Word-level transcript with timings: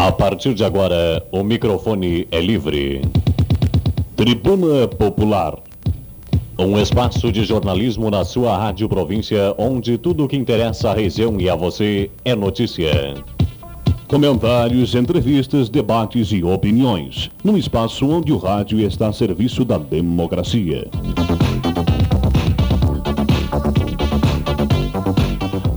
A 0.00 0.10
partir 0.10 0.54
de 0.54 0.64
agora, 0.64 1.22
o 1.30 1.44
microfone 1.44 2.26
é 2.32 2.40
livre. 2.40 3.02
Tribuna 4.16 4.88
Popular. 4.88 5.58
Um 6.58 6.78
espaço 6.78 7.30
de 7.30 7.44
jornalismo 7.44 8.10
na 8.10 8.24
sua 8.24 8.56
rádio 8.56 8.88
província, 8.88 9.54
onde 9.58 9.98
tudo 9.98 10.24
o 10.24 10.28
que 10.28 10.38
interessa 10.38 10.88
à 10.88 10.94
região 10.94 11.38
e 11.38 11.50
a 11.50 11.54
você 11.54 12.10
é 12.24 12.34
notícia. 12.34 13.12
Comentários, 14.08 14.94
entrevistas, 14.94 15.68
debates 15.68 16.32
e 16.32 16.42
opiniões. 16.42 17.30
Num 17.44 17.58
espaço 17.58 18.08
onde 18.08 18.32
o 18.32 18.38
rádio 18.38 18.80
está 18.80 19.08
a 19.08 19.12
serviço 19.12 19.66
da 19.66 19.76
democracia. 19.76 20.88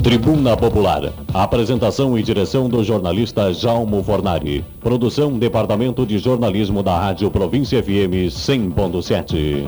Tribuna 0.04 0.58
Popular. 0.58 1.14
Apresentação 1.34 2.20
e 2.20 2.22
direção 2.22 2.68
do 2.68 2.84
jornalista 2.84 3.54
Jalmo 3.54 4.04
Fornari. 4.04 4.66
Produção 4.82 5.40
Departamento 5.40 6.06
de 6.06 6.18
Jornalismo 6.18 6.84
da 6.84 7.00
Rádio 7.00 7.32
Província 7.32 7.82
FM 7.82 8.28
100.7. 8.30 9.64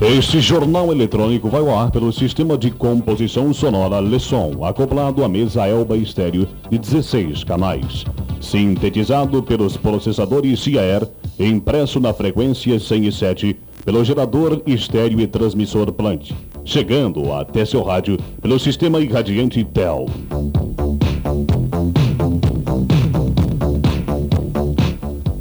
Este 0.00 0.40
jornal 0.40 0.90
eletrônico 0.90 1.48
vai 1.48 1.60
ao 1.60 1.78
ar 1.78 1.92
pelo 1.92 2.12
sistema 2.12 2.58
de 2.58 2.72
composição 2.72 3.54
sonora 3.54 4.00
Lesson, 4.00 4.64
acoplado 4.64 5.22
à 5.22 5.28
mesa 5.28 5.68
Elba 5.68 5.96
Estéreo 5.96 6.48
de 6.68 6.78
16 6.78 7.44
canais. 7.44 8.04
Sintetizado 8.40 9.40
pelos 9.40 9.76
processadores 9.76 10.60
CIAR, 10.60 11.06
impresso 11.38 12.00
na 12.00 12.12
frequência 12.12 12.80
107 12.80 13.56
pelo 13.84 14.04
gerador 14.04 14.62
estéreo 14.66 15.20
e 15.20 15.26
transmissor 15.26 15.92
plant, 15.92 16.32
chegando 16.64 17.32
até 17.32 17.64
seu 17.64 17.82
rádio 17.82 18.18
pelo 18.40 18.58
sistema 18.58 19.00
irradiante 19.00 19.64
TEL. 19.64 20.06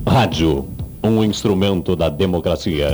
Rádio, 0.06 0.66
um 1.04 1.24
instrumento 1.24 1.96
da 1.96 2.10
democracia. 2.10 2.90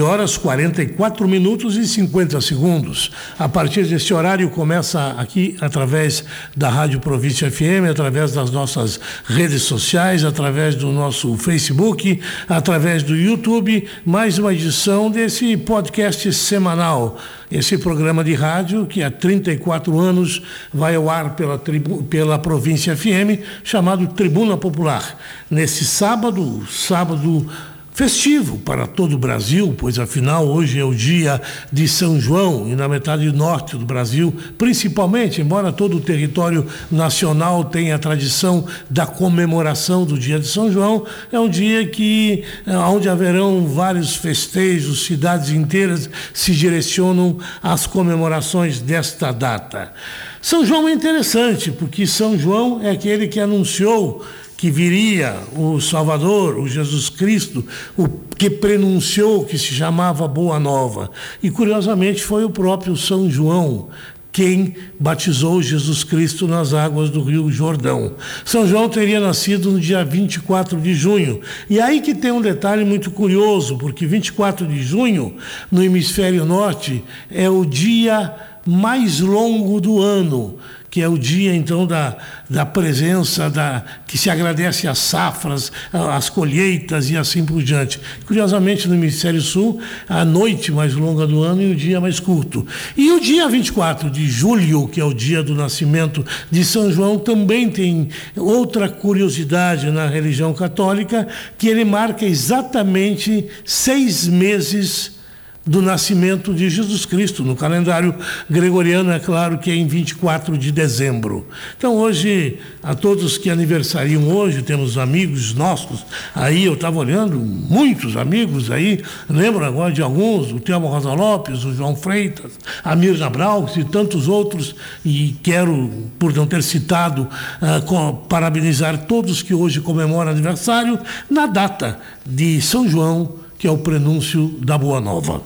11 0.00 0.02
horas 0.02 0.36
44 0.38 1.28
minutos 1.28 1.76
e 1.76 1.86
50 1.86 2.40
segundos. 2.40 3.10
A 3.38 3.48
partir 3.48 3.84
desse 3.84 4.14
horário 4.14 4.48
começa 4.48 5.14
aqui 5.18 5.56
através 5.60 6.24
da 6.56 6.70
Rádio 6.70 7.00
Província 7.00 7.50
FM, 7.50 7.90
através 7.90 8.32
das 8.32 8.50
nossas 8.50 8.98
redes 9.26 9.62
sociais, 9.62 10.24
através 10.24 10.74
do 10.74 10.90
nosso 10.90 11.36
Facebook, 11.36 12.18
através 12.48 13.02
do 13.02 13.14
YouTube, 13.14 13.86
mais 14.04 14.38
uma 14.38 14.54
edição 14.54 15.10
desse 15.10 15.56
podcast 15.56 16.32
semanal. 16.32 17.18
Esse 17.50 17.76
programa 17.76 18.24
de 18.24 18.32
rádio 18.32 18.86
que 18.86 19.02
há 19.02 19.10
34 19.10 19.98
anos 19.98 20.40
vai 20.72 20.94
ao 20.94 21.10
ar 21.10 21.34
pela, 21.34 21.58
tribu, 21.58 22.04
pela 22.04 22.38
Província 22.38 22.96
FM, 22.96 23.42
chamado 23.62 24.06
Tribuna 24.06 24.56
Popular. 24.56 25.18
Nesse 25.50 25.84
sábado, 25.84 26.64
sábado 26.70 27.46
festivo 27.92 28.58
para 28.58 28.86
todo 28.86 29.14
o 29.14 29.18
Brasil, 29.18 29.74
pois 29.76 29.98
afinal 29.98 30.46
hoje 30.46 30.78
é 30.78 30.84
o 30.84 30.94
dia 30.94 31.40
de 31.72 31.86
São 31.86 32.20
João 32.20 32.68
e 32.68 32.74
na 32.74 32.88
metade 32.88 33.30
norte 33.32 33.76
do 33.76 33.84
Brasil, 33.84 34.34
principalmente, 34.56 35.40
embora 35.40 35.72
todo 35.72 35.96
o 35.96 36.00
território 36.00 36.66
nacional 36.90 37.64
tenha 37.64 37.96
a 37.96 37.98
tradição 37.98 38.64
da 38.88 39.06
comemoração 39.06 40.04
do 40.04 40.18
dia 40.18 40.38
de 40.38 40.46
São 40.46 40.72
João, 40.72 41.04
é 41.32 41.38
um 41.38 41.48
dia 41.48 41.86
que 41.86 42.44
eh, 42.66 42.76
onde 42.76 43.08
haverão 43.08 43.66
vários 43.66 44.16
festejos, 44.16 45.04
cidades 45.04 45.50
inteiras 45.50 46.08
se 46.32 46.52
direcionam 46.52 47.38
às 47.62 47.86
comemorações 47.86 48.80
desta 48.80 49.32
data. 49.32 49.92
São 50.40 50.64
João 50.64 50.88
é 50.88 50.92
interessante, 50.92 51.70
porque 51.70 52.06
São 52.06 52.38
João 52.38 52.80
é 52.82 52.90
aquele 52.90 53.28
que 53.28 53.38
anunciou 53.38 54.24
que 54.60 54.70
viria 54.70 55.38
o 55.56 55.80
Salvador, 55.80 56.58
o 56.58 56.68
Jesus 56.68 57.08
Cristo, 57.08 57.64
o 57.96 58.06
que 58.06 58.50
prenunciou 58.50 59.46
que 59.46 59.56
se 59.56 59.72
chamava 59.72 60.28
Boa 60.28 60.60
Nova. 60.60 61.10
E 61.42 61.50
curiosamente 61.50 62.22
foi 62.22 62.44
o 62.44 62.50
próprio 62.50 62.94
São 62.94 63.30
João 63.30 63.88
quem 64.30 64.74
batizou 64.98 65.62
Jesus 65.62 66.04
Cristo 66.04 66.46
nas 66.46 66.74
águas 66.74 67.08
do 67.08 67.22
Rio 67.22 67.50
Jordão. 67.50 68.12
São 68.44 68.68
João 68.68 68.86
teria 68.86 69.18
nascido 69.18 69.72
no 69.72 69.80
dia 69.80 70.04
24 70.04 70.78
de 70.78 70.92
junho. 70.94 71.40
E 71.68 71.80
aí 71.80 72.02
que 72.02 72.14
tem 72.14 72.30
um 72.30 72.42
detalhe 72.42 72.84
muito 72.84 73.10
curioso, 73.10 73.78
porque 73.78 74.04
24 74.04 74.66
de 74.66 74.82
junho, 74.82 75.36
no 75.72 75.82
hemisfério 75.82 76.44
norte, 76.44 77.02
é 77.30 77.48
o 77.48 77.64
dia 77.64 78.32
mais 78.66 79.20
longo 79.20 79.80
do 79.80 80.00
ano 80.00 80.58
que 80.90 81.00
é 81.00 81.08
o 81.08 81.16
dia 81.16 81.54
então 81.54 81.86
da, 81.86 82.16
da 82.48 82.66
presença, 82.66 83.48
da, 83.48 83.84
que 84.06 84.18
se 84.18 84.28
agradece 84.28 84.88
às 84.88 84.98
safras, 84.98 85.70
às 85.92 86.28
colheitas 86.28 87.08
e 87.10 87.16
assim 87.16 87.46
por 87.46 87.62
diante. 87.62 88.00
Curiosamente, 88.26 88.88
no 88.88 88.94
Hemisfério 88.94 89.40
Sul, 89.40 89.80
a 90.08 90.24
noite 90.24 90.72
mais 90.72 90.94
longa 90.94 91.26
do 91.26 91.42
ano 91.42 91.62
e 91.62 91.70
o 91.70 91.76
dia 91.76 92.00
mais 92.00 92.18
curto. 92.18 92.66
E 92.96 93.12
o 93.12 93.20
dia 93.20 93.48
24 93.48 94.10
de 94.10 94.28
julho, 94.28 94.88
que 94.88 95.00
é 95.00 95.04
o 95.04 95.14
dia 95.14 95.42
do 95.42 95.54
nascimento 95.54 96.26
de 96.50 96.64
São 96.64 96.90
João, 96.90 97.18
também 97.18 97.70
tem 97.70 98.08
outra 98.36 98.88
curiosidade 98.88 99.90
na 99.90 100.06
religião 100.06 100.52
católica, 100.52 101.28
que 101.56 101.68
ele 101.68 101.84
marca 101.84 102.24
exatamente 102.24 103.46
seis 103.64 104.26
meses 104.26 105.19
do 105.66 105.82
nascimento 105.82 106.54
de 106.54 106.70
Jesus 106.70 107.04
Cristo. 107.04 107.44
No 107.44 107.54
calendário 107.54 108.14
gregoriano, 108.48 109.10
é 109.12 109.18
claro 109.18 109.58
que 109.58 109.70
é 109.70 109.74
em 109.74 109.86
24 109.86 110.56
de 110.56 110.72
dezembro. 110.72 111.46
Então, 111.76 111.96
hoje, 111.96 112.58
a 112.82 112.94
todos 112.94 113.36
que 113.36 113.50
aniversariam 113.50 114.28
hoje, 114.28 114.62
temos 114.62 114.96
amigos 114.96 115.54
nossos 115.54 116.04
aí, 116.34 116.64
eu 116.64 116.74
estava 116.74 116.98
olhando, 116.98 117.38
muitos 117.38 118.16
amigos 118.16 118.70
aí, 118.70 119.02
lembro 119.28 119.64
agora 119.64 119.92
de 119.92 120.02
alguns, 120.02 120.52
o 120.52 120.60
Telmo 120.60 120.86
Rosa 120.86 121.12
Lopes, 121.12 121.64
o 121.64 121.74
João 121.74 121.94
Freitas, 121.94 122.52
a 122.82 122.96
Mirna 122.96 123.30
e 123.76 123.84
tantos 123.84 124.28
outros, 124.28 124.74
e 125.04 125.36
quero, 125.42 125.90
por 126.18 126.32
não 126.34 126.46
ter 126.46 126.62
citado, 126.62 127.28
uh, 127.60 128.16
parabenizar 128.28 129.06
todos 129.06 129.42
que 129.42 129.54
hoje 129.54 129.80
comemoram 129.80 130.30
aniversário 130.30 130.98
na 131.28 131.46
data 131.46 131.98
de 132.26 132.60
São 132.60 132.88
João 132.88 133.39
que 133.60 133.66
é 133.66 133.70
o 133.70 133.76
prenúncio 133.76 134.48
da 134.58 134.78
Boa 134.78 135.02
Nova. 135.02 135.42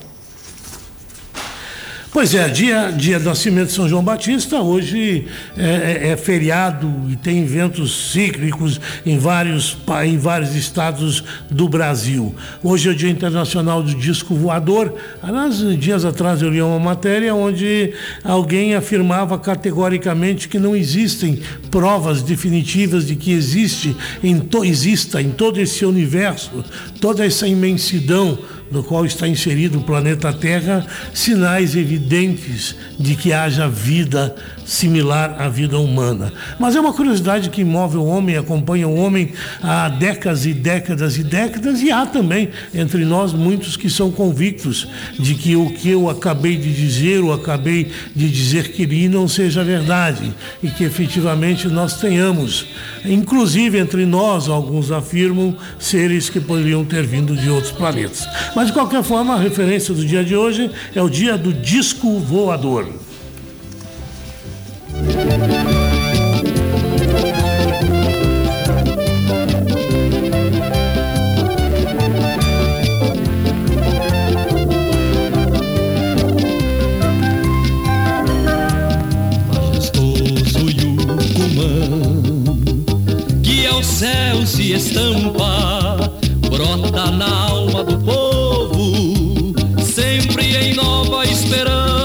Pois 2.14 2.32
é, 2.32 2.48
dia, 2.48 2.92
dia 2.96 3.18
do 3.18 3.24
nascimento 3.24 3.66
de 3.66 3.72
São 3.72 3.88
João 3.88 4.04
Batista, 4.04 4.60
hoje 4.60 5.26
é, 5.58 5.64
é, 5.64 6.08
é, 6.10 6.16
feriado 6.16 6.88
e 7.10 7.16
tem 7.16 7.42
eventos 7.42 8.12
cíclicos 8.12 8.80
em 9.04 9.18
vários, 9.18 9.76
em 10.04 10.16
vários 10.16 10.54
estados 10.54 11.24
do 11.50 11.68
Brasil. 11.68 12.32
Hoje 12.62 12.88
é 12.88 12.92
o 12.92 12.94
Dia 12.94 13.10
Internacional 13.10 13.82
do 13.82 13.92
Disco 13.96 14.32
Voador. 14.32 14.94
Aliás, 15.20 15.58
dias 15.76 16.04
atrás 16.04 16.40
eu 16.40 16.50
li 16.50 16.62
uma 16.62 16.78
matéria 16.78 17.34
onde 17.34 17.92
alguém 18.22 18.76
afirmava 18.76 19.36
categoricamente 19.36 20.48
que 20.48 20.60
não 20.60 20.76
existem 20.76 21.40
provas 21.68 22.22
definitivas 22.22 23.08
de 23.08 23.16
que 23.16 23.32
existe 23.32 23.96
em 24.22 24.38
to, 24.38 24.64
exista 24.64 25.20
em 25.20 25.30
todo 25.30 25.60
esse 25.60 25.84
universo, 25.84 26.64
toda 27.00 27.26
essa 27.26 27.48
imensidão 27.48 28.38
no 28.70 28.82
qual 28.82 29.04
está 29.04 29.28
inserido 29.28 29.78
o 29.78 29.82
planeta 29.82 30.32
Terra, 30.32 30.86
sinais 31.12 31.76
evidentes 31.76 32.03
de 32.98 33.14
que 33.16 33.32
haja 33.32 33.68
vida 33.68 34.34
similar 34.64 35.36
à 35.38 35.48
vida 35.48 35.78
humana. 35.78 36.32
Mas 36.58 36.74
é 36.74 36.80
uma 36.80 36.92
curiosidade 36.92 37.50
que 37.50 37.64
move 37.64 37.96
o 37.96 38.04
homem, 38.04 38.36
acompanha 38.36 38.88
o 38.88 38.96
homem 38.96 39.32
há 39.62 39.88
décadas 39.88 40.46
e 40.46 40.54
décadas 40.54 41.16
e 41.18 41.22
décadas, 41.22 41.82
e 41.82 41.90
há 41.90 42.06
também 42.06 42.50
entre 42.74 43.04
nós 43.04 43.32
muitos 43.32 43.76
que 43.76 43.90
são 43.90 44.10
convictos 44.10 44.88
de 45.18 45.34
que 45.34 45.56
o 45.56 45.70
que 45.70 45.90
eu 45.90 46.08
acabei 46.08 46.56
de 46.56 46.72
dizer, 46.72 47.22
ou 47.22 47.32
acabei 47.32 47.90
de 48.14 48.30
dizer 48.30 48.72
que 48.72 48.84
li, 48.86 49.08
não 49.08 49.28
seja 49.28 49.62
verdade, 49.62 50.32
e 50.62 50.68
que 50.68 50.84
efetivamente 50.84 51.68
nós 51.68 51.98
tenhamos, 51.98 52.66
inclusive 53.04 53.78
entre 53.78 54.06
nós, 54.06 54.48
alguns 54.48 54.90
afirmam, 54.90 55.56
seres 55.78 56.28
que 56.28 56.40
poderiam 56.40 56.84
ter 56.84 57.04
vindo 57.04 57.36
de 57.36 57.50
outros 57.50 57.72
planetas. 57.72 58.26
Mas 58.54 58.68
de 58.68 58.72
qualquer 58.72 59.02
forma, 59.02 59.34
a 59.34 59.38
referência 59.38 59.94
do 59.94 60.04
dia 60.04 60.24
de 60.24 60.34
hoje 60.34 60.70
é 60.94 61.02
o 61.02 61.08
dia 61.08 61.36
do 61.36 61.52
disco 61.52 62.18
voador. 62.18 62.88
Se 84.46 84.72
estampa, 84.72 85.96
brota 86.50 87.10
na 87.10 87.48
alma 87.48 87.82
do 87.82 87.98
povo, 87.98 89.54
sempre 89.82 90.44
em 90.56 90.74
nova 90.74 91.24
esperança 91.24 92.04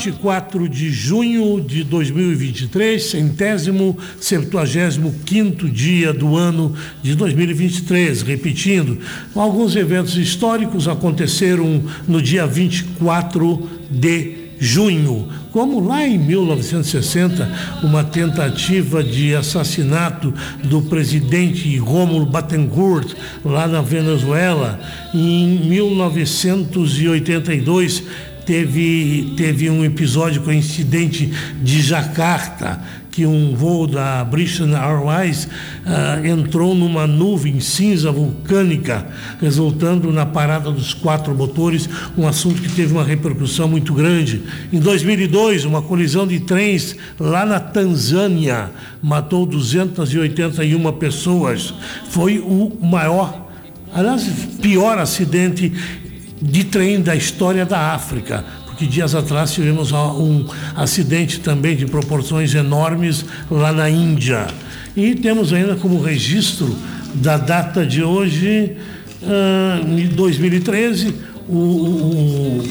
24 0.00 0.68
de 0.68 0.90
junho 0.90 1.60
de 1.60 1.84
2023, 1.84 3.02
centésimo, 3.02 3.98
septuagésimo 4.18 5.14
quinto 5.26 5.68
dia 5.68 6.14
do 6.14 6.34
ano 6.36 6.74
de 7.02 7.14
2023. 7.14 8.22
Repetindo, 8.22 8.98
alguns 9.34 9.76
eventos 9.76 10.16
históricos 10.16 10.88
aconteceram 10.88 11.84
no 12.08 12.22
dia 12.22 12.46
24 12.46 13.68
de 13.90 14.08
junho, 14.22 14.39
como 15.52 15.80
lá 15.80 16.06
em 16.06 16.18
1960, 16.18 17.50
uma 17.82 18.04
tentativa 18.04 19.02
de 19.02 19.34
assassinato 19.34 20.34
do 20.64 20.82
presidente 20.82 21.78
Rômulo 21.78 22.26
Battencourt, 22.26 23.14
lá 23.44 23.66
na 23.66 23.80
Venezuela, 23.80 24.78
em 25.14 25.66
1982 25.66 28.02
teve, 28.44 29.32
teve 29.36 29.70
um 29.70 29.82
episódio 29.84 30.42
com 30.42 30.50
o 30.50 30.52
incidente 30.52 31.32
de 31.62 31.80
Jacarta, 31.80 32.80
que 33.10 33.26
um 33.26 33.54
voo 33.54 33.86
da 33.86 34.24
British 34.24 34.60
Airways 34.60 35.44
uh, 35.44 36.26
entrou 36.26 36.74
numa 36.74 37.06
nuvem 37.06 37.60
cinza 37.60 38.10
vulcânica, 38.12 39.06
resultando 39.40 40.12
na 40.12 40.24
parada 40.24 40.70
dos 40.70 40.94
quatro 40.94 41.34
motores, 41.34 41.88
um 42.16 42.26
assunto 42.26 42.62
que 42.62 42.68
teve 42.68 42.92
uma 42.92 43.04
repercussão 43.04 43.68
muito 43.68 43.92
grande. 43.92 44.42
Em 44.72 44.78
2002, 44.78 45.64
uma 45.64 45.82
colisão 45.82 46.26
de 46.26 46.40
trens 46.40 46.96
lá 47.18 47.44
na 47.44 47.58
Tanzânia 47.58 48.70
matou 49.02 49.44
281 49.44 50.92
pessoas. 50.92 51.74
Foi 52.08 52.38
o 52.38 52.72
maior, 52.80 53.48
aliás, 53.92 54.24
pior 54.60 54.98
acidente 54.98 55.72
de 56.40 56.64
trem 56.64 57.02
da 57.02 57.14
história 57.14 57.66
da 57.66 57.92
África, 57.92 58.44
porque 58.80 58.86
dias 58.86 59.14
atrás 59.14 59.52
tivemos 59.52 59.92
um 59.92 60.46
acidente 60.74 61.40
também 61.40 61.76
de 61.76 61.84
proporções 61.84 62.54
enormes 62.54 63.26
lá 63.50 63.72
na 63.72 63.90
Índia. 63.90 64.46
E 64.96 65.14
temos 65.14 65.52
ainda 65.52 65.76
como 65.76 66.00
registro 66.00 66.74
da 67.12 67.36
data 67.36 67.84
de 67.84 68.02
hoje, 68.02 68.74
uh, 69.22 69.86
em 69.86 70.06
2013, 70.08 71.14
o, 71.46 71.58
o, 71.58 72.64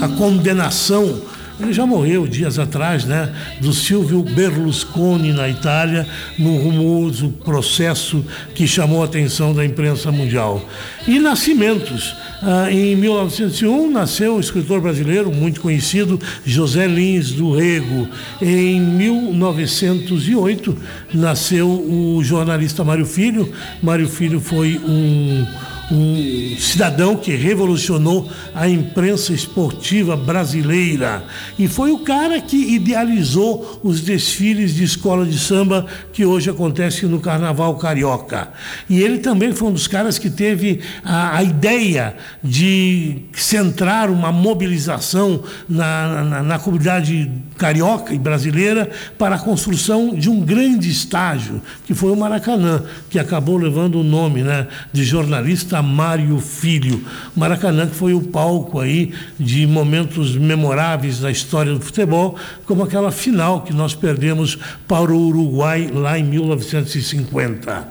a 0.00 0.08
condenação 0.08 1.20
ele 1.60 1.72
já 1.72 1.86
morreu 1.86 2.26
dias 2.26 2.58
atrás, 2.58 3.04
né? 3.04 3.32
Do 3.60 3.72
Silvio 3.72 4.22
Berlusconi 4.22 5.32
na 5.32 5.48
Itália, 5.48 6.06
num 6.36 6.56
rumoso 6.56 7.28
processo 7.44 8.24
que 8.54 8.66
chamou 8.66 9.02
a 9.02 9.04
atenção 9.04 9.54
da 9.54 9.64
imprensa 9.64 10.10
mundial. 10.10 10.66
E 11.06 11.18
nascimentos. 11.18 12.16
Ah, 12.42 12.70
em 12.70 12.96
1901 12.96 13.90
nasceu 13.90 14.36
o 14.36 14.40
escritor 14.40 14.80
brasileiro 14.80 15.30
muito 15.30 15.60
conhecido 15.60 16.18
José 16.44 16.86
Lins 16.86 17.32
do 17.32 17.54
Rego. 17.54 18.08
Em 18.40 18.80
1908 18.80 20.76
nasceu 21.12 21.68
o 21.68 22.22
jornalista 22.24 22.82
Mário 22.82 23.04
Filho. 23.04 23.52
Mário 23.82 24.08
Filho 24.08 24.40
foi 24.40 24.78
um 24.78 25.46
um 25.90 26.56
cidadão 26.58 27.16
que 27.16 27.34
revolucionou 27.34 28.30
a 28.54 28.68
imprensa 28.68 29.32
esportiva 29.32 30.16
brasileira 30.16 31.24
e 31.58 31.68
foi 31.68 31.90
o 31.90 31.98
cara 31.98 32.40
que 32.40 32.56
idealizou 32.56 33.80
os 33.82 34.00
desfiles 34.00 34.74
de 34.74 34.84
escola 34.84 35.26
de 35.26 35.38
samba 35.38 35.86
que 36.12 36.24
hoje 36.24 36.48
acontecem 36.50 37.08
no 37.08 37.20
Carnaval 37.20 37.76
Carioca. 37.76 38.52
E 38.88 39.00
ele 39.00 39.18
também 39.18 39.52
foi 39.52 39.68
um 39.68 39.72
dos 39.72 39.86
caras 39.86 40.18
que 40.18 40.30
teve 40.30 40.80
a, 41.04 41.38
a 41.38 41.42
ideia 41.42 42.14
de 42.42 43.22
centrar 43.32 44.10
uma 44.10 44.30
mobilização 44.30 45.42
na, 45.68 46.24
na, 46.24 46.42
na 46.42 46.58
comunidade 46.58 47.30
carioca 47.56 48.12
e 48.12 48.18
brasileira 48.18 48.90
para 49.18 49.36
a 49.36 49.38
construção 49.38 50.14
de 50.14 50.28
um 50.28 50.40
grande 50.40 50.90
estágio, 50.90 51.62
que 51.86 51.94
foi 51.94 52.10
o 52.10 52.16
Maracanã, 52.16 52.82
que 53.08 53.18
acabou 53.18 53.56
levando 53.56 54.00
o 54.00 54.04
nome 54.04 54.42
né, 54.42 54.66
de 54.92 55.04
jornalista 55.04 55.80
Mário 55.82 56.38
Filho. 56.38 57.04
Maracanã 57.34 57.86
que 57.86 57.94
foi 57.94 58.14
o 58.14 58.20
palco 58.20 58.80
aí 58.80 59.12
de 59.38 59.66
momentos 59.66 60.36
memoráveis 60.36 61.20
da 61.20 61.30
história 61.30 61.72
do 61.72 61.80
futebol, 61.80 62.36
como 62.66 62.82
aquela 62.82 63.10
final 63.10 63.62
que 63.62 63.72
nós 63.72 63.94
perdemos 63.94 64.58
para 64.86 65.12
o 65.12 65.28
Uruguai 65.28 65.90
lá 65.92 66.18
em 66.18 66.24
1950. 66.24 67.88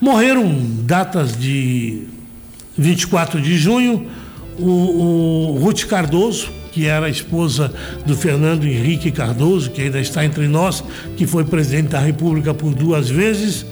Morreram 0.00 0.54
datas 0.84 1.36
de 1.36 2.06
24 2.78 3.40
de 3.40 3.58
junho, 3.58 4.06
o, 4.58 5.54
o 5.54 5.58
Ruth 5.60 5.84
Cardoso, 5.84 6.48
que 6.72 6.86
era 6.86 7.06
a 7.06 7.10
esposa 7.10 7.72
do 8.06 8.14
Fernando 8.14 8.64
Henrique 8.64 9.10
Cardoso, 9.10 9.70
que 9.70 9.82
ainda 9.82 9.98
está 10.00 10.24
entre 10.24 10.46
nós, 10.46 10.84
que 11.16 11.26
foi 11.26 11.44
presidente 11.44 11.88
da 11.88 11.98
República 11.98 12.54
por 12.54 12.72
duas 12.74 13.10
vezes. 13.10 13.66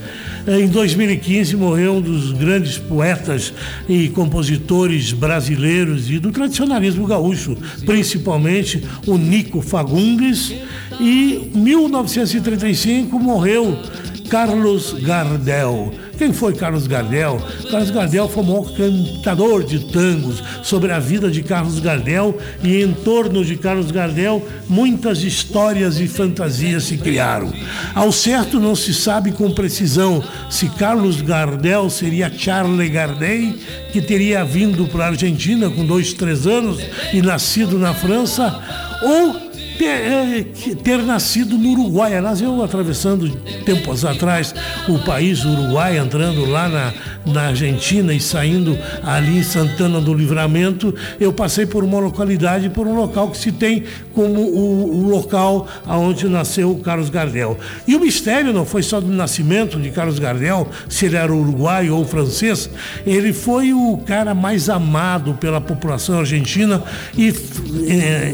Em 0.45 0.67
2015 0.67 1.55
morreu 1.55 1.95
um 1.95 2.01
dos 2.01 2.31
grandes 2.31 2.77
poetas 2.77 3.53
e 3.87 4.09
compositores 4.09 5.11
brasileiros 5.11 6.09
e 6.09 6.19
do 6.19 6.31
tradicionalismo 6.31 7.05
gaúcho, 7.05 7.57
principalmente 7.85 8.83
o 9.05 9.17
Nico 9.17 9.61
Fagundes. 9.61 10.53
E 10.99 11.51
em 11.53 11.59
1935 11.59 13.19
morreu 13.19 13.77
Carlos 14.29 14.93
Gardel. 15.01 15.93
Quem 16.17 16.33
foi 16.33 16.53
Carlos 16.53 16.87
Gardel? 16.87 17.39
Carlos 17.69 17.91
Gardel 17.91 18.27
foi 18.27 18.43
um 18.43 18.63
cantador 18.63 19.63
de 19.63 19.79
tangos 19.91 20.41
sobre 20.63 20.91
a 20.91 20.99
vida 20.99 21.29
de 21.29 21.43
Carlos 21.43 21.79
Gardel 21.79 22.37
e 22.63 22.81
em 22.81 22.91
torno 22.91 23.45
de 23.45 23.55
Carlos 23.55 23.91
Gardel 23.91 24.43
muitas 24.67 25.21
histórias 25.21 25.99
e 25.99 26.07
fantasias 26.07 26.85
se 26.85 26.97
criaram. 26.97 27.53
Ao 27.93 28.11
certo 28.11 28.59
não 28.59 28.75
se 28.75 28.93
sabe 28.93 29.31
com 29.31 29.51
precisão 29.51 30.23
se 30.49 30.67
Carlos 30.69 31.21
Gardel 31.21 31.89
seria 31.89 32.31
Charles 32.35 32.89
Gardel, 32.89 33.53
que 33.91 34.01
teria 34.01 34.43
vindo 34.43 34.87
para 34.87 35.05
a 35.05 35.07
Argentina 35.09 35.69
com 35.69 35.85
dois, 35.85 36.13
três 36.13 36.47
anos 36.47 36.79
e 37.13 37.21
nascido 37.21 37.77
na 37.77 37.93
França, 37.93 38.59
ou 39.03 39.46
ter, 39.77 39.85
é, 39.85 40.43
ter 40.83 40.97
nascido 41.03 41.57
no 41.57 41.69
Uruguai. 41.71 42.15
Aliás, 42.15 42.41
eu 42.41 42.63
atravessando 42.63 43.29
tempos 43.65 44.03
atrás 44.03 44.53
o 44.87 44.99
país 44.99 45.43
Uruguai, 45.45 45.97
entrando 45.97 46.45
lá 46.45 46.67
na, 46.67 46.93
na 47.27 47.47
Argentina 47.47 48.13
e 48.13 48.19
saindo 48.19 48.77
ali 49.03 49.37
em 49.37 49.43
Santana 49.43 49.99
do 49.99 50.13
Livramento, 50.13 50.93
eu 51.19 51.31
passei 51.31 51.65
por 51.65 51.83
uma 51.83 51.99
localidade, 51.99 52.69
por 52.69 52.87
um 52.87 52.95
local 52.95 53.29
que 53.29 53.37
se 53.37 53.51
tem 53.51 53.83
como 54.13 54.41
o, 54.41 55.05
o 55.05 55.09
local 55.09 55.67
onde 55.85 56.27
nasceu 56.27 56.71
o 56.71 56.79
Carlos 56.79 57.09
Gardel. 57.09 57.57
E 57.87 57.95
o 57.95 57.99
mistério 57.99 58.51
não 58.53 58.65
foi 58.65 58.83
só 58.83 58.99
do 58.99 59.07
nascimento 59.07 59.79
de 59.79 59.91
Carlos 59.91 60.19
Gardel, 60.19 60.67
se 60.89 61.05
ele 61.05 61.15
era 61.15 61.33
uruguaio 61.33 61.95
ou 61.95 62.05
francês, 62.05 62.69
ele 63.05 63.33
foi 63.33 63.73
o 63.73 63.97
cara 64.05 64.33
mais 64.33 64.69
amado 64.69 65.33
pela 65.35 65.61
população 65.61 66.19
argentina 66.19 66.83
e 67.17 67.33
é, 67.87 68.33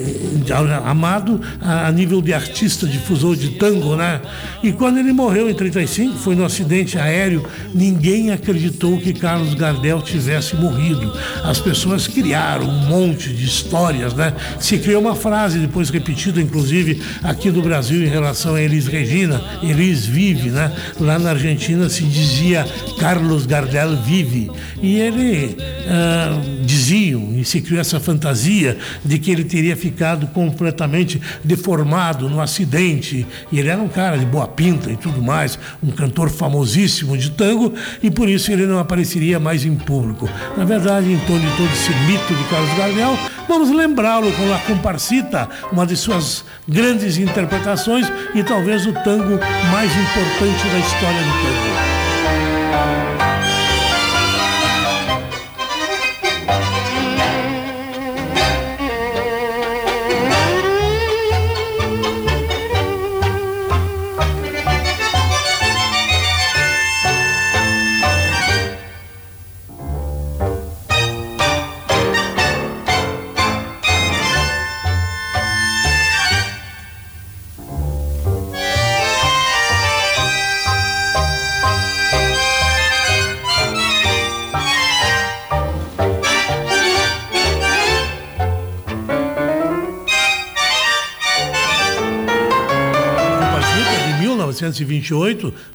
amado 0.85 1.41
a, 1.61 1.87
a, 1.87 1.91
nível 1.91 2.21
de 2.21 2.33
artista, 2.33 2.87
difusor 2.87 3.35
de 3.35 3.51
tango, 3.51 3.95
né? 3.95 4.21
E 4.61 4.71
quando 4.71 4.99
ele 4.99 5.13
morreu 5.13 5.49
em 5.49 5.53
35, 5.53 6.17
foi 6.17 6.35
no 6.35 6.45
acidente 6.45 6.97
aéreo, 6.97 7.45
ninguém 7.73 8.31
acreditou 8.31 8.82
que 8.99 9.13
Carlos 9.13 9.53
Gardel 9.53 10.01
tivesse 10.01 10.55
morrido. 10.55 11.13
As 11.43 11.59
pessoas 11.59 12.07
criaram 12.07 12.67
um 12.67 12.85
monte 12.85 13.33
de 13.33 13.45
histórias, 13.45 14.13
né? 14.13 14.33
Se 14.59 14.77
criou 14.77 15.01
uma 15.01 15.15
frase 15.15 15.59
depois 15.59 15.89
repetida, 15.89 16.41
inclusive 16.41 17.01
aqui 17.23 17.49
no 17.49 17.61
Brasil, 17.61 18.03
em 18.03 18.09
relação 18.09 18.55
a 18.55 18.61
Elis 18.61 18.87
Regina, 18.87 19.41
Elis 19.61 20.05
vive, 20.05 20.49
né? 20.49 20.71
Lá 20.99 21.17
na 21.17 21.31
Argentina 21.31 21.89
se 21.89 22.03
dizia 22.03 22.65
Carlos 22.99 23.45
Gardel 23.45 23.95
vive. 23.97 24.51
E 24.81 24.99
ele 24.99 25.55
uh, 25.55 26.63
diziam, 26.65 27.33
e 27.37 27.45
se 27.45 27.61
criou 27.61 27.79
essa 27.79 27.99
fantasia 27.99 28.77
de 29.03 29.17
que 29.17 29.31
ele 29.31 29.43
teria 29.43 29.75
ficado 29.75 30.27
completamente 30.27 31.21
deformado 31.43 32.29
no 32.29 32.41
acidente. 32.41 33.25
E 33.51 33.59
ele 33.59 33.69
era 33.69 33.81
um 33.81 33.87
cara 33.87 34.17
de 34.17 34.25
boa 34.25 34.47
pinta 34.47 34.91
e 34.91 34.97
tudo 34.97 35.21
mais, 35.21 35.57
um 35.81 35.91
cantor 35.91 36.29
famosíssimo 36.29 37.17
de 37.17 37.31
tango, 37.31 37.73
e 38.01 38.11
por 38.11 38.27
isso 38.27 38.51
ele 38.51 38.65
não 38.65 38.72
apareceria 38.79 39.39
mais 39.39 39.65
em 39.65 39.75
público. 39.75 40.29
Na 40.57 40.65
verdade, 40.65 41.11
em 41.11 41.19
torno 41.19 41.41
de 41.41 41.57
todo 41.57 41.71
esse 41.71 41.91
mito 42.05 42.33
de 42.33 42.43
Carlos 42.49 42.73
Gardel, 42.77 43.17
vamos 43.47 43.69
lembrá-lo 43.69 44.31
com 44.31 44.49
La 44.49 44.59
Comparsita, 44.59 45.49
uma 45.71 45.85
de 45.85 45.95
suas 45.95 46.43
grandes 46.67 47.17
interpretações 47.17 48.11
e 48.33 48.43
talvez 48.43 48.85
o 48.85 48.93
tango 48.93 49.39
mais 49.71 49.91
importante 49.91 50.67
da 50.69 50.79
história 50.79 51.21
do 51.21 51.31
tango. 51.43 51.92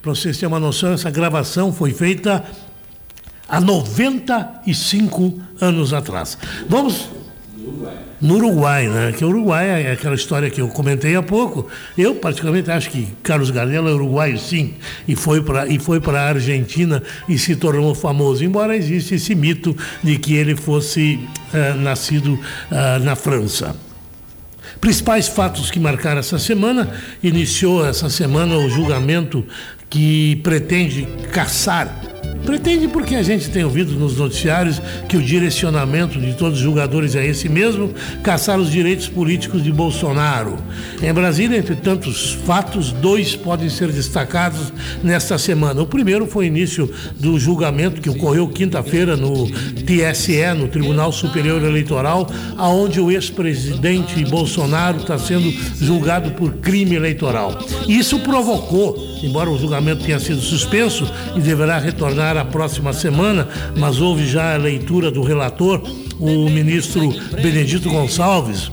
Para 0.02 0.14
vocês 0.14 0.36
terem 0.36 0.52
uma 0.52 0.60
noção, 0.60 0.92
essa 0.92 1.10
gravação 1.10 1.72
foi 1.72 1.92
feita 1.92 2.44
há 3.48 3.60
95 3.60 5.40
anos 5.60 5.92
atrás. 5.92 6.36
Vamos 6.68 7.08
no 8.20 8.36
Uruguai, 8.36 8.88
né? 8.88 9.12
Que 9.12 9.24
o 9.24 9.28
Uruguai 9.28 9.84
é 9.84 9.92
aquela 9.92 10.14
história 10.14 10.50
que 10.50 10.60
eu 10.60 10.68
comentei 10.68 11.14
há 11.14 11.22
pouco. 11.22 11.68
Eu 11.96 12.16
particularmente 12.16 12.70
acho 12.70 12.90
que 12.90 13.08
Carlos 13.22 13.50
Gardel 13.50 13.86
é 13.86 13.92
uruguaio, 13.92 14.38
sim, 14.38 14.74
e 15.06 15.14
foi 15.14 15.40
para 15.42 15.66
e 15.66 15.78
foi 15.78 16.00
para 16.00 16.20
a 16.20 16.28
Argentina 16.28 17.02
e 17.28 17.38
se 17.38 17.54
tornou 17.56 17.94
famoso. 17.94 18.44
Embora 18.44 18.76
exista 18.76 19.14
esse 19.14 19.34
mito 19.34 19.76
de 20.02 20.18
que 20.18 20.34
ele 20.34 20.56
fosse 20.56 21.20
uh, 21.52 21.78
nascido 21.78 22.34
uh, 22.34 22.98
na 23.02 23.14
França. 23.14 23.87
Principais 24.80 25.28
fatos 25.28 25.70
que 25.70 25.80
marcaram 25.80 26.20
essa 26.20 26.38
semana: 26.38 26.88
iniciou 27.22 27.86
essa 27.86 28.08
semana 28.08 28.56
o 28.56 28.68
julgamento 28.68 29.44
que 29.90 30.36
pretende 30.42 31.06
caçar 31.32 32.17
Pretende 32.44 32.88
porque 32.88 33.14
a 33.14 33.22
gente 33.22 33.50
tem 33.50 33.64
ouvido 33.64 33.92
nos 33.92 34.16
noticiários 34.16 34.80
que 35.08 35.16
o 35.16 35.22
direcionamento 35.22 36.18
de 36.18 36.34
todos 36.34 36.58
os 36.58 36.64
julgadores 36.64 37.14
é 37.14 37.26
esse 37.26 37.48
mesmo, 37.48 37.92
caçar 38.22 38.58
os 38.58 38.70
direitos 38.70 39.08
políticos 39.08 39.62
de 39.62 39.70
Bolsonaro. 39.70 40.56
Em 41.02 41.12
Brasília, 41.12 41.58
entre 41.58 41.76
tantos 41.76 42.32
fatos, 42.46 42.90
dois 42.90 43.36
podem 43.36 43.68
ser 43.68 43.92
destacados 43.92 44.72
nesta 45.02 45.36
semana. 45.36 45.82
O 45.82 45.86
primeiro 45.86 46.26
foi 46.26 46.44
o 46.44 46.48
início 46.48 46.90
do 47.18 47.38
julgamento 47.38 48.00
que 48.00 48.10
ocorreu 48.10 48.48
quinta-feira 48.48 49.16
no 49.16 49.46
TSE, 49.48 50.54
no 50.56 50.68
Tribunal 50.68 51.12
Superior 51.12 51.62
Eleitoral, 51.62 52.30
aonde 52.56 53.00
o 53.00 53.10
ex-presidente 53.10 54.24
Bolsonaro 54.24 54.98
está 54.98 55.18
sendo 55.18 55.50
julgado 55.80 56.30
por 56.32 56.54
crime 56.54 56.96
eleitoral. 56.96 57.58
Isso 57.86 58.18
provocou 58.20 59.07
embora 59.22 59.50
o 59.50 59.58
julgamento 59.58 60.04
tenha 60.04 60.18
sido 60.18 60.40
suspenso 60.40 61.10
e 61.36 61.40
deverá 61.40 61.78
retornar 61.78 62.36
a 62.36 62.44
próxima 62.44 62.92
semana, 62.92 63.48
mas 63.76 64.00
houve 64.00 64.26
já 64.26 64.54
a 64.54 64.58
leitura 64.58 65.10
do 65.10 65.22
relator, 65.22 65.82
o 66.18 66.48
ministro 66.48 67.14
Benedito 67.40 67.88
Gonçalves, 67.88 68.70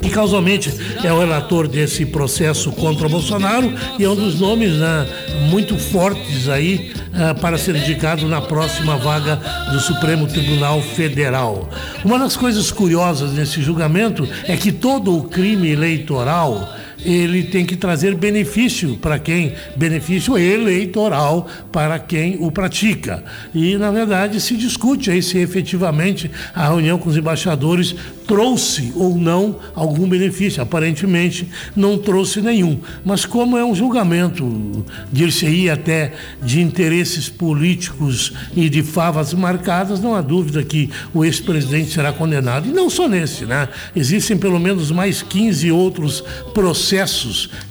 que 0.00 0.10
casualmente 0.10 0.72
é 1.02 1.12
o 1.12 1.18
relator 1.18 1.66
desse 1.66 2.06
processo 2.06 2.70
contra 2.72 3.08
Bolsonaro 3.08 3.72
e 3.98 4.04
é 4.04 4.08
um 4.08 4.14
dos 4.14 4.38
nomes 4.38 4.72
né, 4.74 5.06
muito 5.50 5.76
fortes 5.76 6.48
aí 6.48 6.92
uh, 7.12 7.40
para 7.40 7.58
ser 7.58 7.74
indicado 7.74 8.28
na 8.28 8.40
próxima 8.40 8.96
vaga 8.96 9.40
do 9.72 9.80
Supremo 9.80 10.26
Tribunal 10.26 10.80
Federal. 10.80 11.68
Uma 12.04 12.18
das 12.18 12.36
coisas 12.36 12.70
curiosas 12.70 13.32
nesse 13.32 13.60
julgamento 13.60 14.28
é 14.44 14.56
que 14.56 14.70
todo 14.70 15.16
o 15.16 15.24
crime 15.24 15.70
eleitoral 15.70 16.68
ele 17.04 17.42
tem 17.44 17.64
que 17.64 17.76
trazer 17.76 18.14
benefício 18.14 18.96
para 18.96 19.18
quem, 19.18 19.54
benefício 19.76 20.38
eleitoral 20.38 21.46
para 21.70 21.98
quem 21.98 22.36
o 22.40 22.50
pratica. 22.50 23.24
E, 23.54 23.76
na 23.76 23.90
verdade, 23.90 24.40
se 24.40 24.56
discute 24.56 25.10
aí 25.10 25.22
se 25.22 25.38
efetivamente 25.38 26.30
a 26.54 26.68
reunião 26.68 26.98
com 26.98 27.08
os 27.08 27.16
embaixadores 27.16 27.94
trouxe 28.26 28.92
ou 28.94 29.16
não 29.16 29.56
algum 29.74 30.08
benefício. 30.08 30.62
Aparentemente 30.62 31.48
não 31.74 31.98
trouxe 31.98 32.40
nenhum. 32.40 32.80
Mas 33.04 33.24
como 33.24 33.58
é 33.58 33.64
um 33.64 33.74
julgamento, 33.74 34.84
dir-se-ia 35.10 35.74
até 35.74 36.12
de 36.40 36.60
interesses 36.60 37.28
políticos 37.28 38.32
e 38.54 38.68
de 38.68 38.82
favas 38.82 39.34
marcadas, 39.34 40.00
não 40.00 40.14
há 40.14 40.20
dúvida 40.20 40.62
que 40.62 40.88
o 41.12 41.24
ex-presidente 41.24 41.90
será 41.90 42.12
condenado. 42.12 42.68
E 42.68 42.72
não 42.72 42.88
só 42.88 43.08
nesse, 43.08 43.44
né? 43.44 43.68
Existem 43.94 44.36
pelo 44.36 44.60
menos 44.60 44.90
mais 44.90 45.22
15 45.22 45.70
outros 45.72 46.22
processos 46.54 46.91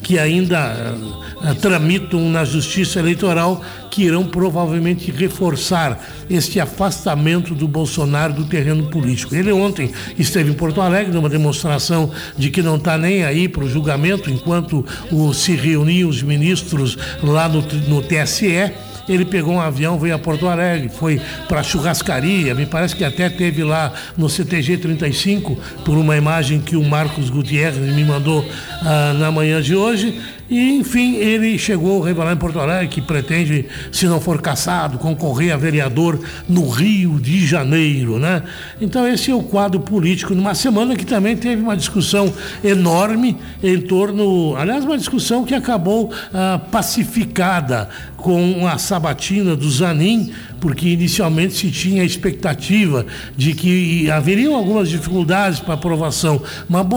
que 0.02 0.18
ainda 0.18 0.96
uh, 1.38 1.56
tramitam 1.56 2.30
na 2.30 2.44
justiça 2.44 3.00
eleitoral 3.00 3.64
que 3.90 4.04
irão 4.04 4.26
provavelmente 4.26 5.12
reforçar 5.12 6.00
este 6.30 6.60
afastamento 6.60 7.54
do 7.54 7.68
Bolsonaro 7.68 8.34
do 8.34 8.46
terreno 8.46 8.88
político. 8.90 9.36
Ele 9.36 9.52
ontem 9.52 9.92
esteve 10.18 10.52
em 10.52 10.54
Porto 10.54 10.82
Alegre 10.82 11.14
numa 11.14 11.30
demonstração 11.30 12.12
de 12.38 12.50
que 12.50 12.62
não 12.62 12.78
está 12.78 12.98
nem 12.98 13.24
aí 13.24 13.48
para 13.48 13.66
o 13.66 13.70
julgamento, 13.70 14.30
enquanto 14.30 14.86
o, 15.12 15.34
se 15.34 15.54
reuniam 15.54 16.10
os 16.10 16.24
ministros 16.24 16.98
lá 17.22 17.50
no, 17.50 17.62
no 17.62 18.02
TSE 18.02 18.72
ele 19.14 19.26
pegou 19.26 19.54
um 19.54 19.62
avião, 19.62 19.98
veio 20.00 20.16
a 20.16 20.20
Porto 20.20 20.48
Alegre, 20.48 20.90
foi 20.90 21.22
para 21.48 21.60
a 21.60 21.64
churrascaria, 21.64 22.54
me 22.56 22.66
parece 22.66 22.96
que 22.96 23.04
até 23.04 23.30
teve 23.30 23.64
lá 23.64 23.94
no 24.18 24.30
CTG 24.30 24.78
35, 24.78 25.58
por 25.86 25.98
uma 25.98 26.18
imagem 26.18 26.60
que 26.60 26.76
o 26.76 26.84
Marcos 26.84 27.30
Gutierrez 27.30 27.78
me 27.78 28.04
mandou 28.04 28.46
ah, 28.82 29.14
na 29.14 29.32
manhã 29.32 29.62
de 29.62 29.76
hoje 29.76 30.20
E, 30.52 30.76
enfim, 30.76 31.16
ele 31.16 31.58
chegou 31.58 32.04
a 32.04 32.08
revelar 32.08 32.34
em 32.34 32.38
Porto 32.38 32.60
Alegre 32.60 32.90
que 32.90 33.02
pretende, 33.02 33.66
se 33.90 34.06
não 34.06 34.20
for 34.20 34.42
caçado, 34.42 34.98
concorrer 34.98 35.54
a 35.54 35.56
vereador 35.56 36.20
no 36.50 36.68
Rio 36.68 37.22
de 37.22 37.48
Janeiro, 37.48 38.20
né? 38.20 38.44
Então, 38.82 39.08
esse 39.08 39.32
é 39.32 39.34
o 39.34 39.42
quadro 39.42 39.80
político 39.80 40.36
numa 40.36 40.54
semana 40.54 40.94
que 40.98 41.06
também 41.06 41.38
teve 41.38 41.62
uma 41.62 41.78
discussão 41.78 42.34
enorme 42.62 43.38
em 43.64 43.80
torno, 43.80 44.54
aliás, 44.58 44.84
uma 44.84 44.98
discussão 44.98 45.46
que 45.46 45.56
acabou 45.56 46.12
ah, 46.34 46.60
pacificada 46.70 47.88
com 48.18 48.68
a 48.68 48.78
sabatina 48.78 49.56
do 49.56 49.72
Zanin, 49.72 50.34
porque 50.62 50.88
inicialmente 50.88 51.56
se 51.56 51.72
tinha 51.72 52.04
a 52.04 52.06
expectativa 52.06 53.06
de 53.36 53.54
que 53.54 54.10
haveriam 54.10 54.56
algumas 54.56 54.88
dificuldades 54.88 55.60
para 55.60 55.74
aprovação, 55.74 56.42
mas 56.70 56.88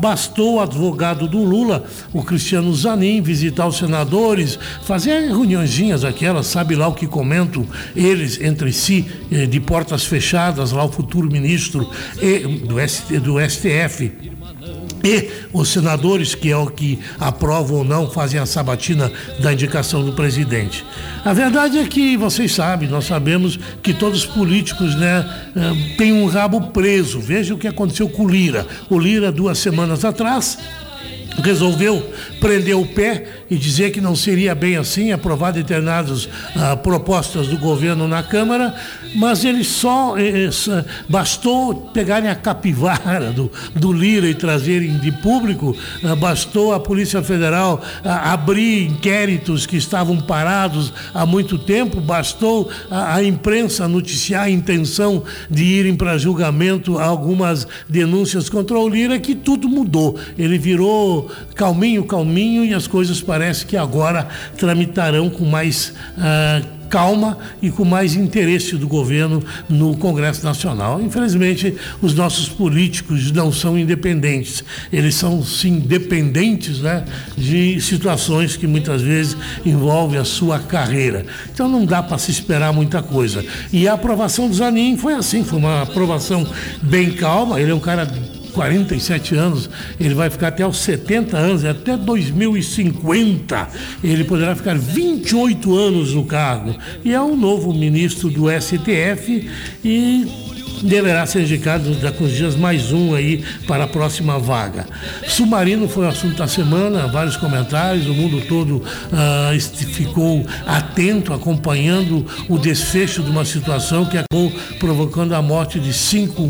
bastou 0.00 0.54
o 0.54 0.60
advogado 0.60 1.28
do 1.28 1.44
Lula, 1.44 1.84
o 2.12 2.22
Cristiano 2.22 2.74
Zanin, 2.74 3.20
visitar 3.20 3.66
os 3.66 3.76
senadores, 3.76 4.58
fazer 4.82 5.28
reuniõezinhas 5.28 6.04
aquelas, 6.04 6.46
sabe 6.46 6.74
lá 6.74 6.88
o 6.88 6.94
que 6.94 7.06
comentam 7.06 7.66
eles 7.94 8.40
entre 8.40 8.72
si, 8.72 9.04
eh, 9.30 9.44
de 9.44 9.60
portas 9.60 10.06
fechadas, 10.06 10.72
lá 10.72 10.84
o 10.84 10.90
futuro 10.90 11.30
ministro 11.30 11.88
do 13.22 13.38
STF 13.38 14.35
os 15.52 15.68
senadores, 15.68 16.34
que 16.34 16.50
é 16.50 16.56
o 16.56 16.66
que 16.66 16.98
aprovam 17.18 17.78
ou 17.78 17.84
não, 17.84 18.10
fazem 18.10 18.38
a 18.40 18.46
sabatina 18.46 19.10
da 19.38 19.52
indicação 19.52 20.04
do 20.04 20.12
presidente. 20.12 20.84
A 21.24 21.32
verdade 21.32 21.78
é 21.78 21.86
que 21.86 22.16
vocês 22.16 22.52
sabem, 22.52 22.88
nós 22.88 23.04
sabemos 23.04 23.58
que 23.82 23.92
todos 23.92 24.20
os 24.20 24.26
políticos 24.26 24.94
né, 24.94 25.28
eh, 25.54 25.96
têm 25.96 26.12
um 26.12 26.26
rabo 26.26 26.68
preso. 26.68 27.20
Veja 27.20 27.54
o 27.54 27.58
que 27.58 27.68
aconteceu 27.68 28.08
com 28.08 28.24
o 28.24 28.28
Lira. 28.28 28.66
O 28.88 28.98
Lira, 28.98 29.32
duas 29.32 29.58
semanas 29.58 30.04
atrás, 30.04 30.58
resolveu 31.42 32.10
prender 32.40 32.76
o 32.76 32.86
pé 32.86 33.26
e 33.50 33.56
dizer 33.56 33.90
que 33.90 34.00
não 34.00 34.16
seria 34.16 34.54
bem 34.54 34.76
assim 34.76 35.12
aprovar 35.12 35.52
determinadas 35.52 36.28
ah, 36.54 36.76
propostas 36.76 37.48
do 37.48 37.58
governo 37.58 38.08
na 38.08 38.22
Câmara, 38.22 38.74
mas 39.14 39.44
ele 39.44 39.64
só 39.64 40.16
eh, 40.18 40.46
eh 40.48 40.84
bastou 41.08 41.74
pegarem 41.92 42.28
a 42.28 42.34
capivara 42.34 43.30
do, 43.32 43.50
do 43.74 43.92
Lira 43.92 44.26
e 44.28 44.34
trazerem 44.34 44.98
de 44.98 45.12
público, 45.12 45.76
ah, 46.04 46.14
bastou 46.16 46.72
a 46.72 46.80
Polícia 46.80 47.22
Federal 47.22 47.82
ah, 48.04 48.32
abrir 48.32 48.86
inquéritos 48.86 49.66
que 49.66 49.76
estavam 49.76 50.20
parados 50.20 50.92
há 51.14 51.24
muito 51.24 51.58
tempo, 51.58 52.00
bastou 52.00 52.68
a, 52.90 53.16
a 53.16 53.24
imprensa 53.24 53.88
noticiar 53.88 54.44
a 54.44 54.50
intenção 54.50 55.22
de 55.50 55.64
irem 55.64 55.94
para 55.94 56.18
julgamento 56.18 56.98
algumas 56.98 57.66
denúncias 57.88 58.48
contra 58.48 58.78
o 58.78 58.88
Lira 58.88 59.18
que 59.18 59.34
tudo 59.34 59.68
mudou. 59.68 60.18
Ele 60.38 60.58
virou 60.58 61.30
calminho, 61.54 62.04
calminho 62.04 62.64
e 62.64 62.74
as 62.74 62.86
coisas 62.86 63.20
parece 63.36 63.66
que 63.66 63.76
agora 63.76 64.26
tramitarão 64.56 65.28
com 65.28 65.44
mais 65.44 65.92
uh, 66.16 66.66
calma 66.88 67.36
e 67.60 67.70
com 67.70 67.84
mais 67.84 68.14
interesse 68.14 68.76
do 68.76 68.88
governo 68.88 69.44
no 69.68 69.94
Congresso 69.98 70.42
Nacional. 70.42 71.02
Infelizmente, 71.02 71.74
os 72.00 72.14
nossos 72.14 72.48
políticos 72.48 73.30
não 73.30 73.52
são 73.52 73.78
independentes, 73.78 74.64
eles 74.90 75.16
são 75.16 75.44
sim 75.44 75.80
dependentes 75.80 76.78
né, 76.80 77.04
de 77.36 77.78
situações 77.78 78.56
que 78.56 78.66
muitas 78.66 79.02
vezes 79.02 79.36
envolvem 79.66 80.18
a 80.18 80.24
sua 80.24 80.58
carreira. 80.58 81.26
Então 81.52 81.68
não 81.68 81.84
dá 81.84 82.02
para 82.02 82.16
se 82.16 82.30
esperar 82.30 82.72
muita 82.72 83.02
coisa. 83.02 83.44
E 83.70 83.86
a 83.86 83.92
aprovação 83.92 84.48
do 84.48 84.54
Zanin 84.54 84.96
foi 84.96 85.12
assim, 85.12 85.44
foi 85.44 85.58
uma 85.58 85.82
aprovação 85.82 86.46
bem 86.80 87.10
calma, 87.10 87.60
ele 87.60 87.70
é 87.70 87.74
um 87.74 87.80
cara 87.80 88.06
47 88.56 89.34
anos, 89.34 89.68
ele 90.00 90.14
vai 90.14 90.30
ficar 90.30 90.48
até 90.48 90.66
os 90.66 90.78
70 90.78 91.36
anos, 91.36 91.62
até 91.62 91.94
2050. 91.94 93.68
Ele 94.02 94.24
poderá 94.24 94.56
ficar 94.56 94.74
28 94.74 95.76
anos 95.76 96.14
no 96.14 96.24
cargo. 96.24 96.74
E 97.04 97.12
é 97.12 97.20
um 97.20 97.36
novo 97.36 97.74
ministro 97.74 98.30
do 98.30 98.46
STF 98.50 99.46
e 99.84 100.26
deverá 100.82 101.26
ser 101.26 101.42
indicado 101.42 101.94
daqui 101.96 102.24
uns 102.24 102.32
dias 102.32 102.56
mais 102.56 102.92
um 102.92 103.14
aí 103.14 103.44
para 103.66 103.84
a 103.84 103.86
próxima 103.86 104.38
vaga. 104.38 104.86
Submarino 105.28 105.86
foi 105.86 106.06
o 106.06 106.08
assunto 106.08 106.36
da 106.36 106.48
semana, 106.48 107.06
vários 107.08 107.36
comentários, 107.36 108.06
o 108.06 108.14
mundo 108.14 108.40
todo 108.46 108.76
uh, 108.76 109.60
ficou 109.86 110.46
atento, 110.66 111.34
acompanhando 111.34 112.26
o 112.48 112.58
desfecho 112.58 113.22
de 113.22 113.30
uma 113.30 113.44
situação 113.44 114.06
que 114.06 114.16
acabou 114.16 114.50
provocando 114.78 115.34
a 115.34 115.42
morte 115.42 115.78
de 115.78 115.92
cinco 115.92 116.42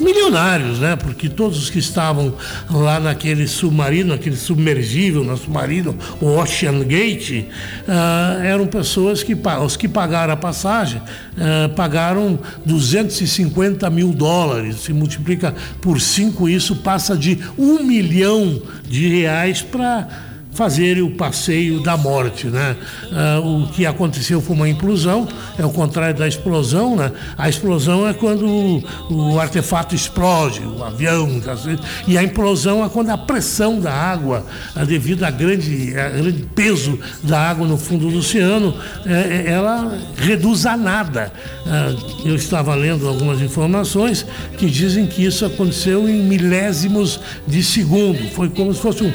milionários, 0.00 0.78
né? 0.78 0.96
Porque 0.96 1.28
todos 1.28 1.58
os 1.58 1.70
que 1.70 1.78
estavam 1.78 2.34
lá 2.70 3.00
naquele 3.00 3.46
submarino, 3.46 4.12
aquele 4.14 4.36
submergível 4.36 5.24
no 5.24 5.36
submarino, 5.36 5.96
o 6.20 6.26
Ocean 6.36 6.80
Gate, 6.84 7.44
uh, 7.86 8.42
eram 8.42 8.66
pessoas 8.66 9.22
que 9.22 9.36
os 9.64 9.76
que 9.76 9.88
pagaram 9.88 10.32
a 10.32 10.36
passagem 10.36 11.00
uh, 11.00 11.68
pagaram 11.74 12.38
250 12.64 13.88
mil 13.90 14.12
dólares. 14.12 14.80
Se 14.80 14.92
multiplica 14.92 15.54
por 15.80 16.00
cinco, 16.00 16.48
isso 16.48 16.76
passa 16.76 17.16
de 17.16 17.38
um 17.56 17.82
milhão 17.82 18.60
de 18.88 19.08
reais 19.08 19.62
para 19.62 20.27
fazerem 20.58 21.04
o 21.04 21.10
passeio 21.10 21.80
da 21.80 21.96
morte, 21.96 22.48
né? 22.48 22.76
Ah, 23.12 23.38
o 23.38 23.68
que 23.68 23.86
aconteceu 23.86 24.40
foi 24.40 24.56
uma 24.56 24.68
implosão, 24.68 25.28
é 25.56 25.64
o 25.64 25.70
contrário 25.70 26.18
da 26.18 26.26
explosão, 26.26 26.96
né? 26.96 27.12
A 27.38 27.48
explosão 27.48 28.08
é 28.08 28.12
quando 28.12 28.44
o, 28.44 28.82
o 29.08 29.38
artefato 29.38 29.94
explode, 29.94 30.60
o 30.60 30.82
avião, 30.82 31.40
e 32.08 32.18
a 32.18 32.24
implosão 32.24 32.84
é 32.84 32.88
quando 32.88 33.10
a 33.10 33.16
pressão 33.16 33.78
da 33.78 33.92
água, 33.92 34.44
ah, 34.74 34.84
devido 34.84 35.22
ao 35.22 35.30
grande, 35.30 35.96
a 35.96 36.08
grande 36.08 36.42
peso 36.56 36.98
da 37.22 37.38
água 37.38 37.64
no 37.64 37.78
fundo 37.78 38.10
do 38.10 38.18
oceano, 38.18 38.74
é, 39.06 39.46
é 39.46 39.52
ela 39.52 39.96
reduz 40.16 40.66
a 40.66 40.76
nada. 40.76 41.32
Ah, 41.68 41.94
eu 42.24 42.34
estava 42.34 42.74
lendo 42.74 43.06
algumas 43.06 43.40
informações 43.40 44.26
que 44.56 44.68
dizem 44.68 45.06
que 45.06 45.24
isso 45.24 45.46
aconteceu 45.46 46.08
em 46.08 46.20
milésimos 46.20 47.20
de 47.46 47.62
segundo, 47.62 48.28
foi 48.30 48.48
como 48.48 48.74
se 48.74 48.80
fosse 48.80 49.04
um 49.04 49.12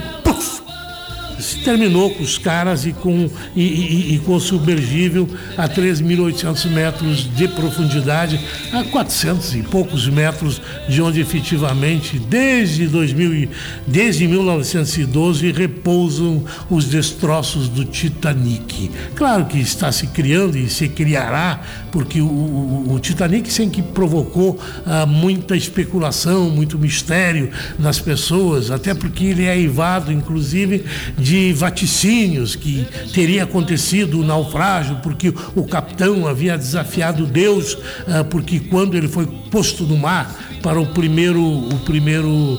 terminou 1.55 2.09
com 2.09 2.23
os 2.23 2.37
caras 2.37 2.85
e 2.85 2.93
com, 2.93 3.29
e, 3.55 3.63
e, 3.63 4.15
e 4.15 4.19
com 4.19 4.35
o 4.35 4.39
submergível 4.39 5.27
a 5.57 5.67
3.800 5.67 6.69
metros 6.69 7.35
de 7.35 7.47
profundidade, 7.47 8.39
a 8.71 8.83
400 8.83 9.55
e 9.55 9.63
poucos 9.63 10.07
metros 10.07 10.61
de 10.87 11.01
onde 11.01 11.21
efetivamente, 11.21 12.19
desde, 12.19 12.87
2000, 12.87 13.49
desde 13.85 14.27
1912, 14.27 15.51
repousam 15.51 16.43
os 16.69 16.85
destroços 16.85 17.67
do 17.67 17.85
Titanic. 17.85 18.91
Claro 19.15 19.45
que 19.45 19.59
está 19.59 19.91
se 19.91 20.07
criando 20.07 20.57
e 20.57 20.69
se 20.69 20.87
criará, 20.89 21.61
porque 21.91 22.21
o, 22.21 22.25
o, 22.25 22.93
o 22.93 22.99
Titanic 22.99 23.51
sempre 23.51 23.81
provocou 23.81 24.59
ah, 24.85 25.05
muita 25.05 25.55
especulação, 25.55 26.49
muito 26.49 26.77
mistério 26.77 27.49
nas 27.77 27.99
pessoas, 27.99 28.71
até 28.71 28.93
porque 28.93 29.25
ele 29.25 29.45
é 29.45 29.57
eivado, 29.57 30.11
inclusive, 30.11 30.83
de 31.17 31.42
vaticínios 31.51 32.55
que 32.55 32.85
teria 33.13 33.43
acontecido 33.43 34.19
o 34.19 34.23
naufrágio, 34.23 34.97
porque 35.03 35.33
o 35.55 35.65
capitão 35.65 36.27
havia 36.27 36.57
desafiado 36.57 37.25
Deus, 37.25 37.77
ah, 38.07 38.23
porque 38.23 38.59
quando 38.59 38.95
ele 38.95 39.07
foi 39.07 39.25
posto 39.49 39.83
no 39.83 39.97
mar 39.97 40.53
para 40.63 40.79
o 40.79 40.85
primeiro, 40.85 41.41
o 41.41 41.79
primeiro, 41.79 42.57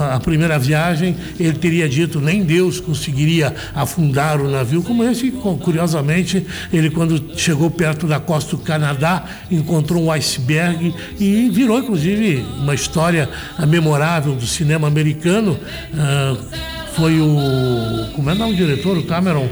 a, 0.00 0.16
a, 0.16 0.20
primeira 0.20 0.58
viagem, 0.58 1.16
ele 1.38 1.56
teria 1.56 1.88
dito 1.88 2.20
nem 2.20 2.42
Deus 2.42 2.80
conseguiria 2.80 3.54
afundar 3.72 4.40
o 4.40 4.50
navio 4.50 4.82
como 4.82 5.04
esse. 5.04 5.30
Curiosamente, 5.30 6.44
ele 6.72 6.90
quando 6.90 7.38
chegou 7.38 7.70
perto 7.70 8.08
da 8.08 8.18
costa 8.18 8.56
do 8.56 8.62
Canadá 8.62 9.24
encontrou 9.48 10.02
um 10.02 10.10
iceberg 10.10 10.92
e 11.20 11.48
virou 11.50 11.78
inclusive 11.78 12.44
uma 12.58 12.74
história 12.74 13.28
memorável 13.66 14.34
do 14.34 14.46
cinema 14.46 14.88
americano. 14.88 15.58
Uh, 15.94 16.77
foi 16.98 17.20
o. 17.20 18.10
Como 18.14 18.28
é 18.28 18.32
o 18.32 18.36
nome 18.36 18.56
do 18.56 18.66
diretor? 18.66 18.98
O 18.98 19.04
Cameron. 19.04 19.48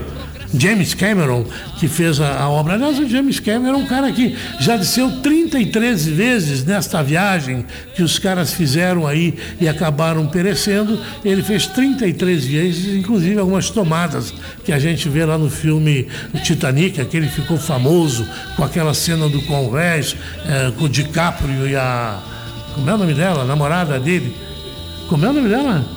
James 0.59 0.95
Cameron, 0.95 1.45
que 1.79 1.89
fez 1.89 2.21
a, 2.21 2.41
a, 2.41 2.49
obra. 2.49 2.75
Aliás, 2.75 2.99
o 2.99 3.09
James 3.09 3.41
Cameron 3.41 3.81
é 3.81 3.83
um 3.83 3.87
cara 3.87 4.11
que 4.13 4.35
já 4.61 4.77
desceu 4.77 5.11
33 5.21 6.07
vezes 6.07 6.65
nesta 6.65 7.03
viagem 7.03 7.65
que 7.95 8.03
os 8.03 8.19
caras 8.19 8.55
fizeram 8.55 9.07
aí 9.07 9.35
e 9.61 9.69
acabaram 9.69 10.27
perecendo. 10.27 10.99
Ele 11.25 11.43
fez 11.43 11.67
33 11.67 12.47
vezes, 12.47 12.97
inclusive 12.97 13.39
algumas 13.39 13.71
tomadas 13.71 14.33
que 14.65 14.73
a 14.73 14.79
gente 14.79 15.09
vê 15.09 15.25
lá 15.25 15.37
no 15.37 15.51
filme 15.51 16.07
Titanic, 16.43 17.01
aquele 17.01 17.29
ficou 17.29 17.59
famoso 17.59 18.27
com 18.57 18.65
aquela 18.65 18.95
cena 18.95 19.29
do 19.29 19.43
Convés, 19.43 20.17
eh, 20.47 20.73
com 20.79 20.85
o 20.85 20.89
DiCaprio 20.89 21.69
e 21.69 21.77
a. 21.77 22.19
Como 22.75 22.89
é 22.89 22.95
o 22.95 22.99
nome 22.99 23.15
dela? 23.15 23.43
A 23.43 23.45
namorada 23.45 23.99
dele. 23.99 24.35
Como 25.09 25.25
é 25.27 25.29
o 25.29 25.33
nome 25.33 25.49
dela? 25.49 25.96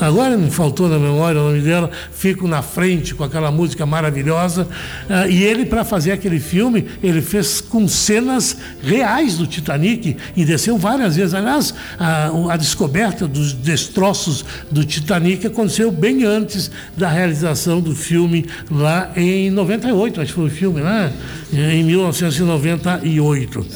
Agora 0.00 0.36
me 0.36 0.50
faltou 0.50 0.88
na 0.88 0.98
memória 0.98 1.40
o 1.40 1.44
nome 1.44 1.60
dela, 1.60 1.90
fico 2.12 2.48
na 2.48 2.62
frente 2.62 3.14
com 3.14 3.24
aquela 3.24 3.50
música 3.50 3.84
maravilhosa. 3.84 4.64
Uh, 5.08 5.30
e 5.30 5.42
ele, 5.42 5.66
para 5.66 5.84
fazer 5.84 6.12
aquele 6.12 6.40
filme, 6.40 6.86
ele 7.02 7.20
fez 7.20 7.60
com 7.60 7.86
cenas 7.88 8.56
reais 8.82 9.36
do 9.36 9.46
Titanic 9.46 10.16
e 10.36 10.44
desceu 10.44 10.78
várias 10.78 11.16
vezes. 11.16 11.34
Aliás, 11.34 11.74
a, 11.98 12.30
a 12.52 12.56
descoberta 12.56 13.26
dos 13.28 13.52
destroços 13.52 14.44
do 14.70 14.84
Titanic 14.84 15.46
aconteceu 15.46 15.90
bem 15.90 16.24
antes 16.24 16.70
da 16.96 17.08
realização 17.08 17.80
do 17.80 17.94
filme 17.94 18.46
lá 18.70 19.12
em 19.16 19.50
98, 19.50 20.20
acho 20.20 20.28
que 20.30 20.34
foi 20.34 20.46
o 20.46 20.50
filme, 20.50 20.80
né? 20.80 21.12
Em 21.52 21.82
1998. 21.84 23.66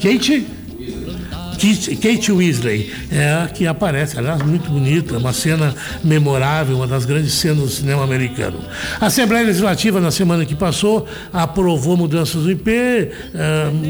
Kate? 0.00 0.46
Kate 1.54 2.32
Weasley, 2.32 2.92
é, 3.10 3.48
que 3.52 3.66
aparece, 3.66 4.18
aliás, 4.18 4.42
muito 4.42 4.70
bonita, 4.70 5.18
uma 5.18 5.32
cena 5.32 5.74
memorável, 6.02 6.76
uma 6.76 6.86
das 6.86 7.04
grandes 7.04 7.34
cenas 7.34 7.58
do 7.58 7.68
cinema 7.68 8.04
americano. 8.04 8.58
A 9.00 9.06
Assembleia 9.06 9.46
Legislativa, 9.46 10.00
na 10.00 10.10
semana 10.10 10.44
que 10.44 10.54
passou, 10.54 11.06
aprovou 11.32 11.96
mudanças 11.96 12.42
do 12.42 12.50
IP, 12.50 12.70
é, 12.70 13.10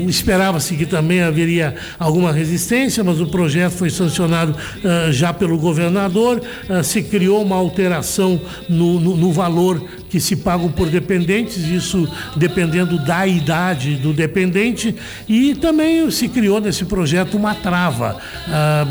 esperava-se 0.06 0.76
que 0.76 0.86
também 0.86 1.22
haveria 1.22 1.74
alguma 1.98 2.32
resistência, 2.32 3.02
mas 3.02 3.20
o 3.20 3.26
projeto 3.26 3.72
foi 3.72 3.90
sancionado 3.90 4.54
é, 4.82 5.12
já 5.12 5.32
pelo 5.32 5.58
governador, 5.58 6.42
é, 6.68 6.82
se 6.82 7.02
criou 7.02 7.42
uma 7.42 7.56
alteração 7.56 8.40
no, 8.68 9.00
no, 9.00 9.16
no 9.16 9.32
valor 9.32 9.82
que 10.14 10.20
se 10.20 10.36
pagam 10.36 10.70
por 10.70 10.88
dependentes, 10.88 11.64
isso 11.64 12.08
dependendo 12.36 13.04
da 13.04 13.26
idade 13.26 13.96
do 13.96 14.12
dependente, 14.12 14.94
e 15.28 15.56
também 15.56 16.08
se 16.08 16.28
criou 16.28 16.60
nesse 16.60 16.84
projeto 16.84 17.36
uma 17.36 17.52
trava. 17.52 18.16
Ah, 18.46 18.86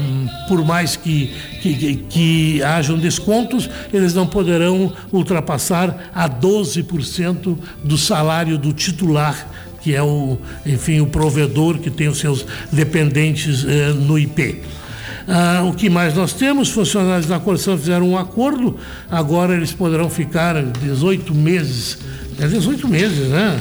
por 0.50 0.66
mais 0.66 0.98
que, 0.98 1.34
que, 1.62 1.96
que 2.10 2.62
hajam 2.62 2.98
descontos, 2.98 3.70
eles 3.94 4.14
não 4.14 4.28
poderão 4.28 4.92
ultrapassar 5.14 6.12
a 6.14 6.28
12% 6.28 7.58
do 7.82 7.98
salário 7.98 8.58
do 8.58 8.74
titular 8.74 9.48
que 9.82 9.94
é 9.94 10.02
o, 10.02 10.38
enfim, 10.66 11.02
o 11.02 11.08
provedor 11.08 11.78
que 11.78 11.90
tem 11.90 12.08
os 12.08 12.18
seus 12.18 12.46
dependentes 12.72 13.66
eh, 13.66 13.92
no 13.92 14.18
IP. 14.18 14.62
Ah, 15.28 15.64
o 15.64 15.74
que 15.74 15.90
mais 15.90 16.14
nós 16.16 16.34
temos? 16.34 16.70
Funcionários 16.70 17.28
da 17.28 17.40
Corção 17.40 17.78
fizeram 17.78 18.10
um 18.10 18.18
acordo, 18.18 18.78
agora 19.10 19.56
eles 19.56 19.72
poderão 19.72 20.10
ficar 20.10 20.62
18 20.62 21.34
meses. 21.34 21.98
É 22.40 22.48
18 22.48 22.88
meses, 22.88 23.30
né? 23.30 23.60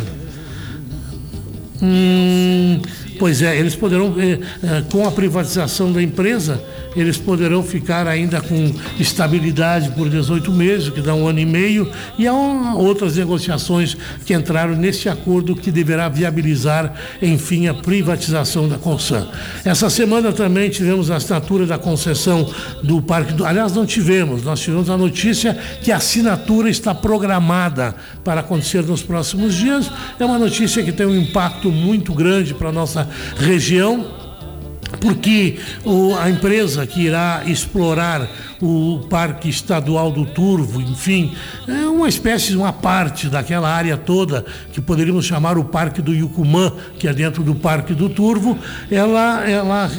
Hum, 1.82 2.80
pois 3.22 3.40
é, 3.40 3.56
eles 3.56 3.76
poderão, 3.76 4.16
eh, 4.18 4.36
eh, 4.64 4.82
com 4.90 5.06
a 5.06 5.12
privatização 5.12 5.92
da 5.92 6.02
empresa, 6.02 6.60
eles 6.96 7.16
poderão 7.16 7.62
ficar 7.62 8.08
ainda 8.08 8.40
com 8.40 8.74
estabilidade 8.98 9.90
por 9.90 10.08
18 10.10 10.50
meses, 10.50 10.88
que 10.88 11.00
dá 11.00 11.14
um 11.14 11.28
ano 11.28 11.38
e 11.38 11.46
meio, 11.46 11.88
e 12.18 12.26
há 12.26 12.32
outras 12.74 13.16
negociações 13.16 13.96
que 14.26 14.34
entraram 14.34 14.74
nesse 14.74 15.08
acordo 15.08 15.54
que 15.54 15.70
deverá 15.70 16.08
viabilizar, 16.08 16.92
enfim, 17.22 17.68
a 17.68 17.74
privatização 17.74 18.68
da 18.68 18.76
Consan. 18.76 19.28
Essa 19.64 19.88
semana 19.88 20.32
também 20.32 20.68
tivemos 20.68 21.08
a 21.08 21.14
assinatura 21.14 21.64
da 21.64 21.78
concessão 21.78 22.52
do 22.82 23.00
Parque 23.00 23.34
do. 23.34 23.46
Aliás, 23.46 23.72
não 23.72 23.86
tivemos, 23.86 24.42
nós 24.42 24.58
tivemos 24.58 24.90
a 24.90 24.96
notícia 24.96 25.56
que 25.80 25.92
a 25.92 25.96
assinatura 25.98 26.68
está 26.68 26.92
programada 26.92 27.94
para 28.24 28.40
acontecer 28.40 28.82
nos 28.82 29.00
próximos 29.00 29.54
dias. 29.54 29.88
É 30.18 30.24
uma 30.24 30.40
notícia 30.40 30.82
que 30.82 30.90
tem 30.90 31.06
um 31.06 31.16
impacto 31.16 31.70
muito 31.70 32.12
grande 32.12 32.52
para 32.52 32.70
a 32.70 32.72
nossa 32.72 33.11
região 33.36 34.22
porque 35.00 35.58
o, 35.84 36.14
a 36.14 36.28
empresa 36.28 36.86
que 36.86 37.02
irá 37.02 37.42
explorar 37.46 38.28
o 38.60 39.06
Parque 39.08 39.48
Estadual 39.48 40.12
do 40.12 40.24
Turvo, 40.26 40.80
enfim, 40.80 41.34
é 41.66 41.86
uma 41.86 42.08
espécie, 42.08 42.54
uma 42.54 42.72
parte 42.72 43.28
daquela 43.28 43.68
área 43.68 43.96
toda 43.96 44.44
que 44.72 44.80
poderíamos 44.80 45.24
chamar 45.24 45.56
o 45.56 45.64
Parque 45.64 46.02
do 46.02 46.14
Yucumã, 46.14 46.72
que 46.98 47.08
é 47.08 47.12
dentro 47.12 47.42
do 47.42 47.54
Parque 47.54 47.94
do 47.94 48.08
Turvo, 48.08 48.58
ela, 48.90 49.48
ela 49.48 49.90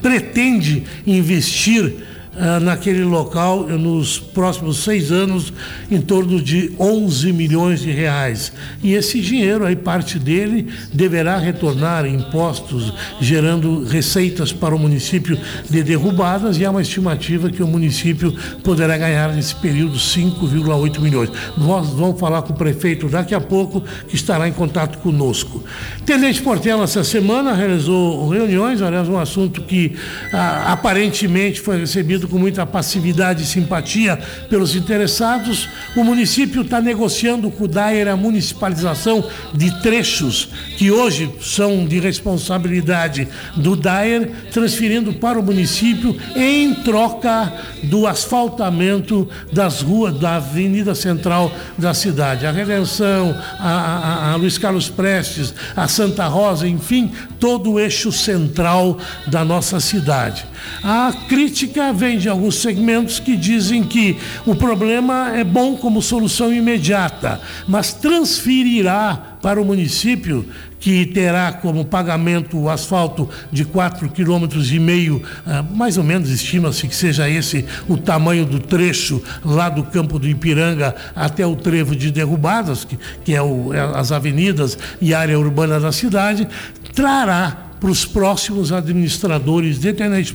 pretende 0.00 0.84
investir 1.06 1.96
ah, 2.38 2.60
naquele 2.60 3.02
local 3.02 3.66
nos 3.66 4.18
próximos 4.18 4.84
seis 4.84 5.10
anos 5.10 5.52
em 5.90 6.00
torno 6.00 6.40
de 6.40 6.72
11 6.78 7.32
milhões 7.32 7.80
de 7.80 7.90
reais. 7.90 8.52
E 8.82 8.94
esse 8.94 9.20
dinheiro, 9.20 9.64
aí 9.64 9.74
parte 9.74 10.18
dele, 10.18 10.68
deverá 10.92 11.36
retornar 11.38 12.06
em 12.06 12.14
impostos, 12.14 12.92
gerando 13.20 13.84
receitas 13.84 14.52
para 14.52 14.74
o 14.74 14.78
município 14.78 15.38
de 15.68 15.82
derrubadas 15.82 16.58
e 16.58 16.64
há 16.64 16.70
uma 16.70 16.82
estimativa 16.82 17.50
que 17.50 17.62
o 17.62 17.66
município 17.66 18.32
poderá 18.62 18.96
ganhar 18.96 19.32
nesse 19.32 19.54
período 19.56 19.96
5,8 19.96 21.00
milhões. 21.00 21.30
Nós 21.56 21.88
vamos 21.88 22.20
falar 22.20 22.42
com 22.42 22.52
o 22.52 22.56
prefeito 22.56 23.08
daqui 23.08 23.34
a 23.34 23.40
pouco, 23.40 23.82
que 24.06 24.14
estará 24.14 24.48
em 24.48 24.52
contato 24.52 24.98
conosco. 24.98 25.64
Tenente 26.06 26.40
Portela, 26.40 26.84
essa 26.84 27.02
semana, 27.02 27.54
realizou 27.54 28.28
reuniões, 28.28 28.80
aliás, 28.80 29.08
um 29.08 29.18
assunto 29.18 29.62
que 29.62 29.96
ah, 30.32 30.72
aparentemente 30.72 31.60
foi 31.60 31.80
recebido 31.80 32.27
com 32.28 32.38
muita 32.38 32.66
passividade 32.66 33.42
e 33.42 33.46
simpatia 33.46 34.18
pelos 34.48 34.74
interessados. 34.74 35.68
O 35.96 36.04
município 36.04 36.62
está 36.62 36.80
negociando 36.80 37.50
com 37.50 37.64
o 37.64 37.68
DAER 37.68 38.08
a 38.08 38.16
municipalização 38.16 39.24
de 39.54 39.70
trechos 39.82 40.48
que 40.76 40.90
hoje 40.90 41.30
são 41.40 41.86
de 41.86 41.98
responsabilidade 41.98 43.28
do 43.56 43.74
DAER, 43.74 44.30
transferindo 44.52 45.12
para 45.14 45.38
o 45.38 45.42
município 45.42 46.16
em 46.36 46.74
troca 46.74 47.52
do 47.84 48.06
asfaltamento 48.06 49.28
das 49.52 49.80
ruas 49.80 50.18
da 50.18 50.36
Avenida 50.36 50.94
Central 50.94 51.50
da 51.76 51.94
cidade. 51.94 52.46
A 52.46 52.52
Redenção, 52.52 53.34
a, 53.58 53.68
a, 53.68 54.32
a 54.32 54.36
Luiz 54.36 54.58
Carlos 54.58 54.88
Prestes, 54.88 55.54
a 55.76 55.88
Santa 55.88 56.26
Rosa, 56.26 56.66
enfim, 56.66 57.10
todo 57.40 57.72
o 57.72 57.80
eixo 57.80 58.12
central 58.12 58.98
da 59.26 59.44
nossa 59.44 59.80
cidade. 59.80 60.44
A 60.82 61.12
crítica 61.28 61.92
vem 61.92 62.17
de 62.18 62.28
alguns 62.28 62.56
segmentos 62.56 63.18
que 63.18 63.36
dizem 63.36 63.82
que 63.82 64.16
o 64.44 64.54
problema 64.54 65.36
é 65.36 65.44
bom 65.44 65.76
como 65.76 66.02
solução 66.02 66.52
imediata, 66.52 67.40
mas 67.66 67.92
transferirá 67.92 69.36
para 69.40 69.60
o 69.60 69.64
município 69.64 70.44
que 70.80 71.06
terá 71.06 71.52
como 71.52 71.84
pagamento 71.84 72.58
o 72.58 72.68
asfalto 72.68 73.28
de 73.50 73.64
4,5 73.64 74.10
km 74.12 75.22
ah, 75.46 75.62
mais 75.74 75.98
ou 75.98 76.04
menos 76.04 76.30
estima-se 76.30 76.86
que 76.86 76.94
seja 76.94 77.28
esse 77.28 77.64
o 77.88 77.96
tamanho 77.96 78.44
do 78.44 78.60
trecho 78.60 79.22
lá 79.44 79.68
do 79.68 79.82
campo 79.82 80.18
do 80.18 80.28
Ipiranga 80.28 80.94
até 81.14 81.46
o 81.46 81.56
trevo 81.56 81.96
de 81.96 82.10
derrubadas, 82.10 82.84
que, 82.84 82.98
que 83.24 83.34
é, 83.34 83.42
o, 83.42 83.74
é 83.74 83.80
as 83.80 84.12
avenidas 84.12 84.78
e 85.00 85.14
área 85.14 85.38
urbana 85.38 85.80
da 85.80 85.92
cidade, 85.92 86.46
trará 86.94 87.67
para 87.80 87.90
os 87.90 88.04
próximos 88.04 88.72
administradores 88.72 89.78
de 89.78 89.92
Tenente 89.92 90.34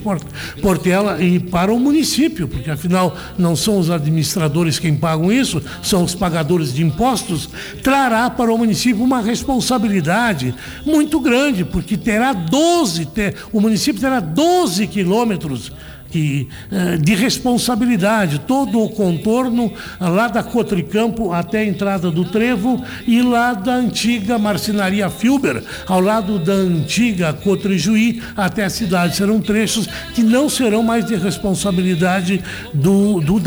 Portela 0.62 1.22
e 1.22 1.40
para 1.40 1.74
o 1.74 1.80
município, 1.80 2.48
porque 2.48 2.70
afinal 2.70 3.16
não 3.38 3.56
são 3.56 3.78
os 3.78 3.90
administradores 3.90 4.80
quem 4.80 4.96
pagam 4.96 5.32
isso, 5.32 5.62
são 5.82 6.04
os 6.04 6.16
pagadores 6.16 6.74
de 6.74 6.84
impostos, 6.84 7.50
trará 7.82 8.30
para 8.30 8.54
o 8.54 8.58
município 8.58 9.04
uma 9.04 9.22
responsabilidade 9.22 10.54
muito 10.86 11.20
grande, 11.20 11.66
porque 11.66 11.98
terá 11.98 12.34
12, 12.34 13.08
o 13.52 13.60
município 13.60 14.02
terá 14.02 14.20
12 14.20 14.88
quilômetros 14.88 15.72
que, 16.14 16.48
eh, 16.72 16.98
de 16.98 17.16
responsabilidade, 17.16 18.42
todo 18.42 18.80
o 18.80 18.88
contorno 18.88 19.74
lá 20.00 20.28
da 20.28 20.44
Cotricampo 20.44 21.34
até 21.34 21.62
a 21.62 21.66
entrada 21.66 22.12
do 22.12 22.24
Trevo 22.24 22.84
e 23.08 23.20
lá 23.24 23.56
da 23.56 23.74
antiga 23.74 24.38
marcenaria 24.38 25.10
Filber, 25.10 25.64
ao 25.88 26.00
lado 26.00 26.38
da 26.38 26.54
antiga 26.54 27.34
Cotrijuí 27.34 28.22
até 28.38 28.64
a 28.64 28.70
cidade. 28.70 29.16
Serão 29.16 29.42
trechos 29.42 29.90
que 30.14 30.22
não 30.22 30.48
serão 30.48 30.84
mais 30.84 31.04
de 31.04 31.16
responsabilidade 31.16 32.44
do, 32.76 33.20
do 33.20 33.42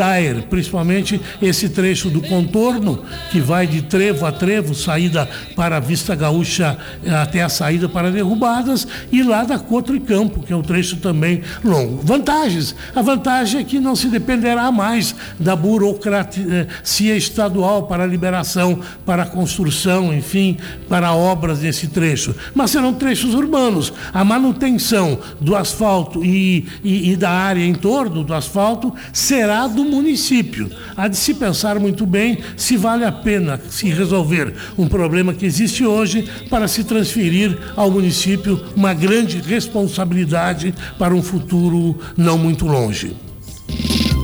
principalmente 0.50 1.20
esse 1.40 1.68
trecho 1.68 2.10
do 2.10 2.20
contorno, 2.20 3.04
que 3.30 3.38
vai 3.38 3.68
de 3.68 3.82
trevo 3.82 4.26
a 4.26 4.32
trevo, 4.32 4.74
saída 4.74 5.28
para 5.54 5.76
a 5.76 5.80
Vista 5.80 6.16
Gaúcha 6.16 6.76
eh, 7.04 7.14
até 7.14 7.44
a 7.44 7.48
saída 7.48 7.88
para 7.88 8.10
Derrubadas, 8.10 8.88
e 9.12 9.22
lá 9.22 9.44
da 9.44 9.56
Cotricampo, 9.56 10.42
que 10.42 10.52
é 10.52 10.56
um 10.56 10.62
trecho 10.62 10.96
também 10.96 11.42
longo. 11.62 12.02
Vantagem 12.02 12.55
vantagens. 12.56 12.74
A 12.94 13.02
vantagem 13.02 13.60
é 13.60 13.64
que 13.64 13.80
não 13.80 13.94
se 13.94 14.08
dependerá 14.08 14.70
mais 14.72 15.14
da 15.38 15.54
burocracia 15.54 17.16
estadual 17.16 17.84
para 17.84 18.04
a 18.04 18.06
liberação, 18.06 18.80
para 19.04 19.24
a 19.24 19.26
construção, 19.26 20.12
enfim, 20.14 20.56
para 20.88 21.12
obras 21.12 21.60
nesse 21.60 21.88
trecho. 21.88 22.34
Mas 22.54 22.70
serão 22.70 22.94
trechos 22.94 23.34
urbanos. 23.34 23.92
A 24.12 24.24
manutenção 24.24 25.18
do 25.40 25.54
asfalto 25.54 26.24
e, 26.24 26.66
e, 26.82 27.12
e 27.12 27.16
da 27.16 27.30
área 27.30 27.64
em 27.64 27.74
torno 27.74 28.24
do 28.24 28.34
asfalto 28.34 28.92
será 29.12 29.66
do 29.66 29.84
município. 29.84 30.70
Há 30.96 31.08
de 31.08 31.16
se 31.16 31.34
pensar 31.34 31.78
muito 31.78 32.06
bem 32.06 32.38
se 32.56 32.76
vale 32.76 33.04
a 33.04 33.12
pena 33.12 33.60
se 33.68 33.88
resolver 33.88 34.54
um 34.78 34.86
problema 34.86 35.34
que 35.34 35.46
existe 35.46 35.84
hoje 35.84 36.28
para 36.48 36.68
se 36.68 36.84
transferir 36.84 37.58
ao 37.76 37.90
município 37.90 38.60
uma 38.74 38.94
grande 38.94 39.38
responsabilidade 39.40 40.74
para 40.98 41.14
um 41.14 41.22
futuro 41.22 41.98
não 42.16 42.38
muito 42.46 42.64
longe. 42.64 43.16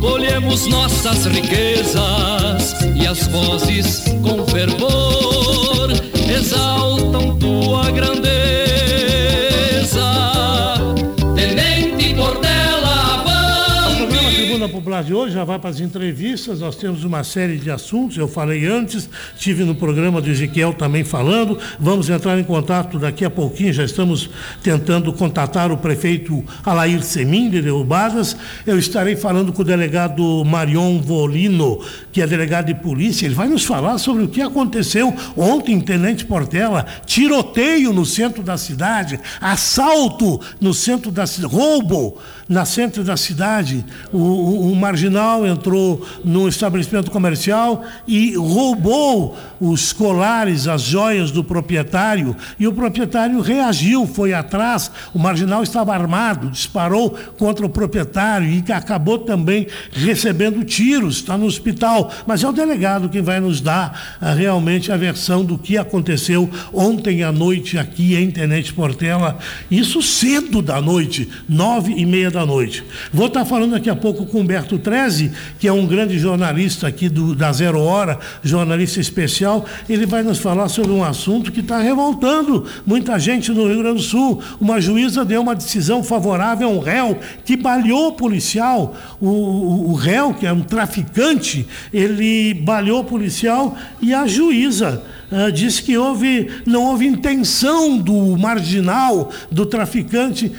Colhemos 0.00 0.68
nossas 0.68 1.26
riquezas 1.26 2.76
e 2.94 3.04
as 3.04 3.26
vozes 3.26 4.04
com 4.22 4.46
fervor 4.46 5.21
de 15.02 15.12
hoje 15.12 15.34
já 15.34 15.44
vai 15.44 15.58
para 15.58 15.70
as 15.70 15.80
entrevistas. 15.80 16.60
Nós 16.60 16.76
temos 16.76 17.04
uma 17.04 17.24
série 17.24 17.56
de 17.56 17.70
assuntos. 17.70 18.16
Eu 18.16 18.28
falei 18.28 18.66
antes, 18.66 19.08
tive 19.36 19.64
no 19.64 19.74
programa 19.74 20.20
do 20.20 20.30
Ezequiel 20.30 20.72
também 20.72 21.04
falando. 21.04 21.58
Vamos 21.78 22.08
entrar 22.08 22.38
em 22.38 22.44
contato 22.44 22.98
daqui 22.98 23.24
a 23.24 23.30
pouquinho. 23.30 23.72
Já 23.72 23.84
estamos 23.84 24.30
tentando 24.62 25.12
contatar 25.12 25.72
o 25.72 25.76
prefeito 25.76 26.44
Alair 26.64 27.02
Semin 27.02 27.50
de 27.50 27.60
Derrubadas. 27.60 28.36
Eu 28.66 28.78
estarei 28.78 29.16
falando 29.16 29.52
com 29.52 29.62
o 29.62 29.64
delegado 29.64 30.44
Marion 30.44 31.00
Volino, 31.00 31.80
que 32.12 32.22
é 32.22 32.26
delegado 32.26 32.66
de 32.66 32.74
polícia. 32.74 33.26
Ele 33.26 33.34
vai 33.34 33.48
nos 33.48 33.64
falar 33.64 33.98
sobre 33.98 34.24
o 34.24 34.28
que 34.28 34.40
aconteceu 34.40 35.12
ontem 35.36 35.74
em 35.74 35.80
Tenente 35.80 36.24
Portela: 36.24 36.86
tiroteio 37.04 37.92
no 37.92 38.06
centro 38.06 38.42
da 38.42 38.56
cidade, 38.56 39.18
assalto 39.40 40.40
no 40.60 40.72
centro 40.72 41.10
da 41.10 41.26
cidade, 41.26 41.52
roubo 41.52 42.18
na 42.48 42.64
centro 42.64 43.04
da 43.04 43.16
cidade. 43.16 43.84
O, 44.12 44.18
o, 44.18 44.72
o, 44.72 44.76
marginal 44.76 45.46
entrou 45.46 46.06
num 46.24 46.48
estabelecimento 46.48 47.10
comercial 47.10 47.84
e 48.06 48.34
roubou 48.34 49.36
os 49.60 49.92
colares, 49.92 50.66
as 50.66 50.82
joias 50.82 51.30
do 51.30 51.44
proprietário. 51.44 52.36
E 52.58 52.66
o 52.66 52.72
proprietário 52.72 53.40
reagiu, 53.40 54.06
foi 54.06 54.34
atrás. 54.34 54.90
O 55.14 55.18
marginal 55.18 55.62
estava 55.62 55.94
armado, 55.94 56.50
disparou 56.50 57.10
contra 57.38 57.64
o 57.64 57.68
proprietário 57.68 58.48
e 58.48 58.72
acabou 58.72 59.18
também 59.18 59.66
recebendo 59.92 60.64
tiros. 60.64 61.16
Está 61.16 61.38
no 61.38 61.46
hospital. 61.46 62.12
Mas 62.26 62.42
é 62.42 62.48
o 62.48 62.52
delegado 62.52 63.08
que 63.08 63.22
vai 63.22 63.40
nos 63.40 63.60
dar 63.60 64.18
uh, 64.20 64.34
realmente 64.34 64.90
a 64.90 64.96
versão 64.96 65.44
do 65.44 65.56
que 65.56 65.78
aconteceu 65.78 66.50
ontem 66.72 67.22
à 67.22 67.30
noite 67.30 67.78
aqui 67.78 68.16
em 68.16 68.30
Tenente 68.30 68.72
Portela. 68.72 69.38
Isso 69.70 70.02
cedo 70.02 70.60
da 70.60 70.80
noite, 70.80 71.28
nove 71.48 71.92
e 71.92 72.04
meia 72.04 72.30
da 72.32 72.44
noite. 72.44 72.84
Vou 73.12 73.26
estar 73.26 73.44
falando 73.44 73.72
daqui 73.72 73.90
a 73.90 73.94
pouco 73.94 74.26
com 74.26 74.40
Humberto 74.40 74.78
Treze, 74.78 75.30
que 75.58 75.68
é 75.68 75.72
um 75.72 75.86
grande 75.86 76.18
jornalista 76.18 76.88
aqui 76.88 77.08
do, 77.08 77.34
da 77.34 77.52
Zero 77.52 77.80
Hora, 77.80 78.18
jornalista 78.42 79.00
especial. 79.00 79.64
Ele 79.88 80.06
vai 80.06 80.22
nos 80.22 80.38
falar 80.38 80.68
sobre 80.68 80.90
um 80.90 81.04
assunto 81.04 81.52
que 81.52 81.60
está 81.60 81.78
revoltando 81.78 82.66
muita 82.86 83.18
gente 83.18 83.52
no 83.52 83.66
Rio 83.66 83.78
Grande 83.78 83.98
do 83.98 84.02
Sul. 84.02 84.42
Uma 84.60 84.80
juíza 84.80 85.24
deu 85.24 85.42
uma 85.42 85.54
decisão 85.54 86.02
favorável 86.02 86.68
a 86.68 86.70
um 86.72 86.80
réu 86.80 87.18
que 87.44 87.56
baleou 87.56 88.08
o 88.08 88.12
policial. 88.12 88.96
O, 89.20 89.28
o, 89.28 89.90
o 89.90 89.94
réu, 89.94 90.34
que 90.34 90.46
é 90.46 90.52
um 90.52 90.62
traficante, 90.62 91.66
ele 91.92 92.54
baleou 92.54 93.00
o 93.00 93.04
policial 93.04 93.76
e 94.00 94.12
a 94.14 94.26
juíza. 94.26 95.02
Uh, 95.32 95.50
disse 95.50 95.82
que 95.82 95.96
houve, 95.96 96.50
não 96.66 96.84
houve 96.84 97.06
intenção 97.06 97.96
do 97.96 98.36
marginal, 98.36 99.30
do 99.50 99.64
traficante, 99.64 100.52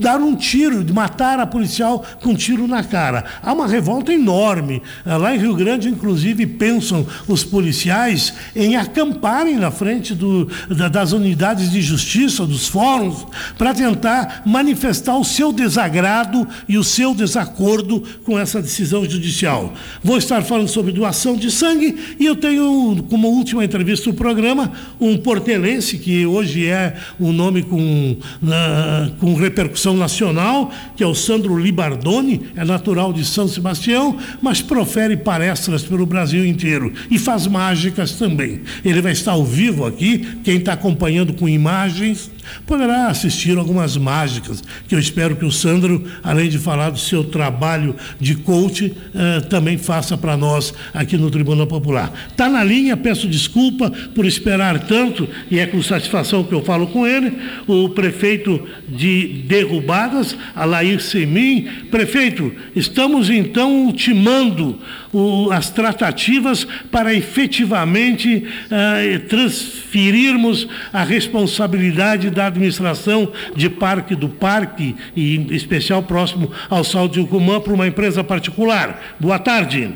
dar 0.00 0.20
um 0.20 0.34
tiro, 0.34 0.82
de 0.82 0.92
matar 0.92 1.38
a 1.38 1.46
policial 1.46 2.04
com 2.22 2.30
um 2.30 2.34
tiro 2.34 2.66
na 2.66 2.82
cara. 2.82 3.24
Há 3.42 3.52
uma 3.52 3.66
revolta 3.66 4.12
enorme. 4.12 4.82
Ah, 5.04 5.16
lá 5.16 5.34
em 5.34 5.38
Rio 5.38 5.54
Grande, 5.54 5.88
inclusive, 5.88 6.46
pensam 6.46 7.06
os 7.28 7.44
policiais 7.44 8.32
em 8.56 8.76
acamparem 8.76 9.56
na 9.56 9.70
frente 9.70 10.14
do, 10.14 10.48
da, 10.68 10.88
das 10.88 11.12
unidades 11.12 11.70
de 11.70 11.80
justiça, 11.80 12.46
dos 12.46 12.66
fóruns, 12.66 13.26
para 13.58 13.74
tentar 13.74 14.42
manifestar 14.46 15.16
o 15.16 15.24
seu 15.24 15.52
desagrado 15.52 16.46
e 16.68 16.78
o 16.78 16.84
seu 16.84 17.14
desacordo 17.14 18.02
com 18.24 18.38
essa 18.38 18.62
decisão 18.62 19.04
judicial. 19.08 19.72
Vou 20.02 20.16
estar 20.16 20.42
falando 20.42 20.68
sobre 20.68 20.92
doação 20.92 21.36
de 21.36 21.50
sangue 21.50 22.16
e 22.18 22.26
eu 22.26 22.36
tenho, 22.36 23.04
como 23.08 23.28
última 23.28 23.64
entrevista 23.64 24.10
do 24.10 24.16
programa, 24.16 24.72
um 25.00 25.16
portelense, 25.16 25.98
que 25.98 26.24
hoje 26.24 26.66
é 26.66 26.96
um 27.18 27.32
nome 27.32 27.62
com, 27.62 28.16
na, 28.40 29.10
com 29.18 29.34
repercussão 29.34 29.89
nacional, 29.94 30.72
que 30.96 31.02
é 31.02 31.06
o 31.06 31.14
Sandro 31.14 31.58
Libardoni, 31.58 32.42
é 32.56 32.64
natural 32.64 33.12
de 33.12 33.24
São 33.24 33.48
Sebastião, 33.48 34.16
mas 34.40 34.60
profere 34.60 35.16
palestras 35.16 35.82
pelo 35.82 36.06
Brasil 36.06 36.44
inteiro 36.44 36.92
e 37.10 37.18
faz 37.18 37.46
mágicas 37.46 38.12
também. 38.12 38.60
Ele 38.84 39.00
vai 39.00 39.12
estar 39.12 39.32
ao 39.32 39.44
vivo 39.44 39.86
aqui, 39.86 40.26
quem 40.44 40.56
está 40.56 40.72
acompanhando 40.72 41.32
com 41.32 41.48
imagens 41.48 42.30
poderá 42.66 43.08
assistir 43.08 43.56
algumas 43.56 43.96
mágicas, 43.96 44.62
que 44.88 44.94
eu 44.94 44.98
espero 44.98 45.36
que 45.36 45.44
o 45.44 45.52
Sandro, 45.52 46.04
além 46.22 46.48
de 46.48 46.58
falar 46.58 46.90
do 46.90 46.98
seu 46.98 47.24
trabalho 47.24 47.94
de 48.18 48.34
coach, 48.34 48.94
eh, 49.14 49.40
também 49.48 49.78
faça 49.78 50.16
para 50.16 50.36
nós 50.36 50.72
aqui 50.92 51.16
no 51.16 51.30
Tribunal 51.30 51.66
Popular. 51.66 52.12
Está 52.28 52.48
na 52.48 52.62
linha, 52.62 52.96
peço 52.96 53.28
desculpa 53.28 53.90
por 54.14 54.24
esperar 54.26 54.78
tanto, 54.80 55.28
e 55.50 55.58
é 55.58 55.66
com 55.66 55.82
satisfação 55.82 56.44
que 56.44 56.54
eu 56.54 56.62
falo 56.62 56.86
com 56.86 57.06
ele, 57.06 57.32
o 57.66 57.88
prefeito 57.90 58.66
de 58.88 59.44
Derrubadas, 59.46 60.36
Alair 60.54 61.00
Semin. 61.00 61.68
Prefeito, 61.90 62.52
estamos 62.74 63.30
então 63.30 63.86
ultimando 63.86 64.78
o, 65.12 65.50
as 65.50 65.70
tratativas 65.70 66.66
para 66.90 67.12
efetivamente 67.14 68.44
eh, 68.70 69.18
transferirmos 69.28 70.68
a 70.92 71.02
responsabilidade 71.02 72.30
da 72.30 72.39
administração 72.46 73.28
de 73.54 73.68
parque 73.68 74.14
do 74.14 74.28
parque, 74.28 74.96
e 75.14 75.36
em 75.36 75.54
especial 75.54 76.02
próximo 76.02 76.50
ao 76.68 76.84
Sal 76.84 77.08
de 77.08 77.20
Ucumã, 77.20 77.60
para 77.60 77.72
uma 77.72 77.86
empresa 77.86 78.22
particular. 78.22 79.16
Boa 79.18 79.38
tarde. 79.38 79.94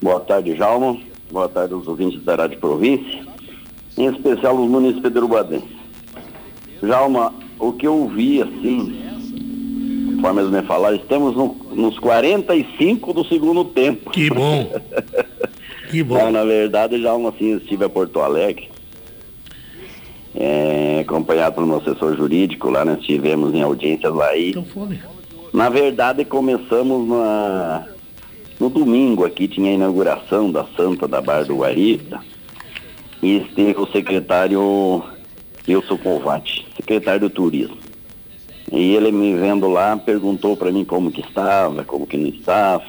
Boa 0.00 0.20
tarde, 0.20 0.56
Jalma. 0.56 0.96
Boa 1.30 1.48
tarde 1.48 1.74
aos 1.74 1.86
ouvintes 1.86 2.22
da 2.22 2.36
Rádio 2.36 2.58
Província, 2.58 3.20
em 3.98 4.06
especial 4.06 4.56
os 4.56 4.70
municípios 4.70 5.12
de 5.12 5.18
Uruguadense. 5.18 5.68
Jalma, 6.82 7.34
o 7.58 7.72
que 7.72 7.86
eu 7.86 8.08
vi 8.08 8.40
assim, 8.40 8.96
conforme 10.14 10.42
eles 10.42 10.52
me 10.52 10.62
falaram, 10.62 10.96
estamos 10.96 11.36
no, 11.36 11.54
nos 11.74 11.98
45 11.98 13.12
do 13.12 13.24
segundo 13.24 13.64
tempo. 13.64 14.10
Que 14.10 14.30
bom. 14.30 14.72
que 15.90 16.02
bom. 16.02 16.30
Na 16.30 16.44
verdade, 16.44 17.02
já 17.02 17.12
assim, 17.12 17.56
estive 17.56 17.84
a 17.84 17.88
Porto 17.88 18.20
Alegre, 18.20 18.67
é, 20.40 21.00
acompanhado 21.00 21.56
pelo 21.56 21.66
meu 21.66 21.78
assessor 21.78 22.16
jurídico, 22.16 22.70
lá 22.70 22.84
nós 22.84 23.00
estivemos 23.00 23.52
em 23.52 23.60
audiências 23.60 24.14
lá 24.14 24.36
e. 24.36 24.54
Na 25.52 25.68
verdade, 25.68 26.24
começamos 26.24 27.08
na, 27.08 27.86
no 28.60 28.70
domingo 28.70 29.24
aqui, 29.24 29.48
tinha 29.48 29.70
a 29.70 29.74
inauguração 29.74 30.52
da 30.52 30.64
Santa 30.76 31.08
da 31.08 31.20
Barra 31.20 31.44
do 31.44 31.56
Guarita, 31.56 32.20
e 33.20 33.38
esteve 33.38 33.80
o 33.80 33.86
secretário 33.88 35.02
Wilson 35.66 35.96
Covati, 35.96 36.66
secretário 36.76 37.22
do 37.22 37.30
Turismo. 37.30 37.76
E 38.70 38.94
ele 38.94 39.10
me 39.10 39.34
vendo 39.34 39.66
lá, 39.66 39.96
perguntou 39.96 40.56
para 40.56 40.70
mim 40.70 40.84
como 40.84 41.10
que 41.10 41.22
estava, 41.22 41.82
como 41.82 42.06
que 42.06 42.16
não 42.16 42.28
estava. 42.28 42.84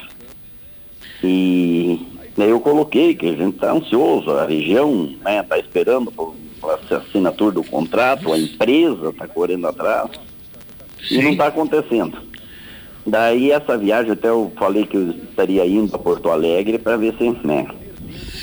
E 1.24 2.06
daí 2.38 2.50
eu 2.50 2.60
coloquei 2.60 3.16
que 3.16 3.28
a 3.28 3.34
gente 3.34 3.56
está 3.56 3.72
ansioso, 3.72 4.30
a 4.32 4.46
região 4.46 5.06
está 5.06 5.30
né, 5.30 5.44
tá 5.44 5.58
esperando 5.58 6.12
por 6.12 6.36
a 6.64 6.98
assinatura 6.98 7.56
do 7.56 7.64
contrato, 7.64 8.32
a 8.32 8.38
empresa 8.38 9.10
está 9.10 9.28
correndo 9.28 9.68
atrás. 9.68 10.10
Sim. 11.08 11.20
E 11.20 11.22
não 11.24 11.32
está 11.32 11.48
acontecendo. 11.48 12.18
Daí 13.06 13.52
essa 13.52 13.78
viagem, 13.78 14.12
até 14.12 14.30
eu 14.30 14.52
falei 14.58 14.86
que 14.86 14.98
eu 14.98 15.12
estaria 15.12 15.66
indo 15.66 15.90
para 15.90 16.00
Porto 16.00 16.30
Alegre 16.30 16.78
para 16.78 16.98
ver 16.98 17.16
se. 17.18 17.30
Né. 17.46 17.68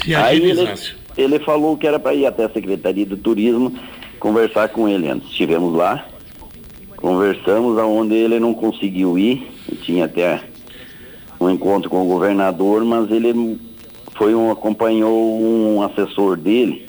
Se 0.03 0.15
Aí 0.15 0.43
ele, 0.43 0.75
ele 1.17 1.39
falou 1.41 1.77
que 1.77 1.87
era 1.87 1.99
para 1.99 2.15
ir 2.15 2.27
até 2.27 2.45
a 2.45 2.51
Secretaria 2.51 3.05
do 3.05 3.17
Turismo 3.17 3.73
conversar 4.19 4.69
com 4.71 4.89
ele 4.89 5.09
antes. 5.09 5.29
Estivemos 5.31 5.75
lá 5.75 6.07
Conversamos 6.97 7.79
aonde 7.79 8.15
ele 8.15 8.41
não 8.41 8.55
conseguiu 8.55 9.19
ir, 9.19 9.47
tinha 9.83 10.07
até 10.07 10.41
um 11.39 11.51
encontro 11.51 11.91
com 11.91 12.03
o 12.03 12.09
governador, 12.09 12.85
mas 12.85 13.11
ele 13.11 13.61
foi 14.15 14.35
um, 14.35 14.51
acompanhou 14.51 15.41
um 15.41 15.83
assessor 15.83 16.37
dele, 16.39 16.86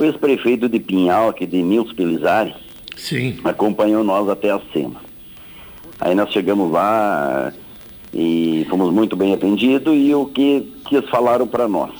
o 0.00 0.04
ex-prefeito 0.04 0.68
de 0.68 0.80
Pinhal, 0.80 1.28
aqui 1.28 1.46
de 1.46 1.62
Nils 1.62 1.92
Pelizari, 1.92 2.54
Sim. 2.96 3.38
acompanhou 3.44 4.02
nós 4.02 4.28
até 4.28 4.50
a 4.50 4.60
cena. 4.72 4.96
Aí 6.00 6.14
nós 6.14 6.32
chegamos 6.32 6.72
lá 6.72 7.52
e 8.12 8.66
fomos 8.70 8.92
muito 8.92 9.14
bem 9.14 9.34
atendidos 9.34 9.94
e 9.94 10.14
o 10.14 10.26
que, 10.26 10.72
que 10.88 10.96
eles 10.96 11.08
falaram 11.10 11.46
para 11.46 11.68
nós? 11.68 11.92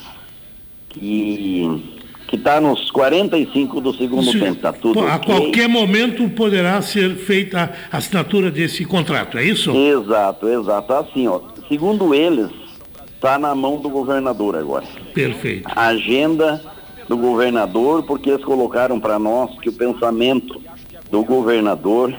Que 0.88 2.00
que 2.26 2.36
está 2.36 2.60
nos 2.60 2.92
45 2.92 3.80
do 3.80 3.92
segundo 3.92 4.30
tempo, 4.30 4.52
está 4.52 4.72
tudo 4.72 5.00
A 5.00 5.16
okay. 5.16 5.34
qualquer 5.34 5.68
momento 5.68 6.28
poderá 6.28 6.80
ser 6.80 7.16
feita 7.16 7.74
a 7.90 7.96
assinatura 7.96 8.52
desse 8.52 8.84
contrato, 8.84 9.36
é 9.36 9.42
isso? 9.42 9.72
Exato, 9.74 10.48
exato. 10.48 10.92
Assim, 10.92 11.26
ó, 11.26 11.40
segundo 11.68 12.14
eles, 12.14 12.48
está 13.16 13.36
na 13.36 13.52
mão 13.52 13.78
do 13.78 13.90
governador 13.90 14.54
agora. 14.54 14.86
Perfeito. 15.12 15.68
A 15.74 15.88
agenda 15.88 16.62
do 17.10 17.16
governador, 17.16 18.04
porque 18.04 18.30
eles 18.30 18.44
colocaram 18.44 19.00
para 19.00 19.18
nós 19.18 19.50
que 19.58 19.68
o 19.68 19.72
pensamento 19.72 20.62
do 21.10 21.24
governador 21.24 22.14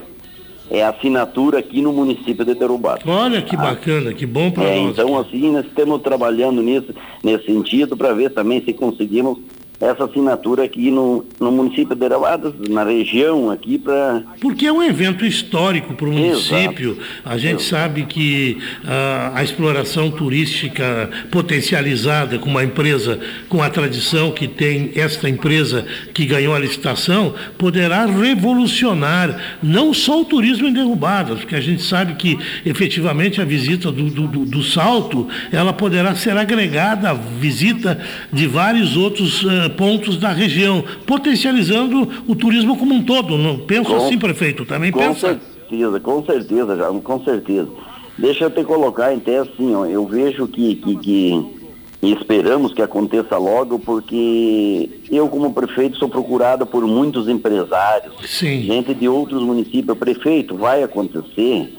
é 0.70 0.84
assinatura 0.84 1.60
aqui 1.60 1.82
no 1.82 1.94
município 1.94 2.44
de 2.44 2.54
Derubado. 2.54 3.10
Olha 3.10 3.42
que 3.42 3.56
ah, 3.56 3.60
bacana, 3.60 4.14
que 4.14 4.26
bom 4.26 4.52
para 4.52 4.66
é, 4.66 4.82
nós. 4.82 4.92
Então, 4.92 5.18
assim, 5.18 5.50
nós 5.50 5.66
estamos 5.66 6.02
trabalhando 6.02 6.62
nisso, 6.62 6.94
nesse 7.24 7.46
sentido 7.46 7.96
para 7.96 8.14
ver 8.14 8.32
também 8.32 8.62
se 8.66 8.74
conseguimos 8.74 9.38
essa 9.82 10.06
assinatura 10.06 10.64
aqui 10.64 10.92
no, 10.92 11.26
no 11.40 11.52
município 11.52 11.96
de 11.96 12.06
Arauadas, 12.06 12.54
na 12.70 12.84
região 12.84 13.50
aqui 13.50 13.78
para... 13.78 14.24
Porque 14.40 14.68
é 14.68 14.72
um 14.72 14.84
evento 14.84 15.26
histórico 15.26 15.96
para 15.96 16.08
o 16.08 16.12
município. 16.12 16.92
Exato. 16.92 17.08
A 17.26 17.38
gente 17.38 17.62
Exato. 17.62 17.64
sabe 17.64 18.06
que 18.06 18.58
uh, 18.84 19.36
a 19.36 19.44
exploração 19.44 20.12
turística 20.12 21.10
potencializada 21.32 22.38
com 22.38 22.50
uma 22.50 22.64
empresa 22.64 23.20
com 23.50 23.62
a 23.62 23.70
tradição 23.70 24.32
que 24.32 24.48
tem 24.48 24.92
esta 24.96 25.28
empresa 25.28 25.86
que 26.14 26.26
ganhou 26.26 26.54
a 26.54 26.60
licitação, 26.60 27.34
poderá 27.58 28.06
revolucionar 28.06 29.58
não 29.64 29.94
só 29.94 30.22
o 30.22 30.26
turismo 30.26 30.68
em 30.68 30.74
derrubadas, 30.74 31.40
porque 31.40 31.56
a 31.56 31.62
gente 31.62 31.82
sabe 31.82 32.14
que 32.16 32.38
efetivamente 32.66 33.42
a 33.42 33.46
visita 33.46 33.92
do, 33.92 34.10
do, 34.10 34.46
do 34.46 34.64
salto, 34.64 35.28
ela 35.52 35.74
poderá 35.74 36.16
ser 36.16 36.38
agregada 36.38 37.10
à 37.10 37.14
visita 37.14 38.00
de 38.32 38.46
vários 38.46 38.96
outros 38.96 39.44
uh, 39.44 39.71
pontos 39.72 40.18
da 40.18 40.30
região, 40.30 40.84
potencializando 41.06 42.08
o 42.28 42.36
turismo 42.36 42.78
como 42.78 42.94
um 42.94 43.04
todo. 43.04 43.38
Não 43.38 43.60
penso 43.60 43.90
com, 43.90 43.96
assim, 43.98 44.18
prefeito? 44.18 44.66
Também 44.66 44.92
com 44.92 45.00
pensa? 45.00 45.34
Com 45.36 45.40
certeza, 45.40 46.00
com 46.00 46.26
certeza, 46.26 46.78
já, 46.78 46.88
com 46.88 47.24
certeza. 47.24 47.70
Deixa 48.18 48.46
eu 48.46 48.52
te 48.52 48.64
colocar 48.64 49.14
até 49.14 49.38
assim, 49.38 49.74
ó, 49.74 49.86
eu 49.86 50.06
vejo 50.06 50.48
que, 50.48 50.76
que, 50.76 50.96
que 50.98 51.62
e 52.02 52.14
esperamos 52.14 52.74
que 52.74 52.82
aconteça 52.82 53.38
logo, 53.38 53.78
porque 53.78 54.90
eu, 55.12 55.30
como 55.30 55.54
prefeito, 55.54 55.98
sou 55.98 56.10
procurado 56.10 56.66
por 56.66 56.86
muitos 56.88 57.30
empresários, 57.30 58.16
Sim. 58.26 58.64
gente 58.64 58.94
de 58.96 59.08
outros 59.08 59.44
municípios. 59.44 59.96
Prefeito, 59.98 60.56
vai 60.56 60.82
acontecer? 60.82 61.78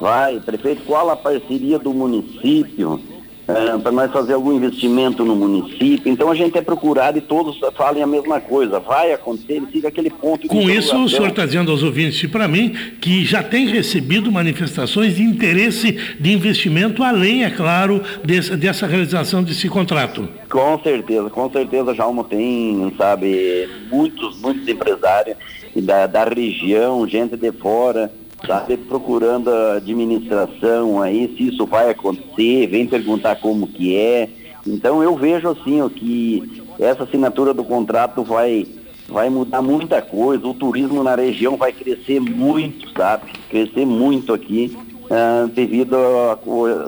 Vai. 0.00 0.40
Prefeito, 0.40 0.82
qual 0.84 1.08
a 1.10 1.16
parceria 1.16 1.78
do 1.78 1.94
município? 1.94 3.00
É, 3.56 3.78
para 3.78 3.92
nós 3.92 4.12
fazer 4.12 4.34
algum 4.34 4.52
investimento 4.52 5.24
no 5.24 5.34
município. 5.34 6.10
Então 6.10 6.30
a 6.30 6.34
gente 6.34 6.56
é 6.56 6.62
procurado 6.62 7.18
e 7.18 7.20
todos 7.20 7.58
falem 7.74 8.02
a 8.02 8.06
mesma 8.06 8.40
coisa. 8.40 8.78
Vai 8.80 9.12
acontecer, 9.12 9.54
ele 9.54 9.66
fica 9.66 9.88
aquele 9.88 10.10
ponto 10.10 10.46
Com 10.48 10.68
isso, 10.70 10.96
o 10.96 11.08
senhor 11.08 11.28
está 11.28 11.44
dizendo 11.44 11.70
aos 11.70 11.82
ouvintes 11.82 12.22
e 12.22 12.28
para 12.28 12.46
mim 12.46 12.74
que 13.00 13.24
já 13.24 13.42
tem 13.42 13.66
recebido 13.66 14.30
manifestações 14.30 15.16
de 15.16 15.22
interesse 15.22 15.92
de 16.18 16.32
investimento, 16.32 17.02
além, 17.02 17.44
é 17.44 17.50
claro, 17.50 18.02
desse, 18.24 18.56
dessa 18.56 18.86
realização 18.86 19.42
desse 19.42 19.68
contrato. 19.68 20.28
Com 20.48 20.78
certeza, 20.82 21.30
com 21.30 21.50
certeza, 21.50 21.94
Jalmo 21.94 22.24
tem, 22.24 22.92
sabe, 22.96 23.68
muitos, 23.90 24.40
muitos 24.40 24.66
empresários 24.68 25.36
da, 25.76 26.06
da 26.06 26.24
região, 26.24 27.06
gente 27.06 27.36
de 27.36 27.52
fora 27.52 28.10
está 28.42 28.66
procurando 28.88 29.50
a 29.50 29.74
administração 29.74 31.00
aí, 31.02 31.34
se 31.36 31.48
isso 31.48 31.66
vai 31.66 31.90
acontecer, 31.90 32.66
vem 32.66 32.86
perguntar 32.86 33.36
como 33.36 33.66
que 33.66 33.96
é. 33.96 34.28
Então 34.66 35.02
eu 35.02 35.16
vejo 35.16 35.48
assim, 35.48 35.80
ó, 35.80 35.88
que 35.88 36.62
essa 36.78 37.04
assinatura 37.04 37.52
do 37.52 37.64
contrato 37.64 38.22
vai, 38.22 38.66
vai 39.08 39.28
mudar 39.28 39.62
muita 39.62 40.00
coisa, 40.02 40.46
o 40.46 40.54
turismo 40.54 41.02
na 41.02 41.14
região 41.14 41.56
vai 41.56 41.72
crescer 41.72 42.20
muito, 42.20 42.90
sabe? 42.96 43.32
Crescer 43.48 43.86
muito 43.86 44.32
aqui, 44.32 44.76
uh, 45.04 45.48
devido 45.48 45.96
a, 45.96 46.38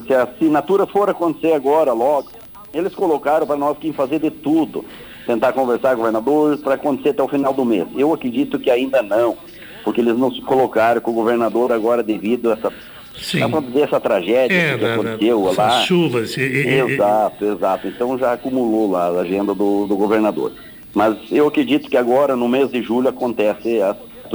se 0.07 0.15
a 0.15 0.23
assinatura 0.25 0.87
for 0.87 1.11
acontecer 1.11 1.53
agora, 1.53 1.93
logo, 1.93 2.31
eles 2.73 2.95
colocaram 2.95 3.47
para 3.47 3.57
nós 3.57 3.77
que 3.79 3.93
fazer 3.93 4.19
de 4.19 4.31
tudo, 4.31 4.85
tentar 5.27 5.53
conversar 5.53 5.91
com 5.91 5.95
o 5.95 5.99
governador 5.99 6.59
para 6.59 6.75
acontecer 6.75 7.11
até 7.11 7.23
o 7.23 7.29
final 7.29 7.53
do 7.53 7.65
mês. 7.65 7.87
Eu 7.97 8.13
acredito 8.13 8.59
que 8.59 8.71
ainda 8.71 9.03
não 9.03 9.37
porque 9.83 10.01
eles 10.01 10.17
não 10.17 10.33
se 10.33 10.41
colocaram 10.43 11.01
com 11.01 11.11
o 11.11 11.15
governador 11.15 11.73
agora 11.73 12.03
devido 12.03 12.51
a 12.51 12.55
essa 12.55 12.73
Sim. 13.17 13.41
dizer, 13.69 13.83
essa 13.83 14.01
tragédia 14.01 14.57
é, 14.57 14.79
que 14.79 14.85
aconteceu 14.85 15.53
lá. 15.53 15.83
chuvas. 15.83 16.37
E, 16.37 16.41
exato, 16.43 17.45
exato. 17.45 17.89
Então 17.89 18.19
já 18.19 18.33
acumulou 18.33 18.91
lá 18.91 19.09
a 19.09 19.21
agenda 19.21 19.55
do, 19.55 19.87
do 19.87 19.97
governador. 19.97 20.53
Mas 20.95 21.17
eu 21.31 21.47
acredito 21.47 21.89
que 21.89 21.97
agora, 21.97 22.37
no 22.37 22.49
mês 22.49 22.71
de 22.71 22.83
julho, 22.83 23.09
acontece 23.09 23.81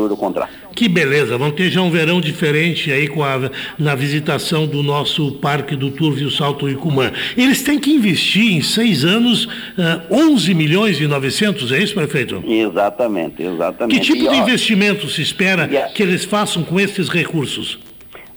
a 0.05 0.07
do 0.07 0.17
contrato. 0.17 0.51
Que 0.75 0.87
beleza, 0.87 1.37
vamos 1.37 1.55
ter 1.55 1.69
já 1.69 1.81
um 1.81 1.89
verão 1.89 2.21
diferente 2.21 2.91
aí 2.91 3.07
com 3.07 3.23
a, 3.23 3.49
na 3.79 3.95
visitação 3.95 4.67
do 4.67 4.83
nosso 4.83 5.33
Parque 5.33 5.75
do 5.75 5.91
Turvo 5.91 6.29
Salto 6.29 6.69
Icumã. 6.69 7.11
Eles 7.35 7.63
têm 7.63 7.79
que 7.79 7.91
investir 7.91 8.53
em 8.53 8.61
seis 8.61 9.03
anos 9.03 9.45
uh, 9.45 9.49
eh, 9.77 10.01
11 10.11 10.53
milhões 10.53 10.99
e 10.99 11.07
900, 11.07 11.71
é 11.71 11.79
isso, 11.79 11.93
prefeito? 11.93 12.43
Exatamente, 12.45 13.41
exatamente. 13.41 13.99
Que 13.99 14.05
tipo 14.05 14.25
e, 14.25 14.29
de 14.29 14.35
ó, 14.35 14.43
investimento 14.43 15.07
se 15.09 15.21
espera 15.21 15.67
que 15.93 16.03
eles 16.03 16.25
façam 16.25 16.63
com 16.63 16.79
esses 16.79 17.09
recursos? 17.09 17.79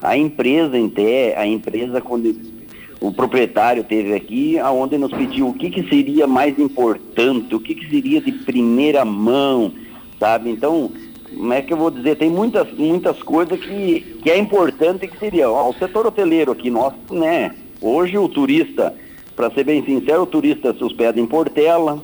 A 0.02 0.16
empresa, 0.16 0.78
em 0.78 0.90
a 1.36 1.46
empresa, 1.46 2.00
quando 2.00 2.34
o 3.00 3.10
proprietário 3.10 3.82
teve 3.82 4.14
aqui, 4.14 4.58
aonde 4.58 4.98
nos 4.98 5.10
pediu 5.10 5.48
o 5.48 5.54
que, 5.54 5.70
que 5.70 5.88
seria 5.88 6.26
mais 6.26 6.58
importante, 6.58 7.54
o 7.54 7.60
que, 7.60 7.74
que 7.74 7.88
seria 7.88 8.20
de 8.20 8.30
primeira 8.30 9.04
mão, 9.04 9.72
sabe? 10.18 10.50
Então, 10.50 10.92
como 11.34 11.52
é 11.52 11.62
que 11.62 11.72
eu 11.72 11.76
vou 11.76 11.90
dizer, 11.90 12.16
tem 12.16 12.30
muitas, 12.30 12.70
muitas 12.72 13.22
coisas 13.22 13.58
que, 13.58 14.18
que 14.22 14.30
é 14.30 14.38
importante 14.38 15.06
que 15.06 15.18
seria, 15.18 15.48
ó, 15.48 15.70
o 15.70 15.74
setor 15.74 16.06
hoteleiro 16.06 16.52
aqui 16.52 16.70
nosso, 16.70 16.96
né, 17.10 17.54
hoje 17.80 18.18
o 18.18 18.28
turista, 18.28 18.94
para 19.34 19.50
ser 19.50 19.64
bem 19.64 19.84
sincero, 19.84 20.22
o 20.22 20.26
turista 20.26 20.74
se 20.74 20.82
hospeda 20.84 21.20
em 21.20 21.26
Portela, 21.26 22.02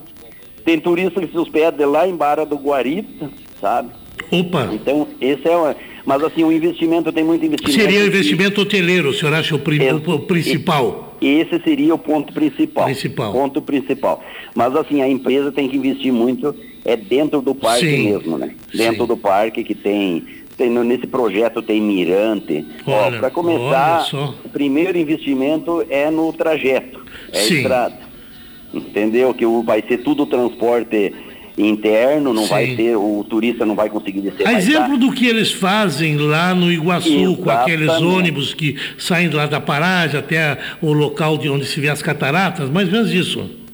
tem 0.65 0.81
turista 0.81 1.21
que 1.21 1.31
se 1.31 1.39
hospeda 1.39 1.87
lá 1.87 2.09
em 2.09 2.17
Barra 2.17 2.45
do 2.45 2.57
Guarita, 2.57 3.31
sabe? 3.61 3.91
Opa! 4.31 4.71
Então, 4.73 5.07
esse 5.21 5.47
é 5.47 5.57
uma, 5.57 5.77
mas 6.05 6.23
assim, 6.23 6.45
o 6.45 6.53
investimento 6.53 7.12
tem 7.12 7.25
muito 7.25 7.45
investimento. 7.45 7.81
Seria 7.81 8.01
o 8.05 8.07
investimento 8.07 8.61
hoteleiro, 8.61 9.11
o 9.11 9.12
senhor 9.12 9.35
acha 9.35 9.55
o, 9.55 9.59
prim, 9.59 9.81
o 9.89 10.19
principal? 10.21 11.17
Esse 11.21 11.61
seria 11.62 11.95
o 11.95 11.99
ponto 11.99 12.33
principal. 12.33 12.85
Principal. 12.85 13.33
Ponto 13.33 13.61
principal. 13.61 14.23
Mas 14.55 14.75
assim, 14.77 15.03
a 15.03 15.09
empresa 15.09 15.51
tem 15.51 15.69
que 15.69 15.77
investir 15.77 16.12
muito 16.12 16.55
é 16.87 16.96
dentro 16.96 17.42
do 17.42 17.55
parque 17.55 17.90
Sim. 17.90 18.11
mesmo, 18.11 18.38
né? 18.38 18.55
Dentro 18.72 19.03
Sim. 19.03 19.07
do 19.09 19.16
parque 19.16 19.64
que 19.64 19.75
tem, 19.75 20.25
tem 20.57 20.70
nesse 20.70 21.07
projeto 21.07 21.61
tem 21.61 21.81
mirante. 21.81 22.64
Para 23.18 23.29
começar, 23.31 24.07
o 24.44 24.49
primeiro 24.49 24.96
investimento 24.96 25.85
é 25.90 26.11
no 26.11 26.33
trajeto, 26.33 27.01
é 27.33 27.40
Sim. 27.40 27.57
estrada. 27.57 28.07
Entendeu? 28.72 29.35
Que 29.35 29.44
vai 29.64 29.83
ser 29.87 29.99
tudo 29.99 30.27
transporte 30.27 31.12
interno, 31.59 32.33
não 32.33 32.44
Sim. 32.44 32.51
vai 32.51 32.66
ter, 32.77 32.96
o 32.96 33.25
turista 33.29 33.64
não 33.64 33.75
vai 33.75 33.88
conseguir 33.88 34.20
descer. 34.20 34.46
A 34.46 34.53
exemplo 34.53 34.96
do 34.96 35.11
que 35.11 35.27
eles 35.27 35.51
fazem 35.51 36.16
lá 36.16 36.55
no 36.55 36.70
Iguaçu, 36.70 37.09
Exatamente. 37.09 37.42
com 37.42 37.51
aqueles 37.51 37.90
ônibus 38.01 38.55
que 38.55 38.77
saem 38.99 39.31
lá 39.31 39.46
da 39.46 39.61
paragem 39.61 40.20
até 40.20 40.59
o 40.81 40.92
local 40.92 41.37
de 41.38 41.49
onde 41.49 41.64
se 41.64 41.81
vê 41.81 41.88
as 41.88 42.03
cataratas, 42.03 42.68
mais 42.68 42.87
ou 42.88 42.92
menos 42.92 43.12
isso. 43.12 43.66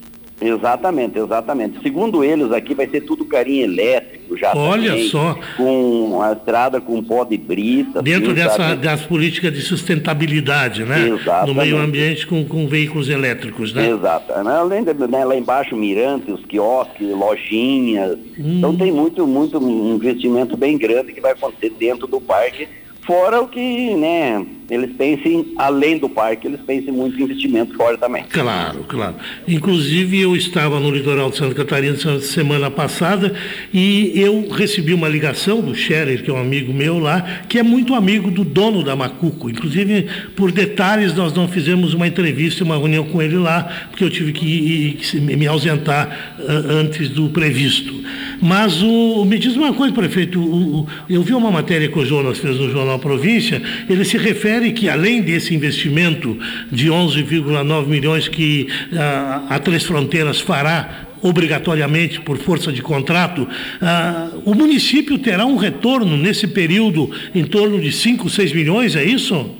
Exatamente, 0.42 1.18
exatamente. 1.18 1.80
Segundo 1.82 2.24
eles, 2.24 2.50
aqui 2.52 2.74
vai 2.74 2.88
ser 2.88 3.02
tudo 3.02 3.24
carinho 3.24 3.64
elétrico 3.64 4.36
já. 4.36 4.52
Olha 4.54 4.90
também, 4.90 5.08
só. 5.08 5.38
Com 5.56 6.20
a 6.20 6.32
estrada 6.32 6.80
com 6.80 7.02
pó 7.02 7.24
de 7.24 7.36
brita. 7.36 8.02
Dentro 8.02 8.32
assim, 8.32 8.40
dessa, 8.40 8.76
das 8.76 9.02
políticas 9.02 9.52
de 9.52 9.62
sustentabilidade, 9.62 10.84
né? 10.84 11.08
Exatamente. 11.08 11.48
No 11.48 11.54
meio 11.54 11.78
ambiente 11.78 12.26
com, 12.26 12.44
com 12.44 12.66
veículos 12.66 13.08
elétricos, 13.08 13.72
né? 13.72 13.90
Exato. 13.90 14.32
Além 14.32 14.82
de, 14.82 14.92
né, 14.94 15.24
lá 15.24 15.36
embaixo, 15.36 15.76
mirantes, 15.76 16.44
quiosques, 16.46 17.08
lojinhas. 17.08 18.18
Hum. 18.38 18.58
Então 18.58 18.76
tem 18.76 18.90
muito, 18.90 19.26
muito 19.26 19.58
um 19.58 19.94
investimento 19.94 20.56
bem 20.56 20.76
grande 20.76 21.12
que 21.12 21.20
vai 21.20 21.32
acontecer 21.32 21.70
dentro 21.78 22.06
do 22.06 22.20
parque 22.20 22.68
Fora 23.04 23.40
o 23.40 23.48
que, 23.48 23.94
né, 23.96 24.46
eles 24.72 24.90
pensem, 24.96 25.52
além 25.58 25.98
do 25.98 26.08
parque, 26.08 26.46
eles 26.46 26.58
pensem 26.66 26.90
muito 26.90 27.20
em 27.20 27.24
investimento 27.24 27.74
fora 27.76 27.98
também. 27.98 28.24
Claro, 28.30 28.86
claro. 28.88 29.16
Inclusive, 29.46 30.18
eu 30.18 30.34
estava 30.34 30.80
no 30.80 30.90
litoral 30.90 31.30
de 31.30 31.36
Santa 31.36 31.54
Catarina 31.54 31.94
semana 32.20 32.70
passada 32.70 33.34
e 33.70 34.12
eu 34.14 34.48
recebi 34.48 34.94
uma 34.94 35.10
ligação 35.10 35.60
do 35.60 35.74
Scherer, 35.74 36.24
que 36.24 36.30
é 36.30 36.32
um 36.32 36.40
amigo 36.40 36.72
meu 36.72 36.98
lá, 36.98 37.42
que 37.50 37.58
é 37.58 37.62
muito 37.62 37.94
amigo 37.94 38.30
do 38.30 38.46
dono 38.46 38.82
da 38.82 38.96
Macuco. 38.96 39.50
Inclusive, 39.50 40.06
por 40.34 40.50
detalhes, 40.50 41.14
nós 41.14 41.34
não 41.34 41.46
fizemos 41.46 41.92
uma 41.92 42.08
entrevista, 42.08 42.64
uma 42.64 42.78
reunião 42.78 43.04
com 43.04 43.20
ele 43.20 43.36
lá, 43.36 43.88
porque 43.90 44.02
eu 44.02 44.08
tive 44.08 44.32
que, 44.32 45.20
me 45.20 45.46
ausentar 45.46 46.34
uh, 46.38 46.72
antes 46.72 47.10
do 47.10 47.28
previsto. 47.28 47.94
Mas 48.40 48.82
o, 48.82 49.24
me 49.26 49.38
diz 49.38 49.54
uma 49.54 49.74
coisa, 49.74 49.94
prefeito, 49.94 50.40
o, 50.40 50.86
eu 51.10 51.22
vi 51.22 51.34
uma 51.34 51.50
matéria 51.50 51.88
que 51.88 51.98
o 51.98 52.06
Jonas 52.06 52.38
fez 52.38 52.58
no 52.58 52.70
jornal 52.70 52.98
Província, 52.98 53.60
ele 53.88 54.04
se 54.04 54.16
refere 54.16 54.61
que 54.70 54.88
além 54.88 55.20
desse 55.20 55.54
investimento 55.54 56.38
de 56.70 56.88
11,9 56.88 57.86
milhões 57.86 58.28
que 58.28 58.68
a, 58.92 59.46
ah, 59.50 59.56
a 59.56 59.58
Três 59.58 59.82
Fronteiras 59.84 60.40
fará 60.40 61.08
obrigatoriamente 61.22 62.20
por 62.20 62.36
força 62.38 62.72
de 62.72 62.82
contrato, 62.82 63.48
ah, 63.80 64.30
o 64.44 64.54
município 64.54 65.18
terá 65.18 65.46
um 65.46 65.56
retorno 65.56 66.16
nesse 66.16 66.46
período 66.46 67.10
em 67.34 67.44
torno 67.44 67.80
de 67.80 67.90
5, 67.90 68.28
6 68.28 68.52
milhões, 68.52 68.94
é 68.94 69.04
isso? 69.04 69.50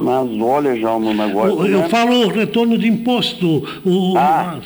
Mas 0.00 0.28
olha 0.40 0.78
já 0.78 0.92
o 0.92 1.14
negócio. 1.14 1.66
Eu 1.66 1.80
né? 1.80 1.88
falo 1.88 2.28
retorno 2.28 2.76
de 2.76 2.88
imposto. 2.88 3.64
O, 3.84 4.16
ah, 4.18 4.58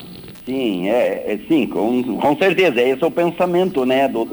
sim, 0.47 0.89
é, 0.89 1.33
é 1.33 1.39
sim, 1.47 1.67
com, 1.67 2.03
com 2.03 2.37
certeza. 2.37 2.81
Esse 2.81 3.05
é 3.05 3.07
o 3.07 3.11
pensamento 3.11 3.85
né, 3.85 4.09
do, 4.09 4.27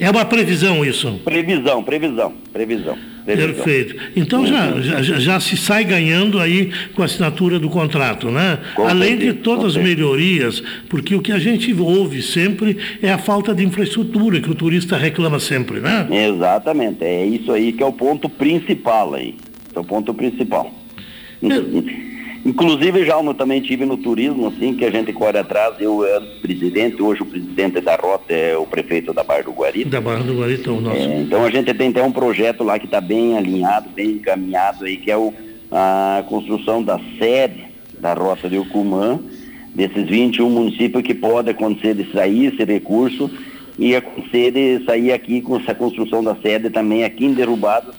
É 0.00 0.08
uma 0.10 0.24
previsão 0.24 0.84
isso? 0.84 1.20
Previsão, 1.24 1.82
previsão, 1.82 2.32
previsão. 2.52 2.96
previsão. 3.24 3.64
Perfeito. 3.64 3.96
Então 4.14 4.46
já, 4.46 4.80
já, 4.80 5.02
já, 5.02 5.40
se 5.40 5.56
sai 5.56 5.84
ganhando 5.84 6.38
aí 6.38 6.70
com 6.94 7.02
a 7.02 7.04
assinatura 7.04 7.58
do 7.58 7.68
contrato, 7.68 8.30
né? 8.30 8.58
Com 8.76 8.86
Além 8.86 9.10
certeza, 9.10 9.32
de 9.32 9.38
todas 9.40 9.76
as 9.76 9.82
melhorias, 9.82 10.62
porque 10.88 11.16
o 11.16 11.20
que 11.20 11.32
a 11.32 11.38
gente 11.38 11.72
ouve 11.74 12.22
sempre 12.22 12.76
é 13.02 13.10
a 13.10 13.18
falta 13.18 13.52
de 13.52 13.64
infraestrutura 13.64 14.40
que 14.40 14.50
o 14.50 14.54
turista 14.54 14.96
reclama 14.96 15.40
sempre, 15.40 15.80
né? 15.80 16.06
Exatamente, 16.10 17.04
é 17.04 17.26
isso 17.26 17.50
aí 17.50 17.72
que 17.72 17.82
é 17.82 17.86
o 17.86 17.92
ponto 17.92 18.28
principal 18.28 19.14
aí. 19.14 19.34
É 19.74 19.78
o 19.80 19.84
ponto 19.84 20.14
principal. 20.14 20.72
É. 21.42 22.07
Inclusive, 22.48 23.04
já 23.04 23.20
eu 23.20 23.34
também 23.34 23.60
tive 23.60 23.84
no 23.84 23.98
turismo, 23.98 24.46
assim, 24.48 24.74
que 24.74 24.82
a 24.82 24.90
gente 24.90 25.12
corre 25.12 25.38
atrás, 25.38 25.74
eu 25.78 26.02
era 26.02 26.22
presidente, 26.40 27.02
hoje 27.02 27.20
o 27.20 27.26
presidente 27.26 27.78
da 27.78 27.94
rota 27.94 28.32
é 28.32 28.56
o 28.56 28.64
prefeito 28.64 29.12
da 29.12 29.22
Barra 29.22 29.42
do 29.42 29.52
Guarita. 29.52 29.90
Da 29.90 30.00
Barra 30.00 30.22
do 30.22 30.34
Guarita, 30.34 30.72
o 30.72 30.80
nosso. 30.80 30.96
É, 30.96 31.20
então 31.20 31.44
a 31.44 31.50
gente 31.50 31.74
tem 31.74 31.90
até 31.90 32.02
um 32.02 32.10
projeto 32.10 32.64
lá 32.64 32.78
que 32.78 32.86
está 32.86 33.02
bem 33.02 33.36
alinhado, 33.36 33.90
bem 33.90 34.12
encaminhado 34.12 34.86
aí, 34.86 34.96
que 34.96 35.10
é 35.10 35.16
o, 35.16 35.30
a 35.70 36.24
construção 36.26 36.82
da 36.82 36.98
sede 37.18 37.66
da 38.00 38.14
rota 38.14 38.48
de 38.48 38.56
Ucumã, 38.56 39.20
desses 39.74 40.08
21 40.08 40.48
municípios 40.48 41.02
que 41.02 41.14
pode 41.14 41.50
acontecer 41.50 41.94
de 41.94 42.10
sair 42.12 42.46
esse 42.46 42.64
recurso 42.64 43.30
e 43.78 43.94
acontecer 43.94 44.52
de 44.52 44.84
sair 44.86 45.12
aqui 45.12 45.42
com 45.42 45.56
essa 45.56 45.74
construção 45.74 46.24
da 46.24 46.34
sede 46.36 46.70
também 46.70 47.04
aqui 47.04 47.26
em 47.26 47.34
Derrubado 47.34 47.92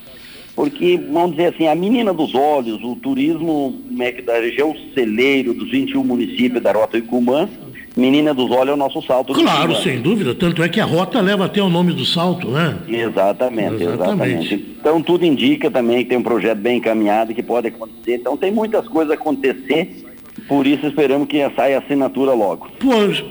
porque, 0.60 0.99
vamos 1.10 1.38
dizer 1.38 1.53
assim, 1.55 1.68
a 1.70 1.74
menina 1.74 2.14
dos 2.14 2.36
olhos, 2.36 2.84
o 2.84 2.93
turismo 2.97 3.80
é 3.97 4.12
da 4.22 4.41
região 4.41 4.76
celeiro 4.93 5.53
dos 5.53 5.72
21 5.72 6.03
municípios 6.03 6.62
da 6.62 6.74
Rota 6.74 6.97
Icumã, 6.97 7.47
menina 7.95 8.34
dos 8.34 8.51
olhos 8.51 8.72
é 8.72 8.74
o 8.74 8.78
nosso 8.78 9.01
salto. 9.03 9.34
Claro, 9.34 9.74
sem 9.78 10.01
dúvida, 10.01 10.36
tanto 10.36 10.62
é 10.62 10.68
que 10.68 10.82
a 10.82 10.84
rota 10.84 11.22
leva 11.22 11.45
até 11.45 11.62
o 11.62 11.70
nome 11.70 11.93
do 11.93 12.03
salto, 12.03 12.49
né? 12.49 12.78
Exatamente, 12.89 13.84
exatamente, 13.84 13.84
exatamente. 13.84 14.66
Então 14.82 15.01
tudo 15.01 15.26
indica 15.26 15.72
também 15.72 15.99
que 15.99 16.10
tem 16.10 16.18
um 16.18 16.24
projeto 16.24 16.57
bem 16.57 16.80
encaminhado 16.80 17.34
que 17.34 17.41
pode 17.41 17.70
acontecer. 17.70 18.16
Então 18.16 18.36
tem 18.36 18.51
muitas 18.51 18.86
coisas 18.86 19.12
a 19.12 19.14
acontecer 19.14 20.09
por 20.48 20.66
isso 20.66 20.88
esperamos 20.88 21.28
que 21.28 21.38
saia 21.56 21.78
a 21.78 21.80
assinatura 21.80 22.34
logo. 22.34 22.70
Pois, 22.80 23.24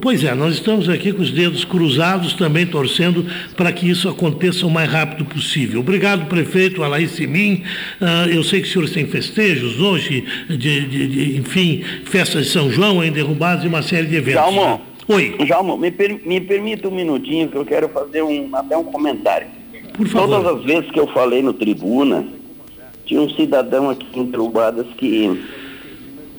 pois 0.00 0.24
é, 0.24 0.34
nós 0.34 0.54
estamos 0.54 0.88
aqui 0.88 1.12
com 1.12 1.22
os 1.22 1.30
dedos 1.30 1.64
cruzados 1.64 2.34
também 2.34 2.66
torcendo 2.66 3.26
para 3.56 3.72
que 3.72 3.88
isso 3.88 4.08
aconteça 4.08 4.66
o 4.66 4.70
mais 4.70 4.90
rápido 4.90 5.24
possível. 5.24 5.80
Obrigado, 5.80 6.28
prefeito 6.28 6.82
Alaís 6.82 7.12
Simin. 7.12 7.62
Uh, 8.00 8.30
eu 8.30 8.42
sei 8.44 8.60
que 8.60 8.66
os 8.66 8.72
senhores 8.72 8.92
têm 8.92 9.06
festejos 9.06 9.80
hoje, 9.80 10.24
de, 10.48 10.56
de, 10.56 11.08
de, 11.08 11.38
enfim, 11.38 11.82
festas 12.04 12.46
de 12.46 12.50
São 12.50 12.70
João 12.70 13.02
em 13.02 13.10
derrubados 13.10 13.64
e 13.64 13.68
uma 13.68 13.82
série 13.82 14.06
de 14.06 14.16
eventos. 14.16 14.40
Jalmo, 14.40 14.60
né? 14.62 14.80
Oi. 15.08 15.36
Jalmo, 15.46 15.76
me, 15.76 15.90
per, 15.90 16.20
me 16.26 16.40
permita 16.40 16.88
um 16.88 16.94
minutinho 16.94 17.48
que 17.48 17.56
eu 17.56 17.64
quero 17.64 17.88
fazer 17.88 18.22
um, 18.22 18.48
até 18.54 18.76
um 18.76 18.84
comentário. 18.84 19.46
Por 19.94 20.06
favor. 20.06 20.42
Todas 20.42 20.58
as 20.58 20.64
vezes 20.64 20.90
que 20.90 21.00
eu 21.00 21.06
falei 21.08 21.42
no 21.42 21.52
tribuna, 21.52 22.24
tinha 23.08 23.20
um 23.22 23.30
cidadão 23.30 23.88
aqui 23.88 24.06
em 24.14 24.24
Derrubadas 24.26 24.86
que 24.98 25.42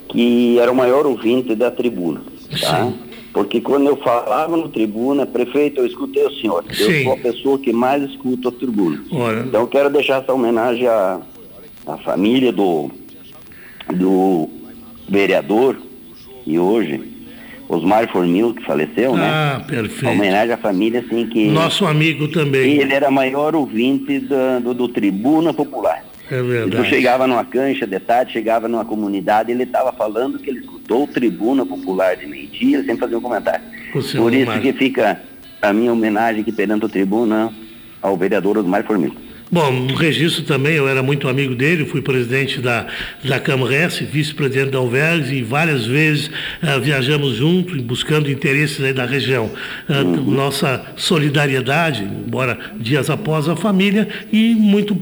que 0.09 0.59
era 0.59 0.71
o 0.71 0.75
maior 0.75 1.05
ouvinte 1.05 1.55
da 1.55 1.71
tribuna, 1.71 2.21
tá? 2.61 2.85
Sim. 2.85 2.93
Porque 3.31 3.61
quando 3.61 3.87
eu 3.87 3.97
falava 3.97 4.57
no 4.57 4.69
tribuna, 4.69 5.25
prefeito, 5.25 5.81
eu 5.81 5.85
escutei 5.85 6.25
o 6.25 6.31
senhor. 6.33 6.65
Sim. 6.71 6.83
Eu 6.83 7.03
sou 7.03 7.13
a 7.13 7.17
pessoa 7.17 7.59
que 7.59 7.71
mais 7.71 8.03
escuta 8.03 8.49
a 8.49 8.51
tribuna. 8.51 9.03
Olha. 9.11 9.41
Então 9.41 9.61
eu 9.61 9.67
quero 9.67 9.89
deixar 9.89 10.23
essa 10.23 10.33
homenagem 10.33 10.87
à, 10.87 11.21
à 11.85 11.97
família 11.97 12.51
do, 12.51 12.89
do 13.93 14.49
vereador 15.07 15.77
e 16.45 16.57
hoje, 16.57 17.01
Osmar 17.67 18.11
Formil, 18.11 18.55
que 18.55 18.65
faleceu, 18.65 19.15
né? 19.15 19.29
Ah, 19.31 19.63
perfeito. 19.67 20.11
Homenagem 20.11 20.53
à 20.55 20.57
família, 20.57 21.01
assim, 21.01 21.27
que... 21.27 21.47
Nosso 21.49 21.85
amigo 21.85 22.27
também. 22.27 22.79
Ele 22.79 22.91
era 22.91 23.11
maior 23.11 23.55
ouvinte 23.55 24.19
do, 24.19 24.59
do, 24.63 24.73
do 24.73 24.87
Tribuna 24.87 25.53
Popular. 25.53 26.03
É 26.31 26.41
verdade. 26.41 26.83
tu 26.83 26.89
chegava 26.89 27.25
numa 27.25 27.43
cancha 27.43 27.87
de 27.87 27.99
tarde, 27.99 28.33
chegava 28.33 28.67
numa 28.67 28.85
comunidade, 28.85 29.51
ele 29.51 29.63
estava 29.63 29.91
falando 29.91 30.37
que 30.39 30.49
ele 30.49 30.59
escutou 30.59 31.07
Tribuna 31.07 31.65
Popular 31.65 32.15
de 32.15 32.27
meio-dia, 32.27 32.83
sem 32.83 32.95
fazer 32.97 33.15
um 33.15 33.21
comentário. 33.21 33.65
Por 33.91 34.33
isso 34.33 34.59
que 34.61 34.73
fica 34.73 35.21
a 35.61 35.73
minha 35.73 35.91
homenagem 35.91 36.41
aqui 36.41 36.51
perante 36.51 36.85
o 36.85 36.89
tribuna 36.89 37.51
ao 38.01 38.15
vereador 38.15 38.57
Osmar 38.57 38.83
Formiga. 38.85 39.15
Bom, 39.51 39.71
no 39.71 39.95
registro 39.95 40.43
também, 40.43 40.75
eu 40.75 40.87
era 40.87 41.01
muito 41.01 41.27
amigo 41.27 41.55
dele, 41.55 41.83
fui 41.83 42.03
presidente 42.03 42.61
da, 42.61 42.85
da 43.23 43.39
Camres, 43.39 43.97
vice-presidente 43.97 44.69
da 44.69 44.77
Alvergues, 44.77 45.31
e 45.31 45.41
várias 45.41 45.87
vezes 45.87 46.27
uh, 46.27 46.79
viajamos 46.79 47.37
juntos, 47.37 47.81
buscando 47.81 48.29
interesses 48.29 48.79
aí 48.83 48.93
da 48.93 49.05
região. 49.05 49.49
Uh. 49.89 50.21
Nossa 50.21 50.85
solidariedade, 50.95 52.03
embora 52.03 52.59
dias 52.77 53.09
após 53.09 53.49
a 53.49 53.55
família, 53.55 54.07
e 54.31 54.53
muito 54.53 54.95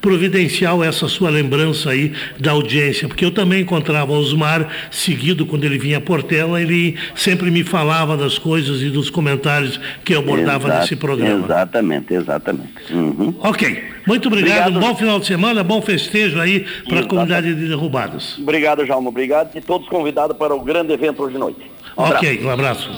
providencial 0.00 0.82
essa 0.82 1.08
sua 1.08 1.30
lembrança 1.30 1.90
aí 1.90 2.12
da 2.38 2.52
audiência, 2.52 3.08
porque 3.08 3.24
eu 3.24 3.30
também 3.30 3.62
encontrava 3.62 4.12
Osmar 4.12 4.68
seguido 4.90 5.46
quando 5.46 5.64
ele 5.64 5.78
vinha 5.78 5.98
a 5.98 6.00
Portela, 6.00 6.60
ele 6.60 6.96
sempre 7.14 7.50
me 7.50 7.64
falava 7.64 8.16
das 8.16 8.38
coisas 8.38 8.82
e 8.82 8.90
dos 8.90 9.10
comentários 9.10 9.80
que 10.04 10.14
eu 10.14 10.20
abordava 10.20 10.68
Exato, 10.68 10.80
nesse 10.80 10.96
programa. 10.96 11.44
Exatamente, 11.44 12.14
exatamente. 12.14 12.92
Uhum. 12.92 13.34
Ok, 13.40 13.82
muito 14.06 14.28
obrigado, 14.28 14.68
obrigado, 14.68 14.80
bom 14.80 14.96
final 14.96 15.20
de 15.20 15.26
semana, 15.26 15.62
bom 15.62 15.82
festejo 15.82 16.40
aí 16.40 16.64
para 16.88 17.00
a 17.00 17.04
comunidade 17.04 17.54
de 17.54 17.68
Derrubadas. 17.68 18.38
Obrigado, 18.38 18.86
Jalmo, 18.86 19.08
obrigado 19.08 19.56
e 19.56 19.60
todos 19.60 19.88
convidados 19.88 20.36
para 20.36 20.54
o 20.54 20.60
grande 20.60 20.92
evento 20.92 21.22
hoje 21.22 21.34
de 21.34 21.38
noite. 21.38 21.60
Um 21.96 22.02
ok, 22.02 22.40
abraço. 22.46 22.46
um 22.46 22.50
abraço. 22.50 22.90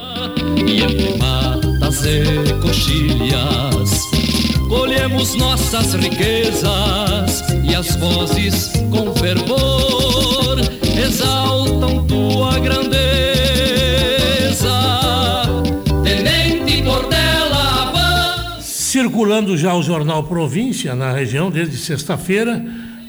Colhemos 4.70 5.34
nossas 5.34 5.94
riquezas 5.94 7.42
e 7.64 7.74
as 7.74 7.96
vozes 7.96 8.70
com 8.88 9.12
fervor 9.16 10.60
exaltam 10.96 12.06
tua 12.06 12.56
grandeza. 12.60 13.00
Tenente 16.04 16.84
Portela. 16.84 18.60
Circulando 18.60 19.58
já 19.58 19.74
o 19.74 19.82
jornal 19.82 20.22
Província 20.22 20.94
na 20.94 21.10
região 21.10 21.50
desde 21.50 21.76
sexta-feira, 21.76 22.64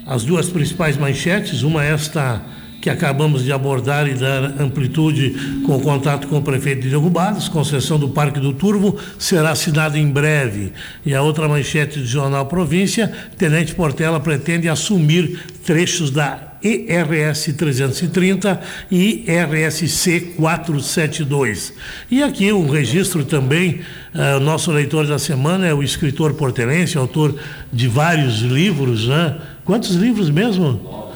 as 0.07 0.24
duas 0.24 0.49
principais 0.49 0.97
manchetes, 0.97 1.62
uma 1.62 1.86
esta 1.86 2.41
que 2.82 2.89
acabamos 2.89 3.43
de 3.43 3.53
abordar 3.53 4.07
e 4.07 4.15
dar 4.15 4.59
amplitude 4.59 5.61
com 5.65 5.77
o 5.77 5.82
contato 5.82 6.27
com 6.27 6.38
o 6.38 6.41
prefeito 6.41 6.82
de 6.82 6.89
Derrubadas, 6.89 7.47
concessão 7.47 7.99
do 7.99 8.09
Parque 8.09 8.39
do 8.39 8.53
Turvo 8.53 8.97
será 9.19 9.51
assinada 9.51 9.99
em 9.99 10.09
breve. 10.09 10.73
E 11.05 11.13
a 11.13 11.21
outra 11.21 11.47
manchete 11.47 11.99
do 11.99 12.05
Jornal 12.05 12.47
Província, 12.47 13.11
Tenente 13.38 13.75
Portela 13.75 14.19
pretende 14.19 14.67
assumir 14.67 15.39
trechos 15.63 16.09
da 16.09 16.51
ERS 16.63 17.53
330 17.55 18.61
e 18.91 19.25
RSC 19.27 20.34
472. 20.38 21.73
E 22.09 22.23
aqui 22.23 22.51
um 22.51 22.69
registro 22.69 23.23
também, 23.23 23.82
uh, 24.13 24.39
nosso 24.39 24.71
leitor 24.71 25.05
da 25.05 25.19
semana 25.19 25.67
é 25.67 25.73
o 25.73 25.84
escritor 25.84 26.34
portelense, 26.34 26.97
autor 26.97 27.36
de 27.71 27.88
vários 27.88 28.39
livros, 28.39 29.07
né? 29.07 29.38
Quantos 29.63 29.95
livros 29.95 30.29
mesmo? 30.29 30.82
nove 30.84 31.11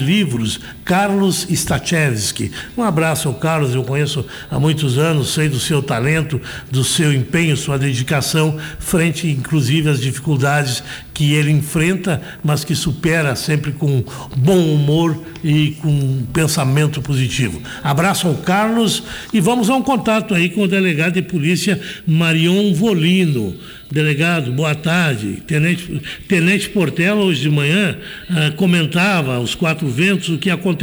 livros, 0.00 0.60
Carlos 0.90 1.46
Stachewski. 1.48 2.50
Um 2.76 2.82
abraço 2.82 3.28
ao 3.28 3.34
Carlos, 3.34 3.76
eu 3.76 3.84
conheço 3.84 4.26
há 4.50 4.58
muitos 4.58 4.98
anos, 4.98 5.32
sei 5.32 5.48
do 5.48 5.60
seu 5.60 5.80
talento, 5.80 6.40
do 6.68 6.82
seu 6.82 7.12
empenho, 7.12 7.56
sua 7.56 7.78
dedicação, 7.78 8.58
frente 8.80 9.28
inclusive 9.28 9.88
às 9.88 10.00
dificuldades 10.00 10.82
que 11.14 11.34
ele 11.34 11.52
enfrenta, 11.52 12.20
mas 12.42 12.64
que 12.64 12.74
supera 12.74 13.36
sempre 13.36 13.70
com 13.70 14.02
bom 14.36 14.58
humor 14.58 15.16
e 15.44 15.76
com 15.80 16.24
pensamento 16.32 17.00
positivo. 17.00 17.62
Abraço 17.84 18.26
ao 18.26 18.34
Carlos 18.34 19.04
e 19.32 19.40
vamos 19.40 19.70
a 19.70 19.76
um 19.76 19.82
contato 19.82 20.34
aí 20.34 20.48
com 20.48 20.62
o 20.62 20.68
delegado 20.68 21.12
de 21.12 21.22
polícia 21.22 21.80
Marion 22.04 22.74
Volino. 22.74 23.54
Delegado, 23.90 24.52
boa 24.52 24.74
tarde. 24.74 25.42
Tenente, 25.46 26.00
Tenente 26.28 26.68
Portela, 26.68 27.22
hoje 27.22 27.40
de 27.42 27.50
manhã, 27.50 27.96
ah, 28.30 28.52
comentava 28.56 29.34
aos 29.34 29.54
quatro 29.54 29.88
ventos 29.88 30.28
o 30.28 30.38
que 30.38 30.48
aconteceu 30.48 30.79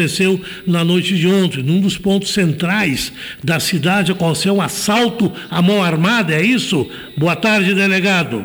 na 0.65 0.83
noite 0.83 1.15
de 1.15 1.27
ontem. 1.27 1.63
Num 1.63 1.79
dos 1.79 1.97
pontos 1.97 2.33
centrais 2.33 3.11
da 3.43 3.59
cidade 3.59 4.11
aconteceu 4.11 4.55
um 4.55 4.61
assalto 4.61 5.31
à 5.49 5.61
mão 5.61 5.83
armada, 5.83 6.33
é 6.33 6.41
isso? 6.41 6.89
Boa 7.17 7.35
tarde, 7.35 7.73
delegado. 7.73 8.43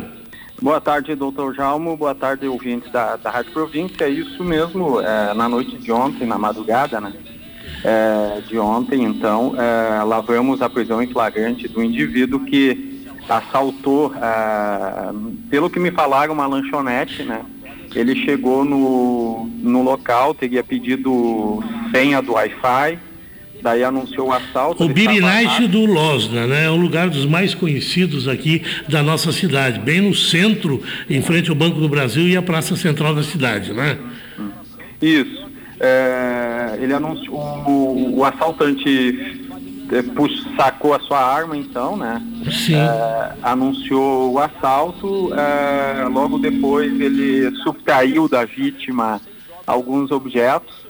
Boa 0.60 0.80
tarde, 0.80 1.14
doutor 1.16 1.54
Jalmo. 1.54 1.96
Boa 1.96 2.14
tarde, 2.14 2.46
ouvintes 2.46 2.90
da, 2.92 3.16
da 3.16 3.30
Rádio 3.30 3.52
Província. 3.52 4.04
É 4.04 4.08
isso 4.08 4.44
mesmo, 4.44 5.00
é, 5.00 5.34
na 5.34 5.48
noite 5.48 5.76
de 5.76 5.90
ontem, 5.90 6.26
na 6.26 6.38
madrugada, 6.38 7.00
né? 7.00 7.12
É, 7.84 8.40
de 8.46 8.56
ontem, 8.58 9.02
então, 9.02 9.54
é, 9.56 10.04
lavramos 10.04 10.62
a 10.62 10.70
prisão 10.70 11.02
em 11.02 11.08
flagrante 11.08 11.66
do 11.66 11.82
indivíduo 11.82 12.44
que 12.44 12.92
assaltou, 13.28 14.12
ah, 14.16 15.12
pelo 15.50 15.70
que 15.70 15.78
me 15.78 15.90
falaram, 15.90 16.34
uma 16.34 16.46
lanchonete, 16.46 17.22
né? 17.22 17.44
Ele 17.94 18.14
chegou 18.24 18.64
no, 18.64 19.50
no 19.62 19.82
local, 19.82 20.34
teria 20.34 20.64
pedido 20.64 21.62
senha 21.90 22.22
do 22.22 22.32
Wi-Fi, 22.32 22.98
daí 23.62 23.84
anunciou 23.84 24.28
o 24.28 24.32
assalto. 24.32 24.82
O 24.82 24.88
Birinite 24.88 25.68
do 25.68 25.84
Losna, 25.84 26.46
né? 26.46 26.66
É 26.66 26.70
um 26.70 26.80
lugar 26.80 27.08
dos 27.08 27.24
mais 27.26 27.54
conhecidos 27.54 28.26
aqui 28.26 28.62
da 28.88 29.02
nossa 29.02 29.30
cidade, 29.30 29.78
bem 29.78 30.00
no 30.00 30.14
centro, 30.14 30.82
em 31.08 31.22
frente 31.22 31.50
ao 31.50 31.56
Banco 31.56 31.80
do 31.80 31.88
Brasil 31.88 32.26
e 32.26 32.36
a 32.36 32.42
Praça 32.42 32.74
Central 32.76 33.14
da 33.14 33.22
cidade, 33.22 33.72
né? 33.72 33.98
Isso. 35.00 35.42
É, 35.78 36.78
ele 36.80 36.94
anunciou, 36.94 37.38
o, 37.66 38.18
o 38.18 38.24
assaltante 38.24 39.42
é, 39.92 40.56
sacou 40.56 40.94
a 40.94 41.00
sua 41.00 41.20
arma 41.20 41.56
então, 41.56 41.96
né? 41.96 42.22
Sim. 42.50 42.76
É, 42.76 43.32
anunciou 43.42 44.32
o 44.32 44.38
assalto, 44.38 45.30
é, 45.34 46.04
logo 46.08 46.38
depois 46.38 46.98
ele 47.00 47.54
subtraiu 47.62 48.28
da 48.28 48.44
vítima 48.44 49.20
alguns 49.66 50.10
objetos, 50.10 50.82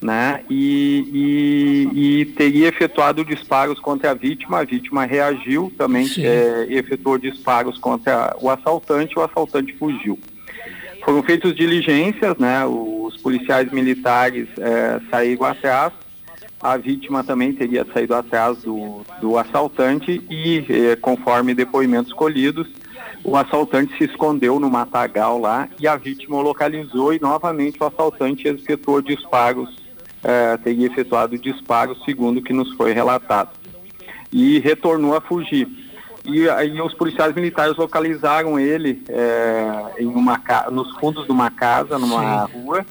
né? 0.00 0.42
E, 0.50 1.88
e, 1.94 2.20
e, 2.20 2.24
teria 2.24 2.68
efetuado 2.68 3.24
disparos 3.24 3.78
contra 3.78 4.10
a 4.10 4.14
vítima, 4.14 4.58
a 4.58 4.64
vítima 4.64 5.04
reagiu, 5.04 5.72
também 5.76 6.08
é, 6.18 6.66
efetuou 6.70 7.18
disparos 7.18 7.78
contra 7.78 8.34
o 8.40 8.50
assaltante, 8.50 9.18
o 9.18 9.22
assaltante 9.22 9.74
fugiu. 9.74 10.18
Foram 11.04 11.22
feitas 11.22 11.54
diligências, 11.54 12.36
né? 12.38 12.64
Os 12.66 13.16
policiais 13.18 13.70
militares 13.72 14.48
é, 14.58 15.00
saíram 15.10 15.44
atrás, 15.44 15.92
a 16.62 16.76
vítima 16.76 17.24
também 17.24 17.52
teria 17.52 17.86
saído 17.92 18.14
atrás 18.14 18.58
do, 18.58 19.02
do 19.20 19.38
assaltante 19.38 20.22
e, 20.28 20.64
eh, 20.68 20.96
conforme 20.96 21.54
depoimentos 21.54 22.12
colhidos, 22.12 22.68
o 23.24 23.36
assaltante 23.36 23.96
se 23.96 24.04
escondeu 24.04 24.60
no 24.60 24.70
matagal 24.70 25.38
lá 25.38 25.68
e 25.78 25.88
a 25.88 25.96
vítima 25.96 26.36
o 26.36 26.42
localizou 26.42 27.14
e 27.14 27.20
novamente 27.20 27.82
o 27.82 27.86
assaltante 27.86 28.46
efetuou 28.46 29.00
disparos, 29.00 29.74
eh, 30.22 30.58
teria 30.58 30.86
efetuado 30.86 31.38
disparos 31.38 32.02
segundo 32.04 32.38
o 32.38 32.42
que 32.42 32.52
nos 32.52 32.72
foi 32.74 32.92
relatado. 32.92 33.50
E 34.30 34.58
retornou 34.58 35.16
a 35.16 35.20
fugir. 35.20 35.66
E 36.24 36.48
aí 36.50 36.78
os 36.80 36.92
policiais 36.92 37.34
militares 37.34 37.76
localizaram 37.76 38.60
ele 38.60 39.02
eh, 39.08 39.94
em 39.98 40.06
uma, 40.06 40.40
nos 40.70 40.94
fundos 40.98 41.24
de 41.24 41.32
uma 41.32 41.50
casa, 41.50 41.98
numa 41.98 42.46
Sim. 42.46 42.52
rua, 42.52 42.84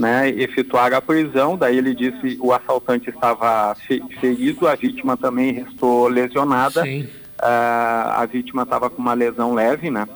né, 0.00 0.30
efetuar 0.30 0.92
a 0.94 1.00
prisão. 1.00 1.56
Daí 1.56 1.76
ele 1.76 1.94
disse 1.94 2.38
o 2.40 2.52
assaltante 2.52 3.10
estava 3.10 3.76
ferido, 4.20 4.66
a 4.66 4.74
vítima 4.74 5.16
também 5.16 5.52
restou 5.52 6.08
lesionada. 6.08 6.82
Sim. 6.82 7.02
Uh, 7.02 8.08
a 8.16 8.26
vítima 8.30 8.62
estava 8.62 8.90
com 8.90 9.00
uma 9.00 9.14
lesão 9.14 9.54
leve, 9.54 9.90
né? 9.90 10.06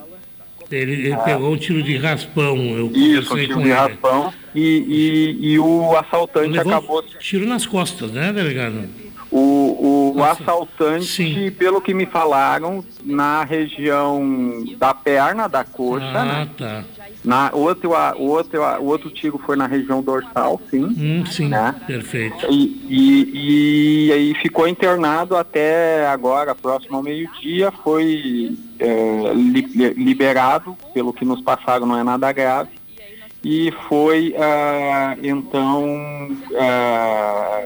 Ele, 0.70 0.93
ele 0.93 1.12
uh, 1.14 1.24
pegou 1.24 1.53
um 1.53 1.57
tiro 1.57 1.82
de 1.82 1.97
raspão. 1.97 2.57
Eu 2.57 2.91
isso, 2.93 3.35
um 3.35 3.37
tiro 3.37 3.57
de 3.57 3.61
ele. 3.62 3.72
raspão. 3.72 4.32
E, 4.55 5.37
e, 5.41 5.53
e 5.53 5.59
o 5.59 5.97
assaltante 5.97 6.59
acabou. 6.59 7.03
Tiro 7.18 7.47
nas 7.47 7.66
costas, 7.66 8.11
né, 8.11 8.32
delegado? 8.32 8.89
O, 9.30 9.73
o 10.14 10.22
assaltante, 10.22 11.06
Sim. 11.06 11.50
pelo 11.50 11.80
que 11.80 11.92
me 11.92 12.06
falaram, 12.06 12.84
na 13.04 13.44
região 13.44 14.64
da 14.78 14.94
perna, 14.94 15.48
da 15.48 15.64
coxa, 15.64 16.06
ah, 16.06 16.24
né? 16.24 16.48
Tá. 16.56 16.84
Na, 17.24 17.50
outro, 17.52 17.90
o, 17.90 18.26
outro, 18.26 18.62
o 18.62 18.84
outro 18.84 19.10
tiro 19.10 19.40
foi 19.44 19.56
na 19.56 19.66
região 19.66 20.02
dorsal, 20.02 20.60
sim. 20.70 20.84
Hum, 20.84 21.26
sim, 21.26 21.48
né? 21.48 21.74
perfeito. 21.86 22.46
E, 22.50 22.86
e, 22.88 24.08
e, 24.08 24.12
aí 24.12 24.34
ficou 24.42 24.68
internado 24.68 25.36
até 25.36 26.06
agora, 26.06 26.54
próximo 26.54 26.96
ao 26.96 27.02
meio-dia, 27.02 27.72
foi 27.82 28.56
é, 28.78 29.32
li, 29.34 29.66
liberado, 29.96 30.76
pelo 30.92 31.12
que 31.12 31.24
nos 31.24 31.40
passaram 31.40 31.86
não 31.86 31.98
é 31.98 32.04
nada 32.04 32.30
grave 32.30 32.70
e 33.45 33.72
foi 33.88 34.34
ah, 34.38 35.16
então 35.22 36.28
ah, 36.59 37.64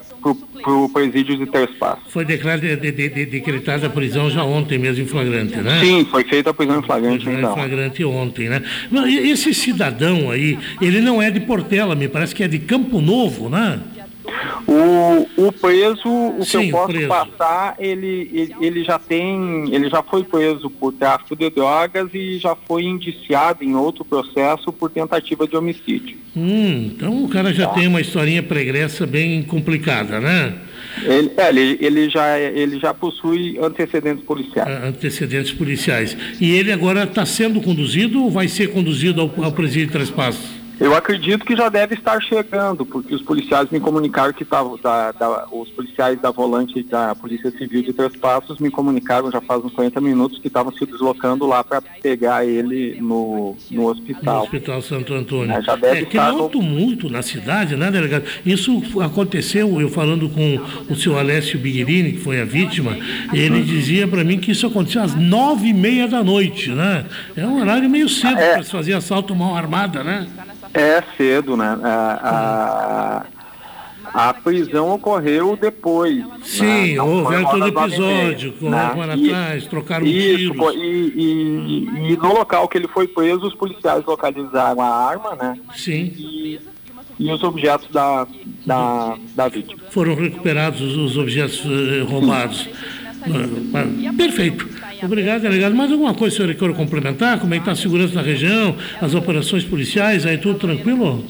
para 0.63 0.73
o 0.73 0.89
presídio 0.89 1.37
de 1.37 1.47
Terças 1.47 1.99
Foi 2.09 2.25
declarada, 2.25 2.77
de, 2.77 2.91
de, 2.91 3.09
de, 3.09 3.27
decretada 3.27 3.87
a 3.87 3.91
prisão 3.91 4.29
já 4.29 4.43
ontem 4.43 4.79
mesmo 4.79 5.05
em 5.05 5.07
flagrante, 5.07 5.57
né? 5.57 5.81
Sim, 5.81 6.05
foi 6.11 6.25
feita 6.25 6.51
a 6.51 6.55
prisão 6.55 6.81
em 6.81 6.83
flagrante 6.83 7.25
prisão 7.25 7.39
então. 7.39 7.53
Em 7.53 7.55
flagrante 7.55 8.05
ontem, 8.05 8.49
né? 8.49 8.63
Esse 9.07 9.55
cidadão 9.55 10.31
aí, 10.31 10.59
ele 10.81 11.01
não 11.01 11.23
é 11.23 11.31
de 11.31 11.41
Portela, 11.41 11.95
me 11.95 12.09
parece 12.09 12.35
que 12.35 12.43
é 12.43 12.49
de 12.49 12.59
Campo 12.59 13.01
Novo, 13.01 13.49
né? 13.49 13.81
O, 14.67 15.47
o 15.47 15.53
preso, 15.53 16.09
o 16.09 16.45
Sim, 16.45 16.59
que 16.59 16.67
eu 16.67 16.71
posso 16.71 17.07
passar, 17.07 17.77
ele, 17.79 18.31
ele, 18.33 18.55
ele, 18.61 18.85
já 18.85 18.99
tem, 18.99 19.75
ele 19.75 19.89
já 19.89 20.03
foi 20.03 20.25
preso 20.25 20.69
por 20.69 20.93
tráfico 20.93 21.35
de 21.35 21.49
drogas 21.51 22.09
e 22.13 22.39
já 22.39 22.55
foi 22.55 22.85
indiciado 22.85 23.65
em 23.65 23.75
outro 23.75 24.05
processo 24.05 24.73
por 24.73 24.91
tentativa 24.91 25.47
de 25.47 25.57
homicídio. 25.57 26.17
Hum, 26.37 26.93
então 26.95 27.25
o 27.25 27.29
cara 27.29 27.53
já 27.53 27.67
tá. 27.67 27.75
tem 27.75 27.87
uma 27.87 28.01
historinha 28.01 28.43
pregressa 28.43 29.07
bem 29.07 29.43
complicada, 29.43 30.21
né? 30.21 30.55
Ele, 31.05 31.31
é, 31.37 31.49
ele, 31.49 31.79
ele, 31.81 32.11
já, 32.11 32.39
ele 32.39 32.79
já 32.79 32.93
possui 32.93 33.59
antecedentes 33.61 34.25
policiais. 34.25 34.69
Ah, 34.69 34.89
antecedentes 34.89 35.53
policiais. 35.53 36.17
E 36.41 36.51
ele 36.53 36.73
agora 36.73 37.05
está 37.05 37.25
sendo 37.25 37.61
conduzido 37.61 38.23
ou 38.23 38.31
vai 38.31 38.49
ser 38.49 38.69
conduzido 38.69 39.21
ao, 39.21 39.45
ao 39.45 39.53
presídio 39.53 39.87
de 39.87 39.93
Três 39.93 40.11
Passos? 40.11 40.58
Eu 40.81 40.95
acredito 40.95 41.45
que 41.45 41.57
já 41.57 41.69
deve 41.69 41.95
estar 41.95 42.23
chegando, 42.23 42.87
porque 42.87 43.15
os 43.15 43.23
policiais 43.23 43.69
me 43.71 43.81
comunicaram 43.81 44.33
que 44.33 44.45
estavam, 44.45 44.79
da, 44.81 45.11
da, 45.11 45.47
os 45.51 45.69
policiais 45.71 46.21
da 46.21 46.31
volante 46.31 46.83
da 46.85 47.15
Polícia 47.17 47.51
Civil 47.51 47.83
de 47.83 47.93
Três 47.93 48.15
Passos 48.17 48.61
me 48.61 48.71
comunicaram 48.71 49.31
já 49.31 49.41
faz 49.41 49.65
uns 49.65 49.73
40 49.73 50.01
minutos 50.01 50.39
que 50.39 50.47
estavam 50.47 50.73
se 50.73 50.87
deslocando 50.87 51.47
lá 51.47 51.65
para 51.65 51.83
pegar 51.83 52.47
ele 52.47 53.01
no, 53.01 53.57
no 53.71 53.87
hospital. 53.87 54.37
No 54.37 54.43
Hospital 54.43 54.83
Santo 54.83 55.15
Antônio. 55.15 55.57
É, 55.57 55.63
já 55.63 55.75
deve 55.75 55.99
é, 55.99 56.03
estar 56.03 56.33
no... 56.33 56.47
um 56.47 56.49
tumulto 56.49 57.11
na 57.11 57.23
cidade, 57.23 57.75
né, 57.75 57.91
delegado? 57.91 58.25
Isso 58.47 58.81
aconteceu, 59.03 59.81
eu 59.81 59.89
falando 59.89 60.29
com 60.29 60.61
o 60.89 60.95
senhor 60.95 61.19
Alessio 61.19 61.59
Biguirini, 61.59 62.13
que 62.13 62.19
foi 62.19 62.41
a 62.41 62.45
vítima, 62.45 62.97
ele 63.33 63.63
dizia 63.63 64.07
para 64.07 64.23
mim 64.23 64.39
que 64.39 64.53
isso 64.53 64.67
aconteceu 64.67 65.03
às 65.03 65.15
nove 65.15 65.69
e 65.69 65.75
meia 65.75 66.07
da 66.07 66.23
noite, 66.23 66.71
né? 66.71 67.05
É 67.37 67.45
um 67.45 67.61
horário 67.61 67.91
meio 67.91 68.09
cedo 68.09 68.39
é. 68.39 68.55
para 68.55 68.63
se 68.63 68.71
fazer 68.71 68.93
assalto 68.93 69.35
mão 69.35 69.57
armada, 69.57 70.05
né? 70.05 70.27
É 70.75 71.03
cedo, 71.17 71.57
né? 71.57 71.79
A, 71.83 73.25
a, 74.15 74.29
a 74.29 74.35
prisão 74.35 74.91
ocorreu 74.91 75.57
depois. 75.57 76.25
Sim, 76.43 76.95
né? 76.95 77.03
houve 77.03 77.45
todo 77.51 77.69
episódio, 77.69 78.53
correram 78.53 79.07
né? 79.07 79.15
atrás, 79.15 79.67
trocaram 79.67 80.07
isso, 80.07 80.53
tiros. 80.53 80.75
E, 80.75 81.13
e, 81.17 82.13
e, 82.13 82.17
no 82.17 82.33
local 82.33 82.69
que 82.69 82.79
ele 82.79 82.89
foi 82.89 83.07
preso, 83.09 83.47
os 83.47 83.55
policiais 83.55 84.05
localizaram 84.05 84.81
a 84.81 84.89
arma, 84.89 85.35
né? 85.35 85.59
Sim. 85.75 86.13
E, 86.17 86.61
e 87.19 87.33
os 87.33 87.43
objetos 87.43 87.89
da, 87.91 88.27
da, 88.65 89.19
da 89.35 89.49
vítima. 89.49 89.83
Foram 89.91 90.15
recuperados 90.15 90.81
os 90.81 91.17
objetos 91.17 91.65
eh, 91.65 92.03
roubados. 92.09 92.69
Ah, 93.75 94.13
perfeito. 94.17 94.69
Obrigado, 95.03 95.43
delegado. 95.43 95.75
Mais 95.75 95.91
alguma 95.91 96.15
coisa, 96.15 96.37
senhor, 96.37 96.53
que 96.53 96.59
queira 96.59 96.75
complementar? 96.75 97.39
Como 97.41 97.55
é 97.55 97.59
que 97.59 97.63
está 97.63 97.73
a 97.73 97.77
segurança 97.77 98.15
na 98.15 98.23
região, 98.23 98.77
as 99.01 99.15
operações 99.15 99.65
policiais, 99.65 100.27
aí 100.27 100.39
tudo 100.39 100.59
tranquilo? 100.59 101.25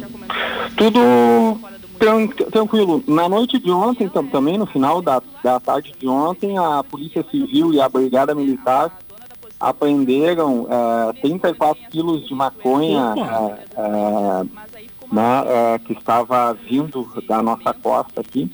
Tudo 0.76 1.58
tran 1.98 2.26
tranquilo. 2.28 3.02
Na 3.06 3.28
noite 3.28 3.58
de 3.58 3.70
ontem, 3.70 4.08
também, 4.08 4.56
no 4.56 4.66
final 4.66 5.02
da, 5.02 5.20
da 5.42 5.60
tarde 5.60 5.92
de 5.98 6.08
ontem, 6.08 6.56
a 6.56 6.82
Polícia 6.84 7.24
Civil 7.30 7.74
e 7.74 7.80
a 7.80 7.88
Brigada 7.88 8.34
Militar 8.34 8.96
apreenderam 9.60 10.62
uh, 10.62 11.12
34 11.20 11.82
quilos 11.90 12.26
de 12.28 12.34
maconha 12.34 13.14
uh, 13.16 14.42
uh, 14.42 14.48
né, 15.12 15.78
que 15.84 15.92
estava 15.94 16.54
vindo 16.54 17.08
da 17.26 17.42
nossa 17.42 17.74
costa 17.74 18.20
aqui. 18.20 18.50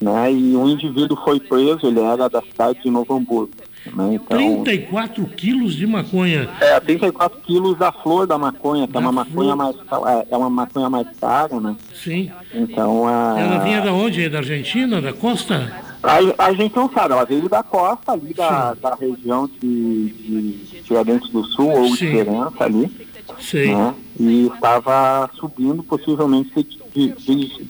Né, 0.00 0.32
e 0.32 0.56
um 0.56 0.68
indivíduo 0.68 1.16
foi 1.24 1.40
preso, 1.40 1.86
ele 1.86 2.00
era 2.00 2.28
da 2.28 2.40
cidade 2.42 2.82
de 2.82 2.90
Novo 2.90 3.14
Hamburgo. 3.14 3.52
Né? 3.86 4.14
Então, 4.14 4.36
34 4.36 5.24
quilos 5.28 5.74
de 5.74 5.86
maconha. 5.86 6.48
É, 6.60 6.78
34 6.80 7.40
quilos 7.40 7.78
da 7.78 7.90
flor 7.90 8.26
da 8.26 8.36
maconha, 8.36 8.86
que 8.86 8.92
da 8.92 9.00
é 9.00 9.02
uma 9.02 9.12
maconha 9.12 9.56
mais 9.56 9.74
é, 9.76 10.26
é, 10.30 10.36
uma 10.36 10.50
maconha 10.50 10.90
mais 10.90 11.06
cara, 11.18 11.58
né? 11.58 11.76
Sim. 11.94 12.30
Então 12.52 13.06
a... 13.06 13.40
Ela 13.40 13.58
vinha 13.58 13.80
da 13.80 13.92
onde? 13.92 14.28
Da 14.28 14.38
Argentina, 14.38 15.00
da 15.00 15.12
costa? 15.12 15.72
A, 16.02 16.46
a 16.46 16.52
gente 16.52 16.76
não 16.76 16.90
sabe, 16.90 17.14
ela 17.14 17.24
veio 17.24 17.48
da 17.48 17.62
costa 17.62 18.12
ali 18.12 18.34
da, 18.34 18.74
da 18.74 18.94
região 18.94 19.48
de, 19.60 20.08
de 20.08 20.82
Tiradentes 20.82 21.30
do 21.30 21.44
Sul 21.44 21.70
ou 21.70 21.96
Sim. 21.96 22.06
Esperança 22.06 22.64
ali. 22.64 22.90
Sim. 23.38 23.74
Né? 23.74 23.94
E 24.18 24.46
estava 24.46 25.30
subindo, 25.34 25.82
possivelmente 25.82 26.66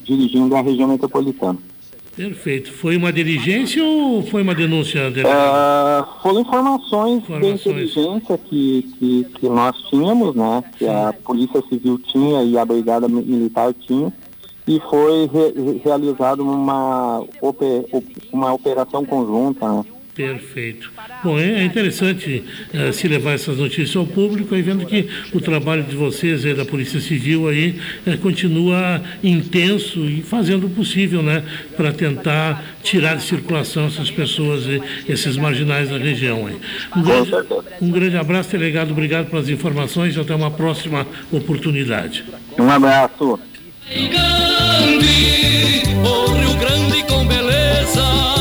dirigindo 0.03 0.55
a 0.55 0.61
região 0.61 0.87
metropolitana. 0.87 1.57
Perfeito. 2.15 2.73
Foi 2.73 2.97
uma 2.97 3.11
diligência 3.11 3.83
ou 3.83 4.21
foi 4.23 4.41
uma 4.41 4.53
denúncia? 4.53 5.09
Uh, 5.09 6.21
foram 6.21 6.41
informações, 6.41 7.17
informações. 7.17 7.61
de 7.61 7.69
inteligência 7.69 8.37
que, 8.37 8.89
que, 8.99 9.23
que, 9.39 9.49
nós 9.49 9.75
tínhamos, 9.89 10.35
né? 10.35 10.63
Que 10.77 10.87
a 10.87 11.13
Polícia 11.23 11.63
Civil 11.69 11.97
tinha 11.99 12.43
e 12.43 12.57
a 12.57 12.65
Brigada 12.65 13.07
Militar 13.07 13.73
tinha. 13.73 14.11
E 14.67 14.79
foi 14.89 15.29
re, 15.33 15.81
realizada 15.83 16.43
uma, 16.43 17.23
uma 18.31 18.53
operação 18.53 19.05
conjunta, 19.05 19.67
né? 19.67 19.85
Perfeito. 20.27 20.91
Bom, 21.23 21.39
é, 21.39 21.61
é 21.61 21.63
interessante 21.63 22.43
é, 22.73 22.91
se 22.91 23.07
levar 23.07 23.33
essas 23.33 23.57
notícias 23.57 23.95
ao 23.95 24.05
público, 24.05 24.55
aí 24.55 24.61
vendo 24.61 24.85
que 24.85 25.07
o 25.33 25.39
trabalho 25.39 25.83
de 25.83 25.95
vocês 25.95 26.45
aí 26.45 26.53
da 26.53 26.65
Polícia 26.65 26.99
Civil 26.99 27.47
aí 27.47 27.79
é, 28.05 28.17
continua 28.17 29.01
intenso 29.23 30.05
e 30.05 30.21
fazendo 30.21 30.67
o 30.67 30.69
possível, 30.69 31.21
né, 31.21 31.43
para 31.75 31.91
tentar 31.91 32.63
tirar 32.83 33.15
de 33.15 33.23
circulação 33.23 33.87
essas 33.87 34.09
pessoas, 34.09 34.65
esses 35.07 35.37
marginais 35.37 35.89
da 35.89 35.97
região. 35.97 36.47
Aí. 36.47 36.57
Um, 36.95 37.01
grande, 37.03 37.31
um 37.81 37.91
grande 37.91 38.17
abraço, 38.17 38.51
delegado. 38.51 38.91
Obrigado 38.91 39.29
pelas 39.29 39.49
informações 39.49 40.15
e 40.15 40.19
até 40.19 40.33
uma 40.35 40.51
próxima 40.51 41.05
oportunidade. 41.31 42.23
Um 42.57 42.69
abraço. 42.69 43.39
Rio 43.85 44.09
Grande 44.09 45.31
com 47.07 47.25
beleza. 47.25 48.40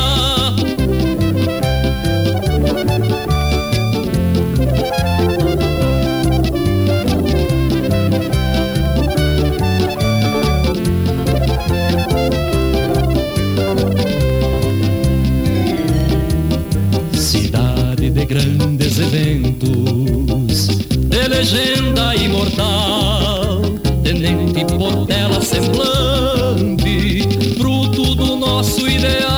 Legenda 21.41 22.15
imortal, 22.17 23.63
tenente 24.03 24.63
Portela 24.77 25.41
semblante, 25.41 27.23
fruto 27.57 28.15
do 28.15 28.37
nosso 28.37 28.87
ideal. 28.87 29.31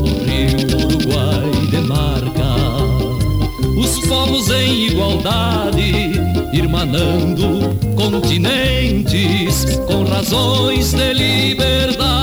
O 0.00 0.06
rio 0.24 0.56
Uruguai 0.86 1.50
demarca 1.72 2.54
os 3.76 3.98
povos 4.06 4.48
em 4.50 4.86
igualdade, 4.86 6.12
irmanando 6.52 7.76
continentes 7.96 9.80
com 9.88 10.04
razões 10.04 10.92
de 10.92 11.12
liberdade. 11.12 12.22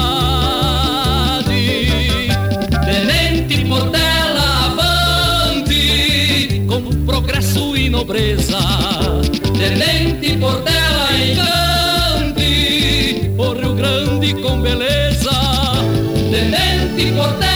Nobreza, 7.90 8.60
tenente 9.58 10.38
Portela 10.38 11.10
encante, 11.18 12.44
o 13.38 13.54
Rio 13.54 13.74
Grande 13.76 14.34
com 14.36 14.62
beleza, 14.62 15.32
tenente 16.32 17.12
Portela 17.14 17.49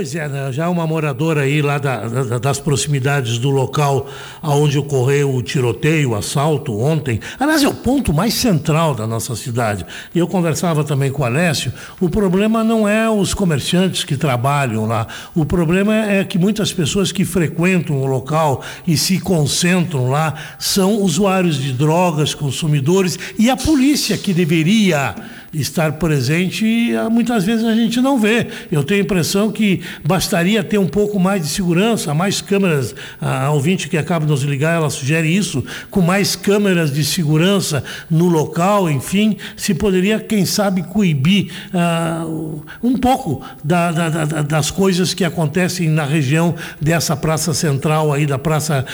Pois 0.00 0.14
é, 0.14 0.26
né? 0.26 0.50
já 0.50 0.66
uma 0.70 0.86
moradora 0.86 1.42
aí 1.42 1.60
lá 1.60 1.76
da, 1.76 2.08
da, 2.08 2.38
das 2.38 2.58
proximidades 2.58 3.36
do 3.36 3.50
local 3.50 4.08
onde 4.42 4.78
ocorreu 4.78 5.34
o 5.34 5.42
tiroteio, 5.42 6.12
o 6.12 6.14
assalto 6.14 6.74
ontem. 6.80 7.20
Aliás, 7.38 7.62
é 7.62 7.68
o 7.68 7.74
ponto 7.74 8.10
mais 8.10 8.32
central 8.32 8.94
da 8.94 9.06
nossa 9.06 9.36
cidade. 9.36 9.84
Eu 10.14 10.26
conversava 10.26 10.84
também 10.84 11.12
com 11.12 11.20
o 11.20 11.26
Alessio. 11.26 11.70
O 12.00 12.08
problema 12.08 12.64
não 12.64 12.88
é 12.88 13.10
os 13.10 13.34
comerciantes 13.34 14.02
que 14.02 14.16
trabalham 14.16 14.86
lá. 14.86 15.06
O 15.34 15.44
problema 15.44 15.94
é 15.94 16.24
que 16.24 16.38
muitas 16.38 16.72
pessoas 16.72 17.12
que 17.12 17.26
frequentam 17.26 18.00
o 18.00 18.06
local 18.06 18.62
e 18.86 18.96
se 18.96 19.20
concentram 19.20 20.08
lá 20.08 20.32
são 20.58 20.94
usuários 20.94 21.56
de 21.56 21.74
drogas, 21.74 22.34
consumidores 22.34 23.18
e 23.38 23.50
a 23.50 23.56
polícia 23.56 24.16
que 24.16 24.32
deveria 24.32 25.14
estar 25.52 25.92
presente, 25.92 26.94
ah, 26.94 27.10
muitas 27.10 27.44
vezes 27.44 27.64
a 27.64 27.74
gente 27.74 28.00
não 28.00 28.18
vê. 28.18 28.46
Eu 28.70 28.84
tenho 28.84 29.00
a 29.00 29.04
impressão 29.04 29.50
que 29.50 29.80
bastaria 30.04 30.62
ter 30.62 30.78
um 30.78 30.86
pouco 30.86 31.18
mais 31.18 31.42
de 31.42 31.48
segurança, 31.48 32.14
mais 32.14 32.40
câmeras. 32.40 32.94
A 33.20 33.50
ouvinte 33.50 33.88
que 33.88 33.96
acaba 33.96 34.24
de 34.24 34.30
nos 34.30 34.42
ligar, 34.42 34.76
ela 34.76 34.90
sugere 34.90 35.28
isso, 35.28 35.64
com 35.90 36.00
mais 36.00 36.36
câmeras 36.36 36.92
de 36.92 37.04
segurança 37.04 37.82
no 38.10 38.28
local, 38.28 38.88
enfim, 38.90 39.36
se 39.56 39.74
poderia, 39.74 40.20
quem 40.20 40.44
sabe, 40.44 40.82
coibir 40.82 41.50
uh, 41.74 42.64
um 42.82 42.96
pouco 42.96 43.44
da, 43.64 43.90
da, 43.90 44.08
da, 44.08 44.42
das 44.42 44.70
coisas 44.70 45.14
que 45.14 45.24
acontecem 45.24 45.88
na 45.88 46.04
região 46.04 46.54
dessa 46.80 47.16
praça 47.16 47.52
central 47.52 48.12
aí, 48.12 48.26
da 48.26 48.38
praça. 48.38 48.84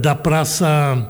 da 0.00 0.14
praça 0.14 1.08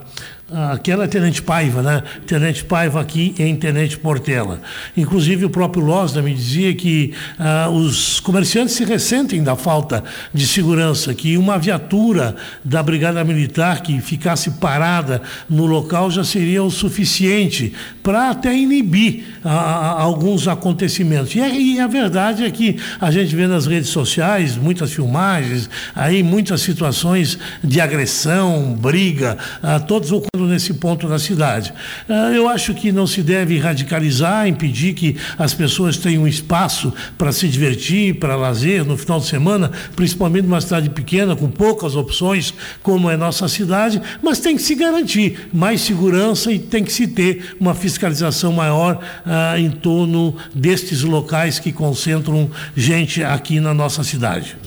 aquela 0.51 1.05
é 1.05 1.07
Tenente 1.07 1.41
Paiva, 1.41 1.81
né? 1.81 2.03
Tenente 2.27 2.63
Paiva 2.63 3.01
aqui 3.01 3.33
em 3.39 3.55
Tenente 3.55 3.97
Portela. 3.97 4.61
Inclusive 4.95 5.45
o 5.45 5.49
próprio 5.49 5.83
Losda 5.83 6.21
me 6.21 6.33
dizia 6.35 6.73
que 6.75 7.13
ah, 7.39 7.67
os 7.69 8.19
comerciantes 8.19 8.75
se 8.75 8.85
ressentem 8.85 9.41
da 9.41 9.55
falta 9.55 10.03
de 10.31 10.45
segurança, 10.45 11.15
que 11.15 11.35
uma 11.35 11.57
viatura 11.57 12.35
da 12.63 12.83
Brigada 12.83 13.23
Militar 13.23 13.81
que 13.81 13.99
ficasse 13.99 14.51
parada 14.51 15.21
no 15.49 15.65
local 15.65 16.11
já 16.11 16.23
seria 16.23 16.61
o 16.61 16.69
suficiente 16.69 17.73
para 18.03 18.29
até 18.29 18.55
inibir 18.55 19.23
ah, 19.43 19.95
alguns 19.99 20.47
acontecimentos. 20.47 21.33
E, 21.33 21.39
é, 21.39 21.59
e 21.59 21.79
a 21.79 21.87
verdade 21.87 22.43
é 22.43 22.51
que 22.51 22.77
a 23.01 23.09
gente 23.09 23.35
vê 23.35 23.47
nas 23.47 23.65
redes 23.65 23.89
sociais 23.89 24.55
muitas 24.55 24.93
filmagens, 24.93 25.67
aí 25.95 26.21
muitas 26.21 26.61
situações 26.61 27.39
de 27.63 27.81
agressão, 27.81 28.73
briga, 28.79 29.39
ah, 29.63 29.79
todos 29.79 30.11
ocorrendo 30.11 30.34
nesse 30.43 30.73
ponto 30.73 31.07
da 31.07 31.17
cidade. 31.17 31.73
Ah, 32.09 32.31
eu 32.31 32.49
acho 32.49 32.73
que 32.73 32.91
não 32.91 33.07
se 33.07 33.21
deve 33.21 33.57
radicalizar, 33.57 34.47
impedir 34.47 34.93
que 34.93 35.15
as 35.37 35.53
pessoas 35.53 35.97
tenham 35.97 36.23
um 36.23 36.27
espaço 36.27 36.93
para 37.17 37.31
se 37.31 37.47
divertir, 37.47 38.15
para 38.15 38.35
lazer 38.35 38.83
no 38.83 38.97
final 38.97 39.19
de 39.19 39.27
semana, 39.27 39.71
principalmente 39.95 40.45
numa 40.45 40.61
cidade 40.61 40.89
pequena, 40.89 41.35
com 41.35 41.49
poucas 41.49 41.95
opções, 41.95 42.53
como 42.83 43.09
é 43.09 43.17
nossa 43.17 43.47
cidade, 43.47 44.01
mas 44.21 44.39
tem 44.39 44.55
que 44.55 44.61
se 44.61 44.75
garantir 44.75 45.49
mais 45.53 45.81
segurança 45.81 46.51
e 46.51 46.59
tem 46.59 46.83
que 46.83 46.91
se 46.91 47.07
ter 47.07 47.55
uma 47.59 47.73
fiscalização 47.73 48.51
maior 48.51 48.99
ah, 49.25 49.57
em 49.57 49.71
torno 49.71 50.35
destes 50.53 51.03
locais 51.03 51.59
que 51.59 51.71
concentram 51.71 52.49
gente 52.75 53.23
aqui 53.23 53.59
na 53.59 53.73
nossa 53.73 54.03
cidade. 54.03 54.57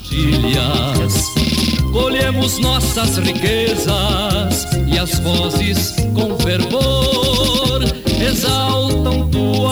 Colhemos 1.93 2.59
nossas 2.59 3.17
riquezas 3.19 4.67
e 4.87 4.99
as 4.99 5.19
vozes 5.21 5.95
com 6.15 6.37
fervor 6.39 7.81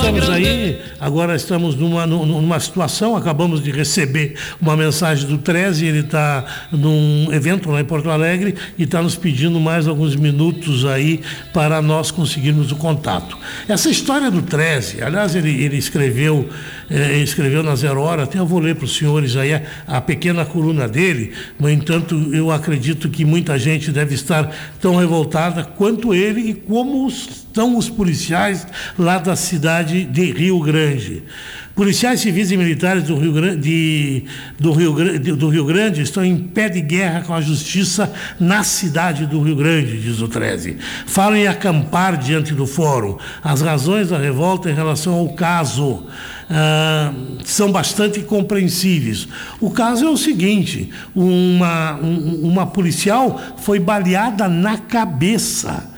Estamos 0.07 0.31
aí, 0.31 0.79
agora 1.01 1.35
estamos 1.35 1.75
numa, 1.75 2.07
numa 2.07 2.61
situação, 2.61 3.17
acabamos 3.17 3.61
de 3.61 3.73
receber 3.73 4.37
uma 4.63 4.77
mensagem 4.77 5.27
do 5.27 5.37
13, 5.37 5.85
ele 5.85 5.99
está 5.99 6.45
num 6.71 7.27
evento 7.33 7.69
lá 7.73 7.81
em 7.81 7.85
Porto 7.85 8.09
Alegre 8.09 8.55
e 8.79 8.85
está 8.85 9.03
nos 9.03 9.17
pedindo 9.17 9.59
mais 9.59 9.89
alguns 9.89 10.15
minutos 10.15 10.85
aí 10.85 11.23
para 11.53 11.83
nós 11.83 12.13
conseguirmos 12.13 12.71
o 12.71 12.77
contato. 12.77 13.37
Essa 13.69 13.91
história 13.91 14.31
do 14.31 14.43
13, 14.43 15.03
aliás, 15.03 15.35
ele, 15.35 15.51
ele 15.65 15.77
escreveu, 15.77 16.49
eh, 16.89 17.19
escreveu 17.19 17.65
na 17.65 17.75
Zero 17.75 18.01
Hora, 18.01 18.23
até 18.23 18.39
eu 18.39 18.47
vou 18.47 18.61
ler 18.61 18.77
para 18.77 18.85
os 18.85 18.97
senhores 18.97 19.35
aí 19.35 19.55
a, 19.55 19.63
a 19.89 20.01
pequena 20.01 20.45
coluna 20.45 20.87
dele, 20.87 21.33
no 21.59 21.69
entanto, 21.69 22.15
eu 22.33 22.53
acredito 22.53 23.11
que 23.11 23.25
muita 23.25 23.59
gente 23.59 23.91
deve 23.91 24.15
estar 24.15 24.55
tão 24.81 24.95
revoltada 24.95 25.65
quanto 25.65 26.15
ele 26.15 26.51
e 26.51 26.55
como 26.55 27.09
estão 27.09 27.77
os 27.77 27.89
policiais 27.89 28.67
lá 28.97 29.19
da 29.19 29.35
cidade 29.35 29.96
de 30.05 30.33
Rio 30.33 30.61
Grande. 30.61 31.23
Policiais 31.75 32.21
civis 32.21 32.51
e 32.51 32.57
militares 32.57 33.05
do 33.05 33.19
Rio 33.19 33.33
Grande, 33.33 34.25
do 34.59 34.73
Rio, 34.73 35.37
do 35.37 35.49
Rio 35.51 35.65
Grande 35.67 36.01
estão 36.01 36.25
em 36.25 36.39
pé 36.39 36.71
de 36.71 36.81
guerra 36.81 37.21
com 37.21 37.35
a 37.35 37.41
justiça 37.43 38.11
na 38.41 38.63
cidade 38.63 39.27
do 39.27 39.43
Rio 39.43 39.57
Grande, 39.57 40.01
diz 40.01 40.23
o 40.23 40.29
13. 40.29 40.79
Falam 41.07 41.37
em 41.37 41.47
acampar 41.47 42.17
diante 42.17 42.55
do 42.55 42.67
fórum. 42.67 43.19
As 43.45 43.61
razões 43.61 44.09
da 44.09 44.17
revolta 44.17 44.71
em 44.71 44.75
relação 44.75 45.13
ao 45.13 45.29
caso 45.35 46.07
ah, 46.49 47.13
são 47.45 47.73
bastante 47.73 48.21
compreensíveis. 48.21 49.27
O 49.61 49.71
caso 49.71 50.07
é 50.07 50.09
o 50.09 50.17
seguinte: 50.17 50.91
uma, 51.15 51.95
um, 51.97 52.41
uma 52.43 52.67
policial 52.67 53.41
foi 53.59 53.81
baleada 53.81 54.49
na 54.49 54.79
cabeça. 54.79 55.91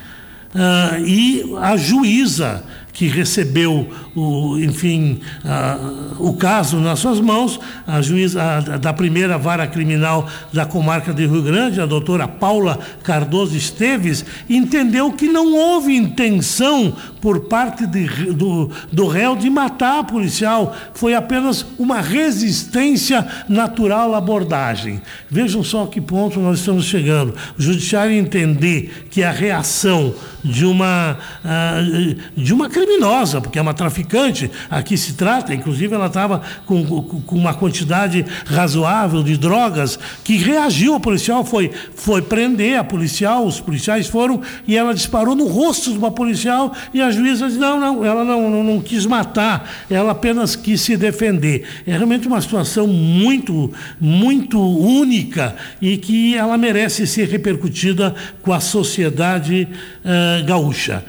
Uh, 0.48 1.04
e 1.06 1.54
a 1.60 1.76
juíza 1.76 2.64
que 2.98 3.06
recebeu, 3.06 3.88
o, 4.12 4.58
enfim, 4.58 5.20
a, 5.44 5.78
o 6.18 6.32
caso 6.32 6.78
nas 6.80 6.98
suas 6.98 7.20
mãos, 7.20 7.60
a 7.86 8.02
juíza 8.02 8.60
da 8.80 8.92
primeira 8.92 9.38
vara 9.38 9.68
criminal 9.68 10.28
da 10.52 10.66
comarca 10.66 11.14
de 11.14 11.24
Rio 11.24 11.40
Grande, 11.40 11.80
a 11.80 11.86
doutora 11.86 12.26
Paula 12.26 12.76
Cardoso 13.04 13.56
Esteves, 13.56 14.24
entendeu 14.50 15.12
que 15.12 15.28
não 15.28 15.54
houve 15.54 15.94
intenção 15.94 16.92
por 17.20 17.42
parte 17.42 17.86
de, 17.86 18.32
do, 18.32 18.68
do 18.90 19.06
réu 19.06 19.36
de 19.36 19.48
matar 19.48 20.00
a 20.00 20.04
policial, 20.04 20.76
foi 20.92 21.14
apenas 21.14 21.64
uma 21.78 22.00
resistência 22.00 23.24
natural 23.48 24.12
à 24.12 24.18
abordagem. 24.18 25.00
Vejam 25.30 25.62
só 25.62 25.86
que 25.86 26.00
ponto 26.00 26.40
nós 26.40 26.58
estamos 26.58 26.84
chegando. 26.84 27.32
O 27.56 27.62
judiciário 27.62 28.12
entender 28.12 29.06
que 29.08 29.22
a 29.22 29.30
reação 29.30 30.12
de 30.42 30.64
uma, 30.64 31.18
uh, 31.44 32.16
de 32.36 32.52
uma 32.52 32.68
criminosa, 32.68 33.40
porque 33.40 33.58
é 33.58 33.62
uma 33.62 33.74
traficante, 33.74 34.50
aqui 34.70 34.96
se 34.96 35.14
trata, 35.14 35.54
inclusive 35.54 35.94
ela 35.94 36.06
estava 36.06 36.42
com, 36.66 36.84
com 37.02 37.36
uma 37.36 37.54
quantidade 37.54 38.24
razoável 38.46 39.22
de 39.22 39.36
drogas, 39.36 39.98
que 40.22 40.36
reagiu 40.36 40.94
ao 40.94 41.00
policial, 41.00 41.44
foi, 41.44 41.70
foi 41.94 42.22
prender 42.22 42.78
a 42.78 42.84
policial, 42.84 43.46
os 43.46 43.60
policiais 43.60 44.06
foram 44.06 44.40
e 44.66 44.76
ela 44.76 44.94
disparou 44.94 45.34
no 45.34 45.46
rosto 45.46 45.90
de 45.90 45.98
uma 45.98 46.10
policial 46.10 46.72
e 46.92 47.00
a 47.00 47.10
juíza 47.10 47.46
disse, 47.46 47.58
não, 47.58 47.78
não, 47.80 48.04
ela 48.04 48.24
não, 48.24 48.50
não, 48.50 48.62
não 48.62 48.80
quis 48.80 49.06
matar, 49.06 49.70
ela 49.90 50.12
apenas 50.12 50.54
quis 50.54 50.80
se 50.80 50.96
defender. 50.96 51.64
É 51.86 51.92
realmente 51.92 52.26
uma 52.26 52.40
situação 52.40 52.86
muito, 52.86 53.72
muito 54.00 54.60
única 54.60 55.56
e 55.80 55.96
que 55.96 56.36
ela 56.36 56.56
merece 56.56 57.06
ser 57.06 57.28
repercutida 57.28 58.14
com 58.42 58.52
a 58.52 58.60
sociedade 58.60 59.68
uh, 60.04 60.27
gaúcha. 60.46 61.02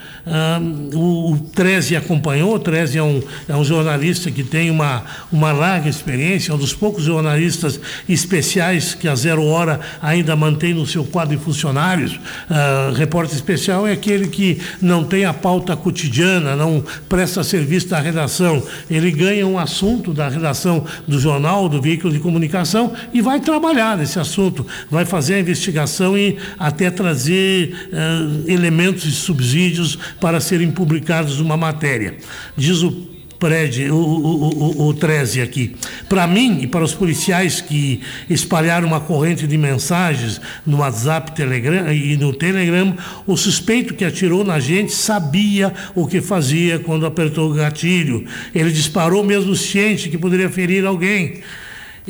O, 0.94 1.38
Treze 1.54 1.96
acompanhou, 1.96 2.56
o 2.56 2.60
Treze 2.60 2.98
é 2.98 3.04
um, 3.04 3.22
é 3.48 3.56
um 3.56 3.64
jornalista 3.64 4.30
que 4.30 4.44
tem 4.44 4.70
uma, 4.70 5.04
uma 5.32 5.52
larga 5.52 5.90
experiência, 5.90 6.52
é 6.52 6.56
um 6.56 6.58
dos 6.58 6.74
poucos 6.74 7.04
jornalistas 7.04 7.80
especiais 8.08 8.94
que 8.94 9.08
a 9.08 9.16
Zero 9.16 9.44
Hora 9.46 9.80
ainda 10.02 10.36
mantém 10.36 10.74
no 10.74 10.86
seu 10.86 11.04
quadro 11.04 11.36
de 11.36 11.44
funcionários. 11.44 12.20
Repórter 12.96 13.36
especial 13.36 13.88
é 13.88 13.92
aquele 13.92 14.28
que 14.28 14.60
não 14.82 15.04
tem 15.04 15.26
a 15.26 15.34
pauta 15.34 15.76
cotidiana, 15.76 16.56
não 16.56 16.84
presta 17.08 17.44
serviço 17.44 17.88
da 17.88 18.00
redação. 18.00 18.62
Ele 18.90 19.12
ganha 19.12 19.48
um 19.48 19.58
assunto 19.58 20.14
da 20.14 20.30
redação 20.30 20.86
do 21.08 21.20
jornal, 21.20 21.68
do 21.68 21.82
veículo 21.82 22.14
de 22.14 22.20
comunicação 22.20 22.94
e 23.14 23.22
vai 23.22 23.40
trabalhar 23.40 23.98
nesse 23.98 24.20
assunto, 24.20 24.66
vai 24.90 25.06
fazer 25.06 25.36
a 25.36 25.40
investigação 25.40 26.18
e 26.18 26.38
até 26.58 26.92
trazer 26.92 27.90
elementos 28.48 29.06
e 29.06 29.12
subsídios 29.12 29.98
para 30.20 30.40
serem 30.40 30.72
publicados 30.72 31.40
numa 31.40 31.58
matéria. 31.58 32.18
Diz 32.56 32.82
o 32.82 33.20
prédio, 33.40 33.96
o, 33.96 33.98
o, 33.98 34.86
o, 34.86 34.88
o 34.90 34.94
13 34.94 35.42
aqui. 35.42 35.76
Para 36.10 36.28
mim 36.28 36.60
e 36.62 36.68
para 36.68 36.84
os 36.84 36.94
policiais 36.94 37.62
que 37.62 38.02
espalharam 38.30 38.88
uma 38.88 39.00
corrente 39.00 39.48
de 39.48 39.58
mensagens 39.58 40.42
no 40.66 40.80
WhatsApp 40.80 41.32
Telegram, 41.32 41.92
e 41.92 42.18
no 42.18 42.34
Telegram, 42.34 42.96
o 43.26 43.38
suspeito 43.38 43.94
que 43.94 44.04
atirou 44.04 44.44
na 44.44 44.60
gente 44.60 44.92
sabia 44.92 45.74
o 45.96 46.06
que 46.06 46.20
fazia 46.20 46.80
quando 46.80 47.06
apertou 47.06 47.50
o 47.50 47.54
gatilho. 47.54 48.26
Ele 48.54 48.72
disparou 48.72 49.24
mesmo 49.24 49.56
ciente 49.56 50.10
que 50.10 50.18
poderia 50.18 50.50
ferir 50.50 50.86
alguém. 50.86 51.42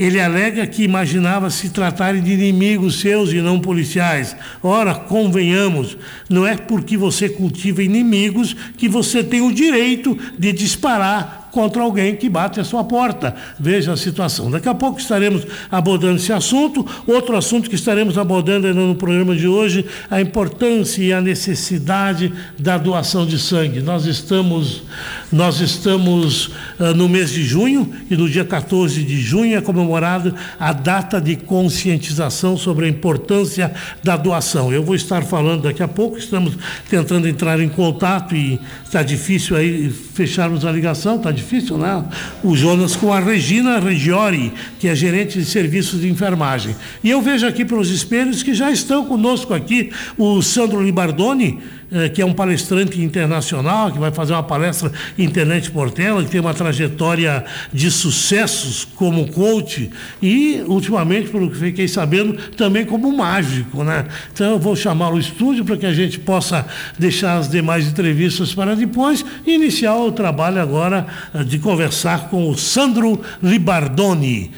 Ele 0.02 0.18
alega 0.18 0.66
que 0.66 0.82
imaginava 0.82 1.50
se 1.50 1.72
tratarem 1.72 2.24
de 2.24 2.32
inimigos 2.32 3.02
seus 3.02 3.34
e 3.34 3.42
não 3.42 3.60
policiais. 3.60 4.34
Ora, 4.64 4.96
convenhamos, 4.96 5.98
não 6.30 6.48
é 6.48 6.56
porque 6.56 6.96
você 6.96 7.28
cultiva 7.28 7.84
inimigos 7.84 8.56
que 8.78 8.88
você 8.88 9.22
tem 9.22 9.42
o 9.42 9.52
direito 9.52 10.18
de 10.38 10.54
disparar 10.54 11.39
contra 11.60 11.84
alguém 11.84 12.16
que 12.16 12.30
bate 12.30 12.58
a 12.62 12.64
sua 12.64 12.86
porta. 12.86 13.36
Veja 13.60 13.92
a 13.92 13.98
situação. 13.98 14.50
Daqui 14.50 14.70
a 14.70 14.74
pouco 14.74 14.98
estaremos 14.98 15.46
abordando 15.70 16.16
esse 16.16 16.32
assunto. 16.32 16.86
Outro 17.06 17.36
assunto 17.36 17.70
que 17.70 17.76
estaremos 17.76 18.18
abordando 18.18 18.66
ainda 18.66 18.80
no 18.80 18.96
programa 18.96 19.36
de 19.36 19.46
hoje, 19.46 19.86
a 20.10 20.22
importância 20.22 21.04
e 21.04 21.12
a 21.12 21.20
necessidade 21.20 22.32
da 22.58 22.78
doação 22.78 23.26
de 23.26 23.38
sangue. 23.38 23.82
Nós 23.82 24.06
estamos, 24.06 24.84
nós 25.30 25.60
estamos 25.60 26.46
uh, 26.80 26.94
no 26.96 27.10
mês 27.10 27.32
de 27.32 27.44
junho 27.44 27.92
e 28.10 28.16
no 28.16 28.30
dia 28.30 28.46
14 28.46 29.04
de 29.04 29.20
junho 29.20 29.58
é 29.58 29.60
comemorada 29.60 30.34
a 30.58 30.72
data 30.72 31.20
de 31.20 31.36
conscientização 31.36 32.56
sobre 32.56 32.86
a 32.86 32.90
importância 32.90 33.74
da 34.02 34.16
doação. 34.16 34.72
Eu 34.72 34.82
vou 34.82 34.96
estar 34.96 35.24
falando 35.24 35.64
daqui 35.64 35.84
a 35.84 35.90
pouco, 35.90 36.18
estamos 36.18 36.58
tentando 36.90 37.28
entrar 37.28 37.60
em 37.60 37.68
contato 37.68 38.34
e 38.34 38.58
está 38.86 39.04
difícil 39.04 39.58
aí 39.58 39.90
fecharmos 39.90 40.64
a 40.64 40.72
ligação, 40.72 41.18
está 41.18 41.34
difícil, 41.34 41.49
né? 41.78 42.06
O 42.44 42.56
Jonas 42.56 42.96
com 42.96 43.12
a 43.12 43.20
Regina 43.20 43.80
Regiori, 43.80 44.54
que 44.80 44.88
é 44.88 44.96
gerente 44.96 45.40
de 45.40 45.46
serviços 45.46 46.02
de 46.02 46.10
enfermagem. 46.10 46.76
E 47.04 47.10
eu 47.10 47.22
vejo 47.22 47.48
aqui 47.48 47.66
pelos 47.66 47.90
espelhos 47.90 48.44
que 48.44 48.54
já 48.54 48.72
estão 48.72 49.06
conosco 49.06 49.54
aqui 49.54 49.92
o 50.18 50.42
Sandro 50.42 50.84
Libardoni, 50.84 51.60
eh, 51.92 52.08
que 52.10 52.22
é 52.22 52.26
um 52.26 52.34
palestrante 52.34 53.02
internacional, 53.02 53.92
que 53.92 53.98
vai 53.98 54.12
fazer 54.12 54.34
uma 54.34 54.44
palestra 54.44 54.92
Internet 55.18 55.72
Portela, 55.72 56.24
que 56.24 56.30
tem 56.30 56.40
uma 56.40 56.54
trajetória 56.54 57.44
de 57.74 57.90
sucessos 57.90 58.86
como 58.96 59.32
coach 59.32 59.90
e, 60.22 60.62
ultimamente, 60.68 61.30
pelo 61.30 61.50
que 61.50 61.58
fiquei 61.58 61.88
sabendo, 61.88 62.34
também 62.52 62.86
como 62.86 63.12
mágico. 63.16 63.84
Né? 63.84 64.06
Então, 64.32 64.52
eu 64.52 64.60
vou 64.60 64.76
chamar 64.76 65.12
o 65.14 65.20
estúdio 65.20 65.66
para 65.66 65.78
que 65.78 65.86
a 65.86 65.94
gente 65.94 66.20
possa 66.20 66.66
deixar 66.98 67.38
as 67.38 67.50
demais 67.50 67.88
entrevistas 67.88 68.54
para 68.54 68.76
depois 68.76 69.26
e 69.46 69.56
iniciar 69.56 69.96
o 69.96 70.12
trabalho 70.12 70.62
agora 70.62 71.08
eh, 71.34 71.44
de 71.44 71.58
conversar 71.58 72.30
com 72.30 72.50
o 72.50 72.58
Sandro 72.58 73.20
Libardoni. 73.42 74.52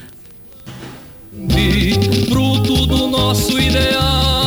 Fruto 2.30 2.86
do 2.86 3.08
nosso 3.08 3.58
ideal 3.58 4.41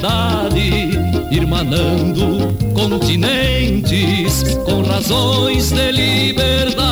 igualdade, 0.00 0.98
irmanando 1.30 2.56
continentes 2.74 4.56
com 4.64 4.82
razões 4.82 5.70
de 5.70 5.92
liberdade. 5.92 6.90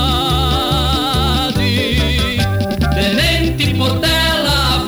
Tenente 2.95 3.75
Portela 3.75 4.85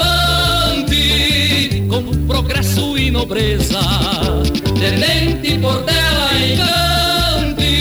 avante, 0.75 1.83
com 1.89 2.03
progresso 2.27 2.99
e 2.99 3.11
nobreza. 3.11 3.81
Tenente 4.79 5.59
Portela 5.59 6.31
encante, 6.45 7.73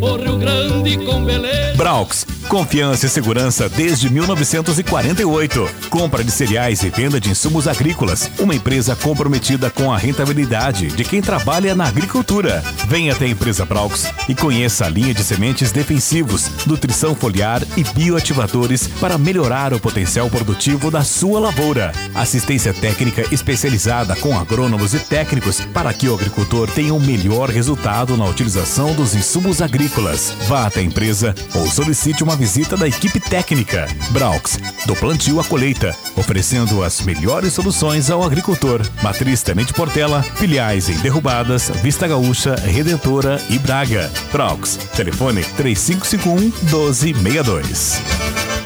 o 0.00 0.16
Rio 0.16 0.38
Grande 0.38 0.96
com 0.98 1.24
beleza. 1.24 1.76
Braux 1.76 2.26
Confiança 2.52 3.06
e 3.06 3.08
segurança 3.08 3.66
desde 3.66 4.12
1948. 4.12 5.70
Compra 5.88 6.22
de 6.22 6.30
cereais 6.30 6.82
e 6.82 6.90
venda 6.90 7.18
de 7.18 7.30
insumos 7.30 7.66
agrícolas. 7.66 8.30
Uma 8.38 8.54
empresa 8.54 8.94
comprometida 8.94 9.70
com 9.70 9.90
a 9.90 9.96
rentabilidade 9.96 10.88
de 10.88 11.02
quem 11.02 11.22
trabalha 11.22 11.74
na 11.74 11.86
agricultura. 11.86 12.62
Venha 12.86 13.14
até 13.14 13.24
a 13.24 13.28
empresa 13.28 13.64
Braux 13.64 14.06
e 14.28 14.34
conheça 14.34 14.84
a 14.84 14.88
linha 14.90 15.14
de 15.14 15.24
sementes 15.24 15.72
defensivos, 15.72 16.50
nutrição 16.66 17.14
foliar 17.14 17.62
e 17.74 17.84
bioativadores 17.84 18.86
para 19.00 19.16
melhorar 19.16 19.72
o 19.72 19.80
potencial 19.80 20.28
produtivo 20.28 20.90
da 20.90 21.02
sua 21.02 21.40
lavoura. 21.40 21.90
Assistência 22.14 22.74
técnica 22.74 23.24
especializada 23.32 24.14
com 24.16 24.38
agrônomos 24.38 24.92
e 24.92 24.98
técnicos 24.98 25.62
para 25.72 25.94
que 25.94 26.06
o 26.06 26.14
agricultor 26.14 26.70
tenha 26.70 26.92
o 26.92 26.98
um 26.98 27.00
melhor 27.00 27.48
resultado 27.48 28.14
na 28.14 28.26
utilização 28.26 28.94
dos 28.94 29.14
insumos 29.14 29.62
agrícolas. 29.62 30.34
Vá 30.46 30.66
até 30.66 30.80
a 30.80 30.84
empresa 30.84 31.34
ou 31.54 31.66
solicite 31.66 32.22
uma 32.22 32.41
visita 32.42 32.76
da 32.76 32.88
equipe 32.88 33.20
técnica. 33.20 33.86
Braux, 34.10 34.58
do 34.84 34.96
plantio 34.96 35.38
à 35.38 35.44
colheita, 35.44 35.94
oferecendo 36.16 36.82
as 36.82 37.00
melhores 37.02 37.52
soluções 37.52 38.10
ao 38.10 38.24
agricultor. 38.24 38.80
Matriz 39.00 39.44
Tenente 39.44 39.72
Portela, 39.72 40.24
filiais 40.24 40.88
em 40.88 40.96
Derrubadas, 40.96 41.70
Vista 41.84 42.08
Gaúcha, 42.08 42.56
Redentora 42.56 43.40
e 43.48 43.60
Braga. 43.60 44.10
Braux, 44.32 44.76
telefone 44.96 45.44
3551 45.56 46.34
1262. 46.68 48.61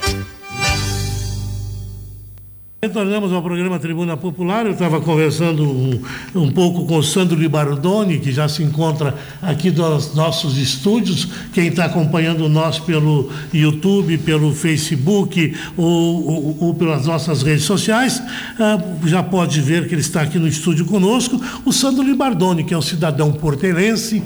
Retornamos 2.82 3.32
ao 3.32 3.42
programa 3.42 3.78
Tribuna 3.78 4.18
Popular. 4.18 4.66
Eu 4.66 4.72
estava 4.72 5.00
conversando 5.00 5.64
um, 5.64 5.98
um, 6.34 6.52
pouco 6.52 6.84
com 6.84 6.98
o 6.98 7.02
Sandro 7.02 7.34
Libardoni, 7.34 8.18
que 8.18 8.30
já 8.30 8.46
se 8.50 8.62
encontra 8.62 9.14
aqui 9.40 9.70
nos 9.70 10.14
nossos 10.14 10.58
estúdios. 10.58 11.26
Quem 11.54 11.68
está 11.68 11.86
acompanhando 11.86 12.46
nós 12.50 12.78
pelo 12.78 13.30
YouTube, 13.50 14.18
pelo 14.18 14.54
Facebook 14.54 15.56
ou, 15.74 16.28
ou, 16.28 16.56
ou 16.60 16.74
pelas 16.74 17.06
nossas 17.06 17.42
redes 17.42 17.64
sociais, 17.64 18.18
uh, 18.20 19.08
já 19.08 19.22
pode 19.22 19.58
ver 19.62 19.88
que 19.88 19.94
ele 19.94 20.02
está 20.02 20.20
aqui 20.20 20.38
no 20.38 20.46
estúdio 20.46 20.84
conosco. 20.84 21.40
O 21.64 21.72
Sandro 21.72 22.02
Libardoni, 22.02 22.62
que 22.62 22.74
é 22.74 22.78
um 22.78 22.82
cidadão 22.82 23.32
portelense 23.32 24.22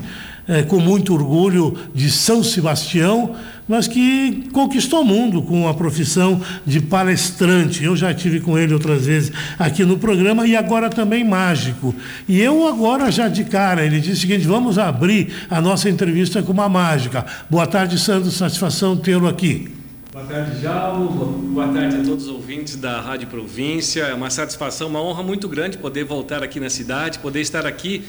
é, 0.51 0.64
com 0.64 0.80
muito 0.80 1.14
orgulho 1.14 1.76
de 1.94 2.11
São 2.11 2.42
Sebastião, 2.42 3.36
mas 3.68 3.86
que 3.86 4.48
conquistou 4.53 5.03
o 5.03 5.05
mundo 5.05 5.40
com 5.40 5.68
a 5.68 5.74
profissão 5.74 6.42
de 6.66 6.80
palestrante. 6.80 7.84
Eu 7.84 7.96
já 7.96 8.12
tive 8.12 8.40
com 8.40 8.59
ele 8.59 8.74
outras 8.74 9.07
vezes 9.07 9.30
aqui 9.57 9.84
no 9.84 9.96
programa 9.96 10.44
e 10.48 10.57
agora 10.57 10.90
também 10.90 11.22
mágico. 11.22 11.94
E 12.28 12.40
eu 12.40 12.66
agora 12.66 13.12
já 13.12 13.28
de 13.28 13.44
cara, 13.44 13.86
ele 13.86 14.01
disse 14.01 14.12
o 14.12 14.20
seguinte, 14.22 14.44
vamos 14.44 14.76
abrir 14.76 15.32
a 15.48 15.61
nossa 15.61 15.88
entrevista 15.88 16.42
com 16.42 16.51
uma 16.51 16.68
mágica. 16.68 17.24
Boa 17.48 17.68
tarde, 17.68 17.96
Sandro, 17.96 18.28
satisfação 18.32 18.96
tê-lo 18.96 19.28
aqui. 19.28 19.70
Boa 20.12 20.24
tarde, 20.24 20.61
Jalmo. 20.61 21.09
Boa 21.55 21.68
tarde 21.68 21.94
a 21.94 22.03
todos 22.03 22.24
os 22.24 22.30
ouvintes 22.30 22.74
da 22.74 23.01
Rádio 23.01 23.28
Província. 23.28 24.03
É 24.03 24.14
uma 24.14 24.30
satisfação, 24.30 24.88
uma 24.88 25.01
honra 25.01 25.22
muito 25.22 25.48
grande 25.48 25.78
poder 25.78 26.03
voltar 26.03 26.42
aqui 26.42 26.59
na 26.59 26.68
cidade, 26.68 27.20
poder 27.20 27.40
estar 27.40 27.64
aqui 27.64 28.03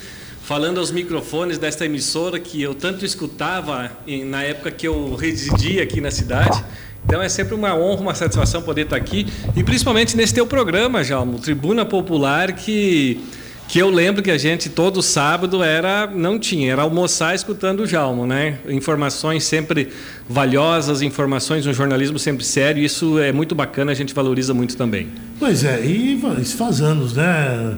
falando 0.51 0.79
aos 0.79 0.91
microfones 0.91 1.57
desta 1.57 1.85
emissora 1.85 2.37
que 2.37 2.61
eu 2.61 2.75
tanto 2.75 3.05
escutava 3.05 3.89
na 4.25 4.43
época 4.43 4.69
que 4.69 4.85
eu 4.85 5.15
residia 5.15 5.81
aqui 5.81 6.01
na 6.01 6.11
cidade. 6.11 6.61
Então 7.05 7.21
é 7.21 7.29
sempre 7.29 7.55
uma 7.55 7.73
honra, 7.73 8.01
uma 8.01 8.13
satisfação 8.13 8.61
poder 8.61 8.81
estar 8.81 8.97
aqui 8.97 9.25
e 9.55 9.63
principalmente 9.63 10.17
nesse 10.17 10.33
teu 10.33 10.45
programa, 10.45 11.05
Jalmo, 11.05 11.39
Tribuna 11.39 11.85
Popular, 11.85 12.51
que 12.51 13.23
que 13.67 13.79
eu 13.79 13.89
lembro 13.89 14.21
que 14.21 14.31
a 14.31 14.37
gente 14.37 14.69
todo 14.69 15.01
sábado 15.01 15.63
era 15.63 16.05
não 16.07 16.37
tinha, 16.37 16.73
era 16.73 16.81
almoçar 16.81 17.33
escutando 17.33 17.81
o 17.81 17.87
Jalmo, 17.87 18.25
né? 18.27 18.59
Informações 18.67 19.43
sempre 19.43 19.89
valiosas, 20.27 21.01
informações 21.01 21.65
um 21.65 21.73
jornalismo 21.73 22.19
sempre 22.19 22.43
sério, 22.43 22.83
isso 22.83 23.17
é 23.19 23.31
muito 23.31 23.55
bacana, 23.55 23.91
a 23.91 23.95
gente 23.95 24.13
valoriza 24.13 24.53
muito 24.53 24.75
também. 24.75 25.07
Pois 25.39 25.63
é, 25.63 25.83
e 25.83 26.21
isso 26.39 26.55
faz 26.55 26.81
anos, 26.81 27.13
né? 27.13 27.77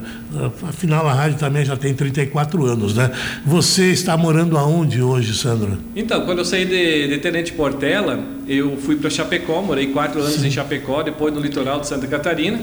Afinal 0.67 1.07
a 1.07 1.13
rádio 1.13 1.37
também 1.37 1.63
já 1.63 1.77
tem 1.77 1.93
34 1.93 2.65
anos, 2.65 2.95
né? 2.95 3.11
Você 3.45 3.91
está 3.91 4.17
morando 4.17 4.57
aonde 4.57 5.01
hoje, 5.01 5.33
Sandra? 5.33 5.77
Então, 5.95 6.25
quando 6.25 6.39
eu 6.39 6.45
saí 6.45 6.65
de, 6.65 7.07
de 7.07 7.17
Tenente 7.19 7.53
Portela, 7.53 8.19
eu 8.47 8.77
fui 8.77 8.95
para 8.95 9.09
Chapecó, 9.09 9.61
morei 9.61 9.87
quatro 9.87 10.19
anos 10.19 10.33
Sim. 10.33 10.47
em 10.47 10.51
Chapecó, 10.51 11.03
depois 11.03 11.33
no 11.33 11.39
litoral 11.39 11.79
de 11.79 11.87
Santa 11.87 12.05
Catarina. 12.07 12.59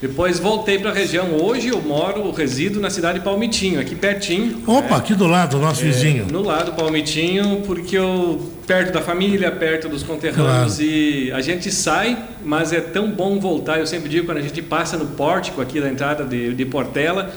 Depois 0.00 0.38
voltei 0.38 0.78
para 0.78 0.90
a 0.90 0.94
região. 0.94 1.36
Hoje 1.36 1.68
eu 1.68 1.82
moro, 1.82 2.30
resido 2.30 2.80
na 2.80 2.88
cidade 2.88 3.18
de 3.18 3.24
Palmitinho, 3.24 3.78
aqui 3.78 3.94
pertinho. 3.94 4.62
Opa, 4.66 4.88
né? 4.88 4.96
aqui 4.96 5.14
do 5.14 5.26
lado, 5.26 5.58
nosso 5.58 5.82
é, 5.82 5.84
vizinho. 5.84 6.26
No 6.26 6.40
lado 6.40 6.72
Palmitinho, 6.72 7.62
porque 7.66 7.98
eu 7.98 8.40
perto 8.66 8.94
da 8.94 9.02
família, 9.02 9.50
perto 9.50 9.90
dos 9.90 10.02
conterrâneos 10.02 10.76
claro. 10.76 10.90
e 10.90 11.30
a 11.32 11.42
gente 11.42 11.70
sai, 11.70 12.16
mas 12.42 12.72
é 12.72 12.80
tão 12.80 13.10
bom 13.10 13.38
voltar. 13.38 13.78
Eu 13.78 13.86
sempre 13.86 14.08
digo 14.08 14.24
quando 14.24 14.38
a 14.38 14.42
gente 14.42 14.62
passa 14.62 14.96
no 14.96 15.06
pórtico 15.06 15.60
aqui 15.60 15.78
da 15.78 15.90
entrada 15.90 16.24
de, 16.24 16.54
de 16.54 16.64
Portela, 16.64 17.34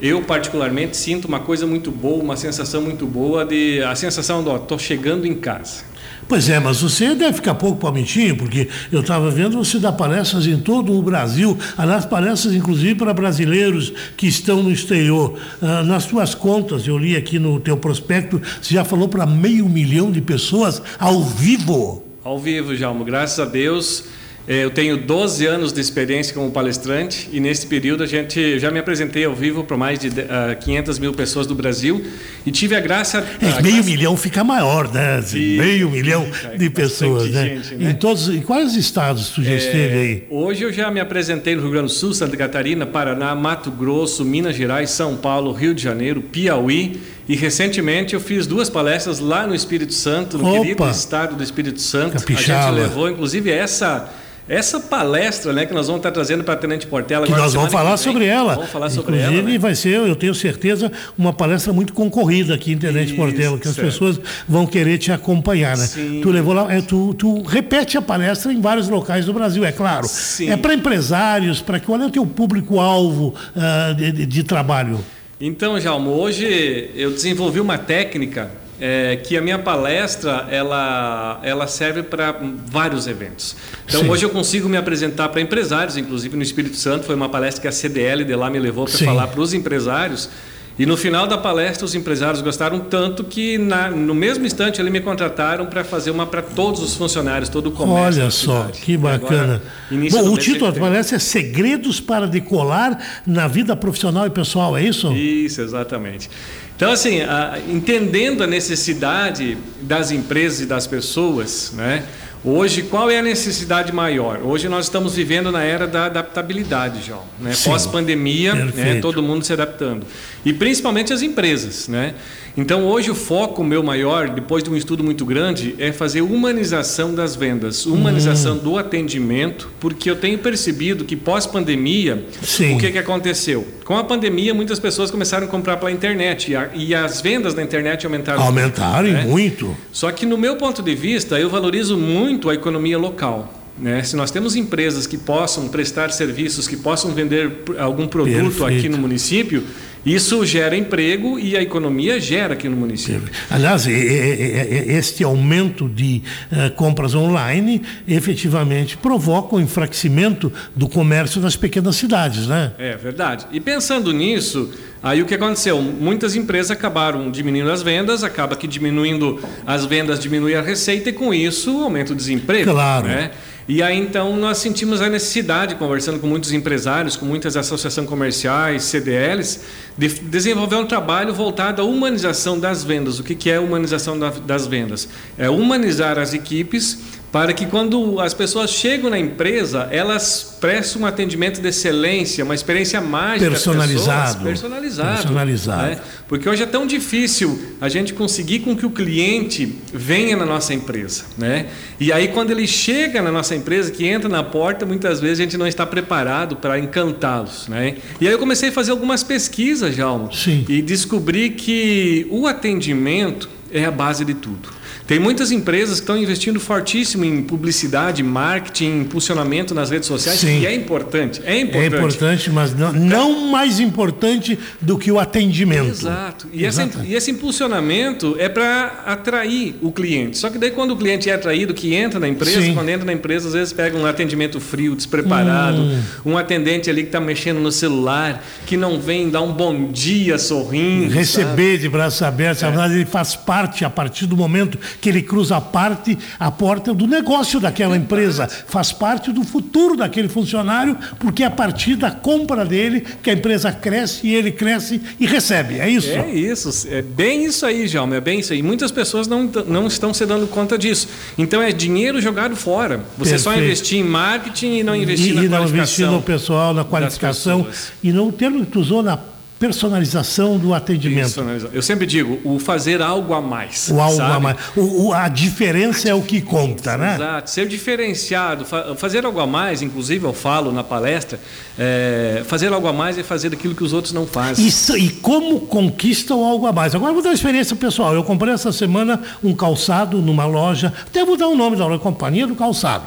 eu 0.00 0.22
particularmente 0.22 0.96
sinto 0.96 1.28
uma 1.28 1.38
coisa 1.38 1.68
muito 1.68 1.92
boa, 1.92 2.20
uma 2.20 2.36
sensação 2.36 2.82
muito 2.82 3.06
boa 3.06 3.44
de 3.44 3.80
a 3.84 3.94
sensação 3.94 4.42
de, 4.42 4.48
ó, 4.48 4.58
tô 4.58 4.76
chegando 4.76 5.24
em 5.24 5.34
casa. 5.34 5.84
Pois 6.28 6.48
é, 6.48 6.58
mas 6.58 6.80
você 6.80 7.14
deve 7.14 7.34
ficar 7.34 7.54
pouco 7.54 7.78
palmitinho, 7.78 8.36
porque 8.36 8.68
eu 8.90 9.00
estava 9.00 9.30
vendo 9.30 9.56
você 9.56 9.78
dar 9.78 9.92
palestras 9.92 10.46
em 10.46 10.58
todo 10.58 10.96
o 10.96 11.02
Brasil, 11.02 11.58
aliás, 11.76 12.04
palestras 12.04 12.54
inclusive 12.54 12.94
para 12.94 13.12
brasileiros 13.12 13.92
que 14.16 14.26
estão 14.26 14.62
no 14.62 14.72
exterior. 14.72 15.38
Ah, 15.60 15.82
nas 15.82 16.04
suas 16.04 16.34
contas, 16.34 16.86
eu 16.86 16.96
li 16.96 17.16
aqui 17.16 17.38
no 17.38 17.60
teu 17.60 17.76
prospecto, 17.76 18.40
você 18.60 18.74
já 18.74 18.84
falou 18.84 19.08
para 19.08 19.26
meio 19.26 19.68
milhão 19.68 20.10
de 20.10 20.20
pessoas 20.20 20.80
ao 20.98 21.22
vivo. 21.22 22.04
Ao 22.24 22.38
vivo, 22.38 22.74
Jalmo, 22.74 23.04
graças 23.04 23.38
a 23.40 23.44
Deus. 23.44 24.04
É, 24.46 24.64
eu 24.64 24.70
tenho 24.70 24.96
12 24.96 25.46
anos 25.46 25.72
de 25.72 25.80
experiência 25.80 26.34
como 26.34 26.50
palestrante 26.50 27.28
e 27.32 27.38
nesse 27.38 27.64
período 27.64 28.02
a 28.02 28.06
gente 28.06 28.58
já 28.58 28.72
me 28.72 28.80
apresentei 28.80 29.24
ao 29.24 29.34
vivo 29.34 29.62
para 29.62 29.76
mais 29.76 30.00
de 30.00 30.08
uh, 30.08 30.12
ah, 30.50 30.54
500 30.56 30.98
mil 30.98 31.12
pessoas 31.12 31.46
do 31.46 31.54
Brasil 31.54 32.04
e 32.44 32.50
tive 32.50 32.74
a 32.74 32.80
graça. 32.80 33.24
É, 33.40 33.46
a 33.46 33.62
meio 33.62 33.76
graça... 33.76 33.88
milhão 33.88 34.16
fica 34.16 34.42
maior, 34.42 34.92
né? 34.92 35.16
Assim, 35.18 35.58
meio 35.58 35.88
milhão 35.88 36.26
de 36.58 36.70
pessoas, 36.70 37.30
né? 37.30 37.46
Gente, 37.46 37.74
né? 37.76 37.90
Em 37.90 37.94
todos, 37.94 38.28
em 38.28 38.40
quais 38.40 38.74
estados 38.74 39.30
tu 39.30 39.44
já 39.44 39.52
é, 39.52 39.56
esteve 39.56 39.94
aí? 39.94 40.24
Hoje 40.28 40.64
eu 40.64 40.72
já 40.72 40.90
me 40.90 40.98
apresentei 40.98 41.54
no 41.54 41.62
Rio 41.62 41.70
Grande 41.70 41.86
do 41.86 41.92
Sul, 41.92 42.12
Santa 42.12 42.36
Catarina, 42.36 42.84
Paraná, 42.84 43.36
Mato 43.36 43.70
Grosso, 43.70 44.24
Minas 44.24 44.56
Gerais, 44.56 44.90
São 44.90 45.16
Paulo, 45.16 45.52
Rio 45.52 45.72
de 45.72 45.82
Janeiro, 45.82 46.20
Piauí. 46.20 47.00
E 47.28 47.36
recentemente 47.36 48.14
eu 48.14 48.20
fiz 48.20 48.46
duas 48.46 48.68
palestras 48.68 49.20
lá 49.20 49.46
no 49.46 49.54
Espírito 49.54 49.94
Santo, 49.94 50.38
no 50.38 50.48
Opa. 50.48 50.60
querido 50.60 50.90
estado 50.90 51.36
do 51.36 51.42
Espírito 51.42 51.80
Santo. 51.80 52.18
Capixaba. 52.18 52.58
A 52.58 52.66
gente 52.70 52.80
levou, 52.80 53.08
inclusive, 53.08 53.50
essa 53.50 54.10
essa 54.48 54.80
palestra, 54.80 55.52
né, 55.52 55.64
que 55.64 55.72
nós 55.72 55.86
vamos 55.86 56.00
estar 56.00 56.10
trazendo 56.10 56.42
para 56.42 56.54
a 56.54 56.56
Tenente 56.56 56.86
Portela. 56.86 57.26
Que 57.26 57.32
nós 57.32 57.54
vamos 57.54 57.72
falar 57.72 57.96
sobre 57.96 58.26
ela. 58.26 58.56
Vamos 58.56 58.70
falar 58.70 58.90
sobre 58.90 59.14
Inclusive, 59.16 59.38
ela. 59.38 59.48
Né? 59.50 59.58
vai 59.58 59.74
ser, 59.74 59.96
eu 59.96 60.16
tenho 60.16 60.34
certeza, 60.34 60.90
uma 61.16 61.32
palestra 61.32 61.72
muito 61.72 61.92
concorrida 61.92 62.54
aqui 62.54 62.72
em 62.72 62.78
Tenente 62.78 63.12
Isso, 63.12 63.16
Portela, 63.16 63.56
que 63.56 63.68
certo. 63.68 63.80
as 63.80 63.92
pessoas 63.92 64.20
vão 64.48 64.66
querer 64.66 64.98
te 64.98 65.12
acompanhar, 65.12 65.76
né? 65.76 65.86
Sim. 65.86 66.20
Tu 66.22 66.30
levou 66.30 66.52
lá, 66.54 66.72
é, 66.72 66.82
tu, 66.82 67.14
tu 67.14 67.40
repete 67.42 67.96
a 67.96 68.02
palestra 68.02 68.52
em 68.52 68.60
vários 68.60 68.88
locais 68.88 69.26
do 69.26 69.32
Brasil, 69.32 69.64
é 69.64 69.70
claro. 69.70 70.08
Sim. 70.08 70.50
É 70.50 70.56
para 70.56 70.74
empresários, 70.74 71.60
para 71.60 71.78
que 71.78 71.88
olha 71.90 72.06
o 72.06 72.10
teu 72.10 72.26
público-alvo 72.26 73.34
uh, 73.54 73.94
de, 73.94 74.10
de, 74.10 74.26
de 74.26 74.42
trabalho. 74.42 74.98
Então, 75.44 75.80
Jalmo, 75.80 76.10
hoje 76.10 76.88
eu 76.94 77.10
desenvolvi 77.10 77.58
uma 77.58 77.76
técnica 77.76 78.48
é, 78.80 79.16
que 79.16 79.36
a 79.36 79.42
minha 79.42 79.58
palestra 79.58 80.46
ela, 80.48 81.40
ela 81.42 81.66
serve 81.66 82.04
para 82.04 82.40
vários 82.64 83.08
eventos. 83.08 83.56
Então 83.84 84.02
Sim. 84.02 84.08
hoje 84.08 84.24
eu 84.24 84.30
consigo 84.30 84.68
me 84.68 84.76
apresentar 84.76 85.30
para 85.30 85.40
empresários, 85.40 85.96
inclusive 85.96 86.36
no 86.36 86.44
Espírito 86.44 86.76
Santo 86.76 87.06
foi 87.06 87.16
uma 87.16 87.28
palestra 87.28 87.60
que 87.60 87.66
a 87.66 87.72
CDL 87.72 88.24
de 88.24 88.36
lá 88.36 88.48
me 88.48 88.60
levou 88.60 88.84
para 88.84 88.96
falar 88.98 89.26
para 89.26 89.40
os 89.40 89.52
empresários. 89.52 90.30
E 90.78 90.86
no 90.86 90.96
final 90.96 91.26
da 91.26 91.36
palestra, 91.36 91.84
os 91.84 91.94
empresários 91.94 92.40
gostaram 92.40 92.80
tanto 92.80 93.24
que, 93.24 93.58
na, 93.58 93.90
no 93.90 94.14
mesmo 94.14 94.46
instante, 94.46 94.80
eles 94.80 94.90
me 94.90 95.00
contrataram 95.00 95.66
para 95.66 95.84
fazer 95.84 96.10
uma 96.10 96.26
para 96.26 96.40
todos 96.40 96.82
os 96.82 96.94
funcionários, 96.94 97.48
todo 97.48 97.66
o 97.66 97.72
comércio. 97.72 98.22
Olha 98.22 98.30
só, 98.30 98.64
que 98.72 98.96
bacana. 98.96 99.62
Agora, 99.90 100.10
Bom, 100.10 100.32
o 100.32 100.38
título 100.38 100.72
da 100.72 100.80
palestra 100.80 101.16
é 101.16 101.18
Segredos 101.18 102.00
para 102.00 102.26
Decolar 102.26 102.98
na 103.26 103.46
Vida 103.46 103.76
Profissional 103.76 104.26
e 104.26 104.30
Pessoal, 104.30 104.76
é 104.76 104.82
isso? 104.82 105.12
Isso, 105.12 105.60
exatamente. 105.60 106.30
Então, 106.74 106.90
assim, 106.90 107.20
a, 107.20 107.58
entendendo 107.68 108.42
a 108.42 108.46
necessidade 108.46 109.58
das 109.82 110.10
empresas 110.10 110.60
e 110.62 110.66
das 110.66 110.86
pessoas, 110.86 111.72
né? 111.76 112.04
Hoje, 112.44 112.82
qual 112.82 113.08
é 113.08 113.20
a 113.20 113.22
necessidade 113.22 113.92
maior? 113.92 114.40
Hoje 114.42 114.68
nós 114.68 114.86
estamos 114.86 115.14
vivendo 115.14 115.52
na 115.52 115.62
era 115.62 115.86
da 115.86 116.06
adaptabilidade, 116.06 117.00
João. 117.06 117.22
Né? 117.38 117.52
Pós-pandemia, 117.64 118.52
né? 118.52 118.98
todo 119.00 119.22
mundo 119.22 119.44
se 119.44 119.52
adaptando. 119.52 120.04
E 120.44 120.52
principalmente 120.52 121.12
as 121.12 121.22
empresas. 121.22 121.86
Né? 121.86 122.14
Então, 122.56 122.84
hoje 122.84 123.12
o 123.12 123.14
foco 123.14 123.62
meu 123.62 123.80
maior, 123.80 124.28
depois 124.28 124.64
de 124.64 124.68
um 124.68 124.76
estudo 124.76 125.04
muito 125.04 125.24
grande, 125.24 125.76
é 125.78 125.92
fazer 125.92 126.20
humanização 126.20 127.14
das 127.14 127.36
vendas, 127.36 127.86
humanização 127.86 128.56
hum. 128.56 128.58
do 128.58 128.76
atendimento, 128.76 129.70
porque 129.78 130.10
eu 130.10 130.16
tenho 130.16 130.36
percebido 130.36 131.04
que 131.04 131.14
pós-pandemia, 131.14 132.26
o 132.74 132.78
que, 132.78 132.90
que 132.90 132.98
aconteceu? 132.98 133.64
Com 133.92 133.98
a 133.98 134.04
pandemia, 134.04 134.54
muitas 134.54 134.80
pessoas 134.80 135.10
começaram 135.10 135.46
a 135.46 135.50
comprar 135.50 135.76
pela 135.76 135.92
internet 135.92 136.50
e, 136.50 136.56
a, 136.56 136.70
e 136.72 136.94
as 136.94 137.20
vendas 137.20 137.54
na 137.54 137.62
internet 137.62 138.06
aumentaram. 138.06 138.40
Aumentaram 138.40 139.02
muito, 139.02 139.12
né? 139.12 139.24
muito. 139.26 139.76
Só 139.92 140.10
que, 140.10 140.24
no 140.24 140.38
meu 140.38 140.56
ponto 140.56 140.82
de 140.82 140.94
vista, 140.94 141.38
eu 141.38 141.50
valorizo 141.50 141.94
muito 141.98 142.48
a 142.48 142.54
economia 142.54 142.96
local. 142.96 143.52
Né? 143.78 144.02
Se 144.02 144.16
nós 144.16 144.30
temos 144.30 144.56
empresas 144.56 145.06
que 145.06 145.18
possam 145.18 145.68
prestar 145.68 146.10
serviços, 146.10 146.66
que 146.66 146.74
possam 146.74 147.10
vender 147.10 147.64
algum 147.78 148.08
produto 148.08 148.34
Perfeito. 148.34 148.78
aqui 148.78 148.88
no 148.88 148.96
município, 148.96 149.62
isso 150.04 150.44
gera 150.44 150.76
emprego 150.76 151.38
e 151.38 151.56
a 151.56 151.62
economia 151.62 152.20
gera 152.20 152.54
aqui 152.54 152.68
no 152.68 152.76
município. 152.76 153.30
Aliás, 153.50 153.86
este 153.86 155.22
aumento 155.22 155.88
de 155.88 156.22
uh, 156.50 156.70
compras 156.74 157.14
online 157.14 157.82
efetivamente 158.06 158.96
provoca 158.96 159.56
o 159.56 159.60
enfraquecimento 159.60 160.52
do 160.74 160.88
comércio 160.88 161.40
nas 161.40 161.56
pequenas 161.56 161.96
cidades, 161.96 162.46
né? 162.46 162.72
É 162.78 162.96
verdade. 162.96 163.46
E 163.52 163.60
pensando 163.60 164.12
nisso, 164.12 164.72
aí 165.02 165.22
o 165.22 165.26
que 165.26 165.34
aconteceu? 165.34 165.80
Muitas 165.80 166.34
empresas 166.34 166.72
acabaram 166.72 167.30
diminuindo 167.30 167.70
as 167.70 167.82
vendas, 167.82 168.24
acaba 168.24 168.56
que 168.56 168.66
diminuindo 168.66 169.40
as 169.64 169.84
vendas 169.84 170.18
diminui 170.18 170.54
a 170.54 170.62
receita 170.62 171.10
e 171.10 171.12
com 171.12 171.32
isso 171.32 171.70
aumenta 171.82 172.12
o 172.12 172.16
desemprego. 172.16 172.72
Claro. 172.72 173.06
Né? 173.06 173.30
E 173.68 173.82
aí 173.82 173.96
então 173.96 174.36
nós 174.36 174.58
sentimos 174.58 175.00
a 175.00 175.08
necessidade, 175.08 175.76
conversando 175.76 176.18
com 176.18 176.26
muitos 176.26 176.52
empresários, 176.52 177.16
com 177.16 177.24
muitas 177.24 177.56
associações 177.56 178.08
comerciais, 178.08 178.84
CDLs, 178.84 179.60
de 179.96 180.08
desenvolver 180.08 180.76
um 180.76 180.86
trabalho 180.86 181.32
voltado 181.32 181.80
à 181.80 181.84
humanização 181.84 182.58
das 182.58 182.82
vendas. 182.82 183.18
O 183.18 183.22
que 183.22 183.50
é 183.50 183.60
humanização 183.60 184.18
das 184.18 184.66
vendas? 184.66 185.08
É 185.38 185.48
humanizar 185.48 186.18
as 186.18 186.34
equipes 186.34 187.11
para 187.32 187.54
que 187.54 187.64
quando 187.64 188.20
as 188.20 188.34
pessoas 188.34 188.70
chegam 188.70 189.08
na 189.08 189.18
empresa, 189.18 189.88
elas 189.90 190.58
prestem 190.60 191.00
um 191.00 191.06
atendimento 191.06 191.62
de 191.62 191.68
excelência, 191.68 192.44
uma 192.44 192.54
experiência 192.54 193.00
mágica. 193.00 193.50
Personalizado. 193.50 194.44
personalizado. 194.44 195.22
Personalizado. 195.22 195.82
Né? 195.82 196.00
Porque 196.28 196.46
hoje 196.46 196.62
é 196.62 196.66
tão 196.66 196.86
difícil 196.86 197.58
a 197.80 197.88
gente 197.88 198.12
conseguir 198.12 198.60
com 198.60 198.76
que 198.76 198.84
o 198.84 198.90
cliente 198.90 199.78
venha 199.94 200.36
na 200.36 200.44
nossa 200.44 200.74
empresa. 200.74 201.24
Né? 201.38 201.68
E 201.98 202.12
aí, 202.12 202.28
quando 202.28 202.50
ele 202.50 202.66
chega 202.66 203.22
na 203.22 203.32
nossa 203.32 203.56
empresa, 203.56 203.90
que 203.90 204.06
entra 204.06 204.28
na 204.28 204.42
porta, 204.42 204.84
muitas 204.84 205.18
vezes 205.18 205.40
a 205.40 205.42
gente 205.44 205.56
não 205.56 205.66
está 205.66 205.86
preparado 205.86 206.56
para 206.56 206.78
encantá-los. 206.78 207.66
Né? 207.66 207.96
E 208.20 208.26
aí 208.26 208.32
eu 208.34 208.38
comecei 208.38 208.68
a 208.68 208.72
fazer 208.72 208.90
algumas 208.90 209.22
pesquisas, 209.22 209.96
Jalmo, 209.96 210.30
Sim. 210.30 210.66
e 210.68 210.82
descobri 210.82 211.48
que 211.48 212.26
o 212.30 212.46
atendimento 212.46 213.48
é 213.72 213.86
a 213.86 213.90
base 213.90 214.22
de 214.22 214.34
tudo. 214.34 214.81
Tem 215.06 215.18
muitas 215.18 215.50
empresas 215.50 215.96
que 215.96 216.04
estão 216.04 216.16
investindo 216.16 216.58
fortíssimo 216.60 217.24
em 217.24 217.42
publicidade, 217.42 218.22
marketing, 218.22 219.00
impulsionamento 219.00 219.74
nas 219.74 219.90
redes 219.90 220.06
sociais, 220.06 220.38
Sim. 220.40 220.60
que 220.60 220.66
é 220.66 220.74
importante. 220.74 221.40
É 221.44 221.58
importante. 221.60 221.94
É 221.94 221.98
importante, 221.98 222.50
mas 222.50 222.74
não, 222.74 222.92
não 222.92 223.50
mais 223.50 223.80
importante 223.80 224.58
do 224.80 224.96
que 224.98 225.10
o 225.10 225.18
atendimento. 225.18 225.90
Exato. 225.90 226.46
E, 226.52 226.64
essa, 226.64 226.88
e 227.04 227.14
esse 227.14 227.30
impulsionamento 227.30 228.36
é 228.38 228.48
para 228.48 229.02
atrair 229.06 229.74
o 229.82 229.90
cliente. 229.92 230.38
Só 230.38 230.48
que 230.50 230.58
daí 230.58 230.70
quando 230.70 230.92
o 230.92 230.96
cliente 230.96 231.28
é 231.28 231.34
atraído, 231.34 231.74
que 231.74 231.94
entra 231.94 232.18
na 232.20 232.28
empresa, 232.28 232.60
Sim. 232.60 232.74
quando 232.74 232.88
entra 232.88 233.04
na 233.06 233.12
empresa, 233.12 233.48
às 233.48 233.54
vezes 233.54 233.72
pega 233.72 233.96
um 233.96 234.06
atendimento 234.06 234.60
frio, 234.60 234.94
despreparado, 234.94 235.82
Hum. 235.82 236.02
um 236.26 236.38
atendente 236.38 236.88
ali 236.90 237.02
que 237.02 237.08
está 237.08 237.20
mexendo 237.20 237.58
no 237.60 237.72
celular, 237.72 238.44
que 238.66 238.76
não 238.76 239.00
vem 239.00 239.28
dar 239.30 239.42
um 239.42 239.52
bom 239.52 239.90
dia 239.90 240.38
sorrindo. 240.38 241.06
sabe? 241.06 241.14
Receber 241.18 241.78
de 241.78 241.88
braços 241.88 242.22
abertos, 242.22 242.62
na 242.62 242.70
verdade, 242.70 242.94
ele 242.94 243.04
faz 243.04 243.34
parte 243.34 243.84
a 243.84 243.90
partir 243.90 244.26
do 244.26 244.36
momento 244.36 244.78
que 245.00 245.08
ele 245.08 245.22
cruza 245.22 245.56
a 245.56 245.60
parte, 245.60 246.18
a 246.38 246.50
porta 246.50 246.94
do 246.94 247.06
negócio 247.06 247.60
daquela 247.60 247.96
empresa, 247.96 248.48
faz 248.48 248.92
parte 248.92 249.32
do 249.32 249.44
futuro 249.44 249.96
daquele 249.96 250.28
funcionário, 250.28 250.96
porque 251.18 251.42
é 251.42 251.46
a 251.46 251.50
partir 251.50 251.96
da 251.96 252.10
compra 252.10 252.64
dele 252.64 253.04
que 253.22 253.30
a 253.30 253.32
empresa 253.32 253.72
cresce 253.72 254.26
e 254.26 254.34
ele 254.34 254.50
cresce 254.50 255.00
e 255.18 255.26
recebe. 255.26 255.78
É 255.78 255.88
isso. 255.88 256.10
É 256.10 256.30
isso, 256.30 256.88
é 256.88 257.02
bem 257.02 257.44
isso 257.44 257.64
aí, 257.66 257.86
Jalma, 257.86 258.16
é 258.16 258.20
bem 258.20 258.40
isso 258.40 258.52
aí. 258.52 258.62
Muitas 258.62 258.90
pessoas 258.90 259.26
não, 259.26 259.44
não 259.66 259.86
estão 259.86 260.12
se 260.12 260.24
dando 260.26 260.46
conta 260.46 260.76
disso. 260.78 261.08
Então 261.36 261.62
é 261.62 261.72
dinheiro 261.72 262.20
jogado 262.20 262.56
fora. 262.56 263.00
Você 263.18 263.38
só 263.38 263.50
Perfeito. 263.50 263.72
investir 263.72 263.98
em 263.98 264.04
marketing 264.04 264.78
e 264.78 264.82
não 264.82 264.94
investir 264.94 265.32
e, 265.32 265.34
na 265.34 265.44
e 265.44 265.48
não 265.48 265.58
qualificação. 265.58 265.82
investir 265.82 266.06
no 266.10 266.22
pessoal, 266.22 266.74
na 266.74 266.84
qualificação 266.84 267.66
e 268.02 268.12
no 268.12 268.30
termo 268.32 268.64
que 268.64 268.72
tu 268.72 268.80
usou 268.80 269.02
na 269.02 269.16
personalização 269.62 270.58
do 270.58 270.74
atendimento. 270.74 271.40
Eu 271.72 271.82
sempre 271.82 272.04
digo, 272.04 272.40
o 272.44 272.58
fazer 272.58 273.00
algo 273.00 273.32
a 273.32 273.40
mais. 273.40 273.88
O 273.92 274.00
algo 274.00 274.16
sabe? 274.16 274.32
a 274.36 274.40
mais. 274.40 274.56
O, 274.76 275.06
o- 275.08 275.12
a 275.14 275.28
diferença 275.28 276.08
é 276.08 276.14
o 276.14 276.20
que 276.22 276.40
conta, 276.40 276.96
né? 276.98 277.14
Exato, 277.14 277.50
ser 277.50 277.68
diferenciado, 277.68 278.64
fa- 278.64 278.94
fazer 278.96 279.24
algo 279.24 279.38
a 279.40 279.46
mais, 279.46 279.80
inclusive 279.80 280.24
eu 280.24 280.32
falo 280.32 280.72
na 280.72 280.82
palestra, 280.82 281.38
é, 281.78 282.42
fazer 282.46 282.72
algo 282.72 282.88
a 282.88 282.92
mais 282.92 283.16
é 283.18 283.22
fazer 283.22 283.52
aquilo 283.52 283.74
que 283.74 283.84
os 283.84 283.92
outros 283.92 284.12
não 284.12 284.26
fazem. 284.26 284.66
Isso, 284.66 284.96
e 284.96 285.08
como 285.08 285.60
conquista 285.60 286.34
o 286.34 286.44
algo 286.44 286.66
a 286.66 286.72
mais. 286.72 286.94
Agora 286.94 287.10
eu 287.10 287.14
vou 287.14 287.22
dar 287.22 287.30
uma 287.30 287.34
experiência 287.34 287.76
pessoal. 287.76 288.14
Eu 288.14 288.24
comprei 288.24 288.52
essa 288.52 288.72
semana 288.72 289.20
um 289.44 289.54
calçado 289.54 290.18
numa 290.20 290.44
loja, 290.44 290.92
até 291.06 291.24
vou 291.24 291.36
dar 291.36 291.46
o 291.48 291.56
nome 291.56 291.76
da 291.76 291.86
loja, 291.86 291.98
Companhia 292.00 292.46
do 292.46 292.54
Calçado. 292.56 293.04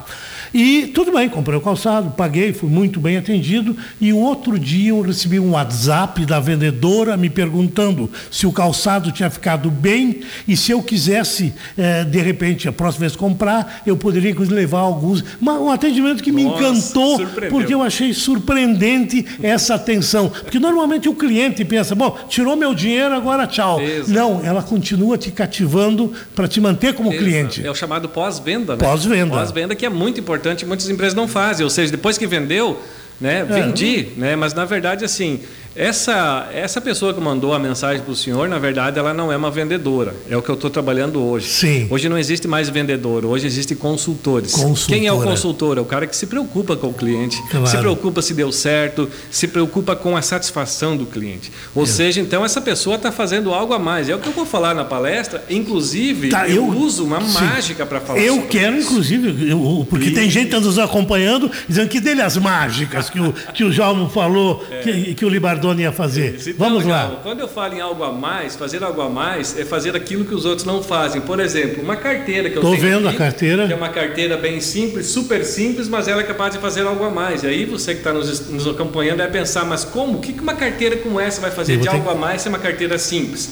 E 0.57 0.87
tudo 0.87 1.11
bem, 1.11 1.27
comprei 1.27 1.57
o 1.57 1.61
calçado, 1.61 2.11
paguei, 2.11 2.53
fui 2.53 2.69
muito 2.69 2.97
bem 2.97 3.17
atendido. 3.17 3.75
E 3.99 4.13
um 4.13 4.21
outro 4.21 4.57
dia 4.57 4.91
eu 4.91 5.01
recebi 5.01 5.37
um 5.37 5.51
WhatsApp 5.51 6.25
da 6.25 6.39
vendedora 6.39 7.17
me 7.17 7.29
perguntando 7.29 8.09
se 8.31 8.47
o 8.47 8.53
calçado 8.53 9.11
tinha 9.11 9.29
ficado 9.29 9.69
bem 9.69 10.21
e 10.47 10.55
se 10.55 10.71
eu 10.71 10.81
quisesse, 10.81 11.53
eh, 11.77 12.05
de 12.05 12.21
repente, 12.21 12.69
a 12.69 12.71
próxima 12.71 13.01
vez 13.01 13.17
comprar, 13.17 13.81
eu 13.85 13.97
poderia 13.97 14.33
levar 14.39 14.79
alguns. 14.79 15.21
Mas 15.41 15.59
um 15.59 15.69
atendimento 15.69 16.23
que 16.23 16.31
me 16.31 16.45
Nossa, 16.45 16.63
encantou, 16.63 17.19
porque 17.49 17.73
eu 17.73 17.81
achei 17.81 18.13
surpreendente 18.13 19.25
essa 19.43 19.75
atenção. 19.75 20.29
Porque 20.29 20.57
normalmente 20.57 21.09
o 21.09 21.15
cliente 21.15 21.65
pensa, 21.65 21.93
bom, 21.95 22.17
tirou 22.29 22.55
meu 22.55 22.73
dinheiro, 22.73 23.13
agora 23.13 23.45
tchau. 23.45 23.81
Exato. 23.81 24.09
Não, 24.09 24.41
ela 24.41 24.63
continua 24.63 25.17
te 25.17 25.31
cativando 25.31 26.13
para 26.33 26.47
te 26.47 26.61
manter 26.61 26.93
como 26.93 27.09
Exato. 27.09 27.25
cliente. 27.25 27.67
É 27.67 27.69
o 27.69 27.75
chamado 27.75 28.07
pós-venda, 28.07 28.77
né? 28.77 28.79
Pós-venda. 28.79 29.35
Pós-venda 29.35 29.75
que 29.75 29.85
é 29.85 29.89
muito 29.89 30.17
importante, 30.21 30.44
muitas 30.65 30.89
empresas 30.89 31.13
não 31.13 31.27
fazem. 31.27 31.63
Ou 31.63 31.69
seja, 31.69 31.91
depois 31.91 32.17
que 32.17 32.27
vendeu, 32.27 32.81
né, 33.19 33.43
vendi, 33.43 34.09
né? 34.17 34.35
Mas 34.35 34.53
na 34.53 34.65
verdade, 34.65 35.05
assim, 35.05 35.39
essa, 35.75 36.47
essa 36.53 36.79
pessoa 36.79 37.13
que 37.13 37.19
mandou 37.19 37.53
a 37.53 37.59
mensagem 37.59 38.01
para 38.01 38.11
o 38.11 38.15
senhor, 38.15 38.47
na 38.47 38.57
verdade, 38.57 38.97
ela 38.97 39.13
não 39.13 39.31
é 39.31 39.35
uma 39.35 39.51
vendedora. 39.51 40.15
É 40.29 40.37
o 40.37 40.41
que 40.41 40.49
eu 40.49 40.55
estou 40.55 40.69
trabalhando 40.69 41.21
hoje. 41.21 41.47
Sim. 41.49 41.87
Hoje 41.89 42.07
não 42.07 42.17
existe 42.17 42.47
mais 42.47 42.69
vendedor, 42.69 43.25
hoje 43.25 43.45
existem 43.45 43.75
consultores. 43.75 44.53
Consultora. 44.53 44.97
Quem 44.99 45.07
é 45.07 45.11
o 45.11 45.21
consultor? 45.21 45.77
É 45.77 45.81
o 45.81 45.85
cara 45.85 46.07
que 46.07 46.15
se 46.15 46.27
preocupa 46.27 46.75
com 46.77 46.87
o 46.87 46.93
cliente, 46.93 47.41
Claro. 47.51 47.67
se 47.67 47.77
preocupa 47.77 48.21
se 48.21 48.33
deu 48.33 48.51
certo, 48.53 49.09
se 49.29 49.47
preocupa 49.49 49.95
com 49.95 50.15
a 50.15 50.21
satisfação 50.21 50.95
do 50.95 51.05
cliente. 51.05 51.51
Ou 51.75 51.85
seja, 51.85 52.21
então 52.21 52.45
essa 52.45 52.61
pessoa 52.61 52.95
está 52.95 53.11
fazendo 53.11 53.53
algo 53.53 53.73
a 53.73 53.79
mais. 53.79 54.07
É 54.07 54.15
o 54.15 54.19
que 54.19 54.27
eu 54.29 54.33
vou 54.33 54.45
falar 54.45 54.73
na 54.73 54.85
palestra. 54.85 55.43
Inclusive, 55.49 56.29
Tá, 56.29 56.47
eu, 56.47 56.55
eu- 56.67 56.67
uso 56.77 57.03
uma 57.03 57.19
sim. 57.21 57.33
mágica 57.33 57.85
para 57.85 57.99
falar 57.99 58.19
Eu 58.19 58.43
quero, 58.43 58.77
isso. 58.77 58.91
inclusive, 58.91 59.49
eu- 59.49 59.85
porque 59.89 60.07
E- 60.07 60.13
tem 60.13 60.29
gente 60.29 60.47
que 60.49 60.55
está 60.55 60.59
nos 60.65 60.79
acompanhando 60.79 61.51
dizendo 61.67 61.89
que 61.89 61.99
dele 61.99 62.21
as 62.21 62.37
mágicas 62.37 63.09
que 63.09 63.19
o, 63.19 63.33
que 63.53 63.63
o 63.63 63.71
Jalmo 63.71 64.09
falou 64.09 64.63
que, 64.83 65.13
que 65.15 65.25
o 65.25 65.29
Libardone 65.65 65.81
ia 65.81 65.91
fazer. 65.91 66.35
Então, 66.39 66.53
Vamos 66.57 66.83
legal. 66.83 67.09
lá. 67.13 67.19
Quando 67.23 67.39
eu 67.39 67.47
falo 67.47 67.73
em 67.73 67.81
algo 67.81 68.03
a 68.03 68.11
mais, 68.11 68.55
fazer 68.55 68.83
algo 68.83 69.01
a 69.01 69.09
mais 69.09 69.57
é 69.57 69.65
fazer 69.65 69.95
aquilo 69.95 70.25
que 70.25 70.33
os 70.33 70.45
outros 70.45 70.65
não 70.65 70.83
fazem. 70.83 71.21
Por 71.21 71.39
exemplo, 71.39 71.83
uma 71.83 71.95
carteira 71.95 72.49
que 72.49 72.57
eu 72.57 72.61
Tô 72.61 72.69
tenho 72.71 72.81
vendo 72.81 73.07
aqui, 73.07 73.15
a 73.15 73.19
carteira. 73.19 73.67
que 73.67 73.73
é 73.73 73.75
uma 73.75 73.89
carteira 73.89 74.37
bem 74.37 74.59
simples, 74.61 75.07
super 75.07 75.43
simples, 75.43 75.87
mas 75.87 76.07
ela 76.07 76.21
é 76.21 76.23
capaz 76.23 76.53
de 76.53 76.59
fazer 76.59 76.85
algo 76.85 77.03
a 77.03 77.09
mais. 77.09 77.43
E 77.43 77.47
aí 77.47 77.65
você 77.65 77.93
que 77.93 77.99
está 77.99 78.13
nos, 78.13 78.49
nos 78.49 78.67
acompanhando 78.67 79.17
vai 79.17 79.29
pensar, 79.31 79.65
mas 79.65 79.83
como? 79.83 80.17
O 80.17 80.21
que 80.21 80.31
uma 80.39 80.53
carteira 80.55 80.97
como 80.97 81.19
essa 81.19 81.41
vai 81.41 81.51
fazer 81.51 81.73
Eu 81.73 81.77
de 81.79 81.83
vou 81.85 81.91
ter 81.93 81.97
algo 81.99 82.09
a 82.11 82.15
mais 82.15 82.41
se 82.41 82.47
é 82.47 82.49
uma 82.49 82.59
carteira 82.59 82.97
simples? 82.97 83.49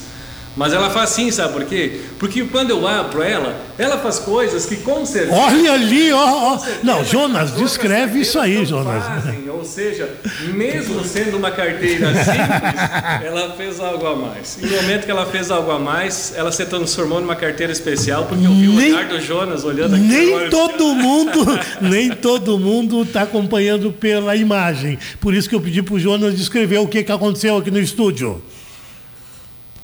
Mas 0.55 0.71
ela 0.71 0.89
faz 0.91 1.09
sim, 1.09 1.31
sabe 1.31 1.53
por 1.53 1.65
quê? 1.65 2.01
Porque 2.19 2.43
quando 2.43 2.69
eu 2.69 2.87
abro 2.87 3.23
ela, 3.23 3.55
ela 3.77 3.97
faz 3.97 4.19
coisas 4.19 4.65
que 4.67 4.75
com 4.77 5.03
certeza 5.03 5.33
Olha 5.35 5.73
ali, 5.73 6.11
ó, 6.13 6.53
ó. 6.53 6.59
Não, 6.83 7.03
Jonas, 7.03 7.51
descreve 7.53 8.19
isso 8.21 8.37
aí, 8.39 8.63
Jonas. 8.63 9.03
fazem, 9.03 9.49
ou 9.49 9.65
seja, 9.65 10.07
mesmo 10.53 11.03
sendo 11.03 11.37
uma 11.37 11.49
carteira 11.49 12.07
simples, 12.13 13.23
ela 13.25 13.53
fez 13.57 13.79
algo 13.79 14.05
a 14.05 14.15
mais. 14.15 14.59
E 14.61 14.65
no 14.67 14.75
momento 14.75 15.05
que 15.05 15.11
ela 15.11 15.25
fez 15.25 15.49
algo 15.49 15.71
a 15.71 15.79
mais, 15.79 16.33
ela 16.35 16.51
se 16.51 16.63
transformou 16.65 17.19
numa 17.19 17.35
carteira 17.35 17.71
especial, 17.73 18.25
porque 18.25 18.45
eu 18.45 18.51
vi 18.53 18.67
o 18.67 18.73
Nem- 18.73 18.93
olhar 18.93 19.07
do 19.07 19.19
Jonas 19.19 19.63
olhando 19.63 19.95
aqui. 19.95 20.03
Nem 20.03 20.49
todo 20.49 20.93
mundo, 20.93 21.45
nem 21.81 22.09
todo 22.11 22.59
mundo 22.59 23.01
está 23.01 23.23
acompanhando 23.23 23.91
pela 23.91 24.35
imagem. 24.35 24.99
Por 25.19 25.33
isso 25.33 25.49
que 25.49 25.55
eu 25.55 25.61
pedi 25.61 25.81
para 25.81 25.95
o 25.95 25.99
Jonas 25.99 26.35
descrever 26.37 26.77
o 26.77 26.87
que, 26.87 27.03
que 27.03 27.11
aconteceu 27.11 27.57
aqui 27.57 27.71
no 27.71 27.79
estúdio. 27.79 28.39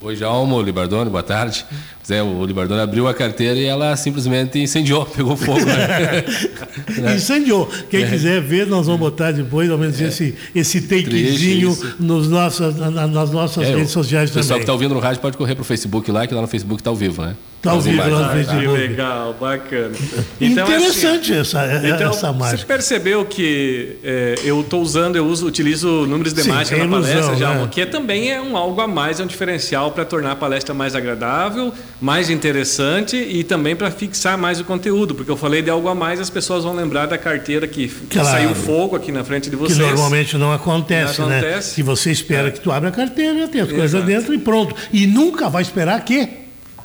Oi, 0.02 0.16
Jalmo, 0.16 0.62
Libardone, 0.62 1.10
boa 1.10 1.22
tarde. 1.22 1.66
Zé, 2.08 2.24
o 2.24 2.44
Libardone 2.44 2.82
abriu 2.82 3.08
a 3.08 3.14
carteira 3.14 3.60
e 3.60 3.66
ela 3.66 3.96
simplesmente 3.96 4.58
incendiou, 4.58 5.06
pegou 5.16 5.38
fogo. 5.38 5.60
Né? 5.64 6.24
Incendiou. 7.16 7.70
Quem 7.90 8.08
quiser 8.08 8.42
ver, 8.42 8.66
nós 8.68 8.86
vamos 8.88 9.00
botar 9.00 9.32
depois, 9.32 9.70
ao 9.70 9.78
menos 9.78 10.00
esse, 10.02 10.34
esse 10.56 10.82
takezinho 10.82 11.78
nos 12.00 12.28
nossas, 12.28 12.76
na- 12.78 13.08
nas 13.08 13.32
nossas 13.32 13.64
É, 13.68 13.76
redes 13.76 13.90
o 13.92 13.94
sociais 13.94 14.30
pessoal 14.30 14.44
também. 14.44 14.58
que 14.60 14.64
está 14.64 14.74
ouvindo 14.74 14.94
no 14.96 15.00
rádio 15.00 15.22
pode 15.22 15.38
correr 15.38 15.54
pro 15.56 15.64
Facebook 15.64 16.12
lá, 16.12 16.26
que 16.26 16.34
lá 16.34 16.42
no 16.42 16.48
Facebook 16.48 16.82
está 16.82 16.90
ao 16.90 16.96
vivo, 16.96 17.22
né? 17.22 17.36
Tá 17.62 17.72
ao 17.72 17.82
vivo 17.82 17.98
lá 17.98 18.08
no 18.08 18.30
Que 18.30 18.46
Facebook. 18.46 18.78
legal, 18.80 19.36
bacana. 19.40 19.92
Então, 20.40 20.66
Interessante 20.66 21.34
essa, 21.34 21.66
Então, 21.84 22.10
essa 22.12 22.32
você 22.32 22.40
mágica. 22.40 22.66
percebeu 22.66 23.26
que 23.26 23.98
é, 24.02 24.36
eu 24.46 24.62
estou 24.62 24.82
usando, 24.82 25.18
eu 25.18 25.26
uso, 25.28 25.46
utilizo 25.46 26.06
números 26.08 26.34
de 26.34 26.42
Sim, 26.44 26.50
mágica 26.50 26.78
é 26.78 26.80
na 26.80 26.86
ilusão, 26.86 27.12
palestra, 27.14 27.36
já, 27.36 27.54
né? 27.56 27.68
que 27.70 27.86
também 27.86 28.32
é 28.32 28.42
um 28.42 28.56
algo 28.56 28.80
a 28.80 28.88
mais, 28.88 29.20
é 29.20 29.24
um 29.24 29.28
diferencial 29.28 29.92
para 29.92 30.06
tornar 30.06 30.32
a 30.32 30.36
palestra 30.38 30.74
mais 30.74 30.96
agradável, 30.96 31.74
mais 32.02 32.30
interessante 32.30 33.18
e 33.18 33.44
também 33.44 33.76
para 33.76 33.92
fixar 33.92 34.38
mais 34.38 34.60
o 34.60 34.64
conteúdo, 34.64 35.14
porque 35.14 35.30
eu 35.30 35.36
falei 35.36 35.62
de 35.62 35.70
algo 35.70 35.88
a 35.90 35.96
mais, 35.96 36.20
as 36.20 36.30
pessoas 36.30 36.64
vão 36.64 36.74
lembrar 36.74 37.06
da 37.08 37.18
carteira 37.18 37.68
que, 37.68 37.88
que 37.90 38.18
Claro. 38.18 38.28
saiu 38.30 38.56
fogo 38.56 38.96
aqui 38.96 39.12
na 39.12 39.24
frente 39.24 39.46
de 39.50 39.58
Que 39.58 39.62
vocês. 39.64 39.78
normalmente 39.80 40.38
não 40.38 40.54
acontece, 40.54 41.20
Não 41.20 41.28
né? 41.28 41.40
acontece. 41.40 41.76
Que 41.76 41.84
você 41.84 42.10
espera 42.12 42.52
que 42.52 42.60
tu 42.62 42.72
abra 42.72 42.88
a 42.90 42.92
carteira, 42.92 43.48
tem 43.48 43.62
as 43.62 43.72
coisas 43.72 44.04
dentro 44.06 44.34
e 44.34 44.38
pronto. 44.38 44.74
E 44.94 45.06
nunca 45.08 45.50
vai 45.50 45.62
esperar 45.62 46.04
que 46.06 46.30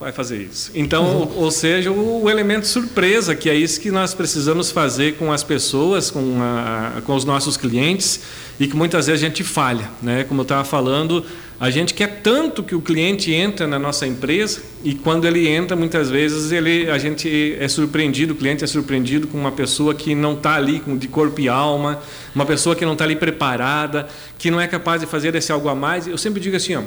Vai 0.01 0.11
fazer 0.11 0.39
isso. 0.43 0.73
Então, 0.75 1.07
ou, 1.07 1.45
ou 1.45 1.51
seja, 1.53 1.91
o, 1.91 2.25
o 2.25 2.29
elemento 2.29 2.67
surpresa, 2.67 3.33
que 3.35 3.49
é 3.49 3.55
isso 3.55 3.81
que 3.81 3.93
nós 3.93 4.13
precisamos 4.13 4.71
fazer 4.73 5.15
com 5.15 5.33
as 5.33 5.45
pessoas, 5.45 6.11
com, 6.11 6.39
a- 6.43 7.01
com 7.07 7.15
os 7.15 7.25
nossos 7.25 7.57
clientes, 7.57 8.21
e 8.59 8.67
que 8.67 8.77
muitas 8.77 9.07
vezes 9.07 9.23
a 9.23 9.27
gente 9.29 9.45
falha. 9.45 9.89
Né? 10.03 10.25
Como 10.25 10.41
eu 10.41 10.43
estava 10.43 10.65
falando, 10.65 11.25
a 11.61 11.71
gente 11.71 11.95
quer 11.95 12.21
tanto 12.23 12.63
que 12.63 12.75
o 12.75 12.81
cliente 12.81 13.33
entre 13.33 13.67
na 13.67 13.79
nossa 13.79 14.07
empresa, 14.07 14.61
e 14.83 14.95
quando 14.95 15.25
ele 15.25 15.47
entra, 15.49 15.77
muitas 15.77 16.11
vezes 16.11 16.51
ele, 16.51 16.91
a 16.91 16.99
gente 16.99 17.57
é 17.59 17.69
surpreendido, 17.69 18.33
o 18.33 18.37
cliente 18.37 18.65
é 18.65 18.67
surpreendido 18.67 19.29
com 19.29 19.39
uma 19.39 19.53
pessoa 19.53 19.95
que 19.95 20.15
não 20.15 20.35
está 20.35 20.55
ali 20.57 20.83
de 20.99 21.07
corpo 21.07 21.41
e 21.41 21.49
alma, 21.49 22.01
uma 22.35 22.45
pessoa 22.45 22.75
que 22.75 22.85
não 22.85 22.95
está 22.95 23.05
ali 23.05 23.15
preparada, 23.15 24.09
que 24.37 24.51
não 24.51 24.61
é 24.61 24.67
capaz 24.67 25.01
de 25.01 25.07
fazer 25.07 25.35
esse 25.37 25.53
algo 25.53 25.69
a 25.69 25.75
mais. 25.75 26.09
Eu 26.09 26.19
sempre 26.19 26.41
digo 26.41 26.57
assim, 26.57 26.75
ó, 26.75 26.83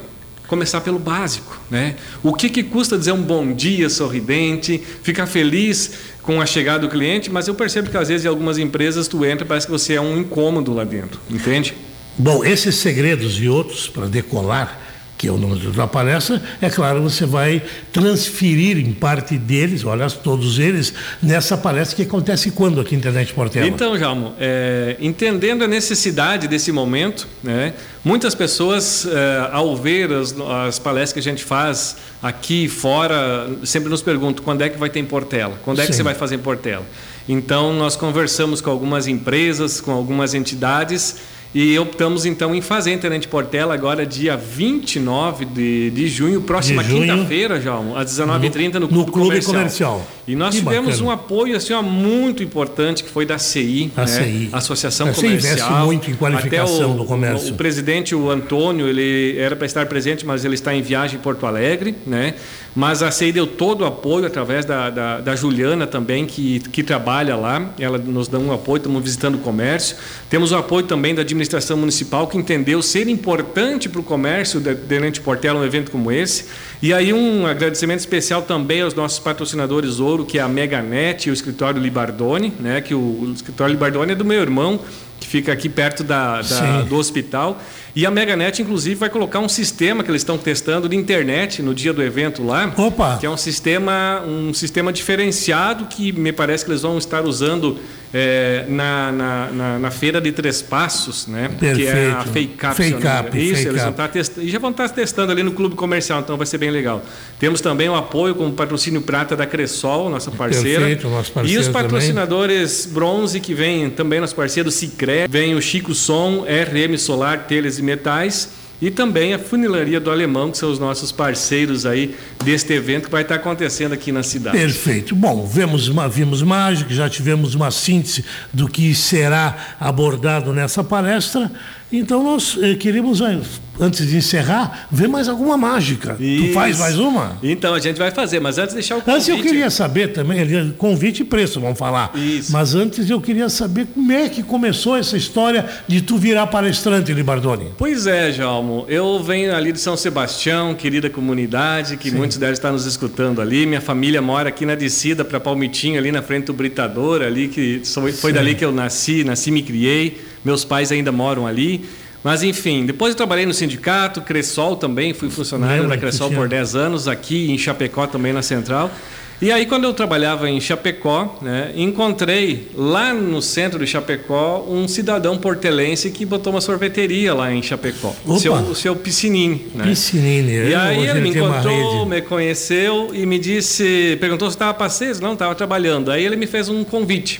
começar 0.47 0.81
pelo 0.81 0.99
básico, 0.99 1.59
né? 1.69 1.95
O 2.21 2.33
que, 2.33 2.49
que 2.49 2.61
custa 2.61 2.97
dizer 2.97 3.13
um 3.13 3.21
bom 3.21 3.53
dia 3.53 3.89
sorridente, 3.89 4.81
ficar 5.01 5.27
feliz 5.27 5.91
com 6.21 6.41
a 6.41 6.45
chegada 6.45 6.79
do 6.79 6.89
cliente, 6.89 7.31
mas 7.31 7.47
eu 7.47 7.55
percebo 7.55 7.89
que 7.89 7.97
às 7.97 8.09
vezes 8.09 8.25
em 8.25 8.27
algumas 8.27 8.57
empresas 8.57 9.07
tu 9.07 9.23
entra 9.23 9.45
parece 9.45 9.65
que 9.65 9.71
você 9.71 9.93
é 9.93 10.01
um 10.01 10.17
incômodo 10.17 10.73
lá 10.73 10.83
dentro, 10.83 11.19
entende? 11.29 11.73
Bom, 12.17 12.43
esses 12.43 12.75
segredos 12.75 13.39
e 13.39 13.47
outros 13.47 13.87
para 13.87 14.07
decolar 14.07 14.87
que 15.17 15.27
é 15.27 15.31
o 15.31 15.37
nome 15.37 15.59
da 15.71 15.87
palestra, 15.87 16.41
é 16.61 16.69
claro, 16.69 17.01
você 17.01 17.25
vai 17.25 17.61
transferir 17.91 18.77
em 18.77 18.93
parte 18.93 19.35
deles, 19.35 19.83
olha, 19.83 20.07
todos 20.09 20.59
eles, 20.59 20.93
nessa 21.21 21.57
palestra 21.57 21.95
que 21.95 22.03
acontece 22.03 22.51
quando 22.51 22.79
aqui 22.79 22.93
na 22.93 22.99
Internet 22.99 23.33
Portela? 23.33 23.65
Então, 23.65 23.97
Jalmo, 23.97 24.35
é, 24.39 24.95
entendendo 24.99 25.63
a 25.63 25.67
necessidade 25.67 26.47
desse 26.47 26.71
momento, 26.71 27.27
né, 27.41 27.73
muitas 28.05 28.35
pessoas, 28.35 29.07
é, 29.07 29.49
ao 29.51 29.75
ver 29.75 30.11
as, 30.13 30.35
as, 30.67 30.77
palestras 30.77 31.13
que 31.13 31.19
a 31.19 31.31
gente 31.31 31.43
faz 31.43 31.97
aqui 32.21 32.65
e 32.65 32.69
fora, 32.69 33.49
sempre 33.63 33.89
nos 33.89 34.03
perguntam 34.03 34.43
quando 34.43 34.61
é 34.61 34.69
que 34.69 34.77
vai 34.77 34.89
ter 34.89 34.99
em 34.99 35.05
Portela, 35.05 35.59
quando 35.65 35.79
é 35.79 35.81
Sim. 35.81 35.89
que 35.89 35.95
você 35.95 36.03
vai 36.03 36.13
fazer 36.13 36.35
em 36.35 36.39
Portela. 36.39 36.85
Então, 37.27 37.73
nós 37.73 37.95
conversamos 37.95 38.61
com 38.61 38.69
algumas 38.69 39.07
empresas, 39.07 39.81
com 39.81 39.91
algumas 39.91 40.35
entidades, 40.35 41.15
e 41.53 41.77
optamos 41.79 42.25
então 42.25 42.53
em 42.53 42.61
fazer 42.61 42.91
a 42.91 42.93
Internet 42.93 43.27
Portela 43.27 43.73
agora 43.73 44.05
dia 44.05 44.35
29 44.35 45.45
de, 45.45 45.91
de 45.91 46.07
junho, 46.07 46.41
próxima 46.41 46.83
quinta-feira, 46.83 47.59
João, 47.59 47.97
às 47.97 48.11
19h30 48.11 48.73
no, 48.73 48.79
no, 48.81 48.87
Clube, 48.87 49.11
Clube 49.11 49.45
Comercial. 49.45 49.53
Comercial. 49.53 50.07
E 50.27 50.35
nós 50.35 50.55
que 50.55 50.61
tivemos 50.61 50.99
bacana. 50.99 51.07
um 51.07 51.11
apoio 51.11 51.55
assim, 51.55 51.73
ó, 51.73 51.81
muito 51.81 52.43
importante 52.43 53.03
que 53.03 53.09
foi 53.09 53.25
da 53.25 53.37
CI, 53.37 53.91
a 53.95 54.01
né? 54.01 54.07
CI. 54.07 54.49
Associação 54.51 55.09
a 55.09 55.13
Comercial. 55.13 55.53
investe 55.53 55.85
muito 55.85 56.11
em 56.11 56.15
qualificação 56.15 56.93
o, 56.93 56.97
do 56.97 57.05
comércio. 57.05 57.51
O, 57.51 57.53
o 57.53 57.57
presidente, 57.57 58.13
o 58.13 58.29
Antônio, 58.29 58.87
ele 58.87 59.37
era 59.39 59.55
para 59.55 59.65
estar 59.65 59.85
presente, 59.85 60.25
mas 60.25 60.43
ele 60.43 60.55
está 60.55 60.75
em 60.75 60.81
viagem 60.81 61.17
em 61.17 61.21
Porto 61.21 61.45
Alegre, 61.45 61.95
né? 62.05 62.35
Mas 62.77 63.01
a 63.01 63.09
CEI 63.09 63.31
deu 63.31 63.47
todo 63.47 63.81
o 63.81 63.85
apoio 63.85 64.27
através 64.27 64.63
da, 64.63 64.91
da, 64.91 65.19
da, 65.19 65.35
Juliana 65.35 65.87
também, 65.87 66.27
que, 66.27 66.59
que 66.59 66.83
trabalha 66.83 67.35
lá. 67.35 67.71
Ela 67.79 67.97
nos 67.97 68.27
dá 68.27 68.37
um 68.37 68.53
apoio, 68.53 68.77
estamos 68.77 69.01
visitando 69.01 69.33
o 69.33 69.39
comércio. 69.39 69.97
Temos 70.29 70.51
o 70.51 70.55
apoio 70.57 70.85
também 70.85 71.15
da 71.15 71.23
administração 71.23 71.75
municipal, 71.75 72.27
que 72.27 72.37
entendeu 72.37 72.79
ser 72.83 73.07
importante 73.07 73.89
para 73.89 73.99
o 73.99 74.03
comércio 74.03 74.59
de 74.59 74.75
Tenente 74.75 75.19
Portela 75.19 75.59
um 75.59 75.65
evento 75.65 75.89
como 75.89 76.11
esse. 76.11 76.45
E 76.79 76.93
aí 76.93 77.11
um 77.11 77.47
agradecimento 77.47 78.01
especial 78.01 78.43
também 78.43 78.83
aos 78.83 78.93
nossos 78.93 79.17
patrocinadores 79.17 79.99
ouro, 79.99 80.23
que 80.23 80.37
é 80.37 80.41
a 80.43 80.47
Meganet 80.47 81.27
e 81.27 81.31
o 81.31 81.33
escritório 81.33 81.81
Libardone, 81.81 82.53
né? 82.59 82.79
que 82.79 82.93
o, 82.93 82.99
o 82.99 83.33
escritório 83.33 83.71
Libardone 83.71 84.11
é 84.11 84.15
do 84.15 84.23
meu 84.23 84.39
irmão, 84.39 84.79
que 85.19 85.27
fica 85.27 85.51
aqui 85.51 85.67
perto 85.67 86.03
da, 86.03 86.43
da 86.43 86.83
do 86.83 86.95
hospital. 86.95 87.59
E 87.97 88.05
a 88.05 88.11
Meganet, 88.11 88.61
inclusive, 88.61 88.93
vai 88.93 89.09
colocar 89.09 89.39
um 89.39 89.49
sistema 89.49 90.03
que 90.03 90.11
eles 90.11 90.21
estão 90.21 90.37
testando 90.37 90.87
de 90.87 90.95
internet 90.95 91.63
no 91.63 91.73
dia 91.73 91.91
do 91.91 92.03
evento 92.03 92.43
lá. 92.43 92.71
Opa! 92.77 93.17
Que 93.17 93.25
é 93.25 93.29
um 93.29 93.35
sistema, 93.35 94.21
um 94.23 94.53
sistema 94.53 94.93
diferenciado 94.93 95.87
que 95.87 96.11
me 96.11 96.31
parece 96.31 96.63
que 96.63 96.69
eles 96.69 96.83
vão 96.83 96.99
estar 96.99 97.25
usando 97.25 97.79
é, 98.13 98.65
na, 98.67 99.11
na, 99.11 99.51
na, 99.51 99.79
na, 99.79 99.91
feira 99.91 100.21
de 100.21 100.31
Três 100.31 100.61
Passos, 100.61 101.27
né? 101.27 101.49
Perfeito. 101.59 101.77
Que 101.77 101.87
é 101.87 102.11
a 102.11 102.23
Fake 102.23 102.65
Up. 102.65 102.75
Fake 102.75 102.95
Up. 102.95 103.37
Isso, 103.37 103.55
fake 103.55 103.67
eles 103.69 103.81
vão 103.81 103.91
estar 103.91 104.07
testando. 104.07 104.47
E 104.47 104.49
já 104.49 104.59
vão 104.59 104.71
estar 104.71 104.89
testando 104.89 105.31
ali 105.31 105.43
no 105.43 105.51
clube 105.51 105.75
comercial, 105.75 106.21
então 106.21 106.37
vai 106.37 106.47
ser 106.47 106.57
bem 106.57 106.69
legal. 106.69 107.03
Temos 107.39 107.61
também 107.61 107.89
o 107.89 107.95
apoio 107.95 108.35
com 108.35 108.47
o 108.47 108.53
patrocínio 108.53 109.01
prata 109.01 109.35
da 109.35 109.45
Cressol, 109.45 110.09
nossa 110.09 110.31
parceira. 110.31 110.79
Perfeito, 110.79 111.09
nosso 111.09 111.31
parceiro 111.31 111.59
E 111.59 111.61
os 111.61 111.67
patrocinadores 111.67 112.83
também. 112.83 112.93
bronze 112.93 113.39
que 113.39 113.53
vêm 113.53 113.89
também, 113.89 114.19
nosso 114.19 114.35
parceiro 114.35 114.71
Cicré, 114.71 115.27
vem 115.29 115.55
o 115.55 115.61
Chico 115.61 115.93
Som, 115.93 116.45
RM 116.45 116.97
Solar, 116.97 117.45
Teles 117.47 117.77
e 117.77 117.81
Metais 117.81 118.49
e 118.81 118.91
também 118.91 119.33
a 119.33 119.39
Funilaria 119.39 119.99
do 119.99 120.11
Alemão, 120.11 120.51
que 120.51 120.57
são 120.57 120.71
os 120.71 120.77
nossos 120.77 121.11
parceiros 121.11 121.85
aí 121.85 122.15
deste 122.43 122.73
evento 122.73 123.05
que 123.05 123.11
vai 123.11 123.23
estar 123.23 123.35
acontecendo 123.35 123.93
aqui 123.93 124.11
na 124.11 124.21
cidade. 124.21 124.57
Perfeito. 124.57 125.15
Bom, 125.15 125.45
vemos 125.45 125.89
vimos 126.11 126.41
mágica, 126.43 126.93
já 126.93 127.09
tivemos 127.09 127.55
uma 127.55 127.71
síntese 127.71 128.23
do 128.53 128.67
que 128.67 128.93
será 128.93 129.75
abordado 129.79 130.53
nessa 130.53 130.83
palestra. 130.83 131.51
Então 131.91 132.21
nós 132.21 132.57
eh, 132.61 132.75
queríamos, 132.75 133.21
eh, 133.21 133.39
antes 133.79 134.07
de 134.07 134.17
encerrar, 134.17 134.87
ver 134.91 135.07
mais 135.07 135.29
alguma 135.29 135.55
mágica. 135.55 136.17
Isso. 136.19 136.47
Tu 136.47 136.53
faz 136.53 136.77
mais 136.77 136.97
uma? 136.99 137.37
Então 137.41 137.73
a 137.73 137.79
gente 137.79 137.97
vai 137.97 138.11
fazer, 138.11 138.39
mas 138.41 138.57
antes 138.57 138.69
de 138.69 138.75
deixar 138.75 138.97
o 138.97 139.01
convite... 139.01 139.15
Antes 139.15 139.27
eu 139.29 139.41
queria 139.41 139.69
saber 139.69 140.09
também, 140.09 140.71
convite 140.77 141.21
e 141.21 141.25
preço, 141.25 141.61
vamos 141.61 141.79
falar. 141.79 142.11
Isso. 142.15 142.51
Mas 142.51 142.75
antes 142.75 143.09
eu 143.09 143.21
queria 143.21 143.47
saber 143.47 143.87
como 143.93 144.11
é 144.11 144.27
que 144.27 144.43
começou 144.43 144.97
essa 144.97 145.15
história 145.15 145.65
de 145.87 146.01
tu 146.01 146.17
virar 146.17 146.47
palestrante, 146.47 147.13
Libardoni. 147.13 147.69
Pois 147.77 148.05
é, 148.05 148.33
Jalmo. 148.33 148.85
Eu 148.89 149.23
venho 149.23 149.55
ali 149.55 149.71
de 149.71 149.79
São 149.79 149.95
Sebastião, 149.95 150.75
querida 150.75 151.09
comunidade, 151.09 151.95
que 151.95 152.09
Sim. 152.09 152.17
muitos 152.17 152.37
devem 152.37 152.53
estar 152.53 152.71
nos 152.71 152.85
escutando 152.85 153.41
ali. 153.41 153.65
Minha 153.65 153.81
família 153.81 154.21
mora 154.21 154.49
aqui 154.49 154.65
na 154.65 154.75
descida 154.75 155.23
para 155.23 155.39
Palmitinho, 155.39 155.97
ali 155.97 156.11
na 156.11 156.21
frente 156.21 156.45
do 156.45 156.53
Britador, 156.53 157.21
ali 157.21 157.47
que 157.47 157.81
foi 157.85 158.11
Sim. 158.11 158.33
dali 158.33 158.55
que 158.55 158.65
eu 158.65 158.73
nasci, 158.73 159.23
nasci 159.23 159.49
e 159.49 159.53
me 159.53 159.61
criei 159.61 160.26
meus 160.43 160.63
pais 160.63 160.91
ainda 160.91 161.11
moram 161.11 161.47
ali. 161.47 161.85
Mas 162.23 162.43
enfim, 162.43 162.85
depois 162.85 163.11
eu 163.11 163.15
trabalhei 163.15 163.45
no 163.45 163.53
sindicato, 163.53 164.21
Cressol 164.21 164.75
também, 164.75 165.13
fui 165.13 165.29
funcionário 165.29 165.83
Lembra 165.83 165.95
da 165.95 166.01
Cressol 166.01 166.31
por 166.31 166.47
10 166.49 166.75
anos, 166.75 167.07
aqui 167.07 167.51
em 167.51 167.57
Chapecó 167.57 168.07
também 168.07 168.33
na 168.33 168.41
Central. 168.41 168.91
E 169.39 169.51
aí, 169.51 169.67
quando 169.67 169.83
eu 169.83 169.93
trabalhava 169.93 170.49
em 170.49 170.59
Chapecó, 170.59 171.37
né, 171.43 171.71
encontrei 171.75 172.69
lá 172.75 173.13
no 173.13 173.39
centro 173.39 173.77
de 173.77 173.85
Chapecó 173.85 174.65
um 174.67 174.87
cidadão 174.87 175.37
portelense 175.37 176.09
que 176.09 176.25
botou 176.25 176.51
uma 176.51 176.59
sorveteria 176.59 177.35
lá 177.35 177.53
em 177.53 177.61
Chapecó. 177.61 178.15
O 178.25 178.39
seu, 178.39 178.73
seu 178.73 178.95
Piscinini. 178.95 179.67
Né? 179.75 179.83
Piscinini, 179.83 180.69
E 180.69 180.73
aí 180.73 181.05
ele 181.05 181.21
me 181.21 181.29
encontrou, 181.29 182.07
me 182.07 182.19
conheceu 182.23 183.11
e 183.13 183.27
me 183.27 183.37
disse, 183.37 184.17
perguntou 184.19 184.49
se 184.49 184.55
estava 184.55 184.73
passeio, 184.73 185.21
não, 185.21 185.33
estava 185.33 185.53
trabalhando. 185.53 186.09
Aí 186.09 186.25
ele 186.25 186.35
me 186.35 186.47
fez 186.47 186.67
um 186.67 186.83
convite 186.83 187.39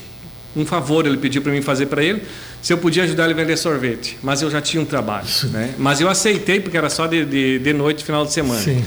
um 0.58 0.66
favor 0.66 1.06
ele 1.06 1.18
pediu 1.18 1.42
para 1.42 1.52
mim 1.52 1.62
fazer 1.62 1.86
para 1.86 2.04
ele, 2.04 2.22
se 2.62 2.74
eu 2.74 2.78
podia 2.78 3.04
ajudar 3.04 3.26
ele 3.26 3.34
a 3.34 3.36
vender 3.36 3.58
sorvete. 3.58 4.18
Mas 4.22 4.42
eu 4.42 4.50
já 4.50 4.62
tinha 4.62 4.82
um 4.82 4.86
trabalho. 4.86 5.28
Né? 5.52 5.74
Mas 5.78 6.02
eu 6.02 6.10
aceitei 6.10 6.60
porque 6.60 6.78
era 6.78 6.90
só 6.90 7.08
de, 7.08 7.26
de, 7.26 7.60
de 7.60 7.74
noite, 7.74 8.04
final 8.04 8.26
de 8.26 8.34
semana. 8.34 8.62
Sim. 8.62 8.84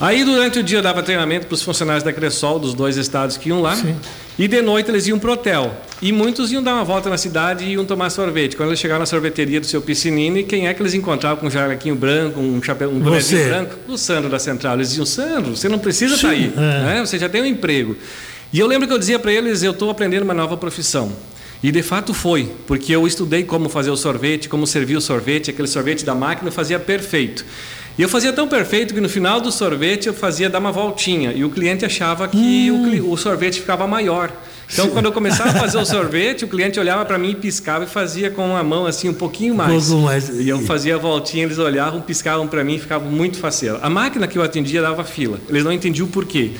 Aí 0.00 0.24
durante 0.24 0.58
o 0.58 0.62
dia 0.62 0.78
eu 0.78 0.82
dava 0.82 1.02
treinamento 1.02 1.46
para 1.46 1.54
os 1.54 1.62
funcionários 1.62 2.02
da 2.02 2.12
Cressol, 2.12 2.58
dos 2.58 2.74
dois 2.74 2.96
estados 2.96 3.36
que 3.36 3.48
iam 3.48 3.60
lá. 3.60 3.76
Sim. 3.76 3.96
E 4.36 4.48
de 4.48 4.60
noite 4.60 4.90
eles 4.90 5.06
iam 5.06 5.18
para 5.18 5.30
o 5.30 5.32
hotel. 5.34 5.80
E 6.02 6.10
muitos 6.10 6.50
iam 6.50 6.62
dar 6.62 6.74
uma 6.74 6.84
volta 6.84 7.08
na 7.08 7.16
cidade 7.16 7.64
e 7.64 7.72
iam 7.72 7.84
tomar 7.84 8.10
sorvete. 8.10 8.56
Quando 8.56 8.70
eles 8.70 8.80
chegaram 8.80 9.00
na 9.00 9.06
sorveteria 9.06 9.60
do 9.60 9.66
seu 9.66 9.80
piscinini, 9.80 10.42
quem 10.42 10.66
é 10.66 10.74
que 10.74 10.82
eles 10.82 10.94
encontravam 10.94 11.38
com 11.38 11.46
um 11.46 11.50
jalequinho 11.50 11.94
branco, 11.94 12.40
um 12.40 12.60
chapéu, 12.60 12.90
um 12.90 12.98
bonezinho 12.98 13.48
branco? 13.48 13.76
O 13.86 13.96
Sandro 13.96 14.28
da 14.28 14.40
Central. 14.40 14.74
Eles 14.74 14.88
diziam, 14.88 15.06
Sandro, 15.06 15.56
você 15.56 15.68
não 15.68 15.78
precisa 15.78 16.16
estar 16.16 16.28
tá 16.28 16.34
aí. 16.34 16.52
É. 16.54 16.58
Né? 16.58 17.06
Você 17.06 17.16
já 17.16 17.28
tem 17.28 17.40
um 17.40 17.46
emprego. 17.46 17.96
E 18.52 18.58
eu 18.58 18.66
lembro 18.66 18.88
que 18.88 18.92
eu 18.92 18.98
dizia 18.98 19.18
para 19.18 19.32
eles: 19.32 19.62
eu 19.62 19.70
estou 19.70 19.88
aprendendo 19.88 20.24
uma 20.24 20.34
nova 20.34 20.56
profissão. 20.56 21.12
E 21.64 21.72
de 21.72 21.82
fato 21.82 22.12
foi, 22.12 22.52
porque 22.66 22.94
eu 22.94 23.06
estudei 23.06 23.42
como 23.42 23.70
fazer 23.70 23.88
o 23.88 23.96
sorvete, 23.96 24.50
como 24.50 24.66
servir 24.66 24.98
o 24.98 25.00
sorvete, 25.00 25.48
aquele 25.48 25.66
sorvete 25.66 26.04
da 26.04 26.14
máquina 26.14 26.48
eu 26.48 26.52
fazia 26.52 26.78
perfeito. 26.78 27.42
E 27.96 28.02
eu 28.02 28.08
fazia 28.08 28.34
tão 28.34 28.46
perfeito 28.46 28.92
que 28.92 29.00
no 29.00 29.08
final 29.08 29.40
do 29.40 29.50
sorvete 29.50 30.06
eu 30.06 30.12
fazia 30.12 30.50
dar 30.50 30.58
uma 30.58 30.70
voltinha 30.70 31.32
e 31.32 31.42
o 31.42 31.48
cliente 31.48 31.82
achava 31.82 32.28
que 32.28 32.70
hum. 32.70 33.06
o, 33.06 33.12
o, 33.12 33.16
sorvete 33.16 33.60
ficava 33.60 33.86
maior. 33.86 34.30
Então, 34.70 34.90
quando 34.90 35.06
eu 35.06 35.12
começava 35.12 35.52
a 35.52 35.54
fazer 35.54 35.78
o 35.78 35.86
sorvete, 35.86 36.44
o 36.44 36.48
cliente 36.48 36.78
olhava 36.78 37.02
para 37.06 37.16
mim 37.16 37.30
e 37.30 37.34
piscava 37.34 37.84
e 37.84 37.86
fazia 37.86 38.30
com 38.30 38.54
a 38.54 38.62
mão 38.62 38.84
assim 38.84 39.08
um 39.08 39.14
pouquinho 39.14 39.54
mais. 39.54 39.90
Um 39.90 40.02
mais. 40.02 40.28
E 40.28 40.46
eu 40.46 40.60
fazia 40.60 40.96
a 40.96 40.98
voltinha, 40.98 41.44
eles 41.44 41.56
olhavam, 41.56 41.98
piscavam 42.02 42.46
para 42.46 42.62
mim 42.62 42.74
e 42.74 42.78
ficavam 42.78 43.10
muito 43.10 43.38
faceiro. 43.38 43.78
A 43.80 43.88
máquina 43.88 44.26
que 44.26 44.36
eu 44.36 44.42
atendia 44.42 44.82
dava 44.82 45.02
fila. 45.02 45.40
Eles 45.48 45.64
não 45.64 45.72
entendiam 45.72 46.06
o 46.06 46.10
porquê. 46.10 46.50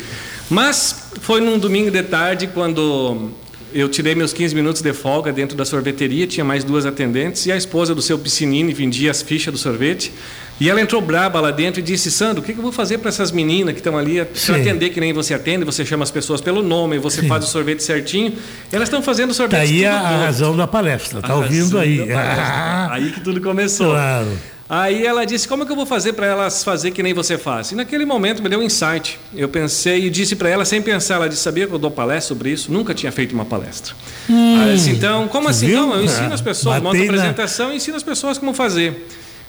Mas 0.49 1.09
foi 1.21 1.43
num 1.43 1.59
domingo 1.59 1.91
de 1.91 2.03
tarde 2.05 2.47
quando 2.47 3.35
eu 3.75 3.89
tirei 3.89 4.14
meus 4.14 4.33
15 4.33 4.55
minutos 4.55 4.81
de 4.81 4.93
folga 4.93 5.33
dentro 5.33 5.57
da 5.57 5.64
sorveteria, 5.64 6.29
tinha 6.29 6.45
mais 6.45 6.62
duas 6.62 6.87
atendentes 6.87 7.45
e 7.45 7.51
a 7.51 7.57
esposa 7.57 7.93
do 7.93 8.01
seu 8.01 8.16
piscinini 8.16 8.72
vendia 8.72 9.11
as 9.11 9.20
fichas 9.20 9.53
do 9.53 9.59
sorvete. 9.59 10.12
E 10.61 10.70
ela 10.70 10.81
entrou 10.81 11.03
braba 11.03 11.41
lá 11.41 11.51
dentro 11.51 11.81
e 11.81 11.83
disse: 11.83 12.09
Sandro, 12.12 12.41
o 12.41 12.45
que 12.45 12.53
eu 12.53 12.62
vou 12.62 12.70
fazer 12.70 12.99
para 12.99 13.09
essas 13.09 13.33
meninas 13.33 13.75
que 13.75 13.81
estão 13.81 13.99
ali 13.99 14.25
para 14.25 14.57
atender 14.57 14.91
que 14.91 15.01
nem 15.01 15.12
você 15.12 15.35
atende? 15.35 15.64
Você 15.64 15.85
chama 15.85 16.05
as 16.05 16.12
pessoas 16.12 16.41
pelo 16.41 16.62
nome, 16.62 16.97
você 16.99 17.22
Sim. 17.22 17.29
faz 17.29 17.45
o 17.45 17.49
sorvete 17.49 17.83
certinho. 17.83 18.35
Elas 18.70 18.89
estão 18.89 19.03
fazendo 19.03 19.35
sorvete. 19.35 19.59
Tá 19.59 19.64
aí 19.64 19.85
a, 19.85 19.99
a 19.99 20.25
razão 20.27 20.57
da 20.57 20.68
palestra, 20.68 21.20
tá 21.20 21.35
ouvindo 21.35 21.77
aí. 21.77 22.12
Ah. 22.12 22.89
Aí 22.95 23.11
que 23.11 23.20
tudo 23.20 23.41
começou. 23.41 23.91
Claro. 23.91 24.29
Aí 24.77 25.07
ela 25.07 25.25
disse: 25.25 25.47
Como 25.47 25.62
é 25.62 25.66
que 25.66 25.70
eu 25.70 25.77
vou 25.77 25.87
fazer 25.87 26.14
para 26.14 26.27
elas 26.27 26.64
fazer 26.64 26.91
que 26.91 27.01
nem 27.01 27.14
você 27.14 27.39
faz? 27.39 27.70
E 27.70 27.77
naquele 27.77 28.05
momento 28.05 28.43
me 28.43 28.49
deu 28.49 28.59
um 28.59 28.62
insight. 28.62 29.20
Eu 29.33 29.49
pensei 29.49 30.07
e 30.07 30.11
disse 30.11 30.35
para 30.35 30.49
ela, 30.49 30.64
sem 30.64 30.83
pensar, 30.83 31.14
ela 31.14 31.29
disse: 31.29 31.43
Sabia 31.43 31.64
que 31.68 31.72
eu 31.72 31.79
dou 31.79 31.93
palestra 31.93 32.35
sobre 32.35 32.51
isso? 32.51 32.72
Nunca 32.72 32.93
tinha 32.93 33.12
feito 33.12 33.33
uma 33.33 33.45
palestra. 33.45 33.95
Hum, 34.29 34.75
disse, 34.75 34.91
então, 34.91 35.29
como 35.29 35.49
assim? 35.49 35.68
Não, 35.68 35.95
eu 35.95 36.05
ensino 36.05 36.33
as 36.35 36.41
pessoas, 36.41 36.83
monto 36.83 37.01
a 37.01 37.05
apresentação 37.05 37.72
e 37.72 37.77
ensino 37.77 37.97
as 37.97 38.03
pessoas 38.03 38.37
como 38.37 38.53
fazer. 38.53 39.07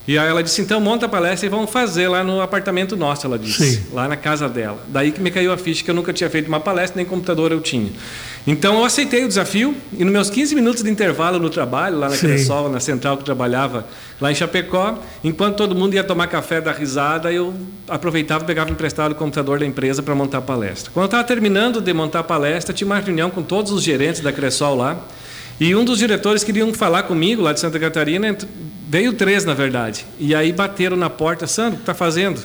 E 0.08 0.20
aí 0.20 0.28
ela 0.28 0.44
disse, 0.44 0.62
então 0.62 0.80
monta 0.80 1.08
a 1.08 1.10
palestra 1.10 1.48
e 1.48 1.50
vamos 1.50 1.72
fazer 1.72 2.08
lá 2.08 2.24
no 2.24 2.40
apartamento 2.40 2.96
nosso, 2.96 3.26
ela 3.26 3.40
disse. 3.40 3.78
Sim. 3.78 3.86
Lá 3.92 4.08
na 4.08 4.16
casa 4.16 4.48
dela. 4.48 4.78
Daí 4.88 5.12
que 5.12 5.20
me 5.20 5.32
caiu 5.32 5.52
a 5.52 5.58
ficha 5.58 5.84
que 5.84 5.90
eu 5.90 5.96
nunca 5.96 6.14
tinha 6.14 6.30
feito 6.30 6.48
uma 6.48 6.60
palestra, 6.60 6.98
nem 6.98 7.06
computador 7.06 7.52
eu 7.52 7.60
tinha. 7.60 7.92
Então 8.46 8.78
eu 8.78 8.86
aceitei 8.86 9.26
o 9.26 9.28
desafio 9.28 9.76
e 9.98 10.04
nos 10.04 10.14
meus 10.14 10.30
15 10.30 10.54
minutos 10.54 10.84
de 10.84 10.90
intervalo 10.92 11.40
no 11.40 11.50
trabalho, 11.50 11.98
lá 11.98 12.10
na 12.10 12.16
Cressol, 12.16 12.70
na 12.70 12.80
central 12.80 13.18
que 13.18 13.24
trabalhava 13.24 13.88
lá 14.22 14.32
em 14.32 14.36
Chapecó, 14.36 15.00
enquanto 15.24 15.56
todo 15.56 15.74
mundo 15.74 15.96
ia 15.96 16.04
tomar 16.04 16.28
café 16.28 16.62
da 16.62 16.72
risada, 16.72 17.32
eu 17.32 17.54
aproveitava 17.88 18.44
e 18.44 18.48
pegava 18.48 18.70
emprestado 18.70 19.14
o 19.14 19.16
computador 19.16 19.58
da 19.58 19.66
empresa 19.66 20.04
para 20.04 20.14
montar 20.14 20.38
a 20.38 20.42
palestra. 20.42 20.92
Quando 20.94 21.06
eu 21.06 21.08
estava 21.08 21.24
terminando 21.24 21.82
de 21.82 21.92
montar 21.92 22.20
a 22.20 22.24
palestra, 22.24 22.72
tinha 22.72 22.86
uma 22.86 23.00
reunião 23.00 23.32
com 23.32 23.42
todos 23.42 23.72
os 23.72 23.82
gerentes 23.84 24.22
da 24.22 24.32
Cressol 24.32 24.76
lá, 24.76 25.00
e 25.60 25.76
um 25.76 25.86
dos 25.86 26.00
diretores 26.00 26.44
queriam 26.44 26.74
falar 26.74 27.04
comigo 27.04 27.42
lá 27.42 27.54
de 27.54 27.60
Santa 27.60 27.80
Catarina, 27.80 28.38
veio 28.88 29.14
três 29.14 29.46
na 29.46 29.54
verdade, 29.54 30.06
e 30.20 30.36
aí 30.36 30.52
bateram 30.52 30.98
na 30.98 31.10
porta, 31.10 31.48
Sandro, 31.48 31.74
o 31.74 31.76
que 31.78 31.82
está 31.84 31.94
fazendo? 31.94 32.42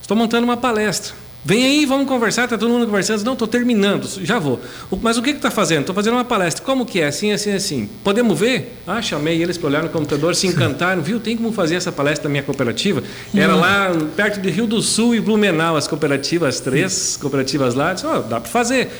Estou 0.00 0.16
montando 0.16 0.44
uma 0.44 0.56
palestra. 0.56 1.14
Vem 1.46 1.62
aí, 1.62 1.84
vamos 1.84 2.08
conversar, 2.08 2.44
está 2.44 2.56
todo 2.56 2.70
mundo 2.70 2.86
conversando. 2.86 3.22
Não, 3.22 3.34
estou 3.34 3.46
terminando, 3.46 4.08
já 4.24 4.38
vou. 4.38 4.58
Mas 5.02 5.18
o 5.18 5.22
que 5.22 5.28
está 5.28 5.50
fazendo? 5.50 5.80
Estou 5.80 5.94
fazendo 5.94 6.14
uma 6.14 6.24
palestra. 6.24 6.64
Como 6.64 6.86
que 6.86 7.02
é? 7.02 7.08
Assim, 7.08 7.32
assim, 7.32 7.52
assim. 7.52 7.90
Podemos 8.02 8.38
ver? 8.40 8.80
Ah, 8.86 9.02
chamei 9.02 9.42
eles 9.42 9.58
para 9.58 9.68
olhar 9.68 9.82
no 9.82 9.90
computador, 9.90 10.34
se 10.34 10.46
encantaram. 10.46 11.02
Viu, 11.02 11.20
tem 11.20 11.36
como 11.36 11.52
fazer 11.52 11.74
essa 11.74 11.92
palestra 11.92 12.24
da 12.24 12.28
minha 12.30 12.42
cooperativa? 12.42 13.02
Era 13.34 13.54
lá 13.54 13.90
perto 14.16 14.40
de 14.40 14.48
Rio 14.48 14.66
do 14.66 14.80
Sul 14.80 15.14
e 15.14 15.20
Blumenau, 15.20 15.76
as 15.76 15.86
cooperativas, 15.86 16.54
as 16.54 16.60
três 16.60 17.18
cooperativas 17.20 17.74
lá. 17.74 17.92
Disse, 17.92 18.06
oh, 18.06 18.20
dá 18.20 18.40
para 18.40 18.50
fazer. 18.50 18.90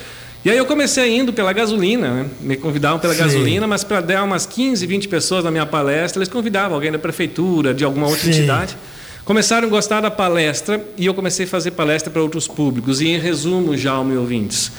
E 0.45 0.51
aí 0.51 0.59
eu 0.59 0.67
comecei 0.67 1.17
indo 1.17 1.33
pela 1.33 1.55
gasolina, 1.55 2.11
né? 2.11 2.27
me 2.41 2.57
convidavam 2.57 2.99
pela 2.99 3.15
Sim. 3.15 3.21
gasolina, 3.21 3.67
mas 3.67 3.83
para 3.83 4.03
dar 4.03 4.23
umas 4.25 4.45
15, 4.45 4.87
20 4.87 5.09
pessoas 5.09 5.43
na 5.43 5.51
minha 5.51 5.65
palestra, 5.65 6.19
eles 6.21 6.29
convidavam 6.29 6.75
alguém 6.75 6.93
da 6.93 6.99
prefeitura, 6.99 7.73
de 7.73 7.83
alguma 7.83 8.07
outra 8.07 8.25
Sim. 8.25 8.39
entidade. 8.39 8.77
Começaram 9.25 9.67
a 9.67 9.71
gostar 9.71 10.03
da 10.03 10.11
palestra 10.11 10.85
e 10.99 11.07
eu 11.07 11.15
comecei 11.15 11.47
a 11.47 11.49
fazer 11.49 11.71
palestra 11.71 12.11
para 12.11 12.21
outros 12.21 12.47
públicos. 12.47 13.01
E 13.01 13.09
em 13.09 13.19
resumo, 13.19 13.75
já, 13.75 14.05
meus 14.05 14.21
ouvintes, 14.21 14.71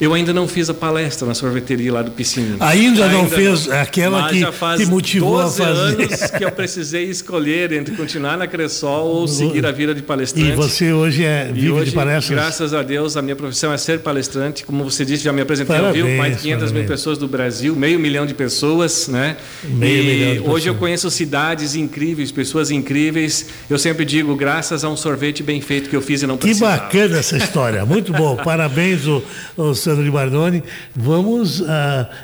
eu 0.00 0.14
ainda 0.14 0.32
não 0.32 0.48
fiz 0.48 0.70
a 0.70 0.74
palestra 0.74 1.26
na 1.28 1.34
sorveteria 1.34 1.92
lá 1.92 2.02
do 2.02 2.10
Piscininho. 2.10 2.56
Ainda, 2.60 3.04
ainda 3.04 3.08
não 3.08 3.28
fez 3.28 3.66
não, 3.66 3.76
aquela 3.76 4.30
que 4.76 4.86
motivou 4.86 5.38
a 5.38 5.50
fazer. 5.50 5.62
anos 5.62 6.30
que 6.30 6.44
eu 6.44 6.50
precisei 6.50 7.04
escolher 7.04 7.72
entre 7.72 7.94
continuar 7.94 8.38
na 8.38 8.46
Cressol 8.46 9.06
ou 9.06 9.28
seguir 9.28 9.64
a 9.66 9.70
vida 9.70 9.94
de 9.94 10.02
palestrante. 10.02 10.52
E 10.52 10.54
você 10.54 10.92
hoje 10.92 11.24
é 11.24 11.50
vive 11.52 11.70
hoje, 11.70 11.90
de 11.90 11.96
palestras? 11.96 12.38
Graças 12.38 12.72
a 12.72 12.82
Deus, 12.82 13.16
a 13.16 13.22
minha 13.22 13.36
profissão 13.36 13.72
é 13.72 13.76
ser 13.76 14.00
palestrante. 14.00 14.64
Como 14.64 14.84
você 14.84 15.04
disse, 15.04 15.24
já 15.24 15.32
me 15.32 15.42
apresentei 15.42 15.76
parabéns, 15.76 16.04
ao 16.04 16.10
mais 16.16 16.36
de 16.36 16.42
500 16.42 16.58
parabéns. 16.58 16.72
mil 16.72 16.88
pessoas 16.88 17.18
do 17.18 17.28
Brasil, 17.28 17.76
meio 17.76 18.00
milhão 18.00 18.24
de 18.24 18.32
pessoas, 18.32 19.08
né? 19.08 19.36
Meio 19.64 20.02
e 20.02 20.06
milhão 20.06 20.32
de 20.44 20.50
hoje 20.50 20.68
eu 20.68 20.74
conheço 20.76 21.10
cidades 21.10 21.74
incríveis, 21.74 22.32
pessoas 22.32 22.70
incríveis. 22.70 23.46
Eu 23.68 23.78
sempre 23.78 24.04
digo, 24.04 24.34
graças 24.34 24.82
a 24.82 24.88
um 24.88 24.96
sorvete 24.96 25.42
bem 25.42 25.60
feito 25.60 25.90
que 25.90 25.96
eu 25.96 26.00
fiz 26.02 26.22
e 26.22 26.26
não 26.26 26.38
precisava. 26.38 26.88
Que 26.88 26.98
bacana 26.98 27.18
essa 27.18 27.36
história, 27.36 27.84
muito 27.84 28.12
bom. 28.12 28.36
Parabéns, 28.42 29.06
o, 29.06 29.22
o 29.56 29.74
Sandro 29.90 30.04
de 30.04 30.10
Bardoni. 30.10 30.62
Vamos, 30.94 31.60
uh, 31.60 31.66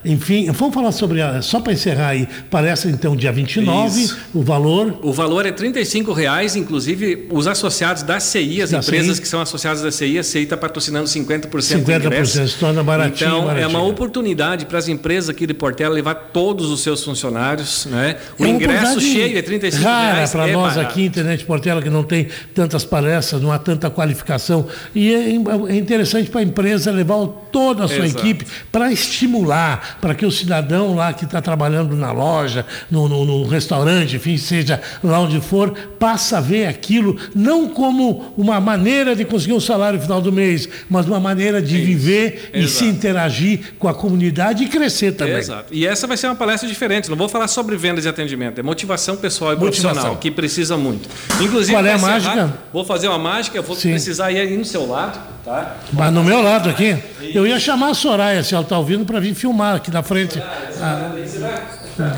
enfim, 0.05 0.51
vamos 0.53 0.75
falar 0.75 0.93
sobre, 0.93 1.21
a, 1.21 1.43
só 1.43 1.61
para 1.61 1.73
encerrar 1.73 2.09
aí, 2.09 2.29
palestra 2.49 2.91
então 2.91 3.17
dia 3.17 3.33
29, 3.33 4.01
Isso. 4.01 4.19
o 4.33 4.43
valor? 4.43 4.99
O 5.03 5.13
valor 5.13 5.45
é 5.47 5.51
R$ 5.51 6.15
reais, 6.15 6.55
inclusive 6.55 7.27
os 7.31 7.47
associados 7.49 8.05
da 8.05 8.21
CI, 8.21 8.63
as 8.63 8.71
da 8.71 8.79
empresas 8.79 9.17
CI. 9.17 9.23
que 9.23 9.29
são 9.29 9.41
associadas 9.41 9.83
da 9.83 9.91
CI, 9.91 10.19
a 10.19 10.23
CI 10.23 10.43
está 10.45 10.57
patrocinando 10.57 11.09
50%, 11.09 11.49
50% 11.49 11.83
do 11.83 11.93
ingresso. 11.93 12.47
se 12.47 12.57
torna 12.57 12.83
baratinho. 12.85 13.29
Então, 13.29 13.45
baratinho. 13.47 13.65
é 13.65 13.67
uma 13.67 13.83
oportunidade 13.83 14.67
para 14.67 14.79
as 14.79 14.87
empresas 14.87 15.29
aqui 15.29 15.47
de 15.47 15.55
Portela 15.55 15.95
levar 15.95 16.15
todos 16.15 16.71
os 16.71 16.81
seus 16.81 17.03
funcionários. 17.03 17.87
Né? 17.87 18.17
O 18.39 18.45
é 18.45 18.49
ingresso 18.49 19.01
cheio 19.01 19.37
é 19.37 19.41
R$ 19.41 19.59
reais. 19.59 20.31
para 20.31 20.49
é 20.49 20.53
nós 20.53 20.75
barato. 20.75 20.93
aqui, 20.93 21.05
Internet 21.07 21.45
Portela, 21.45 21.83
que 21.83 21.91
não 21.91 22.05
tem 22.05 22.29
tantas 22.55 22.85
palestras, 22.85 23.43
não 23.43 23.51
há 23.51 23.59
tanta 23.59 23.91
qualificação. 23.91 24.67
E 24.95 25.13
é, 25.13 25.73
é 25.73 25.77
interessante 25.77 26.31
para 26.31 26.41
a 26.41 26.45
empresa 26.45 26.93
levar 26.93 27.17
toda 27.57 27.85
a 27.87 27.89
sua 27.89 28.05
Exato. 28.05 28.23
equipe 28.23 28.47
para 28.71 28.93
estimular, 28.93 29.97
para 29.99 30.15
que 30.15 30.27
o 30.27 30.31
cidadão 30.31 30.95
lá 30.95 31.15
que 31.15 31.25
está 31.25 31.41
trabalhando 31.41 31.97
na 31.97 32.13
loja, 32.13 32.67
no, 32.91 33.09
no, 33.09 33.25
no, 33.25 33.47
restaurante, 33.49 34.17
enfim, 34.17 34.37
seja 34.37 34.79
lá 35.03 35.21
onde 35.21 35.41
for, 35.41 35.71
passa 35.99 36.37
a 36.37 36.41
ver 36.43 36.67
aquilo 36.67 37.17
não 37.35 37.71
como 37.71 38.35
uma 38.37 38.61
maneira 38.61 39.17
de 39.17 39.25
conseguir 39.25 39.55
um 39.55 39.61
salário 39.61 39.97
no 39.97 40.03
final 40.03 40.21
do 40.21 40.31
mês, 40.31 40.69
mas 40.91 41.07
uma 41.07 41.19
maneira 41.19 41.63
de 41.63 41.79
Isso. 41.79 41.87
viver 41.87 42.51
Exato. 42.53 42.59
e 42.59 42.69
se 42.69 42.85
interagir 42.85 43.73
com 43.79 43.89
a 43.89 43.95
comunidade 43.95 44.63
e 44.63 44.69
crescer 44.69 45.13
também. 45.13 45.39
Exato. 45.39 45.73
E 45.73 45.87
essa 45.87 46.07
vai 46.07 46.19
ser 46.19 46.27
uma 46.27 46.37
palestra 46.37 46.69
diferente. 46.69 47.09
Não 47.09 47.17
vou 47.17 47.27
falar 47.27 47.49
sobre 47.49 47.75
vendas 47.75 48.05
e 48.05 48.09
atendimento, 48.09 48.61
é 48.61 48.63
motivação 48.63 49.17
pessoal 49.17 49.55
e 49.55 49.57
motivação. 49.57 49.93
profissional, 49.93 50.17
que 50.19 50.31
precisa 50.31 50.77
muito. 50.77 51.09
Inclusive, 51.41 51.73
qual 51.73 51.87
é 51.87 51.95
a 51.95 51.99
mágica? 51.99 52.53
Vou 52.71 52.85
fazer 52.85 53.09
uma 53.09 53.19
mágica, 53.19 53.63
vou 53.63 53.75
Sim. 53.75 53.93
precisar 53.93 54.31
ir 54.31 54.41
aí 54.41 54.59
no 54.59 54.65
seu 54.67 54.87
lado, 54.87 55.36
tá? 55.47 55.77
Mas 55.93 56.13
no 56.13 56.25
meu 56.25 56.43
lado 56.43 56.69
aqui, 56.69 56.99
eu 57.33 57.47
ia 57.47 57.59
chamar 57.61 57.91
a 57.91 57.95
Soraya, 57.95 58.43
se 58.43 58.53
ela 58.53 58.65
está 58.65 58.77
ouvindo, 58.77 59.05
para 59.05 59.21
vir 59.21 59.35
filmar 59.35 59.77
aqui 59.77 59.91
na 59.91 60.03
frente. 60.03 60.43
Ah, 60.83 61.13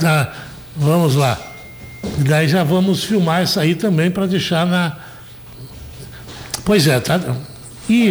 tá, 0.01 0.33
vamos 0.75 1.15
lá. 1.15 1.39
Daí 2.19 2.49
já 2.49 2.65
vamos 2.65 3.05
filmar 3.05 3.43
isso 3.43 3.61
aí 3.61 3.75
também 3.75 4.11
para 4.11 4.27
deixar 4.27 4.67
na. 4.67 4.97
Pois 6.65 6.87
é, 6.87 6.99
tá. 6.99 7.21
E... 7.89 8.11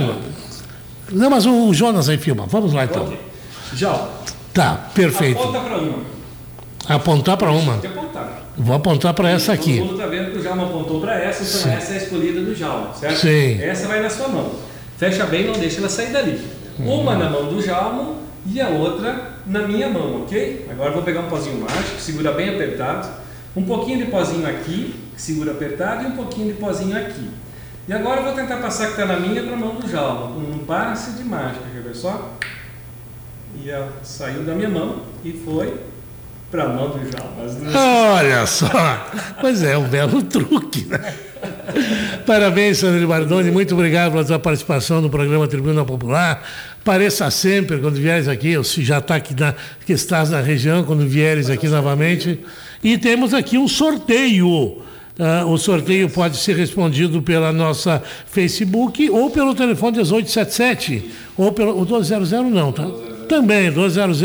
Não, 1.11 1.30
mas 1.30 1.45
o 1.45 1.73
Jonas 1.73 2.10
aí 2.10 2.18
filma. 2.18 2.45
Vamos 2.48 2.73
lá 2.73 2.84
então. 2.84 3.11
Já. 3.73 4.07
Tá, 4.53 4.89
perfeito. 4.94 5.41
Aponta 5.41 5.60
para 5.60 5.77
uma. 5.77 6.18
Apontar 6.88 7.38
para 7.38 7.52
uma. 7.52 7.80
Vou 8.57 8.76
apontar 8.76 9.14
para 9.14 9.30
essa 9.30 9.53
aqui. 9.53 9.77
Todo 9.77 9.85
mundo 9.85 9.94
está 9.95 10.07
vendo 10.07 10.31
que 10.31 10.39
o 10.39 10.44
Jalma 10.44 10.64
apontou 10.64 10.99
para 10.99 11.19
essa, 11.19 11.44
então 11.44 11.72
Sim. 11.72 11.77
essa 11.77 11.94
é 11.94 11.95
a 11.95 11.98
escolhida 12.03 12.41
do 12.41 12.56
Jalma, 12.56 12.94
certo? 12.94 13.19
Sim. 13.19 13.61
Essa 13.61 13.88
vai 13.88 14.02
na 14.02 14.10
sua 14.10 14.27
mão. 14.30 14.66
Fecha 14.97 15.25
bem, 15.25 15.45
não 15.45 15.53
deixa 15.53 15.77
ela 15.79 15.89
sair 15.89 16.11
dali. 16.11 16.41
Uma 16.79 17.15
na 17.15 17.29
mão 17.29 17.45
do 17.45 17.61
Jalmo 17.61 18.17
e 18.45 18.59
a 18.59 18.69
outra 18.69 19.31
na 19.45 19.67
minha 19.67 19.89
mão, 19.89 20.23
ok? 20.23 20.67
Agora 20.71 20.91
vou 20.91 21.03
pegar 21.03 21.21
um 21.21 21.29
pozinho 21.29 21.59
mágico, 21.61 21.99
segura 21.99 22.31
bem 22.31 22.49
apertado. 22.49 23.07
Um 23.55 23.63
pouquinho 23.63 24.05
de 24.05 24.11
pozinho 24.11 24.47
aqui, 24.47 24.95
segura 25.15 25.51
apertado, 25.51 26.03
e 26.03 26.07
um 26.07 26.11
pouquinho 26.11 26.47
de 26.47 26.59
pozinho 26.59 26.97
aqui. 26.97 27.29
E 27.87 27.93
agora 27.93 28.21
eu 28.21 28.25
vou 28.25 28.33
tentar 28.33 28.57
passar 28.57 28.87
que 28.87 28.91
está 28.91 29.05
na 29.05 29.19
minha 29.19 29.41
para 29.43 29.53
a 29.53 29.57
mão 29.57 29.75
do 29.75 29.87
Jalmo, 29.87 30.33
com 30.33 30.51
um 30.51 30.59
passe 30.65 31.11
de 31.11 31.23
mágica, 31.23 31.63
quer 31.73 31.81
ver 31.81 31.95
só? 31.95 32.33
E 33.55 33.69
ela 33.69 33.91
saiu 34.03 34.43
da 34.43 34.53
minha 34.53 34.69
mão 34.69 35.03
e 35.23 35.31
foi 35.31 35.73
para 36.51 36.63
a 36.63 36.69
mão 36.69 36.89
do 36.89 36.99
Jalmo. 36.99 37.33
Olha 37.75 38.45
só! 38.45 38.67
Pois 39.39 39.63
é, 39.63 39.77
um 39.77 39.87
belo 39.87 40.21
truque, 40.23 40.85
né? 40.85 41.13
Parabéns, 42.26 42.80
Sandro 42.80 43.07
Bardoni. 43.07 43.51
Muito 43.51 43.73
obrigado 43.73 44.11
pela 44.11 44.26
sua 44.26 44.39
participação 44.39 45.01
no 45.01 45.09
programa 45.09 45.47
Tribuna 45.47 45.85
Popular. 45.85 46.43
Pareça 46.84 47.30
sempre 47.30 47.80
quando 47.80 47.95
vieres 47.95 48.27
aqui, 48.27 48.57
ou 48.57 48.64
se 48.64 48.84
já 48.84 48.99
está 48.99 49.15
aqui 49.15 49.34
na, 49.39 49.53
que 49.85 49.93
estás 49.93 50.30
na 50.30 50.41
região, 50.41 50.84
quando 50.84 51.07
vieres 51.07 51.49
aqui 51.49 51.68
novamente. 51.68 52.39
E 52.84 52.97
temos 52.97 53.34
aqui 53.34 53.57
um 53.57 53.68
sorteio. 53.68 54.49
Uh, 55.19 55.47
o 55.47 55.57
sorteio 55.57 56.09
pode 56.09 56.38
ser 56.38 56.55
respondido 56.55 57.22
pela 57.23 57.51
nossa 57.51 58.03
Facebook 58.27 59.09
ou 59.09 59.31
pelo 59.31 59.55
telefone 59.55 59.97
1877 59.97 61.11
ou 61.35 61.51
pelo 61.51 61.81
o 61.81 61.85
200 61.85 62.30
não, 62.31 62.72
tá? 62.72 62.85
Também, 63.27 63.71
200, 63.71 64.21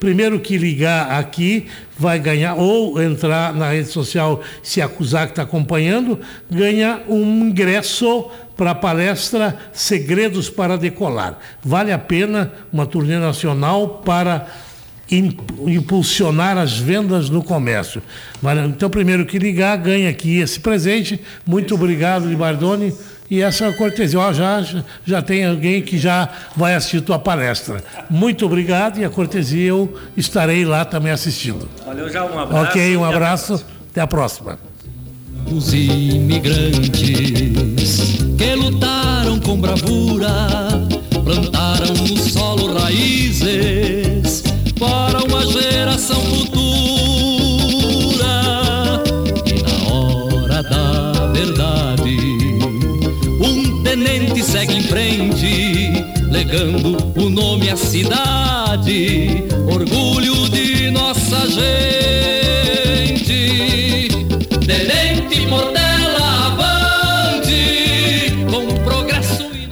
primeiro 0.00 0.40
que 0.40 0.56
ligar 0.56 1.10
aqui 1.18 1.66
vai 1.98 2.18
ganhar, 2.18 2.54
ou 2.54 3.02
entrar 3.02 3.52
na 3.54 3.70
rede 3.70 3.88
social, 3.88 4.40
se 4.62 4.80
acusar 4.80 5.26
que 5.26 5.32
está 5.32 5.42
acompanhando, 5.42 6.18
ganha 6.50 7.02
um 7.08 7.48
ingresso 7.48 8.30
para 8.56 8.70
a 8.70 8.74
palestra 8.74 9.56
Segredos 9.72 10.48
para 10.48 10.76
Decolar. 10.76 11.38
Vale 11.62 11.92
a 11.92 11.98
pena 11.98 12.52
uma 12.72 12.86
turnê 12.86 13.18
nacional 13.18 14.02
para 14.04 14.46
impulsionar 15.66 16.58
as 16.58 16.76
vendas 16.76 17.30
no 17.30 17.42
comércio. 17.42 18.02
Então, 18.68 18.90
primeiro 18.90 19.24
que 19.24 19.38
ligar, 19.38 19.76
ganha 19.78 20.10
aqui 20.10 20.38
esse 20.38 20.60
presente. 20.60 21.20
Muito 21.46 21.74
obrigado, 21.74 22.28
Libardoni. 22.28 22.92
E 23.30 23.42
essa 23.42 23.66
é 23.66 23.68
a 23.68 23.72
cortesia. 23.72 24.18
Ó, 24.18 24.32
já, 24.32 24.64
já 25.04 25.20
tem 25.20 25.44
alguém 25.44 25.82
que 25.82 25.98
já 25.98 26.28
vai 26.56 26.74
assistir 26.74 27.00
tua 27.02 27.18
palestra. 27.18 27.82
Muito 28.08 28.46
obrigado 28.46 28.98
e 28.98 29.04
a 29.04 29.10
cortesia 29.10 29.68
eu 29.68 29.98
estarei 30.16 30.64
lá 30.64 30.84
também 30.84 31.12
assistindo. 31.12 31.68
Valeu, 31.84 32.08
já 32.08 32.24
um 32.24 32.38
abraço. 32.38 32.70
Ok, 32.70 32.96
um 32.96 33.04
abraço. 33.04 33.64
Até 33.90 34.00
a 34.00 34.06
próxima. 34.06 34.58
Os 35.50 35.72
imigrantes 35.72 36.92
que 38.36 38.54
lutaram 38.54 39.40
com 39.40 39.58
bravura, 39.58 40.28
plantaram 41.24 41.94
no 41.94 42.16
solo 42.18 42.78
raízes 42.78 44.42
para 44.78 45.24
uma 45.24 45.46
geração 45.46 46.20
futura. 46.20 46.97
O 57.16 57.28
nome 57.28 57.68
à 57.68 57.76
cidade, 57.76 59.44
orgulho 59.70 60.48
de 60.48 60.90
nossa 60.90 61.46
gente. 61.46 62.37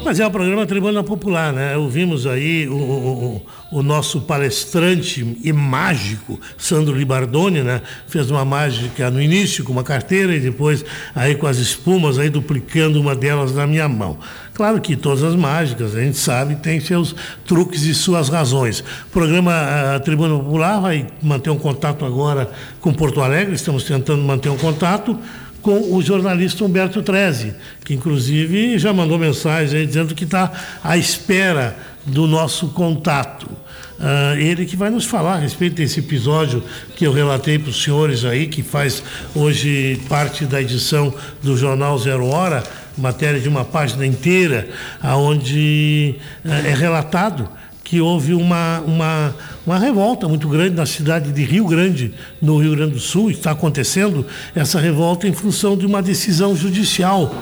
Mas 0.07 0.21
é 0.21 0.27
o 0.27 0.31
programa 0.31 0.65
Tribuna 0.65 1.03
Popular, 1.03 1.53
né? 1.53 1.77
Ouvimos 1.77 2.29
aí 2.29 2.69
o, 2.69 2.77
o, 2.77 3.43
o, 3.73 3.83
nosso 3.83 4.21
palestrante 4.21 5.37
e 5.43 5.53
mágico, 5.53 6.41
Sandro 6.57 6.97
Libardoni, 6.97 7.61
né? 7.65 7.83
Fez 8.07 8.31
uma 8.31 8.45
mágica 8.45 9.11
no 9.11 9.21
início 9.21 9.65
com 9.65 9.73
uma 9.73 9.83
carteira 9.83 10.33
e 10.33 10.39
depois 10.39 10.85
aí 11.13 11.35
com 11.35 11.49
as 11.49 11.57
espumas 11.57 12.21
aí 12.21 12.31
duplicando 12.31 13.01
uma 13.01 13.17
delas 13.17 13.53
na 13.53 13.67
minha 13.67 13.89
mão. 13.89 14.17
Claro 14.55 14.81
que 14.81 14.95
todas 14.95 15.25
as 15.25 15.35
mágicas, 15.35 15.97
a 15.97 16.01
gente 16.01 16.17
sabe, 16.17 16.55
tem 16.55 16.79
seus 16.79 17.13
truques 17.45 17.83
e 17.83 17.93
suas 17.93 18.29
razões. 18.29 18.85
O 19.09 19.11
programa 19.11 19.97
a 19.97 19.99
Tribuna 19.99 20.39
Popular 20.39 20.81
vai 20.83 21.09
manter 21.21 21.51
um 21.51 21.59
contato 21.59 22.05
agora 22.05 22.49
com 22.81 22.95
Porto 22.95 23.21
Alegre, 23.21 23.57
estamos 23.57 23.83
tentando 23.83 24.23
manter 24.23 24.51
um 24.51 24.57
contato 24.57 25.19
com 25.67 25.97
o 25.97 26.01
jornalista 26.01 26.65
Humberto 26.65 27.03
Treze, 27.03 27.53
que 27.85 27.93
inclusive 27.93 28.79
já 28.79 28.93
mandou 28.93 29.19
mensagem 29.19 29.81
aí 29.81 29.85
dizendo 29.85 30.15
que 30.15 30.23
está 30.23 30.53
à 30.81 30.97
espera 30.97 31.77
do 32.07 32.25
nosso 32.29 32.69
contato. 32.69 33.51
Uh, 33.99 34.39
ele 34.39 34.65
que 34.65 34.77
vai 34.77 34.91
nos 34.91 35.07
falar 35.07 35.33
a 35.35 35.39
respeito 35.39 35.75
desse 35.75 35.99
episódio 35.99 36.63
que 36.95 37.05
eu 37.05 37.13
relatei 37.13 37.59
para 37.59 37.71
os 37.71 37.83
senhores 37.83 38.25
aí, 38.25 38.47
que 38.47 38.63
faz 38.63 39.03
hoje 39.35 40.01
parte 40.09 40.45
da 40.45 40.63
edição 40.63 41.13
do 41.43 41.57
Jornal 41.57 41.99
Zero 41.99 42.29
Hora, 42.29 42.63
matéria 42.97 43.41
de 43.41 43.49
uma 43.49 43.65
página 43.65 44.07
inteira, 44.07 44.69
onde 45.03 46.15
uh, 46.45 46.49
é 46.49 46.75
relatado 46.75 47.51
que 47.87 48.01
houve 48.01 48.35
uma, 48.35 48.81
uma, 48.81 49.35
uma 49.65 49.79
revolta 49.79 50.27
muito 50.27 50.49
grande 50.49 50.75
na 50.75 50.85
cidade 50.85 51.31
de 51.31 51.45
Rio 51.45 51.67
Grande, 51.67 52.13
no 52.43 52.59
Rio 52.59 52.75
Grande 52.75 52.95
do 52.95 52.99
Sul, 52.99 53.31
está 53.31 53.53
acontecendo 53.53 54.27
essa 54.57 54.81
revolta 54.81 55.29
em 55.29 55.33
função 55.33 55.77
de 55.77 55.87
uma 55.87 56.03
decisão 56.03 56.57
judicial. 56.57 57.33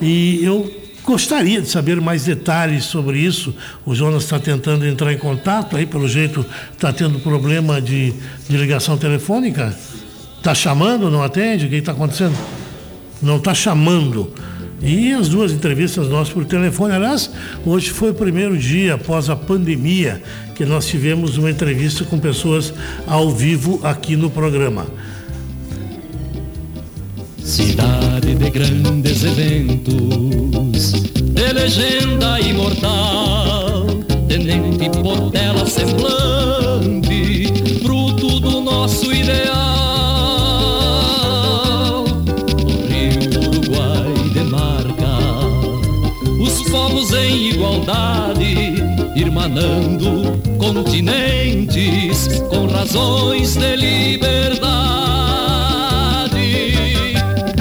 E 0.00 0.44
eu 0.44 0.68
gostaria 1.04 1.62
de 1.62 1.68
saber 1.68 2.00
mais 2.00 2.24
detalhes 2.24 2.82
sobre 2.82 3.20
isso. 3.20 3.54
O 3.86 3.94
Jonas 3.94 4.24
está 4.24 4.40
tentando 4.40 4.84
entrar 4.84 5.12
em 5.12 5.18
contato, 5.18 5.76
aí 5.76 5.86
pelo 5.86 6.08
jeito 6.08 6.44
está 6.72 6.92
tendo 6.92 7.20
problema 7.20 7.80
de, 7.80 8.12
de 8.48 8.56
ligação 8.56 8.98
telefônica. 8.98 9.72
Está 10.36 10.52
chamando, 10.52 11.12
não 11.12 11.22
atende? 11.22 11.66
O 11.66 11.68
que 11.68 11.76
está 11.76 11.92
acontecendo? 11.92 12.36
Não 13.22 13.36
está 13.36 13.54
chamando. 13.54 14.32
E 14.82 15.12
as 15.12 15.28
duas 15.28 15.52
entrevistas 15.52 16.08
nossas 16.08 16.34
por 16.34 16.44
telefone. 16.44 16.94
Aliás, 16.94 17.30
hoje 17.64 17.90
foi 17.90 18.10
o 18.10 18.14
primeiro 18.14 18.58
dia 18.58 18.94
após 18.94 19.30
a 19.30 19.36
pandemia 19.36 20.20
que 20.56 20.64
nós 20.64 20.86
tivemos 20.86 21.38
uma 21.38 21.50
entrevista 21.50 22.04
com 22.04 22.18
pessoas 22.18 22.74
ao 23.06 23.30
vivo 23.30 23.80
aqui 23.84 24.16
no 24.16 24.28
programa. 24.28 24.86
Cidade 27.38 28.34
de 28.34 28.50
grandes 28.50 29.24
eventos, 29.24 30.92
de 30.92 31.52
legenda 31.52 32.40
imortal, 32.40 33.86
tenente 34.28 34.90
portela 35.00 35.64
semblante, 35.66 37.46
fruto 37.82 38.40
do 38.40 38.60
nosso 38.60 39.12
ideal. 39.12 39.71
Em 47.32 47.48
igualdade, 47.48 48.74
irmanando 49.16 50.38
continentes 50.58 52.28
com 52.50 52.66
razões 52.66 53.56
de 53.56 53.76
liberdade. 53.76 54.72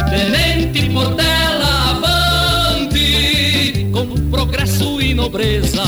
Tenente 0.09 0.89
Portela 0.89 1.91
avante, 1.91 3.87
com 3.93 4.07
progresso 4.29 5.01
e 5.01 5.13
nobreza. 5.13 5.83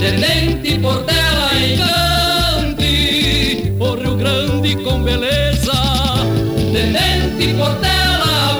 Tenente 0.00 0.78
Portela 0.78 1.50
encante, 1.68 2.94
o 3.78 3.94
Rio 3.96 4.16
Grande 4.16 4.76
com 4.76 5.02
beleza. 5.02 5.74
Tenente 6.72 7.52
Portela 7.54 8.56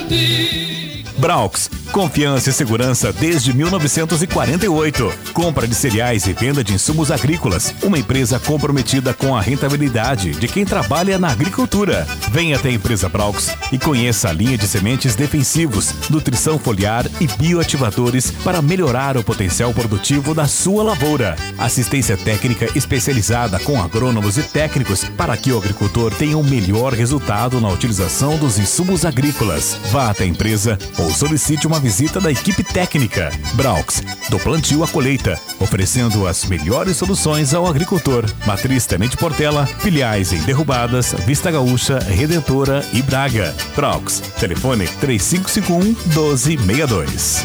avante. 0.00 1.04
Braux 1.18 1.75
Confiança 1.96 2.50
e 2.50 2.52
segurança 2.52 3.10
desde 3.10 3.56
1948. 3.56 5.10
Compra 5.32 5.66
de 5.66 5.74
cereais 5.74 6.26
e 6.26 6.34
venda 6.34 6.62
de 6.62 6.74
insumos 6.74 7.10
agrícolas. 7.10 7.74
Uma 7.82 7.98
empresa 7.98 8.38
comprometida 8.38 9.14
com 9.14 9.34
a 9.34 9.40
rentabilidade 9.40 10.32
de 10.32 10.46
quem 10.46 10.66
trabalha 10.66 11.18
na 11.18 11.30
agricultura. 11.30 12.06
Venha 12.30 12.56
até 12.56 12.68
a 12.68 12.72
empresa 12.72 13.08
Braux 13.08 13.48
e 13.72 13.78
conheça 13.78 14.28
a 14.28 14.32
linha 14.32 14.58
de 14.58 14.68
sementes 14.68 15.14
defensivos, 15.14 15.94
nutrição 16.10 16.58
foliar 16.58 17.06
e 17.18 17.26
bioativadores 17.26 18.30
para 18.44 18.60
melhorar 18.60 19.16
o 19.16 19.24
potencial 19.24 19.72
produtivo 19.72 20.34
da 20.34 20.46
sua 20.46 20.82
lavoura. 20.82 21.34
Assistência 21.56 22.18
técnica 22.18 22.68
especializada 22.76 23.58
com 23.60 23.80
agrônomos 23.80 24.36
e 24.36 24.42
técnicos 24.42 25.02
para 25.16 25.34
que 25.34 25.50
o 25.50 25.56
agricultor 25.56 26.12
tenha 26.12 26.36
o 26.36 26.42
um 26.42 26.44
melhor 26.44 26.92
resultado 26.92 27.58
na 27.58 27.70
utilização 27.70 28.36
dos 28.36 28.58
insumos 28.58 29.06
agrícolas. 29.06 29.78
Vá 29.90 30.10
até 30.10 30.24
a 30.24 30.26
empresa 30.26 30.76
ou 30.98 31.10
solicite 31.10 31.66
uma 31.66 31.85
visita 31.86 32.20
da 32.20 32.32
equipe 32.32 32.64
técnica. 32.64 33.30
Braux, 33.54 34.02
do 34.28 34.40
plantio 34.40 34.82
à 34.82 34.88
colheita, 34.88 35.38
oferecendo 35.60 36.26
as 36.26 36.44
melhores 36.46 36.96
soluções 36.96 37.54
ao 37.54 37.64
agricultor. 37.64 38.24
Matriz 38.44 38.86
Tenente 38.86 39.16
Portela, 39.16 39.66
filiais 39.66 40.32
em 40.32 40.40
Derrubadas, 40.40 41.14
Vista 41.24 41.48
Gaúcha, 41.48 42.00
Redentora 42.00 42.84
e 42.92 43.00
Braga. 43.02 43.54
Braux, 43.76 44.18
telefone 44.40 44.88
3551 45.00 45.78
1262. 46.12 47.44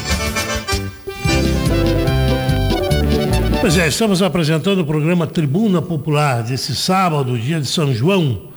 Pois 3.60 3.78
é, 3.78 3.86
estamos 3.86 4.22
apresentando 4.22 4.80
o 4.80 4.84
programa 4.84 5.24
Tribuna 5.24 5.80
Popular 5.80 6.42
desse 6.42 6.74
sábado, 6.74 7.38
dia 7.38 7.60
de 7.60 7.68
São 7.68 7.94
João 7.94 8.51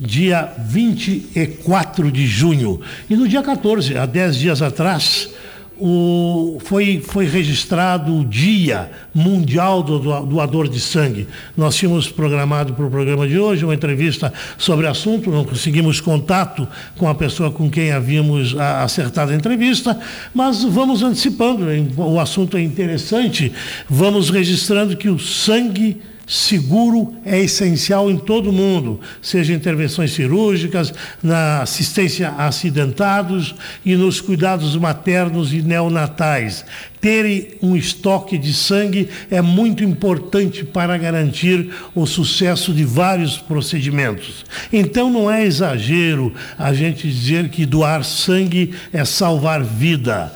dia 0.00 0.52
24 0.58 2.10
de 2.10 2.26
junho. 2.26 2.80
E 3.08 3.16
no 3.16 3.28
dia 3.28 3.42
14, 3.42 3.96
há 3.96 4.06
10 4.06 4.36
dias 4.36 4.62
atrás, 4.62 5.30
o, 5.80 6.58
foi, 6.60 7.00
foi 7.00 7.26
registrado 7.26 8.14
o 8.14 8.24
Dia 8.24 8.90
Mundial 9.14 9.82
do 9.82 9.98
Doador 9.98 10.68
de 10.68 10.78
Sangue. 10.78 11.26
Nós 11.56 11.74
tínhamos 11.74 12.08
programado 12.08 12.74
para 12.74 12.84
o 12.84 12.90
programa 12.90 13.26
de 13.26 13.38
hoje 13.38 13.64
uma 13.64 13.74
entrevista 13.74 14.32
sobre 14.58 14.86
o 14.86 14.90
assunto, 14.90 15.30
não 15.30 15.42
conseguimos 15.42 15.98
contato 16.00 16.68
com 16.98 17.08
a 17.08 17.14
pessoa 17.14 17.50
com 17.50 17.70
quem 17.70 17.92
havíamos 17.92 18.54
acertado 18.58 19.32
a 19.32 19.34
entrevista, 19.34 19.98
mas 20.34 20.62
vamos 20.64 21.02
antecipando, 21.02 21.64
o 21.96 22.20
assunto 22.20 22.58
é 22.58 22.62
interessante, 22.62 23.50
vamos 23.88 24.28
registrando 24.28 24.96
que 24.96 25.08
o 25.08 25.18
sangue 25.18 25.98
seguro 26.30 27.12
é 27.24 27.40
essencial 27.40 28.08
em 28.08 28.16
todo 28.16 28.52
mundo, 28.52 29.00
seja 29.20 29.52
intervenções 29.52 30.12
cirúrgicas, 30.12 30.94
na 31.20 31.62
assistência 31.62 32.28
a 32.28 32.46
acidentados 32.46 33.52
e 33.84 33.96
nos 33.96 34.20
cuidados 34.20 34.76
maternos 34.76 35.52
e 35.52 35.60
neonatais. 35.60 36.64
Ter 37.00 37.58
um 37.60 37.74
estoque 37.74 38.38
de 38.38 38.54
sangue 38.54 39.08
é 39.28 39.40
muito 39.42 39.82
importante 39.82 40.64
para 40.64 40.96
garantir 40.96 41.68
o 41.96 42.06
sucesso 42.06 42.72
de 42.72 42.84
vários 42.84 43.36
procedimentos. 43.36 44.44
Então 44.72 45.10
não 45.10 45.28
é 45.28 45.44
exagero 45.44 46.32
a 46.56 46.72
gente 46.72 47.10
dizer 47.10 47.48
que 47.48 47.66
doar 47.66 48.04
sangue 48.04 48.72
é 48.92 49.04
salvar 49.04 49.64
vida 49.64 50.32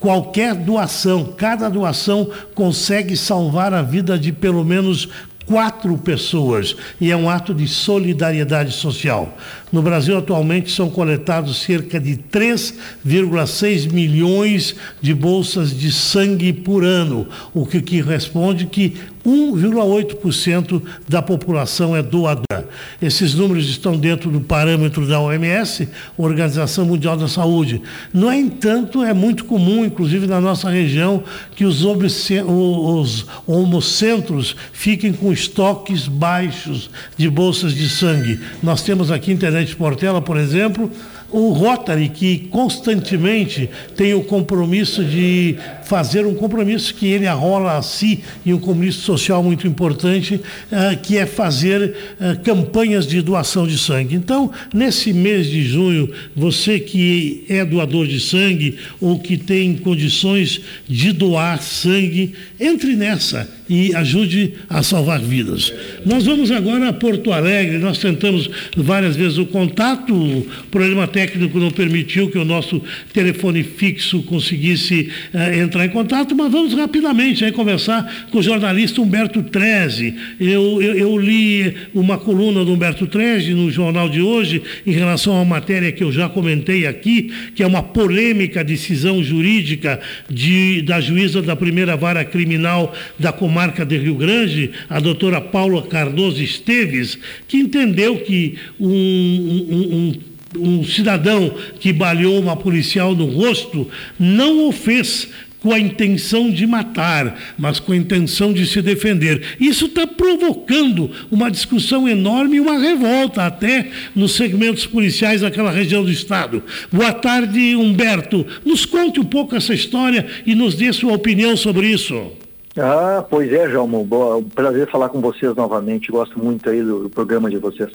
qualquer 0.00 0.54
doação, 0.54 1.32
cada 1.36 1.68
doação 1.68 2.30
consegue 2.54 3.16
salvar 3.16 3.72
a 3.74 3.82
vida 3.82 4.18
de 4.18 4.32
pelo 4.32 4.64
menos 4.64 5.08
quatro 5.48 5.96
pessoas 5.96 6.76
e 7.00 7.10
é 7.10 7.16
um 7.16 7.28
ato 7.28 7.54
de 7.54 7.66
solidariedade 7.66 8.72
social. 8.72 9.36
No 9.70 9.82
Brasil, 9.82 10.16
atualmente, 10.16 10.70
são 10.70 10.88
coletados 10.88 11.58
cerca 11.58 12.00
de 12.00 12.16
3,6 12.16 13.92
milhões 13.92 14.74
de 15.00 15.14
bolsas 15.14 15.76
de 15.76 15.92
sangue 15.92 16.52
por 16.52 16.84
ano, 16.84 17.26
o 17.54 17.66
que 17.66 17.80
corresponde 17.80 18.66
que 18.66 18.94
1,8% 19.28 20.82
da 21.06 21.20
população 21.20 21.94
é 21.94 22.02
doadora. 22.02 22.68
Esses 23.00 23.34
números 23.34 23.68
estão 23.68 23.96
dentro 23.96 24.30
do 24.30 24.40
parâmetro 24.40 25.06
da 25.06 25.20
OMS, 25.20 25.88
Organização 26.16 26.86
Mundial 26.86 27.16
da 27.16 27.28
Saúde. 27.28 27.82
No 28.12 28.32
entanto, 28.32 29.02
é 29.02 29.12
muito 29.12 29.44
comum, 29.44 29.84
inclusive 29.84 30.26
na 30.26 30.40
nossa 30.40 30.70
região, 30.70 31.22
que 31.54 31.64
os, 31.64 31.84
os 31.84 33.26
homocentros 33.46 34.56
fiquem 34.72 35.12
com 35.12 35.32
estoques 35.32 36.08
baixos 36.08 36.90
de 37.16 37.28
bolsas 37.28 37.74
de 37.74 37.88
sangue. 37.88 38.40
Nós 38.62 38.82
temos 38.82 39.10
aqui 39.10 39.32
em 39.32 39.36
Tenente 39.58 39.74
Portela, 39.74 40.22
por 40.22 40.38
exemplo, 40.38 40.88
o 41.30 41.50
Rotary, 41.52 42.08
que 42.08 42.38
constantemente 42.50 43.68
tem 43.94 44.14
o 44.14 44.22
compromisso 44.22 45.04
de 45.04 45.56
fazer 45.84 46.26
um 46.26 46.34
compromisso 46.34 46.94
que 46.94 47.06
ele 47.06 47.26
arrola 47.26 47.76
a 47.76 47.82
si 47.82 48.22
e 48.44 48.52
um 48.52 48.58
compromisso 48.58 49.02
social 49.02 49.42
muito 49.42 49.66
importante, 49.66 50.34
uh, 50.36 50.96
que 51.02 51.16
é 51.16 51.26
fazer 51.26 51.94
uh, 52.20 52.38
campanhas 52.42 53.06
de 53.06 53.20
doação 53.20 53.66
de 53.66 53.78
sangue. 53.78 54.14
Então, 54.14 54.50
nesse 54.72 55.12
mês 55.12 55.46
de 55.46 55.62
junho, 55.62 56.10
você 56.34 56.78
que 56.80 57.44
é 57.48 57.64
doador 57.64 58.06
de 58.06 58.20
sangue 58.20 58.78
ou 59.00 59.18
que 59.18 59.36
tem 59.36 59.76
condições 59.76 60.60
de 60.86 61.12
doar 61.12 61.62
sangue, 61.62 62.34
entre 62.58 62.96
nessa 62.96 63.48
e 63.68 63.94
ajude 63.94 64.54
a 64.68 64.82
salvar 64.82 65.20
vidas. 65.20 65.72
Nós 66.04 66.24
vamos 66.24 66.50
agora 66.50 66.88
a 66.88 66.92
Porto 66.92 67.32
Alegre, 67.32 67.78
nós 67.78 67.98
tentamos 67.98 68.48
várias 68.76 69.14
vezes 69.14 69.36
o 69.36 69.44
contato, 69.44 70.14
o 70.14 70.46
problema 70.70 71.06
técnico 71.18 71.58
não 71.58 71.70
permitiu 71.70 72.30
que 72.30 72.38
o 72.38 72.44
nosso 72.44 72.82
telefone 73.12 73.62
fixo 73.62 74.22
conseguisse 74.22 75.10
uh, 75.34 75.60
entrar 75.60 75.84
em 75.84 75.90
contato, 75.90 76.34
mas 76.34 76.50
vamos 76.50 76.74
rapidamente 76.74 77.44
aí, 77.44 77.52
conversar 77.52 78.28
com 78.30 78.38
o 78.38 78.42
jornalista 78.42 79.00
Humberto 79.00 79.42
Treze. 79.42 80.14
Eu, 80.40 80.80
eu, 80.80 80.94
eu, 80.96 81.18
li 81.18 81.74
uma 81.94 82.18
coluna 82.18 82.64
do 82.64 82.72
Humberto 82.72 83.06
Treze 83.06 83.52
no 83.52 83.70
jornal 83.70 84.08
de 84.08 84.20
hoje 84.20 84.62
em 84.86 84.92
relação 84.92 85.34
a 85.34 85.42
uma 85.42 85.56
matéria 85.56 85.92
que 85.92 86.02
eu 86.02 86.12
já 86.12 86.28
comentei 86.28 86.86
aqui, 86.86 87.32
que 87.54 87.62
é 87.62 87.66
uma 87.66 87.82
polêmica 87.82 88.64
decisão 88.64 89.22
jurídica 89.22 90.00
de, 90.28 90.82
da 90.82 91.00
juíza 91.00 91.42
da 91.42 91.56
primeira 91.56 91.96
vara 91.96 92.24
criminal 92.24 92.94
da 93.18 93.32
comarca 93.32 93.68
comarca 93.78 93.84
de 93.84 93.98
Rio 93.98 94.14
Grande, 94.14 94.70
a 94.88 95.00
doutora 95.00 95.40
Paula 95.40 95.82
Cardoso 95.82 96.42
Esteves, 96.42 97.18
que 97.46 97.56
entendeu 97.56 98.18
que 98.18 98.56
um, 98.78 98.88
um, 98.88 99.96
um, 99.96 100.12
um 100.56 100.84
cidadão 100.84 101.52
que 101.78 101.92
baleou 101.92 102.40
uma 102.40 102.56
policial 102.56 103.14
no 103.14 103.26
rosto 103.26 103.88
não 104.18 104.68
o 104.68 104.72
fez 104.72 105.28
com 105.60 105.72
a 105.72 105.78
intenção 105.78 106.50
de 106.50 106.66
matar, 106.66 107.36
mas 107.58 107.80
com 107.80 107.92
a 107.92 107.96
intenção 107.96 108.52
de 108.52 108.66
se 108.66 108.80
defender. 108.80 109.56
Isso 109.58 109.86
está 109.86 110.06
provocando 110.06 111.10
uma 111.30 111.50
discussão 111.50 112.08
enorme 112.08 112.56
e 112.56 112.60
uma 112.60 112.78
revolta 112.78 113.44
até 113.44 113.88
nos 114.14 114.36
segmentos 114.36 114.86
policiais 114.86 115.40
daquela 115.40 115.70
região 115.70 116.04
do 116.04 116.10
estado. 116.10 116.62
Boa 116.92 117.12
tarde, 117.12 117.74
Humberto. 117.74 118.46
Nos 118.64 118.84
conte 118.84 119.18
um 119.18 119.24
pouco 119.24 119.56
essa 119.56 119.74
história 119.74 120.26
e 120.46 120.54
nos 120.54 120.74
dê 120.74 120.92
sua 120.92 121.14
opinião 121.14 121.56
sobre 121.56 121.88
isso. 121.88 122.32
Ah, 122.76 123.24
pois 123.28 123.52
é, 123.52 123.68
Jalmo. 123.68 124.04
Boa, 124.04 124.40
prazer 124.54 124.88
falar 124.88 125.08
com 125.08 125.20
vocês 125.20 125.54
novamente. 125.56 126.12
Gosto 126.12 126.38
muito 126.38 126.70
aí 126.70 126.80
do, 126.80 127.04
do 127.04 127.10
programa 127.10 127.50
de 127.50 127.58
vocês. 127.58 127.90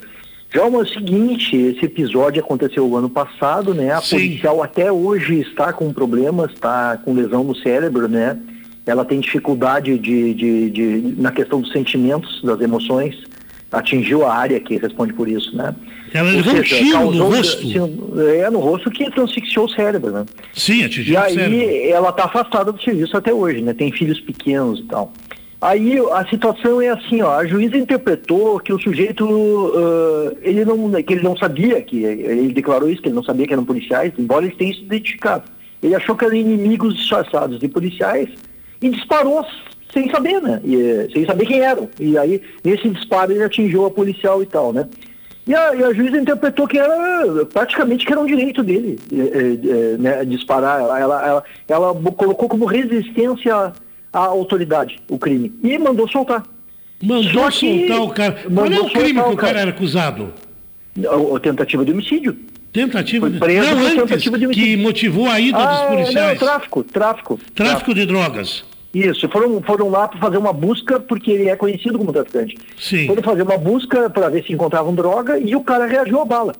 Jalmo, 0.53 0.79
é 0.79 0.83
o 0.83 0.87
seguinte, 0.87 1.55
esse 1.55 1.85
episódio 1.85 2.43
aconteceu 2.43 2.87
o 2.87 2.95
ano 2.95 3.09
passado, 3.09 3.73
né? 3.73 3.91
A 3.91 4.01
Sim. 4.01 4.17
policial 4.17 4.61
até 4.61 4.91
hoje 4.91 5.39
está 5.39 5.73
com 5.73 5.91
problemas, 5.91 6.51
está 6.51 6.95
com 7.03 7.13
lesão 7.13 7.43
no 7.43 7.55
cérebro, 7.55 8.07
né? 8.07 8.37
Ela 8.85 9.03
tem 9.03 9.19
dificuldade 9.19 9.97
de, 9.97 10.33
de, 10.35 10.69
de, 10.69 11.15
na 11.17 11.31
questão 11.31 11.59
dos 11.59 11.71
sentimentos, 11.71 12.41
das 12.43 12.61
emoções. 12.61 13.15
Atingiu 13.71 14.23
a 14.23 14.35
área 14.35 14.59
que 14.59 14.77
responde 14.77 15.11
por 15.13 15.27
isso, 15.27 15.55
né? 15.55 15.73
Ela 16.13 16.29
levou 16.29 16.53
um 16.53 16.61
tiro 16.61 17.11
no 17.11 17.29
rosto. 17.29 17.67
É, 18.19 18.49
no 18.51 18.59
rosto 18.59 18.91
que 18.91 19.09
transfixiou 19.09 19.65
o 19.65 19.69
cérebro, 19.69 20.11
né? 20.11 20.25
Sim, 20.53 20.83
atingiu 20.83 21.15
e 21.15 21.17
o 21.17 21.29
cérebro. 21.33 21.57
E 21.57 21.63
aí 21.63 21.89
ela 21.89 22.09
está 22.09 22.25
afastada 22.25 22.71
do 22.71 22.79
serviço 22.79 23.17
até 23.17 23.33
hoje, 23.33 23.61
né? 23.61 23.73
Tem 23.73 23.91
filhos 23.91 24.19
pequenos 24.19 24.81
e 24.81 24.83
tal. 24.83 25.11
Aí 25.63 25.97
a 26.11 26.25
situação 26.27 26.81
é 26.81 26.89
assim, 26.89 27.21
ó, 27.21 27.35
a 27.35 27.47
juíza 27.47 27.77
interpretou 27.77 28.59
que 28.59 28.73
o 28.73 28.77
sujeito, 28.77 29.25
uh, 29.25 30.37
ele 30.41 30.65
não, 30.65 30.91
que 31.01 31.13
ele 31.13 31.23
não 31.23 31.37
sabia, 31.37 31.81
que 31.81 32.03
ele 32.03 32.51
declarou 32.51 32.89
isso, 32.89 33.01
que 33.01 33.07
ele 33.07 33.15
não 33.15 33.23
sabia 33.23 33.47
que 33.47 33.53
eram 33.53 33.63
policiais, 33.63 34.11
embora 34.17 34.43
eles 34.43 34.57
tenham 34.57 34.73
se 34.73 34.81
identificado. 34.81 35.45
Ele 35.81 35.95
achou 35.95 36.17
que 36.17 36.25
eram 36.25 36.35
inimigos 36.35 36.97
disfarçados 36.97 37.59
de 37.59 37.69
policiais 37.69 38.27
e 38.81 38.89
disparou 38.89 39.45
sem 39.93 40.11
saber, 40.11 40.41
né? 40.41 40.59
E, 40.65 41.09
sem 41.13 41.25
saber 41.25 41.45
quem 41.45 41.61
eram. 41.61 41.87
E 41.97 42.17
aí, 42.17 42.41
nesse 42.61 42.89
disparo, 42.89 43.31
ele 43.31 43.43
atingiu 43.43 43.85
a 43.85 43.91
policial 43.91 44.43
e 44.43 44.45
tal, 44.45 44.73
né? 44.73 44.89
E 45.47 45.55
a, 45.55 45.75
e 45.75 45.81
a 45.81 45.93
juíza 45.93 46.17
interpretou 46.17 46.67
que 46.67 46.77
era 46.77 47.45
praticamente 47.45 48.05
que 48.05 48.11
era 48.11 48.19
um 48.19 48.25
direito 48.25 48.61
dele 48.63 48.99
é, 49.13 49.93
é, 49.93 49.97
né, 49.97 50.25
disparar. 50.25 50.81
Ela, 50.81 50.99
ela, 50.99 51.43
ela, 51.69 51.93
colocou 52.11 52.49
como 52.49 52.65
resistência 52.65 53.71
à 54.13 54.19
autoridade 54.19 54.99
o 55.09 55.17
crime 55.17 55.51
e 55.63 55.77
mandou 55.77 56.07
soltar. 56.07 56.43
Mandou 57.01 57.23
Só 57.31 57.51
soltar 57.51 58.01
o 58.01 58.09
cara. 58.09 58.43
Qual 58.53 58.65
é 58.65 58.79
o 58.79 58.89
crime 58.89 59.21
que 59.21 59.29
o 59.29 59.35
cara, 59.35 59.59
era 59.59 59.71
acusado? 59.71 60.31
A, 60.97 61.35
a 61.35 61.39
tentativa 61.39 61.83
de 61.83 61.91
homicídio. 61.91 62.37
Tentativa 62.71 63.29
de... 63.29 63.39
Não, 63.39 63.47
antes, 63.47 63.95
tentativa 63.95 64.39
de 64.39 64.45
homicídio. 64.45 64.77
que 64.77 64.81
motivou 64.81 65.27
a 65.27 65.39
ida 65.39 65.57
ah, 65.57 65.65
dos 65.65 65.95
policiais. 65.95 66.39
Não, 66.39 66.47
tráfico, 66.47 66.83
tráfico. 66.83 67.35
Tráfico, 67.37 67.53
tráfico 67.55 67.93
de 67.93 68.05
drogas. 68.05 68.63
Isso, 68.93 69.27
foram, 69.29 69.59
foram 69.61 69.89
lá 69.89 70.07
para 70.07 70.19
fazer 70.19 70.37
uma 70.37 70.53
busca, 70.53 70.99
porque 70.99 71.31
ele 71.31 71.49
é 71.49 71.55
conhecido 71.55 71.97
como 71.97 72.13
traficante. 72.13 72.55
Sim. 72.77 73.07
Foram 73.07 73.23
fazer 73.23 73.41
uma 73.41 73.57
busca 73.57 74.07
para 74.09 74.29
ver 74.29 74.43
se 74.45 74.53
encontravam 74.53 74.93
droga 74.93 75.39
e 75.39 75.55
o 75.55 75.61
cara 75.61 75.87
reagiu 75.87 76.21
à 76.21 76.25
bala. 76.25 76.53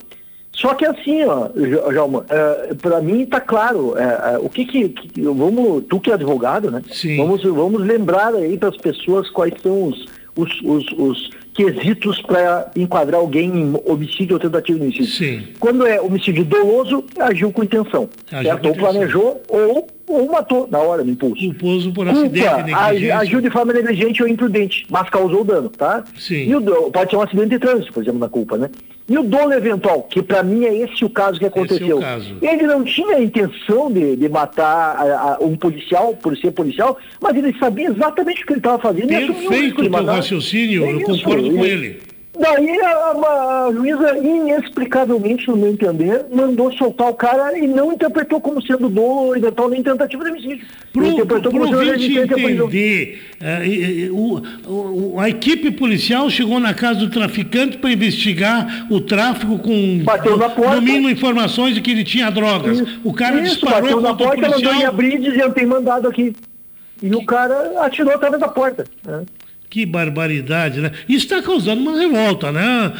Só 0.54 0.76
que 0.76 0.86
assim, 0.86 1.24
ó, 1.24 1.50
Jalma, 1.92 2.26
é, 2.30 2.74
para 2.76 3.02
mim 3.02 3.24
está 3.24 3.42
claro, 3.42 3.96
é, 3.98 4.36
é, 4.36 4.38
o 4.38 4.50
que 4.50 4.66
que, 4.66 4.90
que, 4.90 5.22
vamos, 5.22 5.84
tu 5.90 6.00
que 6.00 6.12
é 6.12 6.14
advogado, 6.14 6.70
né? 6.70 6.82
Sim. 6.92 7.18
Vamos, 7.18 7.44
vamos 7.44 7.82
lembrar 7.82 8.36
aí 8.36 8.58
para 8.58 8.70
as 8.70 8.78
pessoas 8.78 9.30
quais 9.32 9.54
são 9.62 9.88
os, 9.88 10.06
os, 10.36 10.62
os, 10.62 10.92
os 10.98 11.30
quesitos 11.56 12.22
para 12.22 12.72
enquadrar 12.76 13.20
alguém 13.20 13.50
em 13.50 13.82
homicídio 13.86 14.36
ou 14.36 14.40
tentativa 14.40 14.78
de 14.78 14.86
homicídio. 14.86 15.12
Sim. 15.12 15.44
Quando 15.60 15.88
é 15.88 16.00
homicídio 16.00 16.46
doloso, 16.46 17.04
agiu 17.20 17.52
com 17.52 17.64
intenção. 17.64 18.08
Agiu 18.32 18.52
certo? 18.52 18.62
Com 18.62 18.70
ou 18.70 18.76
planejou 18.76 19.42
ou 19.50 19.88
ou 20.06 20.30
matou 20.30 20.68
na 20.70 20.80
hora, 20.80 21.04
no 21.04 21.12
impulso. 21.12 21.42
Culposo 21.42 21.94
por 21.94 22.08
acidente, 22.08 22.46
Culpa, 22.46 23.18
agiu 23.18 23.42
de 23.42 23.50
forma 23.50 23.74
negligente 23.74 24.22
ou 24.22 24.28
imprudente, 24.28 24.86
mas 24.90 25.10
causou 25.10 25.44
dano, 25.44 25.70
tá? 25.70 26.04
Sim. 26.18 26.50
E 26.50 26.56
o, 26.56 26.62
pode 26.92 27.10
ser 27.10 27.16
um 27.16 27.22
acidente 27.22 27.50
de 27.50 27.60
trânsito, 27.60 27.94
por 27.94 28.04
exemplo, 28.04 28.20
na 28.20 28.30
culpa, 28.30 28.58
né? 28.58 28.70
E 29.08 29.18
o 29.18 29.24
dono 29.24 29.54
eventual, 29.54 30.04
que 30.04 30.22
para 30.22 30.42
mim 30.42 30.64
é 30.64 30.74
esse 30.76 31.04
o 31.04 31.10
caso 31.10 31.38
que 31.38 31.46
aconteceu. 31.46 32.00
É 32.00 32.02
caso. 32.02 32.38
Ele 32.42 32.64
não 32.64 32.84
tinha 32.84 33.18
a 33.18 33.22
intenção 33.22 33.92
de, 33.92 34.16
de 34.16 34.30
matar 34.30 34.96
a, 34.96 35.34
a, 35.34 35.38
um 35.44 35.58
policial 35.58 36.16
por 36.16 36.38
ser 36.38 36.52
policial, 36.52 36.98
mas 37.22 37.36
ele 37.36 37.54
sabia 37.60 37.90
exatamente 37.90 38.44
o 38.44 38.46
que 38.48 38.54
ele 38.54 38.60
estava 38.60 38.80
fazendo. 38.80 39.08
Perfeito 39.08 39.82
o 39.82 39.90
teu 39.90 40.06
raciocínio, 40.06 40.86
é 40.86 40.94
eu 40.94 41.02
concordo 41.02 41.52
com 41.52 41.66
ele. 41.66 42.13
Daí 42.38 42.80
a, 42.82 43.12
a, 43.68 43.72
juíza, 43.72 44.18
inexplicavelmente, 44.18 45.48
no 45.48 45.56
meu 45.56 45.72
entender, 45.72 46.26
mandou 46.34 46.74
soltar 46.74 47.10
o 47.10 47.14
cara 47.14 47.56
e 47.56 47.68
não 47.68 47.94
interpretou 47.94 48.42
como 48.42 48.60
sendo 48.66 48.90
dolo, 48.90 49.36
eventual, 49.36 49.70
nem 49.70 49.84
tentativa 49.84 50.24
de 50.24 50.32
homicídio. 50.32 50.66
Pro, 50.92 51.06
interpretou 51.06 51.52
pro 51.52 51.62
como 51.62 51.78
sendo 51.78 52.40
entender, 52.40 53.22
uh, 53.40 54.16
o, 54.16 55.14
o, 55.14 55.20
a 55.20 55.30
equipe 55.30 55.70
policial 55.70 56.28
chegou 56.28 56.60
na 56.60 56.74
casa 56.74 57.02
do 57.02 57.12
traficante 57.12 57.78
para 57.78 57.92
investigar 57.92 58.88
o 58.90 59.00
tráfico 59.00 59.60
com 59.60 60.04
bateu 60.04 60.36
na 60.36 60.50
porta. 60.50 60.76
no 60.76 60.82
mínimo 60.82 61.12
informações 61.12 61.76
de 61.76 61.82
que 61.82 61.92
ele 61.92 62.04
tinha 62.04 62.32
drogas. 62.32 62.80
Isso, 62.80 63.00
o 63.04 63.14
cara 63.14 63.42
isso, 63.42 63.52
disparou 63.52 63.82
bateu 63.82 64.02
na 64.02 64.16
porta, 64.16 64.36
policial. 64.36 64.60
mandou 64.60 64.74
ele 64.74 64.86
abrir 64.86 65.20
dizendo 65.20 65.54
tem 65.54 65.68
mandado 65.68 66.08
aqui. 66.08 66.34
E 67.00 67.14
o 67.14 67.24
cara 67.26 67.80
atirou 67.86 68.14
através 68.14 68.42
da 68.42 68.48
porta. 68.48 68.86
Né? 69.06 69.24
Que 69.74 69.88
barbaridade, 69.88 70.80
né? 70.80 70.92
Isso 71.10 71.26
está 71.26 71.42
causando 71.42 71.82
uma 71.82 71.98
revolta, 71.98 72.52
né? 72.52 72.94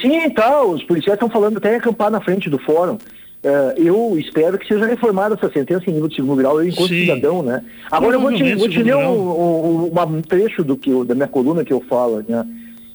Sim, 0.00 0.30
tá. 0.30 0.62
Os 0.62 0.80
policiais 0.84 1.16
estão 1.16 1.28
falando 1.28 1.56
até 1.56 1.74
acampar 1.74 2.08
na 2.08 2.20
frente 2.20 2.48
do 2.48 2.56
fórum. 2.56 2.94
Uh, 2.94 3.74
eu 3.76 4.16
espero 4.16 4.56
que 4.56 4.68
seja 4.68 4.86
reformada 4.86 5.34
essa 5.34 5.50
sentença 5.50 5.90
em 5.90 5.94
nível 5.94 6.06
de 6.06 6.14
segundo 6.14 6.36
grau, 6.36 6.62
eu 6.62 6.68
enquanto 6.68 6.88
Sim. 6.88 7.00
cidadão, 7.00 7.42
né? 7.42 7.64
Agora 7.90 8.14
eu 8.14 8.20
vou 8.20 8.32
te, 8.32 8.54
vou 8.54 8.68
te 8.68 8.80
ler 8.80 8.94
um, 8.94 9.88
um, 9.88 9.92
um, 9.92 10.22
trecho 10.22 10.62
do 10.62 10.76
que, 10.76 10.92
da 11.04 11.16
minha 11.16 11.26
coluna 11.26 11.64
que 11.64 11.72
eu 11.72 11.80
falo, 11.80 12.24
né? 12.28 12.46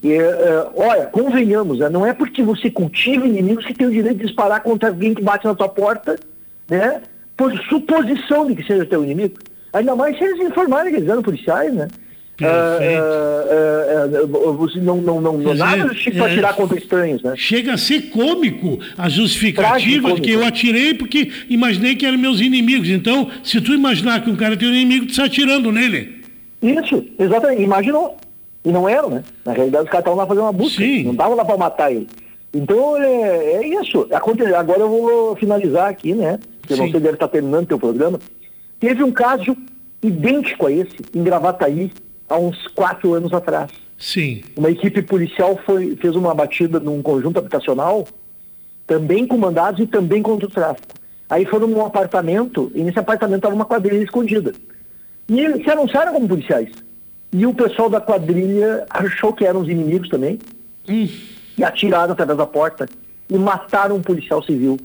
E, 0.01 0.17
uh, 0.17 0.71
olha, 0.73 1.07
convenhamos, 1.07 1.79
né? 1.79 1.89
não 1.89 2.05
é 2.05 2.13
porque 2.13 2.41
você 2.41 2.71
cultiva 2.71 3.27
inimigos 3.27 3.65
que 3.65 3.73
tem 3.73 3.87
o 3.87 3.91
direito 3.91 4.19
de 4.19 4.27
disparar 4.27 4.63
contra 4.63 4.87
alguém 4.87 5.13
que 5.13 5.21
bate 5.21 5.43
na 5.43 5.55
tua 5.55 5.67
porta, 5.67 6.17
né? 6.69 7.01
Por 7.35 7.51
suposição 7.63 8.47
de 8.47 8.55
que 8.55 8.65
seja 8.65 8.85
teu 8.85 9.03
inimigo. 9.03 9.35
Ainda 9.73 9.93
mais 9.93 10.17
se 10.17 10.23
eles 10.23 10.39
informarem 10.39 10.93
que 10.93 10.99
eles 10.99 11.09
eram 11.09 11.21
policiais, 11.21 11.73
né? 11.73 11.89
Você 14.57 14.79
não, 14.79 14.97
não, 14.97 15.21
não, 15.21 15.37
não 15.37 15.53
nada 15.53 15.87
justifica 15.87 16.23
é, 16.23 16.31
atirar 16.31 16.53
contra 16.55 16.77
estranhos, 16.77 17.23
né? 17.23 17.33
Chega 17.37 17.73
a 17.73 17.77
ser 17.77 18.09
cômico 18.09 18.77
a 18.97 19.07
justificativa 19.07 20.13
de 20.13 20.21
que 20.21 20.31
eu 20.31 20.43
atirei 20.43 20.93
porque 20.93 21.31
imaginei 21.49 21.95
que 21.95 22.05
eram 22.05 22.17
meus 22.17 22.41
inimigos. 22.41 22.89
Então, 22.89 23.29
se 23.43 23.61
tu 23.61 23.73
imaginar 23.73 24.21
que 24.21 24.29
um 24.29 24.35
cara 24.35 24.57
tem 24.57 24.67
um 24.67 24.73
inimigo, 24.73 25.05
tu 25.05 25.11
está 25.11 25.25
atirando 25.25 25.71
nele. 25.71 26.23
Isso, 26.61 27.05
exatamente. 27.17 27.61
Imaginou. 27.61 28.17
E 28.65 28.71
não 28.71 28.89
eram, 28.89 29.09
né? 29.09 29.23
Na 29.45 29.53
realidade, 29.53 29.85
os 29.85 29.89
caras 29.89 30.01
estavam 30.01 30.17
lá 30.17 30.25
fazendo 30.25 30.43
uma 30.43 30.51
busca. 30.51 30.83
Sim. 30.83 31.03
Não 31.03 31.11
estavam 31.11 31.35
lá 31.35 31.45
para 31.45 31.57
matar 31.57 31.91
ele. 31.91 32.07
Então, 32.53 32.97
é, 32.97 33.53
é 33.53 33.67
isso. 33.67 34.07
Agora 34.57 34.79
eu 34.79 34.89
vou 34.89 35.35
finalizar 35.35 35.89
aqui, 35.89 36.13
né? 36.13 36.39
Porque 36.61 36.75
sei, 36.75 36.91
deve 36.91 37.11
estar 37.11 37.27
terminando 37.27 37.63
o 37.63 37.67
teu 37.67 37.79
programa. 37.79 38.19
Teve 38.79 39.03
um 39.03 39.11
caso 39.11 39.55
idêntico 40.01 40.65
a 40.65 40.71
esse, 40.71 40.95
em 41.13 41.23
Gravataí, 41.23 41.91
há 42.29 42.37
uns 42.37 42.67
quatro 42.67 43.13
anos 43.13 43.33
atrás. 43.33 43.71
Sim. 43.97 44.43
Uma 44.57 44.69
equipe 44.69 45.01
policial 45.01 45.59
foi, 45.65 45.95
fez 45.95 46.15
uma 46.15 46.33
batida 46.33 46.79
num 46.79 47.01
conjunto 47.01 47.39
habitacional 47.39 48.05
também 48.85 49.25
com 49.25 49.37
mandados 49.37 49.79
e 49.79 49.87
também 49.87 50.21
contra 50.21 50.47
o 50.47 50.51
tráfico. 50.51 50.93
Aí 51.29 51.43
foram 51.45 51.67
num 51.67 51.83
apartamento, 51.83 52.71
e 52.75 52.83
nesse 52.83 52.99
apartamento 52.99 53.37
estava 53.37 53.55
uma 53.55 53.65
quadrilha 53.65 54.03
escondida. 54.03 54.53
E 55.27 55.39
eles 55.39 55.63
se 55.63 55.71
anunciaram 55.71 56.13
como 56.13 56.27
policiais. 56.27 56.69
E 57.33 57.45
o 57.47 57.53
pessoal 57.53 57.89
da 57.89 57.99
quadrilha 57.99 58.85
achou 58.91 59.33
que 59.33 59.43
eram 59.43 59.61
os 59.61 59.67
inimigos 59.67 60.07
também, 60.09 60.37
Hum. 60.87 61.07
e 61.57 61.63
atiraram 61.63 62.13
através 62.13 62.37
da 62.37 62.45
porta 62.45 62.85
e 63.27 63.35
mataram 63.39 63.95
um 63.95 64.01
policial 64.01 64.43
civil. 64.43 64.77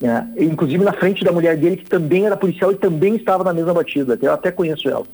né? 0.00 0.30
Inclusive 0.38 0.82
na 0.84 0.92
frente 0.92 1.24
da 1.24 1.32
mulher 1.32 1.56
dele, 1.56 1.76
que 1.78 1.84
também 1.90 2.24
era 2.26 2.36
policial 2.36 2.70
e 2.72 2.76
também 2.76 3.16
estava 3.16 3.42
na 3.44 3.52
mesma 3.52 3.74
batida. 3.74 4.16
Eu 4.22 4.32
até 4.32 4.50
conheço 4.52 4.88
ela. 4.88 5.04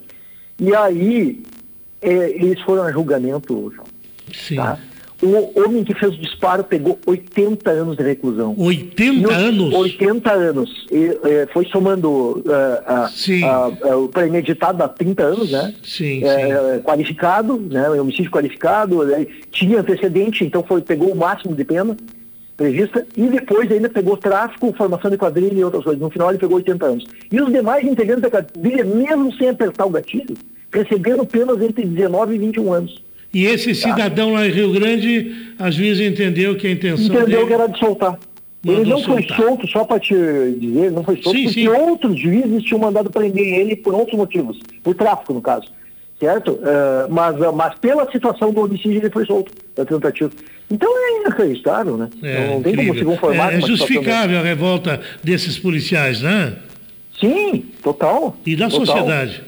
E 0.58 0.74
aí, 0.74 1.42
eh, 2.02 2.30
eles 2.36 2.60
foram 2.62 2.82
a 2.84 2.92
julgamento, 2.92 3.72
João. 3.74 3.86
Sim. 4.32 4.56
Tá? 4.56 4.78
O 5.22 5.58
homem 5.60 5.82
que 5.82 5.94
fez 5.94 6.12
o 6.12 6.18
disparo 6.18 6.62
pegou 6.62 6.98
80 7.06 7.70
anos 7.70 7.96
de 7.96 8.02
reclusão. 8.02 8.54
80 8.58 9.22
E 9.22 9.24
os- 9.26 9.32
anos? 9.32 9.74
80 9.74 10.30
anos. 10.32 10.86
E, 10.92 11.18
eh, 11.24 11.48
foi 11.54 11.64
somando 11.72 12.44
a- 12.86 13.96
o 13.96 14.08
premeditado 14.08 14.82
há 14.82 14.88
30 14.88 15.22
anos, 15.24 15.50
né? 15.50 15.74
Sim, 15.82 16.22
Eh, 16.22 16.80
Qualificado, 16.84 17.58
né? 17.58 17.88
Homicídio 17.90 18.30
qualificado, 18.30 19.04
né? 19.04 19.26
tinha 19.50 19.80
antecedente, 19.80 20.44
então 20.44 20.62
foi, 20.62 20.82
pegou 20.82 21.10
o 21.12 21.16
máximo 21.16 21.54
de 21.54 21.64
pena 21.64 21.96
prevista, 22.56 23.06
e 23.16 23.26
depois 23.26 23.70
ainda 23.70 23.88
pegou 23.88 24.16
tráfico, 24.16 24.74
formação 24.76 25.10
de 25.10 25.18
quadrilha 25.18 25.58
e 25.58 25.64
outras 25.64 25.84
coisas. 25.84 26.00
No 26.00 26.10
final 26.10 26.30
ele 26.30 26.38
pegou 26.38 26.56
80 26.56 26.86
anos. 26.86 27.04
E 27.30 27.40
os 27.40 27.52
demais 27.52 27.86
integrantes 27.86 28.22
da 28.22 28.30
quadrilha, 28.30 28.84
mesmo 28.84 29.32
sem 29.34 29.50
apertar 29.50 29.84
o 29.84 29.90
gatilho, 29.90 30.34
receberam 30.72 31.24
penas 31.26 31.60
entre 31.60 31.84
19 31.84 32.34
e 32.34 32.38
21 32.38 32.72
anos. 32.72 33.02
E 33.32 33.44
esse 33.44 33.74
cidadão 33.74 34.32
lá 34.32 34.46
em 34.46 34.50
Rio 34.50 34.72
Grande, 34.72 35.54
a 35.58 35.70
juíza 35.70 36.02
entendeu 36.02 36.56
que 36.56 36.66
a 36.66 36.70
intenção 36.70 37.04
entendeu 37.04 37.26
dele... 37.26 37.46
que 37.46 37.52
era 37.52 37.66
de 37.66 37.78
soltar. 37.78 38.18
Mandou 38.64 38.82
ele 38.82 38.90
não 38.90 39.02
foi 39.02 39.22
soltar. 39.22 39.36
solto, 39.36 39.68
só 39.68 39.84
para 39.84 40.00
te 40.00 40.14
dizer, 40.58 40.90
não 40.90 41.04
foi 41.04 41.16
solto, 41.22 41.36
Sim, 41.36 41.44
porque 41.44 41.60
sim. 41.60 41.68
outros 41.68 42.18
juízes 42.18 42.62
tinham 42.64 42.80
mandado 42.80 43.10
prender 43.10 43.60
ele 43.60 43.76
por 43.76 43.94
outros 43.94 44.16
motivos, 44.16 44.58
por 44.82 44.94
tráfico, 44.94 45.34
no 45.34 45.42
caso. 45.42 45.70
Certo? 46.18 46.58
Eh, 46.62 47.06
mas, 47.10 47.36
mas 47.54 47.78
pela 47.78 48.10
situação 48.10 48.50
do 48.50 48.62
homicídio 48.62 48.98
ele 48.98 49.10
foi 49.10 49.26
solto, 49.26 49.52
da 49.74 49.84
tentativa. 49.84 50.30
Então 50.70 50.90
é 50.96 51.20
inacreditável, 51.20 51.96
né? 51.96 52.08
É, 52.22 52.48
não 52.48 52.62
tem 52.62 52.74
como 52.74 52.84
se 52.84 52.90
incrível. 52.90 53.12
conformar 53.12 53.52
É, 53.52 53.56
é 53.56 53.60
justificável 53.60 54.38
a 54.38 54.42
revolta 54.42 55.00
desses 55.22 55.58
policiais, 55.58 56.20
né? 56.20 56.54
Sim, 57.20 57.64
total. 57.82 58.36
E 58.44 58.56
da 58.56 58.68
total. 58.68 58.86
sociedade. 58.86 59.42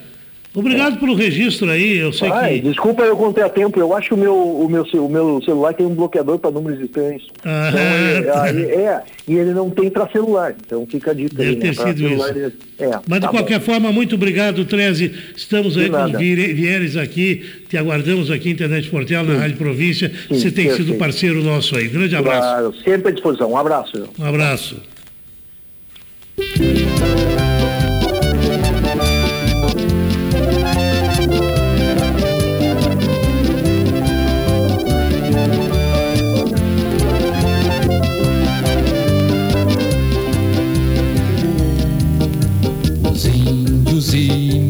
Obrigado 0.59 0.99
pelo 0.99 1.15
registro 1.15 1.71
aí, 1.71 1.99
eu 1.99 2.13
sei 2.13 2.31
Ai, 2.31 2.55
que... 2.61 2.69
Desculpa 2.69 3.03
eu 3.03 3.17
contei 3.17 3.43
a 3.45 3.49
tempo, 3.49 3.79
eu 3.79 3.95
acho 3.95 4.09
que 4.09 4.15
o 4.15 4.19
meu, 4.19 4.35
o 4.37 4.69
meu, 4.69 4.83
o 4.83 5.09
meu 5.09 5.43
celular 5.45 5.75
tem 5.75 5.87
um 5.87 5.95
bloqueador 5.95 6.39
para 6.39 6.51
números 6.51 6.81
estranhos. 6.81 7.27
Ah, 7.45 7.71
Então, 7.71 8.45
é, 8.59 8.85
é, 8.85 9.03
e 9.27 9.35
ele 9.37 9.53
não 9.53 9.71
tem 9.71 9.91
para 9.91 10.09
celular, 10.11 10.55
então 10.67 10.87
fica 10.87 11.15
dica 11.15 11.35
Deve 11.37 11.51
aí, 11.51 11.57
né? 11.57 11.61
ter 11.63 11.75
Pra 11.77 11.87
sido 11.87 11.99
celular, 12.09 12.31
isso. 12.31 12.39
ele- 12.39 12.53
é, 12.81 12.91
Mas 13.09 13.21
de 13.21 13.27
tá 13.27 13.33
bom. 13.33 13.39
qualquer 13.39 13.61
forma, 13.61 13.91
muito 13.91 14.15
obrigado, 14.15 14.65
Treze. 14.65 15.13
Estamos 15.37 15.75
De 15.75 15.81
aí 15.81 15.91
com 15.91 16.05
os 16.05 16.13
vieres 16.13 16.97
aqui, 16.97 17.45
te 17.69 17.77
aguardamos 17.77 18.31
aqui, 18.31 18.51
Internet 18.51 18.89
Portel, 18.89 19.25
na 19.25 19.37
Rádio 19.37 19.57
Província. 19.57 20.13
Você 20.29 20.51
tem 20.51 20.67
sido 20.67 20.77
perfeito. 20.77 20.99
parceiro 20.99 21.43
nosso 21.43 21.77
aí. 21.77 21.89
Grande 21.89 22.15
abraço. 22.15 22.41
Claro, 22.49 22.75
sempre 22.85 23.09
à 23.09 23.13
disposição. 23.13 23.51
Um 23.51 23.57
abraço. 23.57 24.09
Um 24.19 24.25
abraço. 24.25 24.77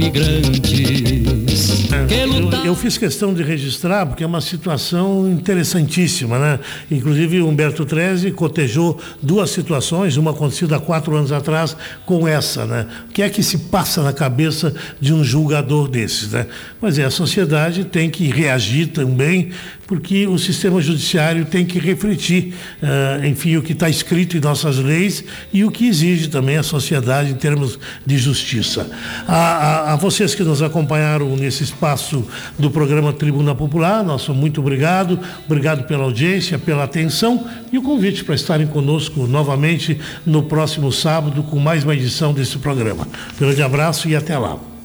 Imigrantes 0.09 0.71
que 0.71 2.15
Eu, 2.15 2.65
eu 2.65 2.75
fiz 2.75 2.97
questão 2.97 3.35
de 3.35 3.43
registrar 3.43 4.07
porque 4.07 4.25
é 4.25 4.27
uma 4.27 4.41
situação 4.41 5.31
interessantíssima, 5.31 6.39
né? 6.39 6.61
Inclusive 6.91 7.43
Humberto 7.43 7.85
Treze 7.85 8.31
cotejou 8.31 8.99
duas 9.23 9.51
situações, 9.51 10.17
uma 10.17 10.31
acontecida 10.31 10.77
há 10.77 10.81
quatro 10.81 11.15
anos 11.15 11.33
atrás 11.33 11.77
com 12.07 12.27
essa, 12.27 12.65
né? 12.65 12.87
O 13.09 13.13
que 13.13 13.23
é 13.23 13.29
que 13.29 13.43
se 13.43 13.59
passa 13.59 14.03
na 14.03 14.13
cabeça 14.13 14.75
de 15.01 15.13
um 15.13 15.23
julgador 15.23 15.89
desses, 15.89 16.33
né? 16.33 16.47
Mas 16.81 16.99
é, 16.99 17.05
a 17.05 17.11
sociedade 17.11 17.85
tem 17.85 18.09
que 18.09 18.29
reagir 18.29 18.89
também, 18.89 19.51
porque 19.89 20.27
o 20.27 20.39
sistema 20.39 20.81
judiciário 20.83 21.47
tem 21.47 21.65
que 21.65 21.79
refletir, 21.79 22.55
ah, 22.83 23.27
enfim, 23.27 23.57
o 23.57 23.63
que 23.63 23.73
está 23.73 23.89
escrito 23.89 24.37
em 24.37 24.41
nossas 24.41 24.77
leis 24.77 25.25
e 25.53 25.65
o 25.65 25.71
que 25.71 25.89
exige 25.89 26.29
também 26.29 26.59
a 26.59 26.63
sociedade 26.63 27.31
em 27.31 27.35
termos 27.35 27.79
de 28.07 28.19
justiça. 28.19 28.87
A, 29.27 29.35
a- 29.35 29.93
a 29.95 29.97
vocês 29.97 30.35
que 30.35 30.45
nos 30.45 30.61
acompanharam 30.63 31.35
nesse 31.37 31.65
espaço 31.65 32.23
do 32.59 32.71
programa 32.71 33.15
Tribuna 33.15 33.55
Popular, 33.55 34.05
nosso 34.05 34.35
muito 34.35 34.61
obrigado, 34.61 35.19
obrigado 35.47 35.85
pela 35.87 36.05
audiência, 36.05 36.59
pela 36.59 36.85
atenção 36.85 37.49
e 37.73 37.79
o 37.79 37.83
convite 37.83 38.23
para 38.25 38.35
estarem 38.35 38.67
conosco 38.67 39.27
novamente 39.27 39.99
no 40.27 40.43
próximo 40.43 40.93
sábado 40.93 41.43
com 41.45 41.59
mais 41.59 41.83
uma 41.83 41.95
edição 41.95 42.35
desse 42.35 42.59
programa. 42.59 43.09
Grande 43.41 43.63
abraço 43.63 44.07
e 44.07 44.15
até 44.15 44.37
lá. 44.37 44.78